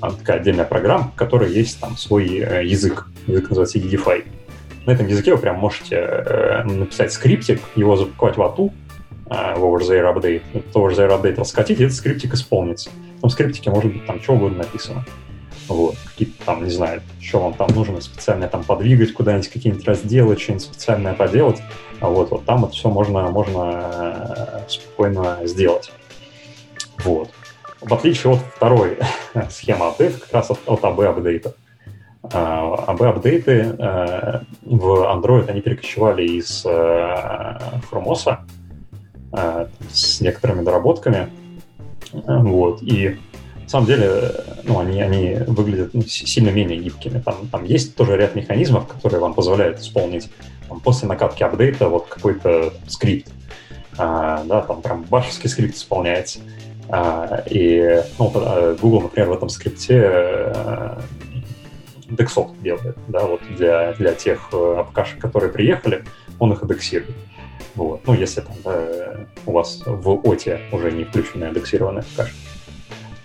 такая 0.00 0.38
отдельная 0.38 0.64
программа, 0.64 1.12
в 1.14 1.16
которой 1.16 1.52
есть 1.52 1.78
там 1.80 1.98
свой 1.98 2.38
э, 2.38 2.64
язык. 2.64 3.08
Язык 3.26 3.50
называется 3.50 3.78
Edify. 3.78 4.24
На 4.86 4.92
этом 4.92 5.06
языке 5.06 5.34
вы 5.34 5.38
прям 5.38 5.58
можете 5.58 5.96
э, 5.96 6.62
написать 6.62 7.12
скриптик, 7.12 7.60
его 7.76 7.94
запаковать 7.94 8.38
в 8.38 8.42
ату, 8.42 8.72
в 9.26 9.62
over-the-air 9.62 10.14
update, 10.14 10.42
этот 10.54 10.74
over-the-air 10.74 11.20
update 11.20 11.38
раскатить, 11.38 11.78
и 11.78 11.84
этот 11.84 11.94
скриптик 11.94 12.32
исполнится. 12.32 12.88
В 13.18 13.20
том 13.20 13.28
скриптике 13.28 13.68
может 13.68 13.92
быть 13.92 14.06
там 14.06 14.22
что 14.22 14.32
угодно 14.32 14.60
написано. 14.60 15.04
Вот, 15.68 15.96
какие-то 16.06 16.44
там, 16.44 16.64
не 16.64 16.70
знаю, 16.70 17.02
что 17.20 17.40
вам 17.40 17.54
там 17.54 17.68
нужно 17.74 18.00
специально 18.00 18.48
там 18.48 18.64
подвигать 18.64 19.12
куда-нибудь, 19.12 19.48
какие-нибудь 19.48 19.86
разделы, 19.86 20.36
что-нибудь 20.36 20.64
специальное 20.64 21.14
поделать. 21.14 21.60
А 22.00 22.08
вот, 22.08 22.30
вот 22.30 22.44
там 22.44 22.64
это 22.64 22.74
все 22.74 22.88
можно, 22.88 23.30
можно 23.30 24.64
спокойно 24.68 25.40
сделать. 25.44 25.92
Вот 27.04 27.30
в 27.80 27.94
отличие 27.94 28.32
от 28.32 28.40
второй 28.40 28.98
схемы 29.50 29.86
апдейта, 29.86 30.20
как 30.20 30.32
раз 30.32 30.50
от, 30.50 30.60
от 30.66 30.80
AB 30.80 31.04
апдейта. 31.04 31.54
AB 32.22 33.06
апдейты 33.06 33.76
э, 33.78 34.40
в 34.62 34.84
Android 34.84 35.48
они 35.48 35.60
перекочевали 35.60 36.26
из 36.26 36.64
э, 36.66 37.58
Chromos 37.90 38.36
э, 39.32 39.66
с 39.90 40.20
некоторыми 40.20 40.64
доработками. 40.64 41.30
Вот. 42.12 42.82
И 42.82 43.18
на 43.68 43.72
самом 43.72 43.86
деле 43.86 44.32
ну, 44.64 44.78
они, 44.78 45.02
они 45.02 45.36
выглядят 45.46 45.92
ну, 45.92 46.00
сильно 46.00 46.48
менее 46.48 46.78
гибкими. 46.78 47.20
Там, 47.20 47.48
там 47.52 47.64
есть 47.64 47.94
тоже 47.96 48.16
ряд 48.16 48.34
механизмов, 48.34 48.88
которые 48.88 49.20
вам 49.20 49.34
позволяют 49.34 49.80
исполнить 49.80 50.30
там, 50.70 50.80
после 50.80 51.06
накатки 51.06 51.42
апдейта 51.42 51.90
вот 51.90 52.06
какой-то 52.06 52.72
скрипт. 52.86 53.30
А, 53.98 54.42
да, 54.44 54.62
там 54.62 54.80
прям 54.80 55.02
башевский 55.02 55.50
скрипт 55.50 55.76
исполняется. 55.76 56.38
А, 56.88 57.42
и 57.44 58.02
ну, 58.18 58.32
э, 58.34 58.76
Google, 58.80 59.02
например, 59.02 59.28
в 59.28 59.32
этом 59.34 59.50
скрипте 59.50 60.00
э, 60.02 61.00
делает, 62.62 62.96
да, 63.06 63.26
вот 63.26 63.42
для, 63.54 63.92
для 63.92 64.14
тех 64.14 64.48
э, 64.50 64.76
апкашек, 64.78 65.18
которые 65.18 65.52
приехали, 65.52 66.04
он 66.38 66.54
их 66.54 66.62
индексирует. 66.62 67.14
Вот. 67.74 68.00
Ну, 68.06 68.14
если 68.14 68.40
там, 68.40 68.54
да, 68.64 69.26
у 69.44 69.52
вас 69.52 69.82
в 69.84 70.26
ОТе 70.26 70.58
уже 70.72 70.90
не 70.90 71.04
включенная 71.04 71.50
индексированная 71.50 72.00
апкашка. 72.00 72.47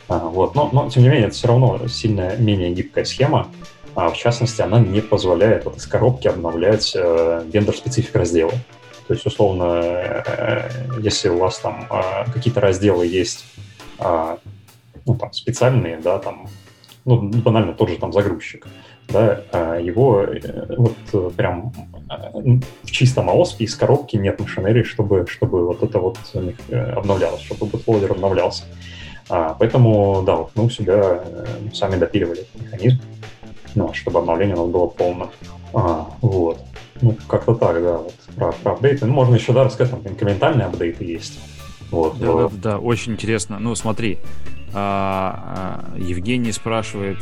А, 0.07 0.19
вот. 0.19 0.55
но, 0.55 0.69
но, 0.71 0.89
тем 0.89 1.03
не 1.03 1.09
менее, 1.09 1.27
это 1.27 1.35
все 1.35 1.47
равно 1.47 1.87
сильно 1.87 2.35
менее 2.37 2.71
гибкая 2.71 3.05
схема. 3.05 3.47
А, 3.95 4.09
в 4.09 4.17
частности, 4.17 4.61
она 4.61 4.79
не 4.79 5.01
позволяет 5.01 5.65
вот 5.65 5.77
из 5.77 5.85
коробки 5.85 6.27
обновлять 6.27 6.93
э, 6.95 7.43
вендор-специфик 7.51 8.15
раздела. 8.15 8.53
То 9.07 9.13
есть, 9.13 9.25
условно, 9.25 9.81
э, 9.83 10.69
если 10.99 11.29
у 11.29 11.37
вас 11.37 11.59
там 11.59 11.87
э, 11.89 12.31
какие-то 12.31 12.61
разделы 12.61 13.05
есть 13.05 13.45
а, 13.99 14.39
ну, 15.05 15.15
там, 15.15 15.33
специальные, 15.33 15.99
да, 15.99 16.19
там, 16.19 16.47
ну, 17.05 17.29
банально 17.29 17.73
тот 17.73 17.89
же 17.89 17.97
там 17.97 18.13
загрузчик, 18.13 18.67
да, 19.09 19.77
его 19.77 20.23
э, 20.23 20.75
вот 20.77 21.35
прям 21.35 21.73
в 22.83 22.91
чистом 22.91 23.29
AOSP 23.29 23.59
из 23.59 23.75
коробки 23.75 24.15
нет 24.15 24.39
машинерии, 24.39 24.83
чтобы, 24.83 25.25
чтобы 25.27 25.65
вот 25.65 25.83
это 25.83 25.99
вот 25.99 26.17
обновлялось, 26.71 27.41
чтобы 27.41 27.67
bootloader 27.67 28.11
обновлялся. 28.11 28.63
А, 29.29 29.55
поэтому, 29.57 30.23
да, 30.25 30.35
вот 30.35 30.51
мы 30.55 30.65
у 30.65 30.69
себя 30.69 31.23
сами 31.73 31.95
допиливали 31.95 32.41
этот 32.41 32.61
механизм, 32.61 33.01
ну, 33.75 33.93
чтобы 33.93 34.19
обновление 34.19 34.55
у 34.55 34.63
нас 34.63 34.69
было 34.69 34.87
полным. 34.87 35.29
А, 35.73 36.07
вот. 36.21 36.59
Ну, 37.01 37.17
как-то 37.27 37.55
так, 37.55 37.81
да, 37.81 37.97
вот 37.97 38.13
про, 38.35 38.51
про 38.51 38.71
апдейты. 38.73 39.05
Ну, 39.05 39.13
можно 39.13 39.35
еще, 39.35 39.51
да, 39.53 39.63
рассказать, 39.63 39.93
там 39.93 40.11
инкрементальные 40.11 40.67
апдейты 40.67 41.03
есть. 41.03 41.39
Вот, 41.91 42.17
да, 42.17 42.33
да, 42.33 42.49
да, 42.51 42.77
очень 42.79 43.13
интересно. 43.13 43.59
Ну, 43.59 43.75
смотри, 43.75 44.19
а, 44.73 45.83
а, 45.93 45.97
Евгений 45.97 46.51
спрашивает 46.51 47.17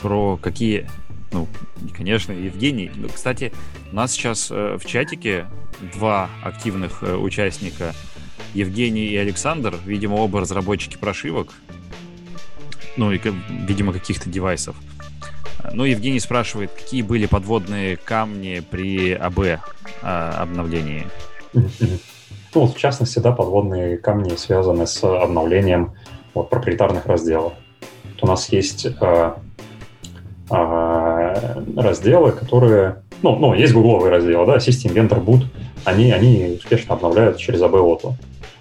про 0.00 0.36
какие... 0.36 0.88
Ну, 1.32 1.48
конечно, 1.94 2.32
Евгений. 2.32 2.90
Ну, 2.94 3.08
кстати, 3.08 3.52
у 3.92 3.96
нас 3.96 4.12
сейчас 4.12 4.48
э, 4.50 4.78
в 4.80 4.86
чатике 4.86 5.46
два 5.92 6.30
активных 6.42 7.02
э, 7.02 7.14
участника. 7.16 7.94
Евгений 8.54 9.06
и 9.06 9.16
Александр, 9.16 9.76
видимо, 9.84 10.14
оба 10.14 10.40
разработчики 10.40 10.96
прошивок. 10.96 11.52
Ну, 12.96 13.12
и, 13.12 13.20
видимо, 13.68 13.92
каких-то 13.92 14.30
девайсов. 14.30 14.76
Ну, 15.72 15.84
Евгений 15.84 16.20
спрашивает, 16.20 16.70
какие 16.70 17.02
были 17.02 17.26
подводные 17.26 17.96
камни 17.96 18.62
при 18.70 19.12
АБ 19.12 19.60
а, 20.02 20.42
обновлении? 20.42 21.06
Ну, 22.54 22.66
в 22.66 22.76
частности, 22.78 23.18
да, 23.18 23.32
подводные 23.32 23.98
камни 23.98 24.34
связаны 24.36 24.86
с 24.86 25.04
обновлением 25.04 25.92
вот, 26.32 26.48
проприетарных 26.48 27.04
разделов. 27.04 27.52
Вот 28.04 28.22
у 28.22 28.26
нас 28.26 28.48
есть 28.48 28.86
э, 28.86 29.32
э, 30.50 31.62
разделы, 31.76 32.32
которые... 32.32 33.02
Ну, 33.20 33.36
ну, 33.36 33.52
есть 33.52 33.74
гугловые 33.74 34.10
разделы, 34.10 34.46
да, 34.46 34.56
System 34.56 34.94
Vendor 34.94 35.22
Boot, 35.22 35.44
они, 35.86 36.10
они 36.10 36.56
успешно 36.58 36.94
обновляют 36.94 37.38
через 37.38 37.62
ABOT. 37.62 38.12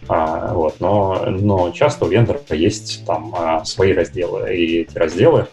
А, 0.07 0.53
вот, 0.53 0.75
но, 0.79 1.25
но 1.27 1.71
часто 1.71 2.05
у 2.05 2.07
вендора 2.07 2.39
есть 2.51 3.03
там 3.07 3.33
а, 3.35 3.65
свои 3.65 3.91
разделы, 3.91 4.55
и 4.55 4.81
эти 4.81 4.95
разделы 4.95 5.47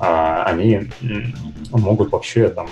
а, 0.00 0.44
они 0.44 0.88
могут 1.70 2.10
вообще 2.10 2.48
там 2.48 2.68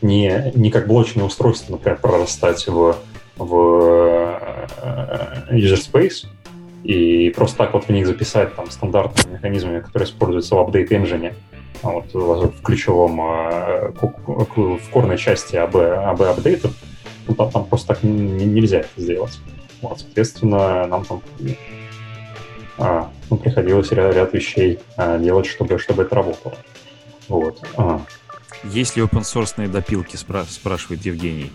не, 0.00 0.50
не 0.56 0.72
как 0.72 0.88
блочное 0.88 1.24
устройство, 1.24 1.72
например, 1.72 1.98
прорастать 2.00 2.66
в, 2.66 2.96
в 3.36 4.38
э, 4.82 5.52
user 5.52 5.78
space 5.78 6.26
и 6.82 7.30
просто 7.30 7.58
так 7.58 7.74
вот 7.74 7.84
в 7.84 7.88
них 7.90 8.08
записать 8.08 8.56
там 8.56 8.68
стандартными 8.68 9.34
механизмами, 9.34 9.78
которые 9.78 10.08
используются 10.08 10.56
в 10.56 10.58
update 10.58 10.88
engine, 10.88 11.34
вот, 11.82 12.12
в 12.12 12.62
ключевом, 12.62 13.20
э, 13.20 13.92
в 14.00 14.90
корной 14.90 15.18
части 15.18 15.54
AB, 15.54 15.74
AB 15.74 16.24
апдейтов, 16.28 16.72
ну, 17.32 17.36
там, 17.36 17.50
там 17.50 17.64
просто 17.64 17.88
так 17.88 18.02
нельзя 18.02 18.80
это 18.80 18.88
сделать. 18.96 19.40
Вот, 19.80 20.00
соответственно, 20.00 20.86
нам 20.86 21.04
там 21.04 21.22
а, 22.78 23.10
ну, 23.30 23.36
приходилось 23.36 23.90
ряд, 23.90 24.14
ряд 24.14 24.32
вещей 24.34 24.78
а, 24.96 25.18
делать, 25.18 25.46
чтобы, 25.46 25.78
чтобы 25.78 26.02
это 26.02 26.14
работало. 26.14 26.54
Вот. 27.28 27.58
А. 27.76 28.00
Есть 28.64 28.96
ли 28.96 29.02
open 29.02 29.22
source 29.22 29.68
допилки, 29.68 30.16
спра- 30.16 30.46
спрашивает 30.48 31.04
Евгений. 31.04 31.50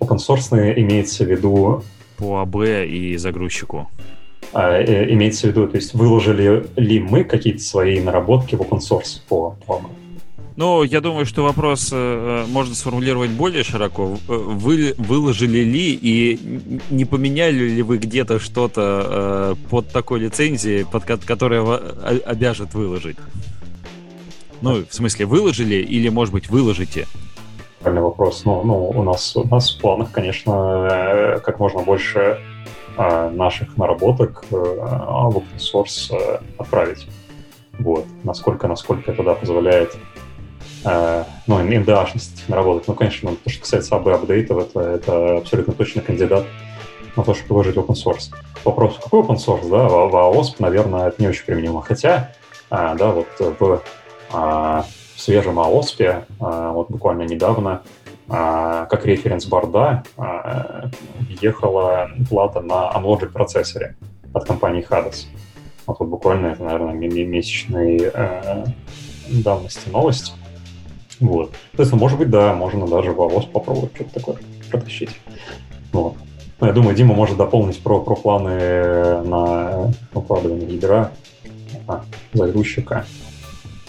Open 0.00 0.18
source 0.18 0.52
имеется 0.78 1.24
в 1.24 1.30
виду... 1.30 1.82
По 2.18 2.40
АБ 2.42 2.56
и 2.86 3.16
загрузчику. 3.16 3.90
А, 4.52 4.78
э, 4.78 5.12
имеется 5.12 5.48
в 5.48 5.50
виду, 5.50 5.66
то 5.66 5.76
есть 5.76 5.92
выложили 5.92 6.66
ли 6.76 7.00
мы 7.00 7.24
какие-то 7.24 7.60
свои 7.60 8.00
наработки 8.00 8.54
в 8.54 8.60
open 8.60 8.78
source 8.78 9.20
по, 9.28 9.56
по 9.66 9.76
АБ? 9.76 10.05
Ну, 10.56 10.82
я 10.84 11.02
думаю, 11.02 11.26
что 11.26 11.42
вопрос 11.42 11.90
э, 11.92 11.96
э 11.96 12.46
можно 12.50 12.74
сформулировать 12.74 13.30
более 13.30 13.62
широко. 13.62 14.16
Э, 14.26 14.32
вы 14.32 14.94
выложили 14.96 15.58
ли 15.58 15.92
и 15.92 16.40
не 16.88 17.04
поменяли 17.04 17.68
ли 17.68 17.82
вы 17.82 17.98
где-то 17.98 18.38
что-то 18.38 18.82
э, 19.06 19.68
под 19.68 19.92
такой 19.92 20.20
лицензией, 20.20 20.86
под 20.86 21.04
которая 21.04 21.62
обяжет 22.24 22.72
выложить? 22.72 23.18
Ну, 24.62 24.84
в 24.88 24.94
смысле, 24.94 25.26
выложили 25.26 25.74
или, 25.74 26.08
может 26.08 26.32
быть, 26.32 26.48
выложите? 26.48 27.06
Правильный 27.80 28.02
вопрос. 28.02 28.46
Ну, 28.46 28.62
ну 28.64 28.88
у, 28.88 29.02
нас, 29.02 29.36
у 29.36 29.46
нас 29.46 29.70
в 29.70 29.80
планах, 29.80 30.10
конечно, 30.10 30.88
э, 30.90 31.40
как 31.40 31.60
можно 31.60 31.82
больше 31.82 32.40
э, 32.96 33.30
наших 33.30 33.76
наработок 33.76 34.44
в 34.50 34.56
open 34.56 35.44
source 35.58 36.40
отправить. 36.56 37.06
Вот. 37.78 38.06
Насколько, 38.24 38.68
насколько 38.68 39.12
это 39.12 39.22
да, 39.22 39.34
позволяет 39.34 39.94
э, 39.94 40.15
ну, 40.86 41.60
MDA-шность 41.60 42.44
наработать. 42.48 42.86
Ну, 42.86 42.94
конечно, 42.94 43.34
то, 43.34 43.50
что 43.50 43.60
касается 43.60 43.96
АБ 43.96 44.06
апдейтов, 44.06 44.68
это, 44.68 44.80
это 44.80 45.36
абсолютно 45.38 45.72
точно 45.72 46.00
кандидат 46.00 46.44
на 47.16 47.24
то, 47.24 47.34
чтобы 47.34 47.54
выложить 47.54 47.76
open 47.76 47.94
source. 47.94 48.32
Вопрос, 48.64 48.98
какой 49.02 49.22
open 49.22 49.36
source, 49.36 49.68
да, 49.68 49.88
в, 49.88 50.10
в 50.10 50.14
AOSP, 50.14 50.56
наверное, 50.58 51.08
это 51.08 51.20
не 51.20 51.28
очень 51.28 51.44
применимо. 51.44 51.82
Хотя, 51.82 52.32
а, 52.70 52.94
да, 52.94 53.10
вот 53.10 53.26
в, 53.38 53.82
а, 54.32 54.84
в 55.16 55.20
свежем 55.20 55.58
AOSP, 55.58 56.24
а, 56.40 56.72
вот 56.72 56.90
буквально 56.90 57.22
недавно, 57.22 57.82
а, 58.28 58.86
как 58.86 59.06
референс 59.06 59.46
борда 59.46 60.02
а, 60.16 60.90
ехала 61.40 62.10
плата 62.28 62.60
на 62.60 62.92
Amlogic 62.94 63.28
процессоре 63.28 63.96
от 64.32 64.44
компании 64.46 64.86
Hades. 64.88 65.26
Вот, 65.86 66.00
вот 66.00 66.08
буквально 66.08 66.48
это, 66.48 66.64
наверное, 66.64 66.94
месячной 66.94 68.10
э, 68.12 68.64
давности 69.28 69.88
новость. 69.88 70.34
Вот. 71.20 71.52
Есть, 71.78 71.92
может 71.92 72.18
быть, 72.18 72.30
да, 72.30 72.52
можно 72.52 72.86
даже 72.86 73.12
в 73.12 73.20
AOS 73.20 73.50
попробовать 73.50 73.94
что-то 73.94 74.14
такое 74.14 74.36
протащить. 74.70 75.10
Вот. 75.92 76.14
Ну, 76.60 76.66
я 76.66 76.72
думаю, 76.72 76.96
Дима 76.96 77.14
может 77.14 77.36
дополнить 77.36 77.78
про, 77.82 78.00
про 78.00 78.16
планы 78.16 79.22
на 79.22 79.92
укладывание 80.14 80.74
ядра 80.74 81.12
а, 81.86 82.02
загрузчика. 82.32 83.04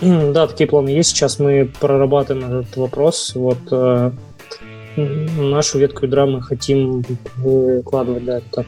Да, 0.02 0.48
такие 0.48 0.68
планы 0.68 0.90
есть. 0.90 1.10
Сейчас 1.10 1.40
мы 1.40 1.72
прорабатываем 1.80 2.60
этот 2.60 2.78
вопрос. 2.78 3.34
Вот 3.36 3.58
э, 3.72 4.12
нашу 4.96 5.80
ветку 5.80 6.06
ядра 6.06 6.26
мы 6.26 6.42
хотим 6.42 7.04
выкладывать, 7.38 8.26
да, 8.26 8.38
это 8.38 8.66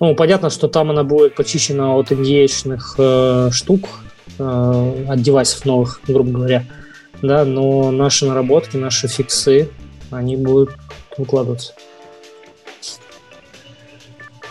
Ну, 0.00 0.14
понятно, 0.14 0.50
что 0.50 0.66
там 0.66 0.90
она 0.90 1.04
будет 1.04 1.36
почищена 1.36 1.94
от 1.94 2.10
nda 2.10 2.78
э, 2.98 3.50
штук, 3.52 3.88
э, 4.38 5.04
от 5.08 5.20
девайсов 5.20 5.64
новых, 5.64 6.00
грубо 6.06 6.30
говоря. 6.30 6.64
Да, 7.22 7.44
но 7.44 7.90
наши 7.90 8.26
наработки, 8.26 8.76
наши 8.76 9.08
фиксы, 9.08 9.68
они 10.10 10.36
будут 10.36 10.70
выкладываться. 11.16 11.74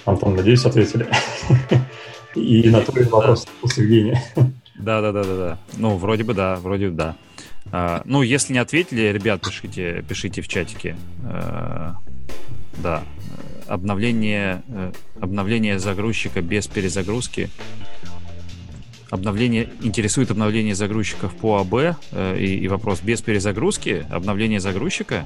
Антон, 0.05 0.35
надеюсь, 0.35 0.65
ответили. 0.65 1.07
И 2.35 2.69
на 2.69 2.81
твой 2.81 3.05
вопрос 3.05 3.47
после 3.61 3.83
Евгения. 3.83 4.23
Да, 4.75 5.01
да, 5.01 5.11
да, 5.11 5.23
да, 5.23 5.35
да. 5.35 5.57
Ну, 5.77 5.97
вроде 5.97 6.23
бы 6.23 6.33
да, 6.33 6.55
вроде 6.55 6.89
бы 6.89 6.95
да. 6.95 7.15
А, 7.71 8.01
ну, 8.05 8.21
если 8.21 8.53
не 8.53 8.59
ответили, 8.59 9.01
ребят, 9.11 9.41
пишите, 9.41 10.03
пишите 10.07 10.41
в 10.41 10.47
чатике. 10.47 10.95
А, 11.25 11.95
да. 12.77 13.03
Обновление, 13.67 14.63
э, 14.67 14.91
обновление 15.21 15.77
загрузчика 15.77 16.41
без 16.41 16.65
перезагрузки. 16.65 17.49
Обновление 19.09 19.69
интересует 19.81 20.29
обновление 20.31 20.75
загрузчиков 20.75 21.33
по 21.35 21.57
АБ 21.59 21.97
э, 22.11 22.37
и, 22.39 22.57
и 22.57 22.67
вопрос 22.67 23.01
без 23.01 23.21
перезагрузки 23.21 24.05
обновление 24.09 24.59
загрузчика. 24.59 25.25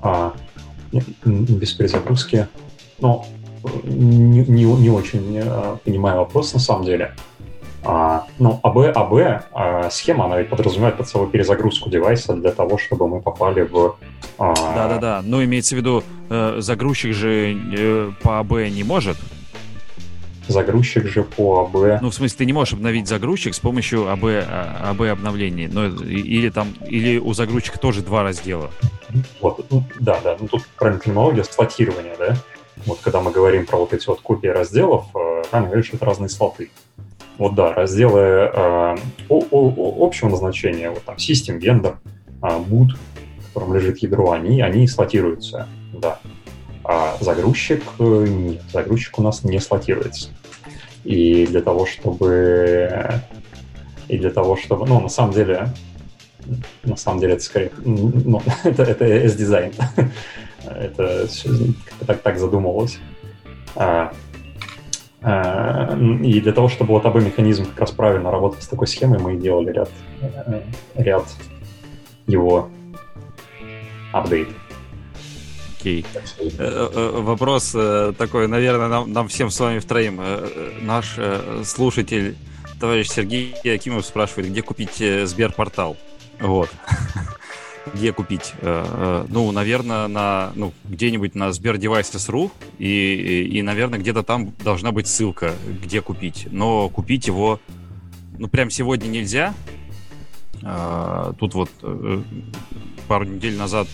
А, 0.00 0.32
без 1.24 1.72
перезагрузки. 1.72 2.48
Ну, 3.00 3.24
не, 3.84 4.44
не, 4.44 4.64
не 4.64 4.90
очень 4.90 5.36
э, 5.36 5.76
понимаю 5.84 6.18
вопрос 6.18 6.54
на 6.54 6.60
самом 6.60 6.84
деле. 6.84 7.14
А, 7.82 8.26
ну, 8.38 8.60
АБ, 8.62 8.96
АБ 8.96 9.12
а, 9.52 9.90
схема, 9.90 10.26
она 10.26 10.38
ведь 10.38 10.50
подразумевает 10.50 10.96
под 10.96 11.08
собой 11.08 11.30
перезагрузку 11.30 11.88
девайса 11.88 12.34
для 12.34 12.52
того, 12.52 12.76
чтобы 12.76 13.08
мы 13.08 13.22
попали 13.22 13.62
в... 13.62 13.96
А... 14.38 14.54
Да-да-да, 14.54 15.22
но 15.24 15.42
имеется 15.44 15.74
в 15.74 15.78
виду, 15.78 16.02
э, 16.28 16.56
загрузчик 16.58 17.14
же 17.14 17.56
э, 17.76 18.10
по 18.22 18.38
АБ 18.40 18.70
не 18.70 18.84
может. 18.84 19.16
Загрузчик 20.50 21.06
же 21.06 21.22
по 21.22 21.62
АБ... 21.62 22.02
Ну, 22.02 22.10
в 22.10 22.14
смысле, 22.14 22.38
ты 22.38 22.44
не 22.44 22.52
можешь 22.52 22.74
обновить 22.74 23.06
загрузчик 23.06 23.54
с 23.54 23.60
помощью 23.60 24.10
АБ, 24.10 24.24
АБ 24.24 25.00
обновлений. 25.02 25.68
Ну, 25.68 25.86
или 26.02 26.50
там, 26.50 26.68
или 26.86 27.18
у 27.18 27.32
загрузчика 27.34 27.78
тоже 27.78 28.02
два 28.02 28.22
раздела. 28.22 28.70
Вот, 29.40 29.64
ну, 29.70 29.84
да, 30.00 30.20
да, 30.22 30.36
ну 30.40 30.48
тут 30.48 30.66
правильная 30.76 31.02
терминология, 31.02 31.44
слотирование, 31.44 32.14
да? 32.18 32.36
Вот 32.86 32.98
когда 33.00 33.20
мы 33.20 33.30
говорим 33.30 33.66
про 33.66 33.76
вот 33.78 33.92
эти 33.92 34.06
вот 34.06 34.20
копии 34.20 34.48
разделов, 34.48 35.06
э, 35.14 35.42
правильно 35.50 35.70
говоришь, 35.70 35.86
что 35.86 35.96
это 35.96 36.06
разные 36.06 36.28
слоты. 36.28 36.70
Вот 37.38 37.54
да, 37.54 37.72
разделы 37.72 38.20
э, 38.20 38.96
о, 39.28 39.42
о, 39.50 40.06
общего 40.06 40.28
назначения, 40.28 40.90
вот 40.90 41.04
там 41.04 41.16
System, 41.16 41.60
Vendor, 41.60 41.96
э, 42.42 42.46
Boot, 42.46 42.96
в 43.38 43.46
котором 43.48 43.74
лежит 43.74 43.98
ядро, 43.98 44.32
они, 44.32 44.60
они 44.62 44.86
слотируются, 44.88 45.68
да. 45.92 46.18
А 46.84 47.16
загрузчик 47.20 47.82
э, 47.98 48.26
нет, 48.28 48.62
загрузчик 48.72 49.18
у 49.18 49.22
нас 49.22 49.44
не 49.44 49.58
слотируется. 49.58 50.30
И 51.04 51.46
для 51.46 51.60
того, 51.60 51.86
чтобы... 51.86 53.20
И 54.08 54.18
для 54.18 54.30
того, 54.30 54.56
чтобы... 54.56 54.86
Ну, 54.86 55.00
на 55.00 55.08
самом 55.08 55.32
деле, 55.32 55.68
на 56.84 56.96
самом 56.96 57.20
деле 57.20 57.34
это 57.34 57.42
скорее... 57.42 57.70
Ну, 57.84 58.42
это, 58.64 58.82
это 58.82 59.04
S-дизайн. 59.04 59.72
это 60.64 61.28
так, 62.06 62.20
так 62.22 62.38
задумывалось. 62.38 62.98
А, 63.76 64.12
а, 65.22 65.96
и 66.22 66.40
для 66.40 66.52
того, 66.52 66.68
чтобы 66.68 66.94
вот 66.94 67.04
АБ 67.04 67.16
механизм 67.16 67.66
как 67.66 67.80
раз 67.80 67.90
правильно 67.92 68.30
работал 68.30 68.60
с 68.60 68.66
такой 68.66 68.86
схемой, 68.86 69.18
мы 69.18 69.36
делали 69.36 69.70
ряд, 69.70 69.90
э, 70.20 70.62
ряд 70.94 71.24
его 72.26 72.70
апдейт. 74.12 74.48
Окей. 75.80 76.04
Э, 76.58 76.90
э, 76.92 77.20
вопрос 77.20 77.70
такой, 78.18 78.48
наверное, 78.48 78.88
нам, 78.88 79.12
нам 79.12 79.28
всем 79.28 79.50
с 79.50 79.58
вами 79.58 79.78
втроим. 79.78 80.20
Наш 80.82 81.18
слушатель, 81.64 82.36
товарищ 82.78 83.08
Сергей 83.08 83.54
Акимов 83.64 84.04
спрашивает, 84.04 84.50
где 84.50 84.62
купить 84.62 85.02
Сберпортал. 85.24 85.96
Вот. 86.40 86.70
где 87.94 88.12
купить? 88.12 88.54
Э, 88.60 88.84
э, 88.86 89.26
ну, 89.28 89.50
наверное, 89.52 90.08
на, 90.08 90.52
ну, 90.54 90.72
где-нибудь 90.84 91.34
на 91.34 91.52
Сбердевайсес.ру 91.52 92.50
и, 92.78 93.48
и, 93.52 93.62
наверное, 93.62 93.98
где-то 93.98 94.22
там 94.22 94.52
должна 94.64 94.92
быть 94.92 95.06
ссылка, 95.06 95.54
где 95.82 96.00
купить. 96.00 96.48
Но 96.50 96.88
купить 96.88 97.26
его, 97.26 97.60
ну, 98.38 98.48
прям 98.48 98.70
сегодня 98.70 99.08
нельзя. 99.08 99.54
Э, 100.62 101.32
тут 101.38 101.54
вот 101.54 101.70
пару 103.08 103.24
недель 103.24 103.56
назад 103.56 103.88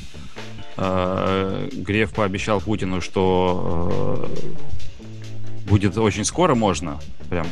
Греф 0.77 2.12
пообещал 2.12 2.61
Путину, 2.61 3.01
что 3.01 4.28
будет 5.66 5.97
очень 5.98 6.24
скоро 6.24 6.55
можно. 6.55 7.01
Прям, 7.28 7.47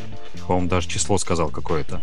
по-моему, 0.47 0.69
даже 0.69 0.89
число 0.89 1.19
сказал 1.19 1.49
какое-то. 1.49 2.01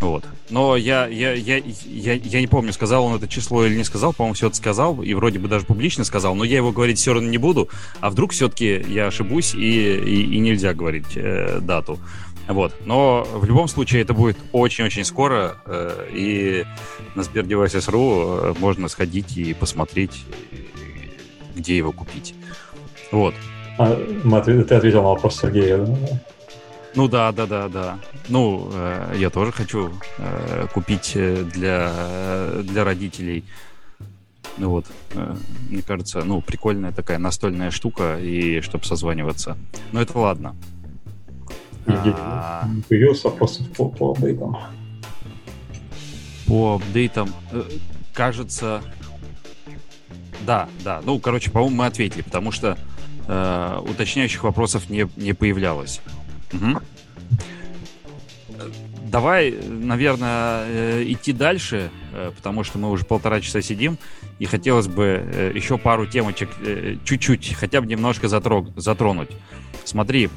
Вот. 0.00 0.24
Но 0.48 0.76
я, 0.76 1.06
я, 1.06 1.34
я, 1.34 1.58
я, 1.58 2.14
я 2.14 2.40
не 2.40 2.46
помню, 2.46 2.72
сказал 2.72 3.04
он 3.04 3.16
это 3.16 3.28
число 3.28 3.66
или 3.66 3.76
не 3.76 3.84
сказал. 3.84 4.14
По-моему, 4.14 4.34
все 4.34 4.46
это 4.46 4.56
сказал. 4.56 5.02
И 5.02 5.12
вроде 5.12 5.38
бы 5.38 5.46
даже 5.46 5.66
публично 5.66 6.04
сказал. 6.04 6.34
Но 6.34 6.42
я 6.42 6.56
его 6.56 6.72
говорить 6.72 6.98
все 6.98 7.12
равно 7.12 7.28
не 7.28 7.36
буду. 7.36 7.68
А 8.00 8.08
вдруг 8.08 8.32
все-таки 8.32 8.82
я 8.88 9.08
ошибусь 9.08 9.54
и, 9.54 9.58
и, 9.58 10.22
и 10.22 10.38
нельзя 10.38 10.72
говорить 10.72 11.16
э, 11.16 11.60
дату. 11.60 11.98
Вот. 12.50 12.74
Но 12.84 13.26
в 13.32 13.44
любом 13.44 13.68
случае 13.68 14.02
это 14.02 14.12
будет 14.12 14.36
очень-очень 14.52 15.04
скоро. 15.04 15.56
Э, 15.66 16.08
и 16.12 16.64
на 17.14 17.20
SberDevices.ru 17.20 18.54
э, 18.54 18.54
можно 18.58 18.88
сходить 18.88 19.36
и 19.36 19.54
посмотреть, 19.54 20.24
где 21.54 21.76
его 21.76 21.92
купить. 21.92 22.34
Вот. 23.12 23.34
А, 23.78 23.94
ты 24.42 24.74
ответил 24.74 25.02
на 25.02 25.10
вопрос 25.10 25.40
Сергея. 25.40 25.86
Ну 26.96 27.08
да, 27.08 27.30
да, 27.30 27.46
да, 27.46 27.68
да. 27.68 27.98
Ну, 28.28 28.68
э, 28.72 29.14
я 29.16 29.30
тоже 29.30 29.52
хочу 29.52 29.92
э, 30.18 30.66
купить 30.74 31.12
э, 31.14 31.44
для, 31.44 31.92
для 32.62 32.84
родителей. 32.84 33.44
Ну 34.58 34.70
вот, 34.70 34.86
э, 35.14 35.36
мне 35.68 35.82
кажется, 35.82 36.22
ну, 36.24 36.40
прикольная 36.40 36.90
такая 36.90 37.18
настольная 37.18 37.70
штука, 37.70 38.18
и 38.18 38.60
чтобы 38.60 38.84
созваниваться. 38.84 39.56
Но 39.92 40.02
это 40.02 40.18
ладно. 40.18 40.56
А... 41.86 42.68
Появился 42.88 43.28
вопрос 43.28 43.58
по, 43.76 43.88
по 43.88 44.12
апдейтам. 44.12 44.56
По 46.46 46.74
апдейтам, 46.76 47.30
э, 47.52 47.62
кажется... 48.12 48.82
Да, 50.46 50.68
да. 50.84 51.00
Ну, 51.04 51.18
короче, 51.18 51.50
по-моему, 51.50 51.76
мы 51.76 51.86
ответили, 51.86 52.22
потому 52.22 52.50
что 52.50 52.78
э, 53.28 53.80
уточняющих 53.88 54.42
вопросов 54.42 54.88
не, 54.90 55.08
не 55.16 55.32
появлялось. 55.32 56.00
Угу. 56.52 56.80
Давай, 59.04 59.54
наверное, 59.68 60.64
э, 60.66 61.04
идти 61.06 61.32
дальше, 61.32 61.90
э, 62.12 62.32
потому 62.34 62.64
что 62.64 62.78
мы 62.78 62.90
уже 62.90 63.04
полтора 63.04 63.40
часа 63.40 63.60
сидим, 63.60 63.98
и 64.38 64.46
хотелось 64.46 64.88
бы 64.88 65.52
еще 65.54 65.76
пару 65.76 66.06
темочек 66.06 66.48
чуть-чуть, 67.04 67.54
хотя 67.54 67.80
бы 67.80 67.86
немножко 67.86 68.26
затронуть. 68.28 69.30
Смотри, 69.84 70.30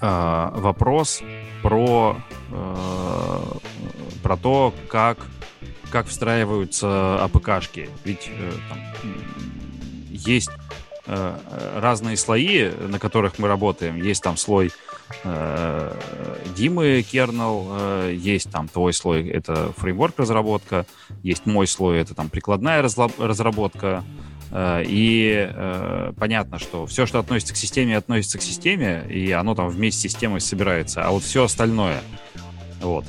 вопрос 0.00 1.22
про, 1.62 2.16
про 4.22 4.36
то, 4.36 4.74
как, 4.88 5.18
как 5.90 6.06
встраиваются 6.06 7.22
АПКшки. 7.24 7.88
Ведь 8.04 8.30
там, 8.68 8.78
есть 10.08 10.50
разные 11.06 12.16
слои, 12.16 12.70
на 12.70 12.98
которых 12.98 13.38
мы 13.38 13.48
работаем. 13.48 13.96
Есть 13.96 14.22
там 14.22 14.36
слой 14.36 14.70
э, 15.24 15.94
Димы 16.56 17.02
кернел, 17.02 17.68
э, 17.70 18.14
есть 18.16 18.50
там 18.50 18.68
твой 18.68 18.92
слой, 18.92 19.28
это 19.28 19.72
фреймворк 19.76 20.18
разработка, 20.18 20.86
есть 21.22 21.46
мой 21.46 21.66
слой, 21.66 21.98
это 21.98 22.14
там 22.14 22.28
прикладная 22.28 22.82
разработка, 22.82 24.04
э, 24.06 24.39
и 24.52 25.48
э, 25.48 26.12
понятно, 26.18 26.58
что 26.58 26.86
все, 26.86 27.06
что 27.06 27.20
относится 27.20 27.54
к 27.54 27.56
системе, 27.56 27.96
относится 27.96 28.38
к 28.38 28.42
системе, 28.42 29.04
и 29.08 29.30
оно 29.30 29.54
там 29.54 29.68
вместе 29.68 30.08
с 30.08 30.12
системой 30.12 30.40
собирается, 30.40 31.04
а 31.04 31.10
вот 31.10 31.22
все 31.22 31.44
остальное, 31.44 32.00
вот, 32.80 33.04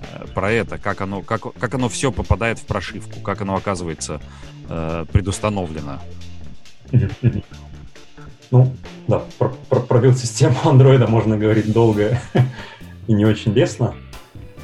э, 0.00 0.26
про 0.34 0.52
это, 0.52 0.76
как 0.76 1.00
оно, 1.00 1.22
как, 1.22 1.54
как 1.54 1.74
оно 1.74 1.88
все 1.88 2.12
попадает 2.12 2.58
в 2.58 2.66
прошивку, 2.66 3.20
как 3.20 3.40
оно 3.40 3.54
оказывается 3.56 4.20
э, 4.68 5.06
предустановлено. 5.10 6.00
Ну, 8.50 8.72
да, 9.08 9.22
про, 9.38 9.48
про, 9.68 9.80
про 9.80 9.98
билд-систему 10.00 10.56
андроида 10.64 11.06
можно 11.06 11.38
говорить 11.38 11.72
долго 11.72 12.20
и 13.06 13.12
не 13.12 13.24
очень 13.24 13.52
лестно. 13.52 13.94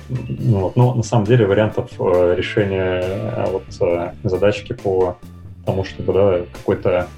Ну, 0.09 0.61
вот, 0.61 0.77
но 0.77 0.95
на 0.95 1.03
самом 1.03 1.25
деле 1.25 1.47
вариантов 1.47 1.91
э, 1.99 2.35
решения 2.37 3.01
э, 3.01 3.51
вот, 3.51 3.63
э, 3.81 4.13
задачки 4.25 4.73
по 4.73 5.19
тому, 5.65 5.85
чтобы 5.85 6.13
да, 6.13 6.41
какой-то 6.53 7.09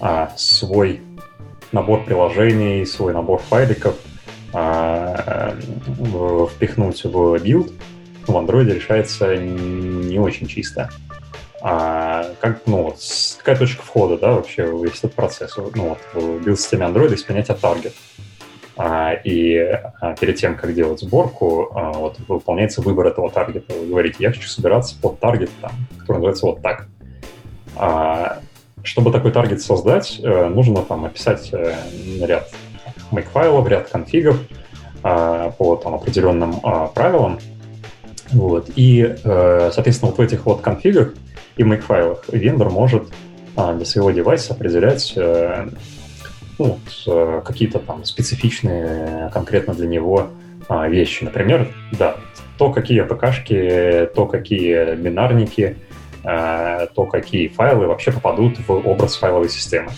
а, 0.00 0.32
свой 0.36 1.00
набор 1.72 2.04
приложений, 2.04 2.86
свой 2.86 3.12
набор 3.12 3.40
файликов 3.40 3.96
а, 4.52 5.54
впихнуть 6.54 7.04
в 7.04 7.38
build 7.38 7.72
в 8.26 8.36
андроиде 8.36 8.74
решается 8.74 9.36
не 9.36 10.18
очень 10.18 10.46
чисто 10.46 10.90
а, 11.64 12.34
как, 12.40 12.62
ну, 12.66 12.92
какая 13.38 13.56
точка 13.56 13.82
входа, 13.82 14.18
да, 14.18 14.32
вообще 14.32 14.64
весь 14.64 14.98
этот 14.98 15.14
процесс? 15.14 15.56
Ну, 15.56 15.70
вот, 15.90 15.98
в 16.12 16.44
build-системе 16.44 16.86
Android 16.86 17.12
есть 17.12 17.24
понятие 17.24 17.56
target. 17.56 17.94
А, 18.76 19.12
и 19.12 19.58
а, 19.58 20.16
перед 20.16 20.36
тем, 20.36 20.56
как 20.56 20.74
делать 20.74 21.00
сборку, 21.00 21.70
а, 21.72 21.92
вот, 21.92 22.18
выполняется 22.26 22.80
выбор 22.82 23.06
этого 23.06 23.30
таргета. 23.30 23.74
Вы 23.74 23.86
говорите, 23.86 24.16
я 24.18 24.30
хочу 24.30 24.48
собираться 24.48 24.96
под 25.00 25.20
таргет, 25.20 25.50
там, 25.60 25.70
который 25.98 26.16
называется 26.16 26.46
вот 26.46 26.62
так. 26.62 26.88
Чтобы 28.84 29.12
такой 29.12 29.30
таргет 29.30 29.62
создать, 29.62 30.18
э, 30.22 30.48
нужно 30.48 30.82
там 30.82 31.04
описать 31.04 31.50
э, 31.52 31.74
ряд 32.20 32.50
make-файлов, 33.12 33.68
ряд 33.68 33.88
конфигов 33.88 34.38
а, 35.02 35.50
по 35.50 35.76
там, 35.76 35.94
определенным 35.94 36.56
а, 36.62 36.86
правилам. 36.86 37.38
Вот. 38.30 38.70
И, 38.76 39.16
э, 39.22 39.70
соответственно, 39.72 40.10
вот 40.10 40.18
в 40.18 40.22
этих 40.22 40.46
вот 40.46 40.62
конфигах 40.62 41.14
и 41.56 41.62
make-файлах 41.62 42.24
вендор 42.32 42.70
может 42.70 43.04
а, 43.56 43.74
для 43.74 43.84
своего 43.84 44.10
девайса 44.10 44.54
определять 44.54 45.16
ну, 46.58 46.78
какие-то 47.42 47.80
там 47.80 48.04
специфичные 48.04 49.30
конкретно 49.32 49.74
для 49.74 49.86
него 49.88 50.28
а, 50.68 50.88
вещи. 50.88 51.24
Например, 51.24 51.68
да, 51.92 52.16
то, 52.56 52.70
какие 52.70 53.00
АПКшки, 53.00 54.08
то, 54.14 54.26
какие 54.26 54.94
бинарники, 54.94 55.76
то, 56.22 57.08
какие 57.10 57.48
файлы 57.48 57.86
вообще 57.86 58.12
попадут 58.12 58.58
в 58.66 58.70
образ 58.70 59.16
файловой 59.16 59.48
системы. 59.48 59.90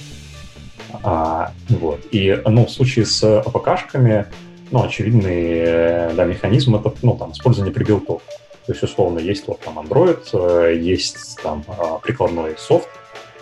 А, 1.02 1.52
вот. 1.68 2.00
И 2.12 2.40
ну, 2.46 2.66
в 2.66 2.70
случае 2.70 3.04
с 3.04 3.22
АПКшками, 3.40 4.26
ну, 4.70 4.84
очевидный 4.84 6.14
да, 6.14 6.24
механизм— 6.24 6.76
это 6.76 6.92
ну, 7.02 7.16
там, 7.16 7.32
использование 7.32 7.74
прибилтов. 7.74 8.22
То 8.66 8.72
есть, 8.72 8.82
условно, 8.82 9.18
есть 9.18 9.46
вот 9.46 9.60
там 9.60 9.78
Android, 9.78 10.24
э, 10.32 10.76
есть 10.78 11.38
там 11.42 11.64
прикладной 12.02 12.56
софт, 12.56 12.88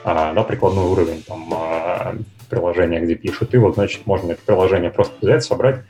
да, 0.05 0.43
прикладной 0.43 0.87
уровень 0.87 1.23
там 1.23 2.25
приложения, 2.53 3.01
где 3.01 3.15
пишут, 3.15 3.55
и 3.55 3.57
вот, 3.57 3.75
значит, 3.75 4.07
можно 4.07 4.33
это 4.33 4.43
приложение 4.45 4.91
просто 4.91 5.15
взять, 5.23 5.45
собрать, 5.45 5.81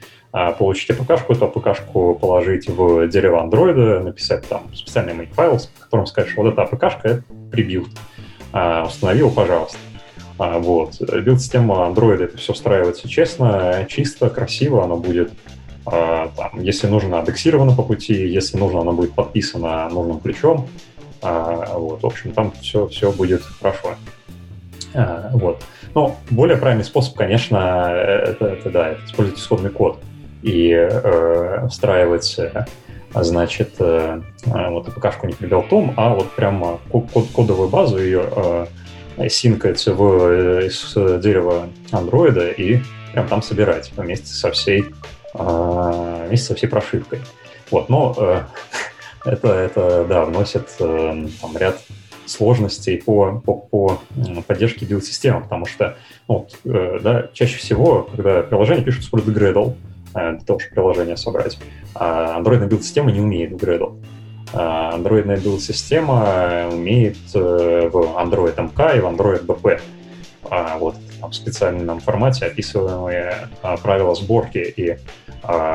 получить 0.59 0.91
APK-шку, 0.91 1.35
эту 1.35 1.47
APK-шку 1.47 2.19
положить 2.19 2.69
в 2.69 3.07
дерево 3.09 3.45
Android, 3.45 4.01
написать 4.01 4.49
там 4.49 4.75
специальный 4.75 5.13
make 5.13 5.35
файл, 5.35 5.59
в 5.59 5.79
котором 5.79 6.07
что 6.07 6.25
вот 6.37 6.53
эта 6.53 6.63
APK-шка— 6.63 7.01
это 7.05 7.25
прибилд. 7.51 7.91
Установи 8.51 9.19
его, 9.19 9.31
пожалуйста. 9.31 9.79
Вот. 10.39 11.01
Билд-система 11.01 11.87
Android 11.87 12.25
это 12.25 12.39
все 12.39 12.55
встраивается 12.55 13.09
честно, 13.09 13.87
чисто, 13.89 14.31
красиво, 14.31 14.83
оно 14.83 14.97
будет 14.97 15.33
а, 15.85 16.31
там, 16.37 16.61
если 16.61 16.87
нужно, 16.87 17.17
индексировано 17.21 17.75
по 17.75 17.83
пути, 17.83 18.15
если 18.15 18.57
нужно, 18.57 18.81
оно 18.81 18.93
будет 18.93 19.15
подписано 19.15 19.89
нужным 19.89 20.21
ключом. 20.21 20.69
А, 21.21 21.77
вот, 21.77 22.03
в 22.03 22.07
общем, 22.07 22.33
там 22.33 22.53
все, 22.61 22.87
все 22.89 23.13
будет 23.13 23.43
хорошо. 23.43 23.95
А, 24.95 25.31
вот. 25.33 25.63
Но 25.95 26.17
более 26.31 26.57
правильный 26.57 26.85
способ, 26.85 27.17
конечно, 27.17 27.91
это, 27.91 28.47
это 28.47 28.71
да, 28.71 28.89
это 28.91 29.05
использовать 29.05 29.41
исходный 29.41 29.71
код 29.71 29.99
и 30.43 30.73
э, 30.73 31.69
встраивать, 31.69 32.39
значит, 33.15 33.75
э, 33.79 34.23
вот 34.47 34.89
APK-шку 34.89 35.27
не 35.27 35.35
прибелтом, 35.35 35.95
а 35.97 36.15
вот 36.15 36.31
прямо 36.33 36.81
код, 36.91 37.29
кодовую 37.35 37.69
базу 37.69 37.99
ее 37.99 38.25
э, 39.17 39.29
синкать 39.29 39.87
в, 39.87 40.67
из 40.67 40.95
дерева 41.23 41.69
андроида 41.91 42.51
и 42.51 42.81
прям 43.13 43.29
там 43.29 43.43
собирать 43.43 43.93
вместе 43.97 44.29
со 44.29 44.51
всей 44.51 44.87
а, 45.35 46.27
вместе 46.27 46.49
со 46.49 46.55
всей 46.55 46.67
прошивкой. 46.67 47.21
Вот, 47.71 47.89
но 47.89 48.15
э, 48.19 48.43
это, 49.25 49.49
это, 49.49 50.05
да, 50.05 50.25
вносит 50.25 50.69
э, 50.79 51.27
там, 51.41 51.57
ряд 51.57 51.81
сложностей 52.27 53.01
по, 53.01 53.41
по, 53.41 53.55
по 53.55 54.01
поддержке 54.47 54.85
билд-системы, 54.85 55.43
потому 55.43 55.67
что 55.67 55.97
ну, 56.29 56.47
э, 56.65 56.99
да, 57.03 57.29
чаще 57.33 57.57
всего, 57.57 58.03
когда 58.15 58.43
приложение 58.43 58.85
пишут, 58.85 59.05
используют 59.05 59.39
Gradle 59.39 59.75
для 60.15 60.39
того, 60.47 60.59
чтобы 60.59 60.75
приложение 60.75 61.17
собрать, 61.17 61.59
а 61.95 62.37
андроидная 62.37 62.69
билд-система 62.69 63.11
не 63.13 63.21
умеет 63.21 63.53
в 63.53 63.57
Gradle. 63.57 64.03
А 64.55 64.95
андроидная 64.95 65.39
билд-система 65.39 66.69
умеет 66.73 67.17
в 67.33 67.37
Android 67.39 68.55
MK 68.57 68.99
и 68.99 69.01
в 69.01 69.07
Android 69.07 69.47
BP. 69.47 69.81
А 70.51 70.77
вот 70.79 70.97
в 71.23 71.33
специальном 71.33 72.01
формате 72.01 72.47
описываемые 72.47 73.49
правила 73.83 74.15
сборки 74.15 74.59
и 74.59 74.97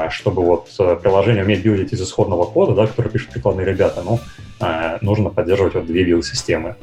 чтобы 0.10 0.44
вот 0.44 0.70
э, 0.80 0.96
приложение 1.02 1.44
уметь 1.44 1.62
билдить 1.62 1.92
из 1.92 2.02
исходного 2.02 2.46
кода, 2.46 2.74
да, 2.74 2.88
который 2.88 3.12
пишут 3.12 3.32
прикладные 3.32 3.66
ребята, 3.66 4.02
ну, 4.02 4.20
нужно 5.02 5.30
поддерживать 5.30 5.74
вот 5.74 5.86
две 5.86 6.06
билд-системы. 6.06 6.76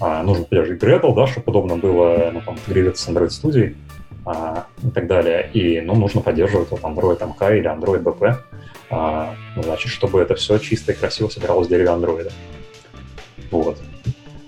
Нужно 0.00 0.44
поддерживать 0.44 0.82
Gradle, 0.82 1.14
да, 1.14 1.28
чтобы 1.28 1.50
удобно 1.50 1.76
было 1.76 2.30
ну, 2.32 2.40
там, 2.40 2.54
интегрироваться 2.56 3.04
с 3.04 3.08
Android 3.08 3.28
Studio 3.28 3.76
и 4.26 4.90
так 4.90 5.06
далее. 5.06 5.50
И, 5.52 5.80
ну, 5.80 5.94
нужно 5.94 6.20
поддерживать 6.20 6.70
вот 6.70 6.80
Android 6.80 7.18
MK 7.18 7.58
или 7.58 7.70
Android 7.70 8.02
BP, 8.02 8.36
ну, 9.56 9.62
значит, 9.62 9.90
чтобы 9.90 10.20
это 10.20 10.34
все 10.34 10.58
чисто 10.58 10.92
и 10.92 10.94
красиво 10.94 11.28
собиралось 11.28 11.66
в 11.66 11.70
дереве 11.70 11.90
Android. 11.90 12.32
Вот. 13.50 13.78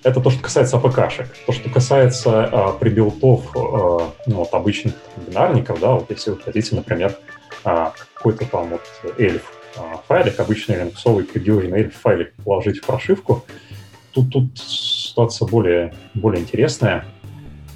Это 0.07 0.20
то, 0.20 0.31
что 0.31 0.40
касается 0.40 0.77
АПКшек. 0.77 1.27
То, 1.47 1.53
что 1.53 1.69
касается 1.69 2.44
а, 2.44 2.73
прибилтов 2.73 3.44
а, 3.57 4.12
ну, 4.27 4.36
вот 4.36 4.55
обычных 4.55 4.94
бинарников, 5.16 5.81
да, 5.81 5.94
вот 5.94 6.09
если 6.11 6.31
вы 6.31 6.39
хотите, 6.39 6.77
например, 6.77 7.16
а, 7.65 7.93
какой-то 8.15 8.44
там 8.47 8.69
вот 8.69 8.82
эльф 9.19 9.51
а, 9.77 10.01
файлик, 10.07 10.39
обычный 10.39 10.77
линксовый 10.77 11.24
придержанный 11.24 11.81
эльф 11.81 11.97
файлик 11.97 12.35
положить 12.44 12.78
в 12.78 12.86
прошивку. 12.86 13.44
Тут, 14.12 14.31
тут 14.31 14.57
ситуация 14.57 15.48
более, 15.48 15.93
более 16.15 16.40
интересная. 16.40 17.05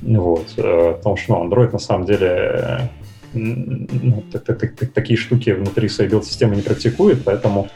Вот, 0.03 0.55
э, 0.57 0.95
потому 0.97 1.17
что 1.17 1.37
ну, 1.37 1.49
Android 1.49 1.73
на 1.73 1.79
самом 1.79 2.07
деле 2.07 2.91
ну, 3.33 4.25
так, 4.33 4.45
так, 4.45 4.59
так, 4.77 4.93
такие 4.93 5.17
штуки 5.17 5.51
внутри 5.51 5.89
своей 5.89 6.11
билд-системы 6.11 6.57
не 6.57 6.63
практикует, 6.63 7.25
поэтому, 7.25 7.69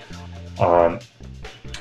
а, 0.59 0.99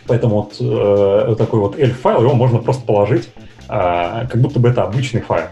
поэтому 0.06 0.36
вот 0.36 0.58
э, 0.60 1.36
такой 1.38 1.60
вот 1.60 1.80
elf 1.80 1.94
файл 1.94 2.22
его 2.22 2.34
можно 2.34 2.60
просто 2.60 2.86
положить, 2.86 3.30
а, 3.68 4.28
как 4.28 4.42
будто 4.42 4.60
бы 4.60 4.70
это 4.70 4.84
обычный 4.84 5.22
файл. 5.22 5.48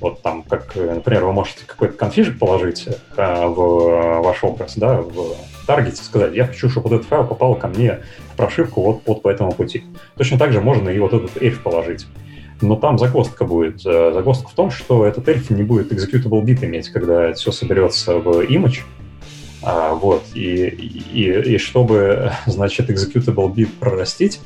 Вот 0.00 0.22
там, 0.22 0.42
как, 0.42 0.76
например, 0.76 1.24
вы 1.24 1.32
можете 1.32 1.64
какой-то 1.66 1.94
конфижик 1.94 2.38
положить 2.38 2.86
э, 3.16 3.46
в 3.46 4.20
ваш 4.20 4.44
образ, 4.44 4.74
да, 4.76 5.00
в 5.00 5.34
таргете, 5.66 6.02
сказать, 6.02 6.34
я 6.34 6.46
хочу, 6.46 6.68
чтобы 6.68 6.90
вот 6.90 6.96
этот 6.96 7.08
файл 7.08 7.26
попал 7.26 7.54
ко 7.54 7.68
мне 7.68 8.00
в 8.32 8.36
прошивку 8.36 8.82
вот, 8.82 9.02
вот 9.06 9.22
по 9.22 9.28
этому 9.28 9.52
пути. 9.52 9.84
Точно 10.16 10.38
так 10.38 10.52
же 10.52 10.60
можно 10.60 10.90
и 10.90 10.98
вот 10.98 11.14
этот 11.14 11.42
эльф 11.42 11.62
положить. 11.62 12.06
Но 12.60 12.76
там 12.76 12.98
загвоздка 12.98 13.44
будет. 13.44 13.84
Э, 13.84 14.12
загвоздка 14.12 14.48
в 14.48 14.54
том, 14.54 14.70
что 14.70 15.04
этот 15.04 15.28
эльф 15.28 15.50
не 15.50 15.62
будет 15.62 15.92
executable 15.92 16.42
bit 16.42 16.64
иметь, 16.64 16.88
когда 16.88 17.32
все 17.32 17.52
соберется 17.52 18.14
в 18.14 18.40
image. 18.42 18.80
А, 19.62 19.94
вот. 19.94 20.22
И, 20.34 20.66
и, 20.66 21.54
и 21.54 21.58
чтобы, 21.58 22.32
значит, 22.46 22.90
executable 22.90 23.52
bit 23.52 23.68
прорастить, 23.80 24.40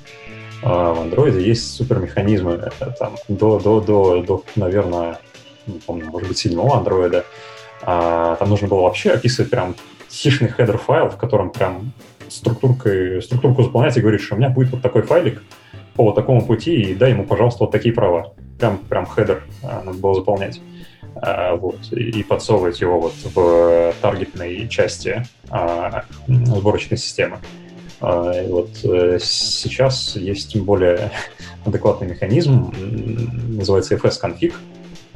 а, 0.63 0.95
в 0.95 1.07
Android 1.07 1.41
есть 1.41 1.75
супермеханизмы 1.75 2.71
там, 2.99 3.17
до, 3.29 3.59
до, 3.59 3.81
до, 3.81 4.23
до, 4.23 4.45
наверное, 4.57 5.19
не 5.67 5.79
помню, 5.81 6.07
может 6.07 6.29
быть, 6.29 6.39
седьмого 6.39 6.79
андроида, 6.79 7.25
а, 7.83 8.37
там 8.37 8.49
нужно 8.49 8.69
было 8.69 8.83
вообще 8.83 9.11
описывать 9.11 9.51
прям 9.51 9.77
сишный 10.09 10.49
header 10.49 10.79
файл, 10.79 11.11
в 11.11 11.17
котором 11.17 11.51
прям 11.51 11.93
структуркой, 12.29 13.23
структурку 13.23 13.63
заполнять 13.63 13.97
и 13.97 14.01
говорить, 14.01 14.21
что 14.21 14.35
у 14.35 14.39
меня 14.39 14.51
будет 14.51 14.71
вот 14.71 14.83
такой 14.83 15.03
файлик 15.03 15.43
по 15.99 16.05
вот 16.05 16.15
такому 16.15 16.47
пути, 16.47 16.81
и 16.81 16.95
дай 16.95 17.11
ему, 17.11 17.25
пожалуйста, 17.25 17.65
вот 17.65 17.73
такие 17.73 17.93
права. 17.93 18.33
Прям, 18.61 18.79
прям 18.79 19.05
header 19.05 19.43
а, 19.65 19.83
надо 19.83 19.99
было 19.99 20.15
заполнять. 20.15 20.61
а, 21.17 21.57
вот, 21.57 21.93
и 21.93 22.23
подсовывать 22.23 22.81
его 22.81 23.01
вот 23.01 23.15
в 23.35 23.93
таргетной 24.01 24.69
части 24.69 25.25
а, 25.51 26.05
сборочной 26.29 26.99
системы. 26.99 27.39
И 28.01 28.47
вот 28.49 28.71
э, 28.85 29.19
сейчас 29.21 30.15
есть 30.15 30.57
более 30.57 31.11
адекватный 31.67 32.07
механизм, 32.07 32.73
называется 33.49 33.97
fs-config, 33.97 34.55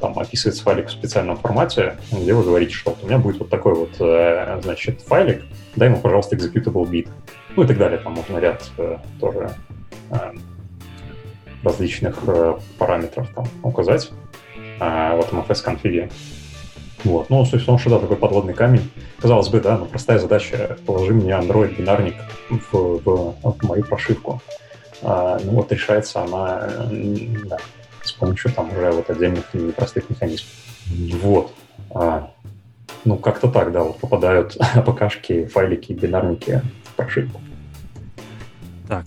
там 0.01 0.19
описывается 0.19 0.63
файлик 0.63 0.87
в 0.87 0.91
специальном 0.91 1.37
формате, 1.37 1.95
где 2.11 2.33
вы 2.33 2.43
говорите, 2.43 2.73
что 2.73 2.89
вот 2.89 3.03
у 3.03 3.05
меня 3.05 3.19
будет 3.19 3.39
вот 3.39 3.49
такой 3.49 3.73
вот, 3.73 3.95
э, 4.01 4.59
значит, 4.61 4.99
файлик, 5.03 5.43
дай 5.77 5.87
ему, 5.87 6.01
пожалуйста, 6.01 6.35
executable 6.35 6.85
bit. 6.85 7.07
Ну 7.55 7.63
и 7.63 7.67
так 7.67 7.77
далее, 7.77 7.99
там 7.99 8.15
можно 8.15 8.37
ряд 8.39 8.69
э, 8.77 8.97
тоже 9.21 9.55
различных 11.63 12.19
параметров 12.77 13.27
там 13.35 13.45
указать 13.63 14.11
в 14.79 15.19
этом 15.19 15.39
fs-конфиге. 15.41 16.09
Вот. 17.03 17.29
Ну, 17.29 17.43
суть 17.45 17.63
в 17.63 17.65
том, 17.65 17.77
что 17.77 17.89
да, 17.89 17.99
такой 17.99 18.15
подводный 18.15 18.53
камень. 18.53 18.89
Казалось 19.19 19.49
бы, 19.49 19.59
да, 19.59 19.77
но 19.77 19.85
простая 19.85 20.19
задача— 20.19 20.77
положи 20.85 21.13
мне 21.13 21.31
Android 21.31 21.75
бинарник 21.75 22.15
в, 22.49 22.71
в, 22.71 23.35
в 23.43 23.63
мою 23.63 23.83
прошивку. 23.83 24.41
А, 25.01 25.37
ну 25.43 25.51
вот 25.51 25.71
решается 25.71 26.21
она 26.21 26.69
да, 27.45 27.57
с 28.01 28.13
помощью 28.13 28.53
там 28.53 28.71
уже 28.71 28.91
вот 28.91 29.09
отдельных 29.09 29.53
непростых 29.53 30.09
механизмов. 30.09 30.49
Вот. 31.21 31.53
А, 31.93 32.31
ну, 33.03 33.17
как-то 33.17 33.49
так, 33.49 33.73
да, 33.73 33.83
вот 33.83 33.99
попадают 33.99 34.55
АПКшки, 34.73 35.45
файлики, 35.45 35.91
бинарники 35.91 36.61
в 36.85 36.95
прошивку. 36.95 37.41
Так, 38.87 39.05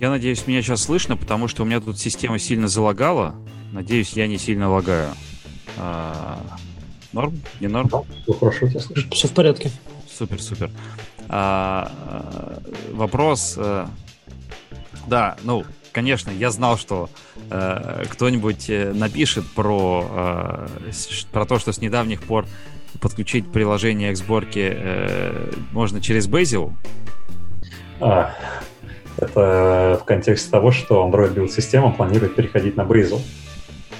я 0.00 0.10
надеюсь, 0.10 0.46
меня 0.46 0.62
сейчас 0.62 0.82
слышно, 0.82 1.16
потому 1.16 1.48
что 1.48 1.62
у 1.62 1.66
меня 1.66 1.80
тут 1.80 1.98
система 1.98 2.38
сильно 2.38 2.68
залагала. 2.68 3.34
Надеюсь, 3.72 4.12
я 4.12 4.26
не 4.26 4.38
сильно 4.38 4.70
лагаю. 4.70 5.10
А, 5.78 6.40
Норм? 7.12 7.40
Не 7.60 7.68
норм? 7.68 7.88
Да, 7.88 8.02
все 8.22 8.32
хорошо, 8.34 8.68
тебя 8.68 8.80
слышу. 8.80 9.10
Все 9.10 9.28
в 9.28 9.32
порядке. 9.32 9.70
Супер, 10.06 10.40
супер. 10.40 10.70
А, 11.28 11.90
а, 12.08 12.62
вопрос... 12.92 13.54
А, 13.56 13.88
да, 15.06 15.36
ну, 15.44 15.64
конечно, 15.92 16.30
я 16.30 16.50
знал, 16.50 16.76
что 16.76 17.08
э, 17.48 18.04
кто-нибудь 18.10 18.68
э, 18.68 18.92
напишет 18.92 19.46
про, 19.54 20.04
э, 20.10 20.92
про 21.32 21.46
то, 21.46 21.58
что 21.58 21.72
с 21.72 21.80
недавних 21.80 22.22
пор 22.22 22.46
подключить 23.00 23.50
приложение 23.50 24.12
к 24.12 24.16
сборке 24.16 24.72
э, 24.76 25.52
можно 25.72 26.00
через 26.00 26.28
Bazel. 26.28 26.72
А, 28.00 28.34
это 29.18 29.98
в 30.00 30.04
контексте 30.04 30.50
того, 30.50 30.70
что 30.70 31.06
Android 31.06 31.34
Build 31.34 31.48
система 31.48 31.92
планирует 31.92 32.34
переходить 32.34 32.76
на 32.76 32.82
Bazel. 32.82 33.20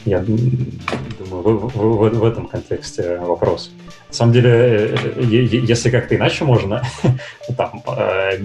Я 0.05 0.21
думаю, 0.21 0.51
в, 1.19 1.33
в, 1.33 1.77
в, 1.77 2.19
в 2.19 2.25
этом 2.25 2.47
контексте 2.47 3.19
вопрос. 3.19 3.73
На 4.09 4.15
самом 4.15 4.33
деле, 4.33 4.51
э, 4.51 5.23
если 5.23 5.91
как-то 5.91 6.15
иначе 6.15 6.45
можно, 6.45 6.83
там, 7.57 7.83
э, 7.87 8.39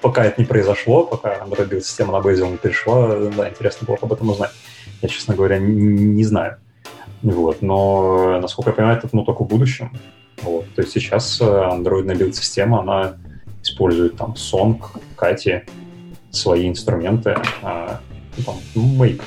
пока 0.00 0.24
это 0.24 0.40
не 0.40 0.46
произошло, 0.46 1.04
пока 1.04 1.38
Android 1.38 1.80
система 1.80 2.12
на 2.12 2.24
Bazel 2.24 2.50
не 2.52 2.56
перешла, 2.58 3.16
да, 3.36 3.48
интересно 3.48 3.86
было 3.86 3.98
об 4.00 4.12
этом 4.12 4.30
узнать. 4.30 4.52
Я, 5.02 5.08
честно 5.08 5.34
говоря, 5.34 5.58
не, 5.58 6.22
знаю. 6.22 6.58
Вот. 7.22 7.60
Но, 7.60 8.38
насколько 8.40 8.70
я 8.70 8.76
понимаю, 8.76 8.98
это 8.98 9.08
ну, 9.12 9.24
только 9.24 9.42
в 9.42 9.48
будущем. 9.48 9.98
Вот. 10.42 10.72
То 10.74 10.82
есть 10.82 10.92
сейчас 10.92 11.40
андроидная 11.40 12.14
билд-система, 12.14 12.80
она 12.80 13.16
использует 13.62 14.16
там 14.16 14.34
Song, 14.34 14.78
Кати, 15.16 15.62
свои 16.30 16.68
инструменты, 16.68 17.36
а, 17.62 18.00
там, 18.44 18.56
Make. 18.74 19.22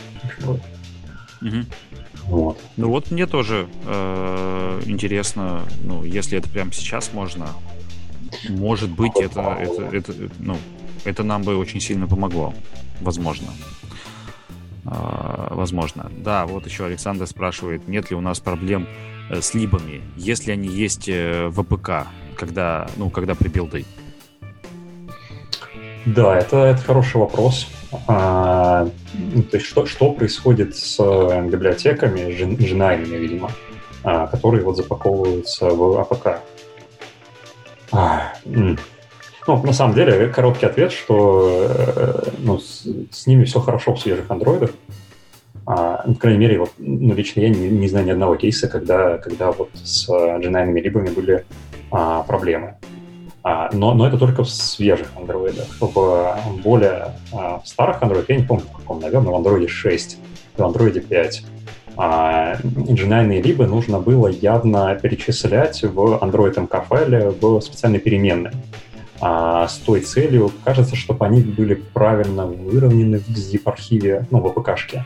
Угу. 1.41 1.65
Вот. 2.27 2.61
Ну 2.77 2.89
вот 2.89 3.11
мне 3.11 3.25
тоже 3.27 3.67
э, 3.85 4.81
интересно, 4.85 5.63
ну, 5.83 6.03
если 6.03 6.37
это 6.37 6.49
прямо 6.49 6.71
сейчас 6.71 7.11
можно, 7.13 7.49
может 8.49 8.89
быть, 8.89 9.13
это, 9.19 9.57
это, 9.59 9.83
это, 9.83 10.13
ну, 10.39 10.57
это 11.03 11.23
нам 11.23 11.43
бы 11.43 11.57
очень 11.57 11.81
сильно 11.81 12.07
помогло. 12.07 12.53
Возможно. 13.01 13.47
Э, 14.85 15.47
возможно. 15.51 16.11
Да, 16.17 16.45
вот 16.45 16.65
еще 16.65 16.85
Александр 16.85 17.27
спрашивает, 17.27 17.87
нет 17.87 18.09
ли 18.09 18.15
у 18.15 18.21
нас 18.21 18.39
проблем 18.39 18.87
э, 19.29 19.41
с 19.41 19.53
либами, 19.53 20.01
если 20.15 20.51
они 20.51 20.69
есть 20.69 21.09
э, 21.09 21.49
в 21.49 21.59
APK, 21.59 22.07
когда, 22.37 22.87
ну, 22.95 23.09
когда 23.09 23.35
prebuilt 23.35 23.49
ы. 23.49 23.85
Да, 26.05 26.37
это, 26.37 26.57
это 26.57 26.81
хороший 26.81 27.17
вопрос. 27.17 27.67
А, 28.07 28.89
ну, 29.13 29.43
то 29.43 29.57
есть 29.57 29.67
что, 29.67 29.85
что 29.85 30.11
происходит 30.11 30.75
с 30.75 30.99
э, 30.99 31.47
библиотеками, 31.47 32.31
JNI, 32.31 32.55
видимо, 32.55 33.51
а, 34.03 34.27
которые 34.27 34.63
вот 34.63 34.75
запаковываются 34.75 35.69
в 35.69 35.99
APK? 35.99 36.39
А, 37.91 38.33
ну, 38.45 38.77
на 39.47 39.73
самом 39.73 39.95
деле, 39.95 40.27
короткий 40.27 40.65
ответ, 40.65 40.91
что 40.91 41.67
э, 41.69 42.29
ну, 42.39 42.59
с, 42.59 42.85
с 43.11 43.27
ними 43.27 43.45
все 43.45 43.59
хорошо 43.59 43.93
в 43.93 43.99
свежих 43.99 44.29
андроидах. 44.29 44.71
А, 45.65 46.03
ну, 46.05 46.15
по 46.15 46.21
крайней 46.21 46.39
мере, 46.39 46.59
вот, 46.59 46.71
ну, 46.77 47.13
лично 47.13 47.41
я 47.41 47.49
не, 47.49 47.69
не 47.69 47.87
знаю 47.87 48.05
ни 48.05 48.11
одного 48.11 48.35
кейса, 48.35 48.67
когда, 48.67 49.17
когда 49.19 49.51
вот 49.51 49.69
с 49.75 50.09
JNI 50.09 50.40
ными 50.40 50.81
либами 50.81 51.09
были 51.09 51.45
а, 51.91 52.23
проблемы. 52.23 52.75
А, 53.43 53.69
но, 53.73 53.93
но 53.93 54.07
это 54.07 54.17
только 54.17 54.43
в 54.43 54.49
свежих 54.49 55.07
андроидах. 55.17 55.67
В 55.79 56.61
более 56.63 57.13
а, 57.33 57.59
в 57.59 57.67
старых 57.67 58.01
андроидах, 58.01 58.29
я 58.29 58.37
не 58.37 58.43
помню 58.43 58.63
в 58.63 58.77
каком, 58.77 59.01
наверное, 59.01 59.31
в 59.31 59.35
андроиде 59.35 59.67
6, 59.67 60.17
в 60.57 60.63
андроиде 60.63 61.01
5, 61.01 61.43
а, 61.97 62.55
инженерные 62.63 63.41
либо 63.41 63.67
нужно 63.67 63.99
было 63.99 64.27
явно 64.27 64.95
перечислять 64.95 65.83
в 65.83 66.19
Android 66.21 66.55
MK 66.55 67.37
в 67.41 67.61
специальной 67.61 67.99
переменной. 67.99 68.51
С 69.21 69.79
той 69.85 70.01
целью, 70.01 70.51
кажется, 70.65 70.97
чтобы 70.97 71.25
они 71.25 71.41
были 71.41 71.75
правильно 71.75 72.45
выровнены 72.45 73.19
в 73.19 73.29
zip-архиве, 73.29 74.27
ну, 74.31 74.39
в 74.39 74.47
АПКшке 74.47 75.05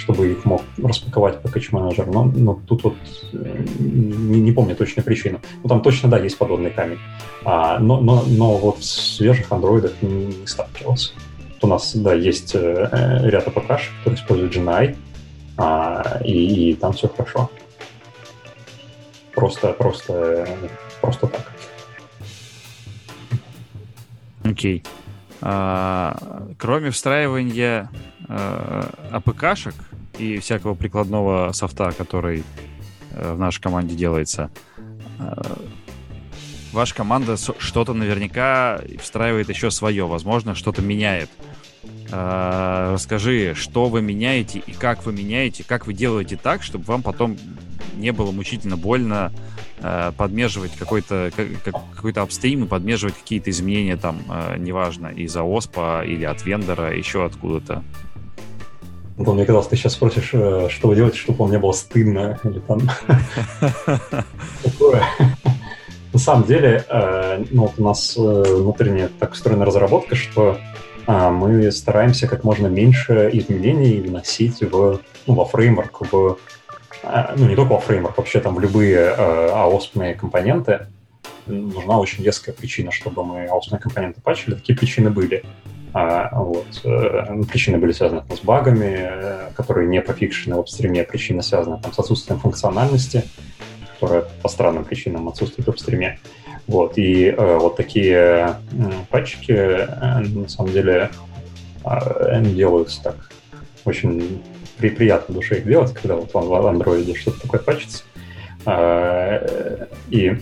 чтобы 0.00 0.32
их 0.32 0.44
мог 0.44 0.62
распаковать 0.82 1.42
пакетч 1.42 1.72
менеджер, 1.72 2.06
но, 2.06 2.24
но 2.24 2.60
тут 2.66 2.84
вот 2.84 2.96
э, 3.32 3.64
не, 3.78 4.40
не 4.40 4.52
помню 4.52 4.74
точную 4.74 5.04
причину. 5.04 5.40
Ну, 5.62 5.68
там 5.68 5.82
точно, 5.82 6.08
да, 6.08 6.18
есть 6.18 6.38
подобный 6.38 6.70
камень. 6.70 6.98
А, 7.44 7.78
но, 7.78 8.00
но, 8.00 8.24
но 8.26 8.56
вот 8.56 8.78
в 8.78 8.84
свежих 8.84 9.52
андроидах 9.52 9.92
не 10.02 10.46
сталкивался. 10.46 11.12
Вот 11.54 11.64
у 11.64 11.66
нас, 11.66 11.94
да, 11.94 12.14
есть 12.14 12.54
э, 12.54 13.20
ряд 13.24 13.46
APK, 13.46 13.80
которые 13.98 14.14
используют 14.14 14.56
JNI, 14.56 14.96
а, 15.56 16.20
и, 16.24 16.70
и 16.70 16.74
там 16.74 16.92
все 16.92 17.08
хорошо. 17.08 17.50
Просто, 19.34 19.72
просто, 19.72 20.48
просто 21.00 21.26
так. 21.26 21.52
Окей. 24.42 24.78
Okay. 24.78 24.99
А, 25.42 26.16
кроме 26.58 26.90
встраивания 26.90 27.90
э, 28.28 28.82
АПКшек 29.10 29.74
и 30.18 30.38
всякого 30.38 30.74
прикладного 30.74 31.52
софта, 31.52 31.92
который 31.96 32.44
э, 33.12 33.32
в 33.32 33.38
нашей 33.38 33.62
команде 33.62 33.94
делается, 33.94 34.50
э, 35.18 35.42
ваша 36.72 36.94
команда 36.94 37.36
что-то 37.36 37.94
наверняка 37.94 38.80
встраивает 39.00 39.48
еще 39.48 39.70
свое, 39.70 40.06
возможно, 40.06 40.54
что-то 40.54 40.82
меняет. 40.82 41.30
Э, 42.12 42.90
расскажи, 42.94 43.54
что 43.54 43.86
вы 43.86 44.02
меняете 44.02 44.60
и 44.66 44.72
как 44.72 45.04
вы 45.06 45.12
меняете, 45.12 45.64
как 45.66 45.86
вы 45.86 45.92
делаете 45.92 46.38
так, 46.40 46.62
чтобы 46.62 46.84
вам 46.84 47.02
потом 47.02 47.36
не 47.96 48.12
было 48.12 48.30
мучительно 48.32 48.76
больно 48.76 49.32
э, 49.80 50.12
подмеживать 50.16 50.72
какой-то 50.76 51.30
какой-то 51.94 52.22
апстрим 52.22 52.64
и 52.64 52.66
подмеживать 52.66 53.14
какие-то 53.14 53.50
изменения 53.50 53.96
там, 53.96 54.20
э, 54.28 54.56
неважно, 54.58 55.08
из-за 55.08 55.42
ОСПа 55.42 56.02
или 56.04 56.24
от 56.24 56.44
вендора, 56.44 56.96
еще 56.96 57.24
откуда-то. 57.24 57.84
Ну, 59.16 59.34
мне 59.34 59.44
казалось, 59.44 59.68
ты 59.68 59.76
сейчас 59.76 59.92
спросишь, 59.92 60.28
что 60.28 60.88
вы 60.88 60.96
делаете, 60.96 61.18
чтобы 61.18 61.40
вам 61.40 61.50
не 61.50 61.58
было 61.58 61.72
стыдно 61.72 62.40
или 62.42 62.58
там 62.60 62.80
такое. 64.62 65.04
На 66.12 66.18
самом 66.18 66.46
деле, 66.46 66.84
ну, 67.50 67.70
у 67.76 67.82
нас 67.82 68.16
внутренняя 68.16 69.10
так 69.20 69.32
устроена 69.32 69.66
разработка, 69.66 70.16
что 70.16 70.58
мы 71.30 71.70
стараемся 71.72 72.26
как 72.26 72.44
можно 72.44 72.66
меньше 72.66 73.30
изменений 73.32 74.00
вносить 74.00 74.60
в, 74.60 75.00
ну, 75.26 75.34
во 75.34 75.44
фреймворк, 75.44 76.12
в 76.12 76.38
а, 77.02 77.34
ну, 77.36 77.48
не 77.48 77.56
только 77.56 77.72
во 77.72 77.80
фреймворк, 77.80 78.18
вообще 78.18 78.40
там 78.40 78.54
в 78.54 78.60
любые 78.60 78.98
э, 78.98 79.50
аоспные 79.52 80.14
компоненты, 80.14 80.86
нужна 81.46 81.98
очень 81.98 82.22
веская 82.22 82.54
причина, 82.54 82.90
чтобы 82.90 83.24
мы 83.24 83.46
аоспные 83.46 83.80
компоненты 83.80 84.20
патчили. 84.20 84.54
Такие 84.54 84.76
причины 84.76 85.10
были. 85.10 85.42
А, 85.92 86.38
вот. 86.38 86.66
Э, 86.84 87.26
ну, 87.30 87.44
причины 87.44 87.78
были 87.78 87.92
связаны 87.92 88.22
там, 88.26 88.36
с 88.36 88.40
багами, 88.40 88.98
э, 89.00 89.50
которые 89.56 89.88
не 89.88 90.00
пофикшены 90.02 90.56
в 90.56 90.60
апстриме. 90.60 91.04
Причины 91.04 91.42
связаны 91.42 91.80
там, 91.80 91.92
с 91.92 91.98
отсутствием 91.98 92.38
функциональности, 92.38 93.24
которая 93.94 94.24
по 94.42 94.48
странным 94.48 94.84
причинам 94.84 95.28
отсутствует 95.28 95.66
в 95.66 95.70
апстриме. 95.70 96.18
Вот. 96.70 96.96
И 96.98 97.24
э, 97.24 97.58
вот 97.58 97.76
такие 97.76 98.14
э, 98.14 98.54
патчики, 99.10 99.50
э, 99.50 100.20
на 100.20 100.48
самом 100.48 100.72
деле, 100.72 101.10
э, 101.84 102.42
делаются 102.44 103.02
так 103.02 103.16
очень 103.84 104.40
при, 104.78 104.90
приятно 104.90 105.34
душе 105.34 105.58
их 105.58 105.66
делать, 105.66 105.92
когда 105.92 106.14
вот 106.14 106.32
в 106.32 106.36
Android 106.36 107.12
что-то 107.16 107.40
такое 107.40 107.60
пачется. 107.60 108.04
А, 108.64 109.88
и 110.10 110.36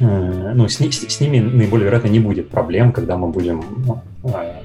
э, 0.00 0.52
ну, 0.54 0.68
с, 0.68 0.76
с, 0.76 1.20
ними 1.20 1.38
наиболее 1.38 1.86
вероятно 1.86 2.08
не 2.08 2.20
будет 2.20 2.50
проблем, 2.50 2.92
когда 2.92 3.16
мы 3.16 3.28
будем, 3.28 3.64
а, 4.24 4.62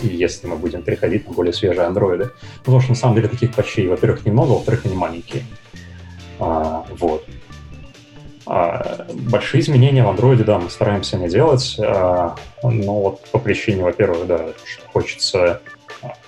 если 0.00 0.46
мы 0.46 0.56
будем 0.56 0.80
переходить 0.80 1.28
на 1.28 1.34
более 1.34 1.52
свежие 1.52 1.84
андроиды. 1.84 2.30
Потому 2.60 2.80
что 2.80 2.92
на 2.92 2.96
самом 2.96 3.16
деле 3.16 3.28
таких 3.28 3.54
патчей, 3.54 3.86
во-первых, 3.86 4.24
немного, 4.24 4.52
во-вторых, 4.52 4.86
они 4.86 4.96
маленькие. 4.96 5.42
А, 6.38 6.86
вот. 6.98 7.26
А, 8.46 9.06
большие 9.12 9.60
изменения 9.60 10.04
в 10.04 10.08
андроиде, 10.08 10.44
да, 10.44 10.58
мы 10.58 10.70
стараемся 10.70 11.16
не 11.16 11.28
делать, 11.28 11.76
а, 11.80 12.36
но 12.62 13.00
вот 13.00 13.20
по 13.32 13.38
причине, 13.38 13.82
во-первых, 13.82 14.26
да, 14.26 14.40
что 14.64 14.86
хочется 14.92 15.60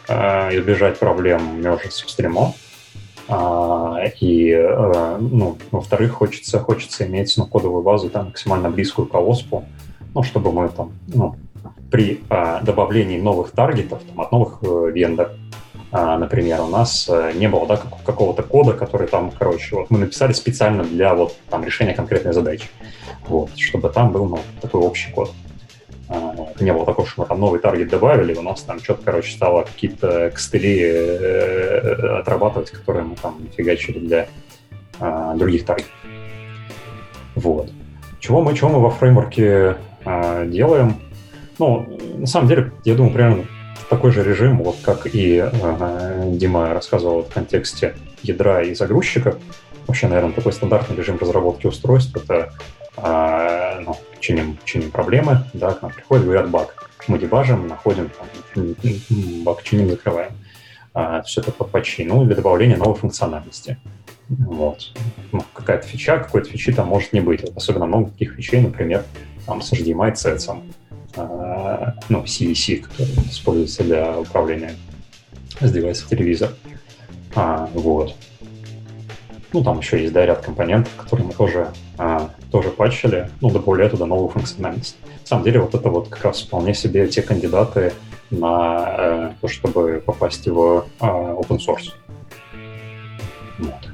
а, 0.08 0.48
избежать 0.52 0.98
проблем 0.98 1.60
мержа 1.60 1.90
с 1.90 1.98
стримом, 1.98 2.54
и, 4.20 4.56
ну, 5.20 5.58
во-вторых, 5.70 6.12
хочется, 6.12 6.60
хочется 6.60 7.06
иметь 7.06 7.34
ну, 7.36 7.44
кодовую 7.44 7.82
базу 7.82 8.08
там, 8.08 8.28
максимально 8.28 8.70
близкую 8.70 9.06
к 9.06 9.14
ОСПу, 9.14 9.66
ну, 10.14 10.22
чтобы 10.22 10.50
мы 10.50 10.70
там, 10.70 10.92
ну, 11.08 11.36
при 11.90 12.22
добавлении 12.62 13.20
новых 13.20 13.50
таргетов 13.50 14.02
там, 14.02 14.22
от 14.22 14.32
новых 14.32 14.58
э, 14.62 14.92
вендор, 14.94 15.32
а, 15.32 15.47
например, 15.90 16.60
у 16.60 16.66
нас 16.66 17.08
э, 17.08 17.32
не 17.34 17.48
было 17.48 17.66
да, 17.66 17.76
как, 17.76 18.02
какого-то 18.04 18.42
кода, 18.42 18.74
который 18.74 19.08
там, 19.08 19.30
короче, 19.30 19.76
вот 19.76 19.90
мы 19.90 19.98
написали 19.98 20.32
специально 20.32 20.84
для 20.84 21.14
вот 21.14 21.34
там 21.48 21.64
решения 21.64 21.94
конкретной 21.94 22.34
задачи, 22.34 22.68
вот, 23.26 23.50
чтобы 23.56 23.88
там 23.88 24.12
был 24.12 24.26
ну, 24.26 24.38
такой 24.60 24.82
общий 24.82 25.10
код. 25.10 25.32
А, 26.10 26.34
не 26.60 26.72
было 26.72 26.86
такого, 26.86 27.06
что 27.06 27.22
мы 27.22 27.26
там 27.26 27.40
новый 27.40 27.60
таргет 27.60 27.88
добавили, 27.88 28.34
у 28.34 28.42
нас 28.42 28.62
там 28.62 28.80
что-то, 28.80 29.02
короче, 29.04 29.32
стало 29.32 29.62
какие-то 29.62 30.30
костыли 30.30 30.80
э, 30.80 32.18
отрабатывать, 32.18 32.70
которые 32.70 33.04
мы 33.04 33.16
там 33.16 33.38
фигачили 33.56 33.98
для 33.98 34.28
а, 35.00 35.34
других 35.36 35.64
таргетов. 35.64 35.92
Вот. 37.34 37.70
Чего 38.20 38.42
мы, 38.42 38.54
чего 38.54 38.68
мы 38.70 38.80
во 38.80 38.90
фреймворке 38.90 39.76
а, 40.04 40.44
делаем? 40.44 40.96
Ну, 41.58 41.98
на 42.16 42.26
самом 42.26 42.48
деле, 42.48 42.72
я 42.84 42.94
думаю, 42.94 43.12
примерно 43.12 43.44
такой 43.88 44.12
же 44.12 44.22
режим, 44.22 44.58
вот 44.58 44.76
как 44.82 45.06
и 45.06 45.44
Дима 46.26 46.74
рассказывал 46.74 47.22
в 47.22 47.32
контексте 47.32 47.94
ядра 48.22 48.62
и 48.62 48.74
загрузчика. 48.74 49.36
Вообще, 49.86 50.08
наверное, 50.08 50.32
такой 50.32 50.52
стандартный 50.52 50.96
режим 50.96 51.18
разработки 51.18 51.66
устройств— 51.66 52.14
это 52.16 52.52
ну, 53.84 53.96
чиним, 54.20 54.58
чиним 54.64 54.90
проблемы, 54.90 55.44
да, 55.52 55.72
к 55.72 55.82
нам 55.82 55.92
приходят, 55.92 56.24
говорят 56.24 56.50
баг. 56.50 56.88
Мы 57.06 57.18
дебажим, 57.18 57.66
находим, 57.66 58.10
там, 58.10 58.74
баг 59.44 59.62
чиним, 59.62 59.88
закрываем. 59.88 60.32
А, 60.94 61.22
все 61.22 61.40
это 61.40 61.52
под 61.52 61.70
почти, 61.70 62.04
ну, 62.04 62.24
для 62.24 62.34
добавления 62.34 62.76
новой 62.76 62.96
функциональности. 62.96 63.78
Вот. 64.28 64.92
Ну, 65.32 65.44
какая-то 65.54 65.86
фича, 65.86 66.18
какой-то 66.18 66.50
фичи 66.50 66.72
там 66.72 66.88
может 66.88 67.12
не 67.12 67.20
быть. 67.20 67.44
особенно 67.54 67.86
много 67.86 68.10
таких 68.10 68.34
фичей, 68.34 68.60
например, 68.60 69.04
там 69.46 69.62
с 69.62 69.72
HDMI 69.72 70.14
цецом, 70.14 70.64
а, 70.64 70.77
ну, 72.08 72.22
CEC, 72.24 72.80
который 72.82 73.12
используется 73.28 73.84
для 73.84 74.18
управления 74.18 74.74
с 75.60 75.70
девайса 75.72 76.08
телевизор. 76.08 76.50
А, 77.34 77.68
вот. 77.74 78.14
Ну, 79.52 79.62
там 79.62 79.78
еще 79.78 80.00
есть, 80.00 80.12
да, 80.12 80.26
ряд 80.26 80.44
компонентов, 80.44 80.94
которые 80.96 81.26
мы 81.26 81.32
тоже, 81.32 81.72
а, 81.96 82.30
тоже 82.50 82.70
патчили, 82.70 83.30
ну, 83.40 83.50
добавляя 83.50 83.88
туда 83.88 84.06
новую 84.06 84.28
функциональность. 84.28 84.96
На 85.22 85.26
самом 85.26 85.44
деле, 85.44 85.60
вот 85.60 85.74
это 85.74 85.88
вот 85.88 86.08
как 86.08 86.24
раз 86.24 86.42
вполне 86.42 86.74
себе 86.74 87.08
те 87.08 87.22
кандидаты 87.22 87.92
на 88.30 88.94
э, 88.98 89.32
то, 89.40 89.48
чтобы 89.48 90.02
попасть 90.04 90.46
в 90.46 90.86
э, 91.00 91.04
open 91.04 91.58
source. 91.58 91.92
Вот. 93.58 93.88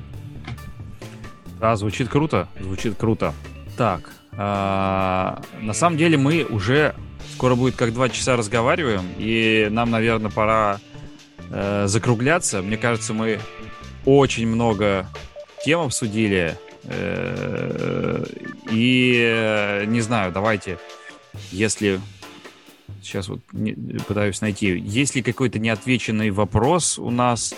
Да, 1.61 1.77
звучит 1.77 2.09
круто, 2.09 2.49
звучит 2.61 2.97
круто. 2.97 3.33
Так, 3.77 4.11
э, 4.33 4.37
на 4.37 5.73
самом 5.73 5.97
деле 5.97 6.19
мы 6.19 6.45
уже 6.45 6.95
скоро 7.35 7.57
будет 7.57 7.75
как 7.75 7.93
два 7.93 8.09
часа 8.09 8.37
разговариваем, 8.37 9.07
и 9.19 9.67
нам, 9.71 9.91
наверное, 9.91 10.31
пора 10.31 10.79
э, 11.51 11.87
закругляться. 11.89 12.63
Мне 12.63 12.77
кажется, 12.77 13.13
мы 13.13 13.41
очень 14.07 14.47
много 14.47 15.07
тем 15.65 15.81
обсудили. 15.81 16.57
Э, 16.85 18.25
и 18.71 19.19
э, 19.21 19.85
не 19.87 20.01
знаю, 20.01 20.33
давайте, 20.33 20.79
если 21.51 22.01
сейчас 23.03 23.29
вот 23.29 23.41
пытаюсь 24.07 24.41
найти, 24.41 24.79
есть 24.79 25.17
ли 25.17 25.23
какой-то 25.23 25.59
неотвеченный 25.59 26.31
вопрос 26.31 27.01
у 27.01 27.11
нас 27.11 27.53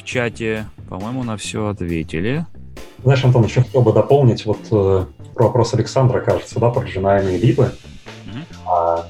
в 0.00 0.04
чате? 0.04 0.66
По-моему, 0.88 1.22
на 1.22 1.36
все 1.36 1.68
ответили. 1.68 2.44
Знаешь, 3.04 3.24
Антон, 3.24 3.44
еще 3.44 3.62
хотел 3.62 3.82
бы 3.82 3.92
дополнить 3.92 4.44
вот 4.46 4.58
э, 4.72 5.06
про 5.34 5.44
вопрос 5.44 5.74
Александра, 5.74 6.20
кажется, 6.20 6.58
да, 6.58 6.70
про 6.70 6.84
джинайные 6.84 7.38
либы. 7.38 7.70
Mm-hmm. 8.26 8.44
А, 8.66 9.06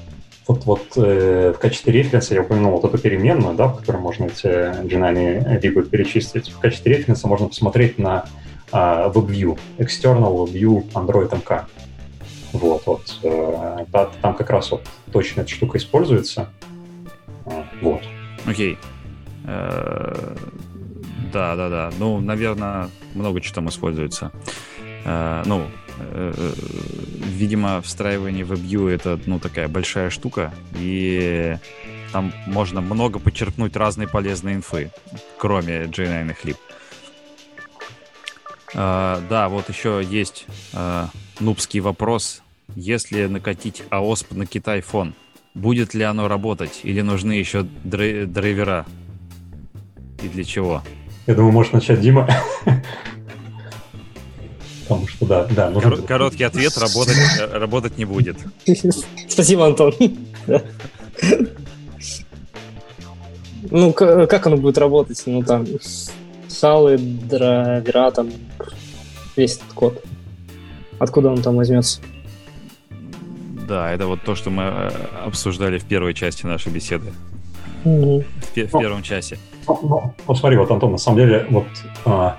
вот, 0.47 0.93
э, 0.95 1.53
в 1.55 1.59
качестве 1.59 1.91
референса 1.91 2.33
я 2.33 2.41
упомянул 2.41 2.79
вот 2.79 2.85
эту 2.85 2.97
переменную, 2.97 3.55
да, 3.55 3.67
в 3.67 3.77
которой 3.77 3.97
можно 3.97 4.25
эти 4.25 4.87
джинайные 4.87 5.59
либы 5.61 5.83
перечислить. 5.83 6.49
В 6.49 6.59
качестве 6.59 6.93
референса 6.93 7.27
можно 7.27 7.47
посмотреть 7.47 7.97
на 7.97 8.25
э, 8.71 8.77
WebView, 8.77 9.59
External 9.77 10.45
WebView 10.45 10.91
Android 10.93 11.29
MK. 11.31 11.65
Вот, 12.53 12.83
вот. 12.85 13.19
Э, 13.23 13.85
там 14.21 14.35
как 14.35 14.49
раз 14.49 14.71
вот 14.71 14.83
точно 15.11 15.41
эта 15.41 15.49
штука 15.49 15.77
используется. 15.77 16.49
Э, 17.45 17.63
вот. 17.81 18.01
Окей. 18.45 18.77
Э, 19.45 20.35
да, 21.33 21.55
да, 21.55 21.69
да. 21.69 21.91
Ну, 21.99 22.21
наверное, 22.21 22.89
много 23.13 23.41
чего 23.41 23.55
там 23.55 23.69
используется. 23.69 24.31
Э, 25.05 25.43
ну, 25.45 25.65
видимо, 25.99 27.81
встраивание 27.81 28.45
в 28.45 28.53
WebView 28.53 28.89
это, 28.89 29.19
ну, 29.25 29.39
такая 29.39 29.67
большая 29.67 30.09
штука, 30.09 30.53
и 30.75 31.57
там 32.11 32.33
можно 32.45 32.81
много 32.81 33.19
подчеркнуть 33.19 33.75
разной 33.75 34.07
полезной 34.07 34.55
инфы, 34.55 34.91
кроме 35.37 35.83
J9 35.83 36.35
лип. 36.43 36.57
Uh, 38.73 39.23
да, 39.29 39.47
вот 39.47 39.69
еще 39.69 40.05
есть 40.07 40.45
uh, 40.73 41.07
нубский 41.39 41.79
вопрос. 41.79 42.41
Если 42.75 43.25
накатить 43.25 43.81
AOSP 43.91 44.37
на 44.37 44.45
Китай 44.45 44.81
фон, 44.81 45.15
будет 45.53 45.93
ли 45.93 46.03
оно 46.03 46.27
работать 46.27 46.81
или 46.83 47.01
нужны 47.01 47.31
еще 47.31 47.63
драйвера? 47.83 48.85
И 50.21 50.27
для 50.27 50.43
чего? 50.43 50.83
Я 51.27 51.35
думаю, 51.35 51.53
может 51.53 51.73
начать 51.73 52.01
Дима. 52.01 52.29
Потому 54.87 55.07
что 55.07 55.25
да, 55.25 55.45
да. 55.45 55.69
Нужно... 55.69 55.97
Кор- 55.97 56.01
короткий 56.03 56.43
ответ 56.43 56.77
работать, 56.77 57.17
работать 57.51 57.97
не 57.97 58.05
будет. 58.05 58.37
Спасибо, 59.27 59.65
Антон. 59.65 59.93
Ну, 63.69 63.91
как 63.91 64.47
оно 64.47 64.57
будет 64.57 64.77
работать? 64.77 65.21
Ну, 65.25 65.43
там, 65.43 65.65
салы, 66.47 66.97
драйвера, 66.97 68.11
там, 68.11 68.31
весь 69.35 69.57
этот 69.57 69.73
код. 69.73 70.03
Откуда 70.99 71.29
он 71.29 71.41
там 71.41 71.57
возьмется? 71.57 72.01
Да, 73.67 73.91
это 73.91 74.07
вот 74.07 74.21
то, 74.23 74.35
что 74.35 74.49
мы 74.49 74.63
э, 74.63 74.89
обсуждали 75.25 75.77
в 75.77 75.83
первой 75.83 76.13
части 76.13 76.45
нашей 76.45 76.71
беседы. 76.71 77.11
Угу. 77.83 78.23
В, 78.23 78.57
в 78.57 78.79
первом 78.79 79.03
часе. 79.03 79.37
Ну, 79.67 79.79
ну, 79.83 80.13
ну, 80.25 80.35
смотри, 80.35 80.57
вот, 80.57 80.71
Антон, 80.71 80.93
на 80.93 80.97
самом 80.97 81.17
деле, 81.17 81.45
вот 81.49 81.67
а, 82.05 82.37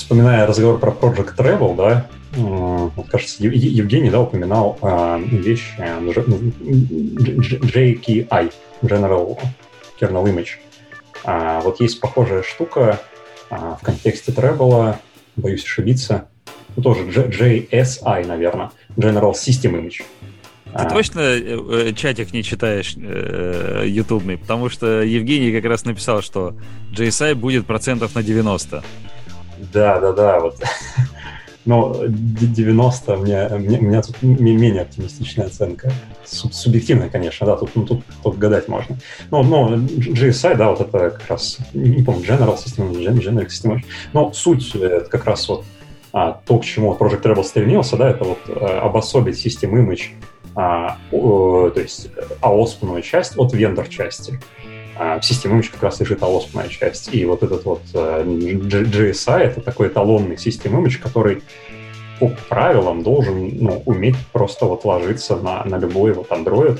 вспоминая 0.00 0.46
разговор 0.46 0.78
про 0.78 0.90
Project 0.90 1.36
Travel, 1.36 1.76
да, 1.76 2.06
вот, 2.36 3.08
кажется, 3.08 3.42
Евгений, 3.42 4.10
да, 4.10 4.20
упоминал 4.20 4.78
э, 4.82 5.18
вещь 5.30 5.74
JKI, 7.68 8.52
General 8.82 9.38
Kernel 10.00 10.24
Image. 10.24 10.48
А, 11.24 11.60
вот 11.60 11.80
есть 11.80 12.00
похожая 12.00 12.42
штука 12.42 13.00
а, 13.50 13.76
в 13.76 13.82
контексте 13.82 14.32
Travel, 14.32 14.96
боюсь 15.36 15.64
ошибиться, 15.64 16.28
ну, 16.76 16.82
тоже 16.82 17.02
JSI, 17.04 18.26
наверное, 18.26 18.70
General 18.96 19.32
System 19.32 19.80
Image. 19.80 20.02
Ты 20.72 20.84
а. 20.84 20.88
точно 20.88 21.20
э, 21.20 21.88
э, 21.88 21.92
чатик 21.94 22.32
не 22.32 22.44
читаешь 22.44 22.94
э, 22.96 23.84
ютубный? 23.86 24.38
Потому 24.38 24.68
что 24.68 25.02
Евгений 25.02 25.52
как 25.52 25.64
раз 25.64 25.84
написал, 25.84 26.22
что 26.22 26.54
JSI 26.92 27.34
будет 27.34 27.66
процентов 27.66 28.14
на 28.14 28.22
90. 28.22 28.84
Да, 29.72 30.00
да, 30.00 30.12
да, 30.12 30.40
вот. 30.40 30.56
Но 31.66 31.94
90 32.06 33.16
мне, 33.18 33.48
мне, 33.48 33.78
у 33.78 33.82
меня 33.82 34.02
тут 34.02 34.22
менее 34.22 34.82
оптимистичная 34.82 35.46
оценка. 35.46 35.92
Субъективная, 36.24 37.10
конечно, 37.10 37.46
да, 37.46 37.56
тут, 37.56 37.70
ну, 37.74 37.84
тут, 37.84 38.02
тут 38.22 38.38
гадать 38.38 38.66
можно. 38.66 38.96
Но, 39.30 39.42
но 39.42 39.74
GSI, 39.76 40.56
да, 40.56 40.70
вот 40.70 40.80
это 40.80 41.10
как 41.10 41.28
раз, 41.28 41.58
не 41.74 42.02
помню, 42.02 42.24
General 42.24 42.56
System, 42.56 42.92
General 42.92 43.46
System, 43.46 43.80
но 44.14 44.32
суть 44.32 44.74
это 44.74 45.08
как 45.10 45.26
раз 45.26 45.48
вот 45.48 45.64
а, 46.12 46.40
то, 46.44 46.58
к 46.58 46.64
чему 46.64 46.94
Project 46.94 47.22
Rebel 47.22 47.44
стремился, 47.44 47.96
да, 47.96 48.10
это 48.10 48.24
вот 48.24 48.38
а, 48.48 48.80
обособить 48.80 49.44
System 49.44 49.72
Image, 49.72 50.12
а, 50.56 50.98
о, 51.12 51.70
то 51.70 51.80
есть 51.80 52.08
AOSP 52.40 53.02
часть 53.02 53.38
от 53.38 53.52
вендор 53.52 53.86
части. 53.88 54.40
А 55.02 55.18
в 55.18 55.24
системе 55.24 55.58
Image 55.58 55.70
как 55.72 55.84
раз 55.84 55.98
лежит 56.00 56.22
АОСПная 56.22 56.68
часть. 56.68 57.14
И 57.14 57.24
вот 57.24 57.42
этот 57.42 57.64
вот 57.64 57.80
GSI— 57.94 59.38
это 59.38 59.62
такой 59.62 59.88
эталонный 59.88 60.36
систем 60.36 60.76
Image, 60.78 60.98
который 60.98 61.42
по 62.18 62.28
правилам 62.50 63.02
должен 63.02 63.48
ну, 63.60 63.82
уметь 63.86 64.16
просто 64.30 64.66
вот 64.66 64.84
ложиться 64.84 65.36
на, 65.36 65.64
на 65.64 65.78
любой 65.78 66.12
вот 66.12 66.28
Android, 66.28 66.78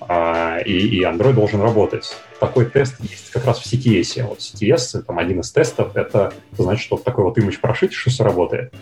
а, 0.00 0.60
и, 0.64 0.72
и 0.72 1.02
Android 1.02 1.34
должен 1.34 1.60
работать. 1.60 2.16
Такой 2.40 2.64
тест 2.64 2.98
есть 3.00 3.28
как 3.30 3.44
раз 3.44 3.58
в 3.58 3.66
CTS. 3.66 4.26
Вот 4.26 4.38
CTS, 4.38 5.02
там 5.02 5.18
один 5.18 5.40
из 5.40 5.52
тестов, 5.52 5.94
это 5.94 6.32
значит, 6.56 6.86
что 6.86 6.96
вот 6.96 7.04
такой 7.04 7.24
вот 7.24 7.36
image 7.36 7.60
прошить, 7.60 7.92
что 7.92 8.08
все 8.08 8.24
работает. 8.24 8.72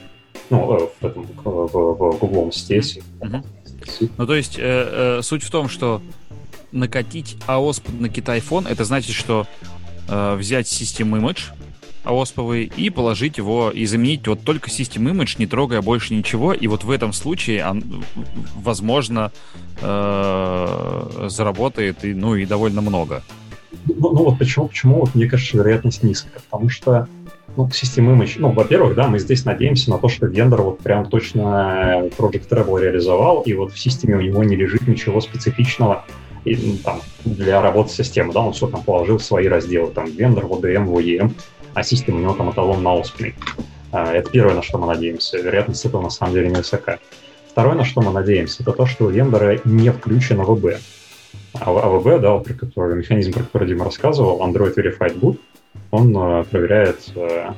Ну, 0.49 0.77
э, 0.77 0.89
в 1.01 1.05
этом, 1.05 1.27
в, 1.43 1.67
в 1.73 2.19
Google 2.19 2.51
CTS. 2.51 3.03
Ну, 4.17 4.27
то 4.27 4.35
есть, 4.37 4.61
э, 4.61 5.19
э, 5.19 5.23
суть 5.23 5.43
в 5.43 5.51
том, 5.51 5.69
что 5.69 6.01
накатить 6.77 7.37
AOSP 7.47 8.01
на 8.01 8.09
Китай 8.09 8.41
фон, 8.41 8.67
это 8.67 8.85
значит, 8.85 9.15
что 9.15 9.47
э, 10.09 10.37
взять 10.37 10.67
System 10.67 11.19
Image, 11.19 11.53
АОСПовый 12.07 12.71
и 12.77 12.89
положить 12.91 13.37
его 13.39 13.71
и 13.71 13.85
заменить 13.85 14.27
вот 14.29 14.43
только 14.43 14.71
System 14.71 15.11
Image, 15.11 15.37
не 15.39 15.47
трогая 15.47 15.83
больше 15.83 16.15
ничего. 16.15 16.53
И 16.53 16.69
вот 16.69 16.85
в 16.85 16.91
этом 16.91 17.13
случае, 17.13 17.67
он, 17.67 18.05
возможно, 18.55 19.33
э, 19.81 21.27
заработает 21.29 22.05
и, 22.05 22.15
ну, 22.15 22.37
и 22.37 22.47
довольно 22.47 22.81
много. 22.81 23.23
Ну, 23.87 24.13
ну 24.13 24.25
вот 24.25 24.39
почему, 24.39 24.69
почему 24.69 25.01
вот, 25.01 25.15
мне 25.15 25.27
кажется, 25.27 25.57
вероятность 25.57 26.05
низкая. 26.05 26.41
Потому 26.49 26.69
что 26.69 27.09
ну, 27.57 27.67
System 27.67 28.17
Image, 28.17 28.37
ну, 28.37 28.53
во-первых, 28.53 28.95
да, 28.95 29.09
мы 29.09 29.19
здесь 29.19 29.45
надеемся 29.45 29.91
на 29.91 29.99
то, 29.99 30.09
что 30.09 30.27
вендор 30.27 30.63
вот 30.63 30.79
прям 30.81 31.07
точно 31.07 32.05
Project 32.17 32.49
Travel 32.49 32.81
реализовал, 32.81 33.43
и 33.43 33.53
вот 33.55 33.73
в 33.73 33.79
системе 33.79 34.17
у 34.17 34.21
него 34.21 34.45
не 34.45 34.55
лежит 34.57 34.87
ничего 34.87 35.21
специфичного 35.21 36.05
и, 36.47 36.57
ну, 36.57 36.77
там, 36.79 37.01
для 37.25 37.61
работы 37.61 37.93
системы, 37.93 38.33
да, 38.33 38.41
он 38.41 38.53
все 38.53 38.69
там 38.69 38.83
положил 38.83 39.19
в 39.19 39.25
свои 39.25 39.49
разделы, 39.49 39.91
там, 39.91 40.07
вендор, 40.07 40.45
VDM, 40.45 40.87
VEM, 40.87 41.33
а 41.75 41.83
система 41.83 42.19
у 42.19 42.21
него 42.23 42.35
там 42.35 42.51
эталон 42.51 42.83
на 42.83 42.95
оспный. 42.95 43.35
А, 43.93 44.13
это 44.13 44.31
первое, 44.31 44.55
на 44.55 44.63
что 44.63 44.79
мы 44.79 44.87
надеемся. 44.87 45.39
Вероятность 45.39 45.85
этого 45.85 46.03
на 46.03 46.11
самом 46.11 46.35
деле 46.35 46.49
невысока. 46.49 47.01
Второе, 47.51 47.75
на 47.75 47.85
что 47.85 48.01
мы 48.01 48.13
надеемся, 48.13 48.63
это 48.63 48.73
то, 48.73 48.87
что 48.87 49.07
у 49.07 49.11
вендора 49.11 49.61
не 49.65 49.91
включено 49.91 50.45
ВБ. 50.45 50.81
А 51.55 51.71
ВБ, 51.73 52.07
а 52.07 52.19
да, 52.19 52.39
про 52.39 52.55
который, 52.55 52.97
механизм, 52.97 53.33
про 53.33 53.43
который 53.43 53.69
Дима 53.69 53.85
рассказывал, 53.85 54.41
Android 54.41 54.75
Verified 54.75 55.19
Boot, 55.19 55.39
он 55.91 56.17
э, 56.17 56.45
проверяет, 56.45 57.11
э, 57.17 57.51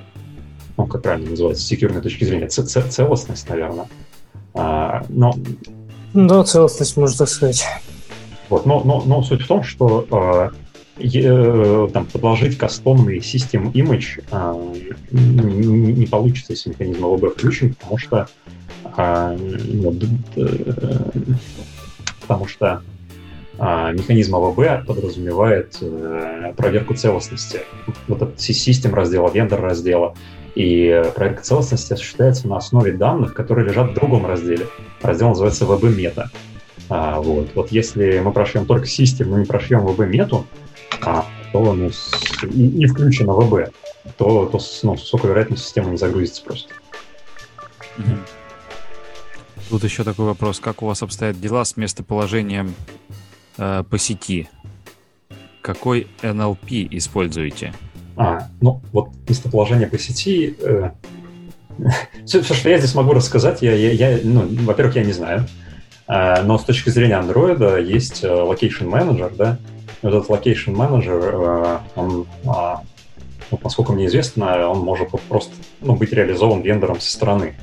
ну, 0.76 0.86
как 0.86 1.02
правильно 1.02 1.30
называется, 1.30 1.62
с 1.62 1.66
секьюрной 1.66 2.00
точки 2.00 2.24
зрения, 2.24 2.48
целостность, 2.48 3.48
наверное. 3.48 3.88
А, 4.54 5.04
но... 5.08 5.34
Да, 6.14 6.42
целостность, 6.44 6.96
можно 6.96 7.18
так 7.18 7.28
сказать. 7.28 7.66
Вот, 8.48 8.66
но, 8.66 8.82
но, 8.82 9.02
но 9.04 9.22
суть 9.22 9.42
в 9.42 9.46
том, 9.46 9.62
что 9.62 10.06
э, 10.10 10.56
Э, 11.00 11.88
там, 11.92 12.06
подложить 12.06 12.58
кастомный 12.58 13.20
систем 13.20 13.70
image 13.70 14.24
а, 14.32 14.52
не, 15.12 15.92
не 15.92 16.06
получится, 16.06 16.52
если 16.54 16.70
механизм 16.70 17.04
ЛБ 17.04 17.34
включен, 17.34 17.74
потому 17.74 17.98
что 17.98 18.28
а, 18.84 19.36
ну, 19.38 19.94
потому 22.20 22.48
что 22.48 22.82
а, 23.60 23.92
механизм 23.92 24.34
АВБ 24.34 24.86
подразумевает 24.86 25.78
а, 25.80 26.52
проверку 26.54 26.94
целостности. 26.94 27.60
Вот 28.08 28.22
этот 28.22 28.40
систем 28.40 28.92
раздела, 28.92 29.30
вендор 29.30 29.60
раздела. 29.60 30.14
И 30.56 31.04
проверка 31.14 31.44
целостности 31.44 31.92
осуществляется 31.92 32.48
на 32.48 32.56
основе 32.56 32.90
данных, 32.90 33.34
которые 33.34 33.68
лежат 33.68 33.92
в 33.92 33.94
другом 33.94 34.26
разделе. 34.26 34.66
Раздел 35.00 35.28
называется 35.28 35.64
VB-мета. 35.64 36.30
А, 36.88 37.20
вот. 37.20 37.48
вот 37.54 37.72
если 37.72 38.20
мы 38.20 38.32
прошьем 38.32 38.66
только 38.66 38.86
систем, 38.86 39.30
но 39.30 39.38
не 39.38 39.44
прошьем 39.44 39.86
VB-мету, 39.86 40.46
а, 41.02 41.26
то 41.52 41.74
ну, 41.74 41.90
с, 41.90 42.10
не 42.42 42.86
включено 42.86 43.32
ВБ, 43.34 43.72
то, 44.16 44.46
то 44.46 44.52
ну, 44.52 44.58
с 44.58 44.82
высокой 44.82 45.30
вероятностью 45.30 45.66
система 45.66 45.90
не 45.90 45.96
загрузится 45.96 46.42
просто. 46.42 46.72
Тут 49.68 49.84
еще 49.84 50.02
такой 50.04 50.24
вопрос. 50.24 50.60
Как 50.60 50.82
у 50.82 50.86
вас 50.86 51.02
обстоят 51.02 51.38
дела 51.40 51.64
с 51.64 51.76
местоположением 51.76 52.74
э, 53.58 53.84
по 53.88 53.98
сети? 53.98 54.48
Какой 55.60 56.06
NLP 56.22 56.88
используете? 56.92 57.74
А, 58.16 58.48
ну 58.62 58.80
вот 58.92 59.10
местоположение 59.28 59.86
по 59.86 59.98
сети... 59.98 60.56
Э, 60.60 60.92
все, 62.24 62.40
все, 62.40 62.54
что 62.54 62.70
я 62.70 62.78
здесь 62.78 62.94
могу 62.94 63.12
рассказать, 63.12 63.60
я, 63.60 63.74
я, 63.74 63.90
я 63.90 64.20
ну, 64.24 64.48
во-первых, 64.64 64.96
я 64.96 65.04
не 65.04 65.12
знаю. 65.12 65.40
Э, 65.40 65.67
но 66.08 66.56
с 66.56 66.64
точки 66.64 66.88
зрения 66.88 67.20
Android 67.20 67.82
есть 67.82 68.24
э, 68.24 68.28
Location 68.28 68.88
Manager, 68.90 69.30
да, 69.36 69.58
этот 70.02 70.28
location 70.28 70.74
manager, 70.74 71.20
э, 71.20 71.78
он, 71.96 72.26
а, 72.46 72.82
ну, 73.50 73.60
насколько 73.62 73.92
мне 73.92 74.06
известно, 74.06 74.68
он 74.68 74.78
может 74.78 75.08
просто 75.28 75.52
ну, 75.80 75.96
быть 75.96 76.12
реализован 76.12 76.62
вендором 76.62 77.00
со 77.00 77.10
стороны. 77.10 77.56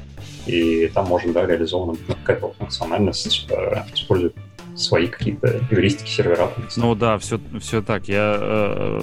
И 0.45 0.91
там 0.93 1.07
может 1.07 1.33
да, 1.33 1.45
реализована 1.45 1.97
какая-то 2.07 2.53
функциональность, 2.57 3.47
э, 3.49 3.83
использует 3.93 4.35
свои 4.75 5.07
какие-то 5.07 5.61
эвристики 5.71 6.09
сервера. 6.09 6.51
Ну 6.75 6.93
да, 6.95 7.17
все, 7.17 7.39
все 7.61 7.81
так. 7.81 8.09
Я 8.09 9.01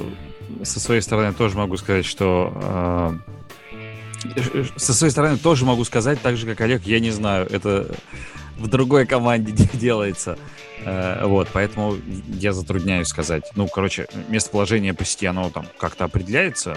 со 0.62 0.81
своей 0.81 1.01
стороны 1.01 1.32
тоже 1.32 1.56
могу 1.56 1.78
сказать, 1.78 2.05
что 2.05 3.19
со 4.77 4.93
своей 4.93 5.10
стороны 5.10 5.39
тоже 5.39 5.64
могу 5.64 5.82
сказать, 5.85 6.20
так 6.20 6.36
же, 6.36 6.47
как 6.47 6.60
Олег, 6.60 6.82
я 6.85 7.01
не 7.01 7.10
знаю, 7.10 7.48
это 7.51 7.89
в 8.59 8.69
другой 8.69 9.07
команде 9.07 9.53
делается. 9.73 10.39
Э, 10.85 11.24
вот, 11.27 11.49
поэтому 11.53 11.97
я 12.29 12.53
затрудняюсь 12.53 13.09
сказать. 13.09 13.51
Ну, 13.55 13.69
короче, 13.69 14.07
местоположение 14.29 14.95
по 14.95 15.05
сети, 15.05 15.27
оно 15.27 15.51
там 15.51 15.66
как-то 15.79 16.05
определяется, 16.05 16.77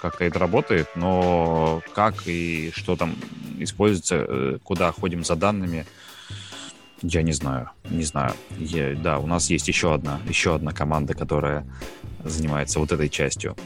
как-то 0.00 0.24
это 0.24 0.38
работает, 0.38 0.88
но 0.94 1.82
как 1.94 2.26
и 2.26 2.72
что 2.74 2.96
там 2.96 3.14
используется, 3.58 4.24
э, 4.28 4.58
куда 4.62 4.92
ходим 4.92 5.24
за 5.24 5.36
данными, 5.36 5.86
я 7.02 7.22
не 7.22 7.32
знаю, 7.32 7.70
не 7.90 8.04
знаю. 8.04 8.32
Я, 8.58 8.94
да, 8.94 9.18
у 9.18 9.26
нас 9.26 9.50
есть 9.50 9.68
еще 9.68 9.92
одна, 9.92 10.20
еще 10.28 10.54
одна 10.54 10.72
команда, 10.72 11.14
которая 11.14 11.66
занимается 12.24 12.78
вот 12.78 12.92
этой 12.92 13.08
частью. 13.08 13.56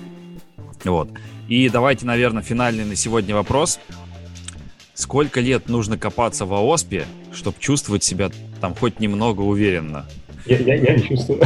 Вот. 0.85 1.11
И 1.49 1.69
давайте, 1.69 2.07
наверное, 2.07 2.43
финальный 2.43 2.85
на 2.85 2.97
сегодня 2.97 3.35
вопрос. 3.35 3.79
Сколько 4.97 5.41
лет 5.41 5.69
нужно 5.69 5.99
копаться 5.99 6.47
в 6.47 6.55
ООСПе, 6.55 7.05
чтобы 7.31 7.59
чувствовать 7.61 8.03
себя 8.03 8.31
там 8.63 8.75
хоть 8.75 8.99
немного 8.99 9.43
уверенно? 9.43 10.07
Я, 10.47 10.57
я, 10.57 10.75
я 10.75 10.95
не 10.95 11.03
чувствую. 11.03 11.41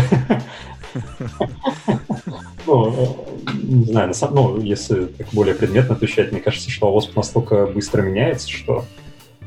Ну, 2.67 3.27
не 3.63 3.85
знаю, 3.87 4.09
на 4.09 4.15
самом, 4.15 4.37
ну, 4.37 4.61
если 4.61 5.07
так 5.07 5.27
более 5.33 5.55
предметно 5.55 5.95
отвечать, 5.95 6.31
мне 6.31 6.41
кажется, 6.41 6.71
что 6.71 6.95
ОСП 6.95 7.17
настолько 7.17 7.67
быстро 7.67 8.03
меняется, 8.03 8.49
что 8.49 8.85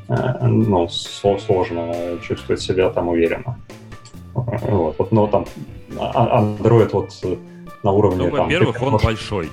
э, 0.10 0.48
ну, 0.48 0.90
сложно 0.90 1.94
чувствовать 2.24 2.62
себя 2.62 2.90
там 2.90 3.08
уверенно. 3.08 3.58
Вот, 4.34 4.96
вот, 4.98 5.12
но 5.12 5.28
там 5.28 5.46
а, 5.98 6.42
Android 6.42 6.90
вот 6.92 7.40
на 7.84 7.92
уровне... 7.92 8.26
Ну, 8.26 8.32
во-первых, 8.32 8.82
он 8.82 8.98
большой. 8.98 9.50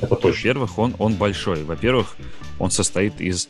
Это 0.00 0.14
точно. 0.14 0.30
Во-первых, 0.30 0.78
он, 0.78 0.94
он 0.98 1.14
большой. 1.14 1.64
Во-первых, 1.64 2.16
он 2.58 2.70
состоит 2.70 3.20
из 3.20 3.48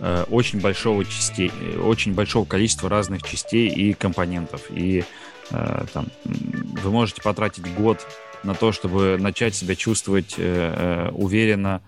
э, 0.00 0.24
очень 0.30 0.60
большого 0.60 1.04
частей, 1.04 1.50
очень 1.82 2.14
большого 2.14 2.44
количества 2.44 2.88
разных 2.88 3.22
частей 3.22 3.68
и 3.68 3.92
компонентов. 3.92 4.62
И 4.70 5.04
э, 5.50 5.84
там, 5.92 6.06
вы 6.24 6.90
можете 6.90 7.22
потратить 7.22 7.72
год 7.74 8.06
на 8.42 8.54
то, 8.54 8.72
чтобы 8.72 9.16
начать 9.18 9.54
себя 9.54 9.74
чувствовать 9.74 10.34
э, 10.36 11.08
э, 11.08 11.10
уверенно, 11.12 11.80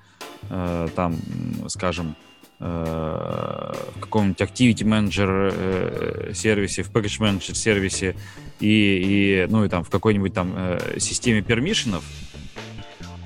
э, 0.48 0.88
там, 0.94 1.18
скажем, 1.68 2.16
э, 2.60 3.72
в 3.96 4.00
каком-нибудь 4.00 4.40
Activity 4.40 4.84
Manager 4.84 5.52
э, 5.52 6.32
сервисе, 6.34 6.82
в 6.82 6.90
Package 6.90 7.20
Manager 7.20 7.54
сервисе 7.54 8.16
и, 8.60 9.44
и, 9.44 9.46
ну, 9.50 9.64
и 9.64 9.68
там 9.68 9.84
в 9.84 9.90
какой-нибудь 9.90 10.32
там 10.32 10.54
э, 10.56 10.98
системе 10.98 11.42
пермишенов, 11.42 12.04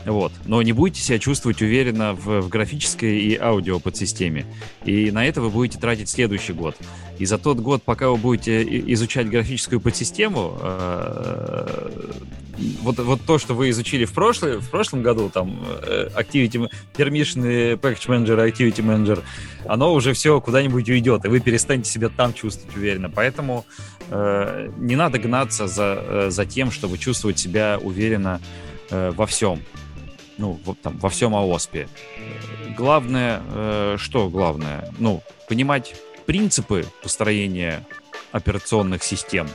вот. 0.07 0.33
Но 0.47 0.63
не 0.63 0.73
будете 0.73 1.03
себя 1.03 1.19
чувствовать 1.19 1.61
уверенно 1.63 2.15
в, 2.15 2.41
в 2.41 2.49
графической 2.49 3.19
и 3.19 3.37
аудио 3.37 3.81
подсистеме. 3.81 4.47
И 4.85 5.11
на 5.11 5.27
это 5.27 5.41
вы 5.41 5.51
будете 5.51 5.79
тратить 5.79 6.09
следующий 6.09 6.53
год. 6.53 6.77
И 7.19 7.27
за 7.27 7.37
тот 7.37 7.59
год, 7.59 7.83
пока 7.83 8.09
вы 8.09 8.17
будете 8.17 8.63
изучать 8.93 9.29
графическую 9.29 9.79
подсистему, 9.79 10.59
э, 10.63 11.91
вот, 12.81 12.99
вот 12.99 13.21
то, 13.27 13.39
что 13.39 13.55
вы 13.55 13.69
изучили 13.71 14.07
в, 14.07 14.13
прошлый, 14.13 14.57
в 14.57 14.71
прошлом 14.71 15.03
году, 15.03 15.29
там, 15.29 15.63
э, 15.83 16.09
Activity, 16.17 16.71
Permission, 16.95 17.79
Package 17.79 18.09
Manager, 18.09 18.51
Activity 18.51 18.83
Manager, 18.83 19.23
оно 19.67 19.93
уже 19.93 20.15
все 20.15 20.41
куда-нибудь 20.41 20.89
уйдет, 20.89 21.27
и 21.27 21.29
вы 21.29 21.41
перестанете 21.41 21.91
себя 21.91 22.09
там 22.09 22.33
чувствовать 22.33 22.75
уверенно. 22.75 23.11
Поэтому 23.11 23.67
э, 24.09 24.71
не 24.79 24.97
надо 24.97 25.19
гнаться 25.19 25.69
за, 25.69 26.03
э, 26.03 26.31
за 26.31 26.47
тем, 26.47 26.71
чтобы 26.71 26.97
чувствовать 26.97 27.39
себя 27.39 27.79
уверенно 27.83 28.41
э, 28.91 29.13
во 29.15 29.27
всем 29.27 29.61
ну, 30.41 30.59
вот 30.65 30.81
там, 30.81 30.99
во 30.99 31.09
всем 31.11 31.35
ООСПе. 31.35 31.89
Главное, 32.77 33.43
э, 33.47 33.97
что 33.99 34.29
главное? 34.29 34.89
Ну, 34.99 35.23
понимать 35.49 35.95
принципы 36.27 36.87
построения 37.03 37.87
операционных 38.33 39.03
систем. 39.03 39.49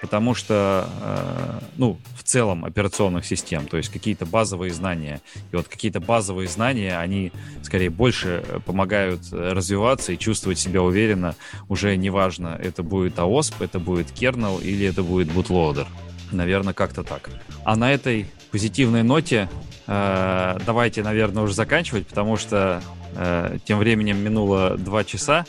потому 0.00 0.32
что, 0.34 0.88
э, 1.02 1.60
ну, 1.76 1.98
в 2.16 2.22
целом 2.22 2.64
операционных 2.64 3.26
систем, 3.26 3.66
то 3.66 3.76
есть 3.76 3.88
какие-то 3.88 4.26
базовые 4.26 4.72
знания. 4.72 5.20
И 5.50 5.56
вот 5.56 5.66
какие-то 5.66 5.98
базовые 5.98 6.46
знания, 6.46 6.96
они 6.96 7.32
скорее 7.62 7.90
больше 7.90 8.44
помогают 8.64 9.22
развиваться 9.32 10.12
и 10.12 10.16
чувствовать 10.16 10.60
себя 10.60 10.82
уверенно. 10.82 11.34
Уже 11.68 11.96
неважно, 11.96 12.56
это 12.62 12.84
будет 12.84 13.18
AOSP, 13.18 13.64
это 13.64 13.80
будет 13.80 14.12
kernel 14.12 14.62
или 14.62 14.86
это 14.86 15.02
будет 15.02 15.28
bootloader. 15.28 15.88
Наверное, 16.30 16.74
как-то 16.74 17.02
так. 17.02 17.28
А 17.64 17.74
на 17.74 17.92
этой 17.92 18.26
позитивной 18.50 19.02
ноте 19.02 19.48
э, 19.86 20.58
давайте, 20.64 21.02
наверное, 21.02 21.42
уже 21.42 21.54
заканчивать, 21.54 22.06
потому 22.06 22.36
что 22.36 22.82
э, 23.14 23.58
тем 23.64 23.78
временем 23.78 24.18
минуло 24.18 24.76
два 24.76 25.04
часа. 25.04 25.44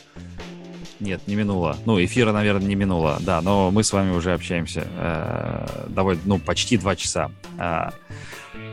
Нет, 0.99 1.21
не 1.27 1.35
минуло. 1.35 1.77
Ну, 1.85 2.03
эфира, 2.03 2.33
наверное, 2.33 2.67
не 2.67 2.75
минуло, 2.75 3.17
да, 3.21 3.41
но 3.41 3.71
мы 3.71 3.83
с 3.83 3.93
вами 3.93 4.11
уже 4.11 4.33
общаемся 4.33 4.85
э, 4.85 5.85
довольно, 5.89 6.21
ну, 6.25 6.39
почти 6.39 6.77
два 6.77 6.95
часа. 6.95 7.31
Э, 7.57 7.91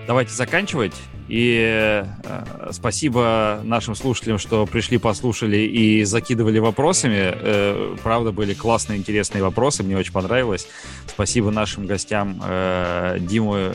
давайте 0.06 0.32
заканчивать. 0.32 0.94
И 1.28 1.60
э, 1.62 2.70
спасибо 2.70 3.60
нашим 3.64 3.94
слушателям, 3.94 4.38
что 4.38 4.66
пришли, 4.66 4.98
послушали 4.98 5.58
и 5.58 6.04
закидывали 6.04 6.58
вопросами. 6.58 7.32
Э, 7.34 7.96
правда, 8.02 8.32
были 8.32 8.54
классные, 8.54 8.98
интересные 8.98 9.42
вопросы, 9.42 9.82
мне 9.82 9.96
очень 9.96 10.12
понравилось. 10.12 10.68
Спасибо 11.06 11.50
нашим 11.50 11.86
гостям 11.86 12.40
э, 12.44 13.18
Диму, 13.20 13.72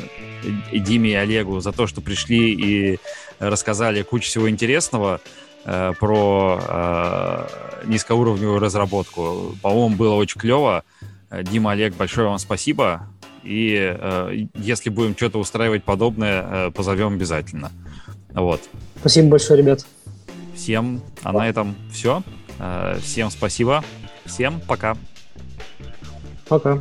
Диме 0.72 1.12
и 1.12 1.16
Олегу 1.16 1.60
за 1.60 1.72
то, 1.72 1.88
что 1.88 2.02
пришли 2.02 2.54
и 2.54 3.00
рассказали 3.40 4.02
кучу 4.02 4.28
всего 4.28 4.50
интересного. 4.50 5.20
Э, 5.64 5.94
про 6.00 6.60
э, 6.60 7.48
низкоуровневую 7.86 8.60
разработку. 8.60 9.56
По-моему, 9.62 9.96
было 9.96 10.16
очень 10.16 10.40
клево. 10.40 10.84
Э, 11.30 11.44
Дима, 11.44 11.72
Олег, 11.72 11.96
большое 11.96 12.28
вам 12.28 12.40
спасибо. 12.40 13.08
И 13.44 13.76
э, 13.78 14.46
если 14.56 14.90
будем 14.90 15.16
что-то 15.16 15.40
устраивать 15.40 15.84
подобное, 15.84 16.68
э, 16.68 16.72
позовем 16.72 17.14
обязательно. 17.14 17.72
Вот. 18.34 18.62
Спасибо 19.00 19.30
большое, 19.30 19.60
ребят. 19.60 19.86
Всем, 20.56 21.02
а 21.24 21.34
на 21.34 21.48
этом 21.48 21.76
все. 21.92 22.24
Э, 22.60 22.98
всем 23.02 23.32
спасибо. 23.32 23.84
Всем 24.26 24.62
пока. 24.62 24.96
Пока. 26.48 26.80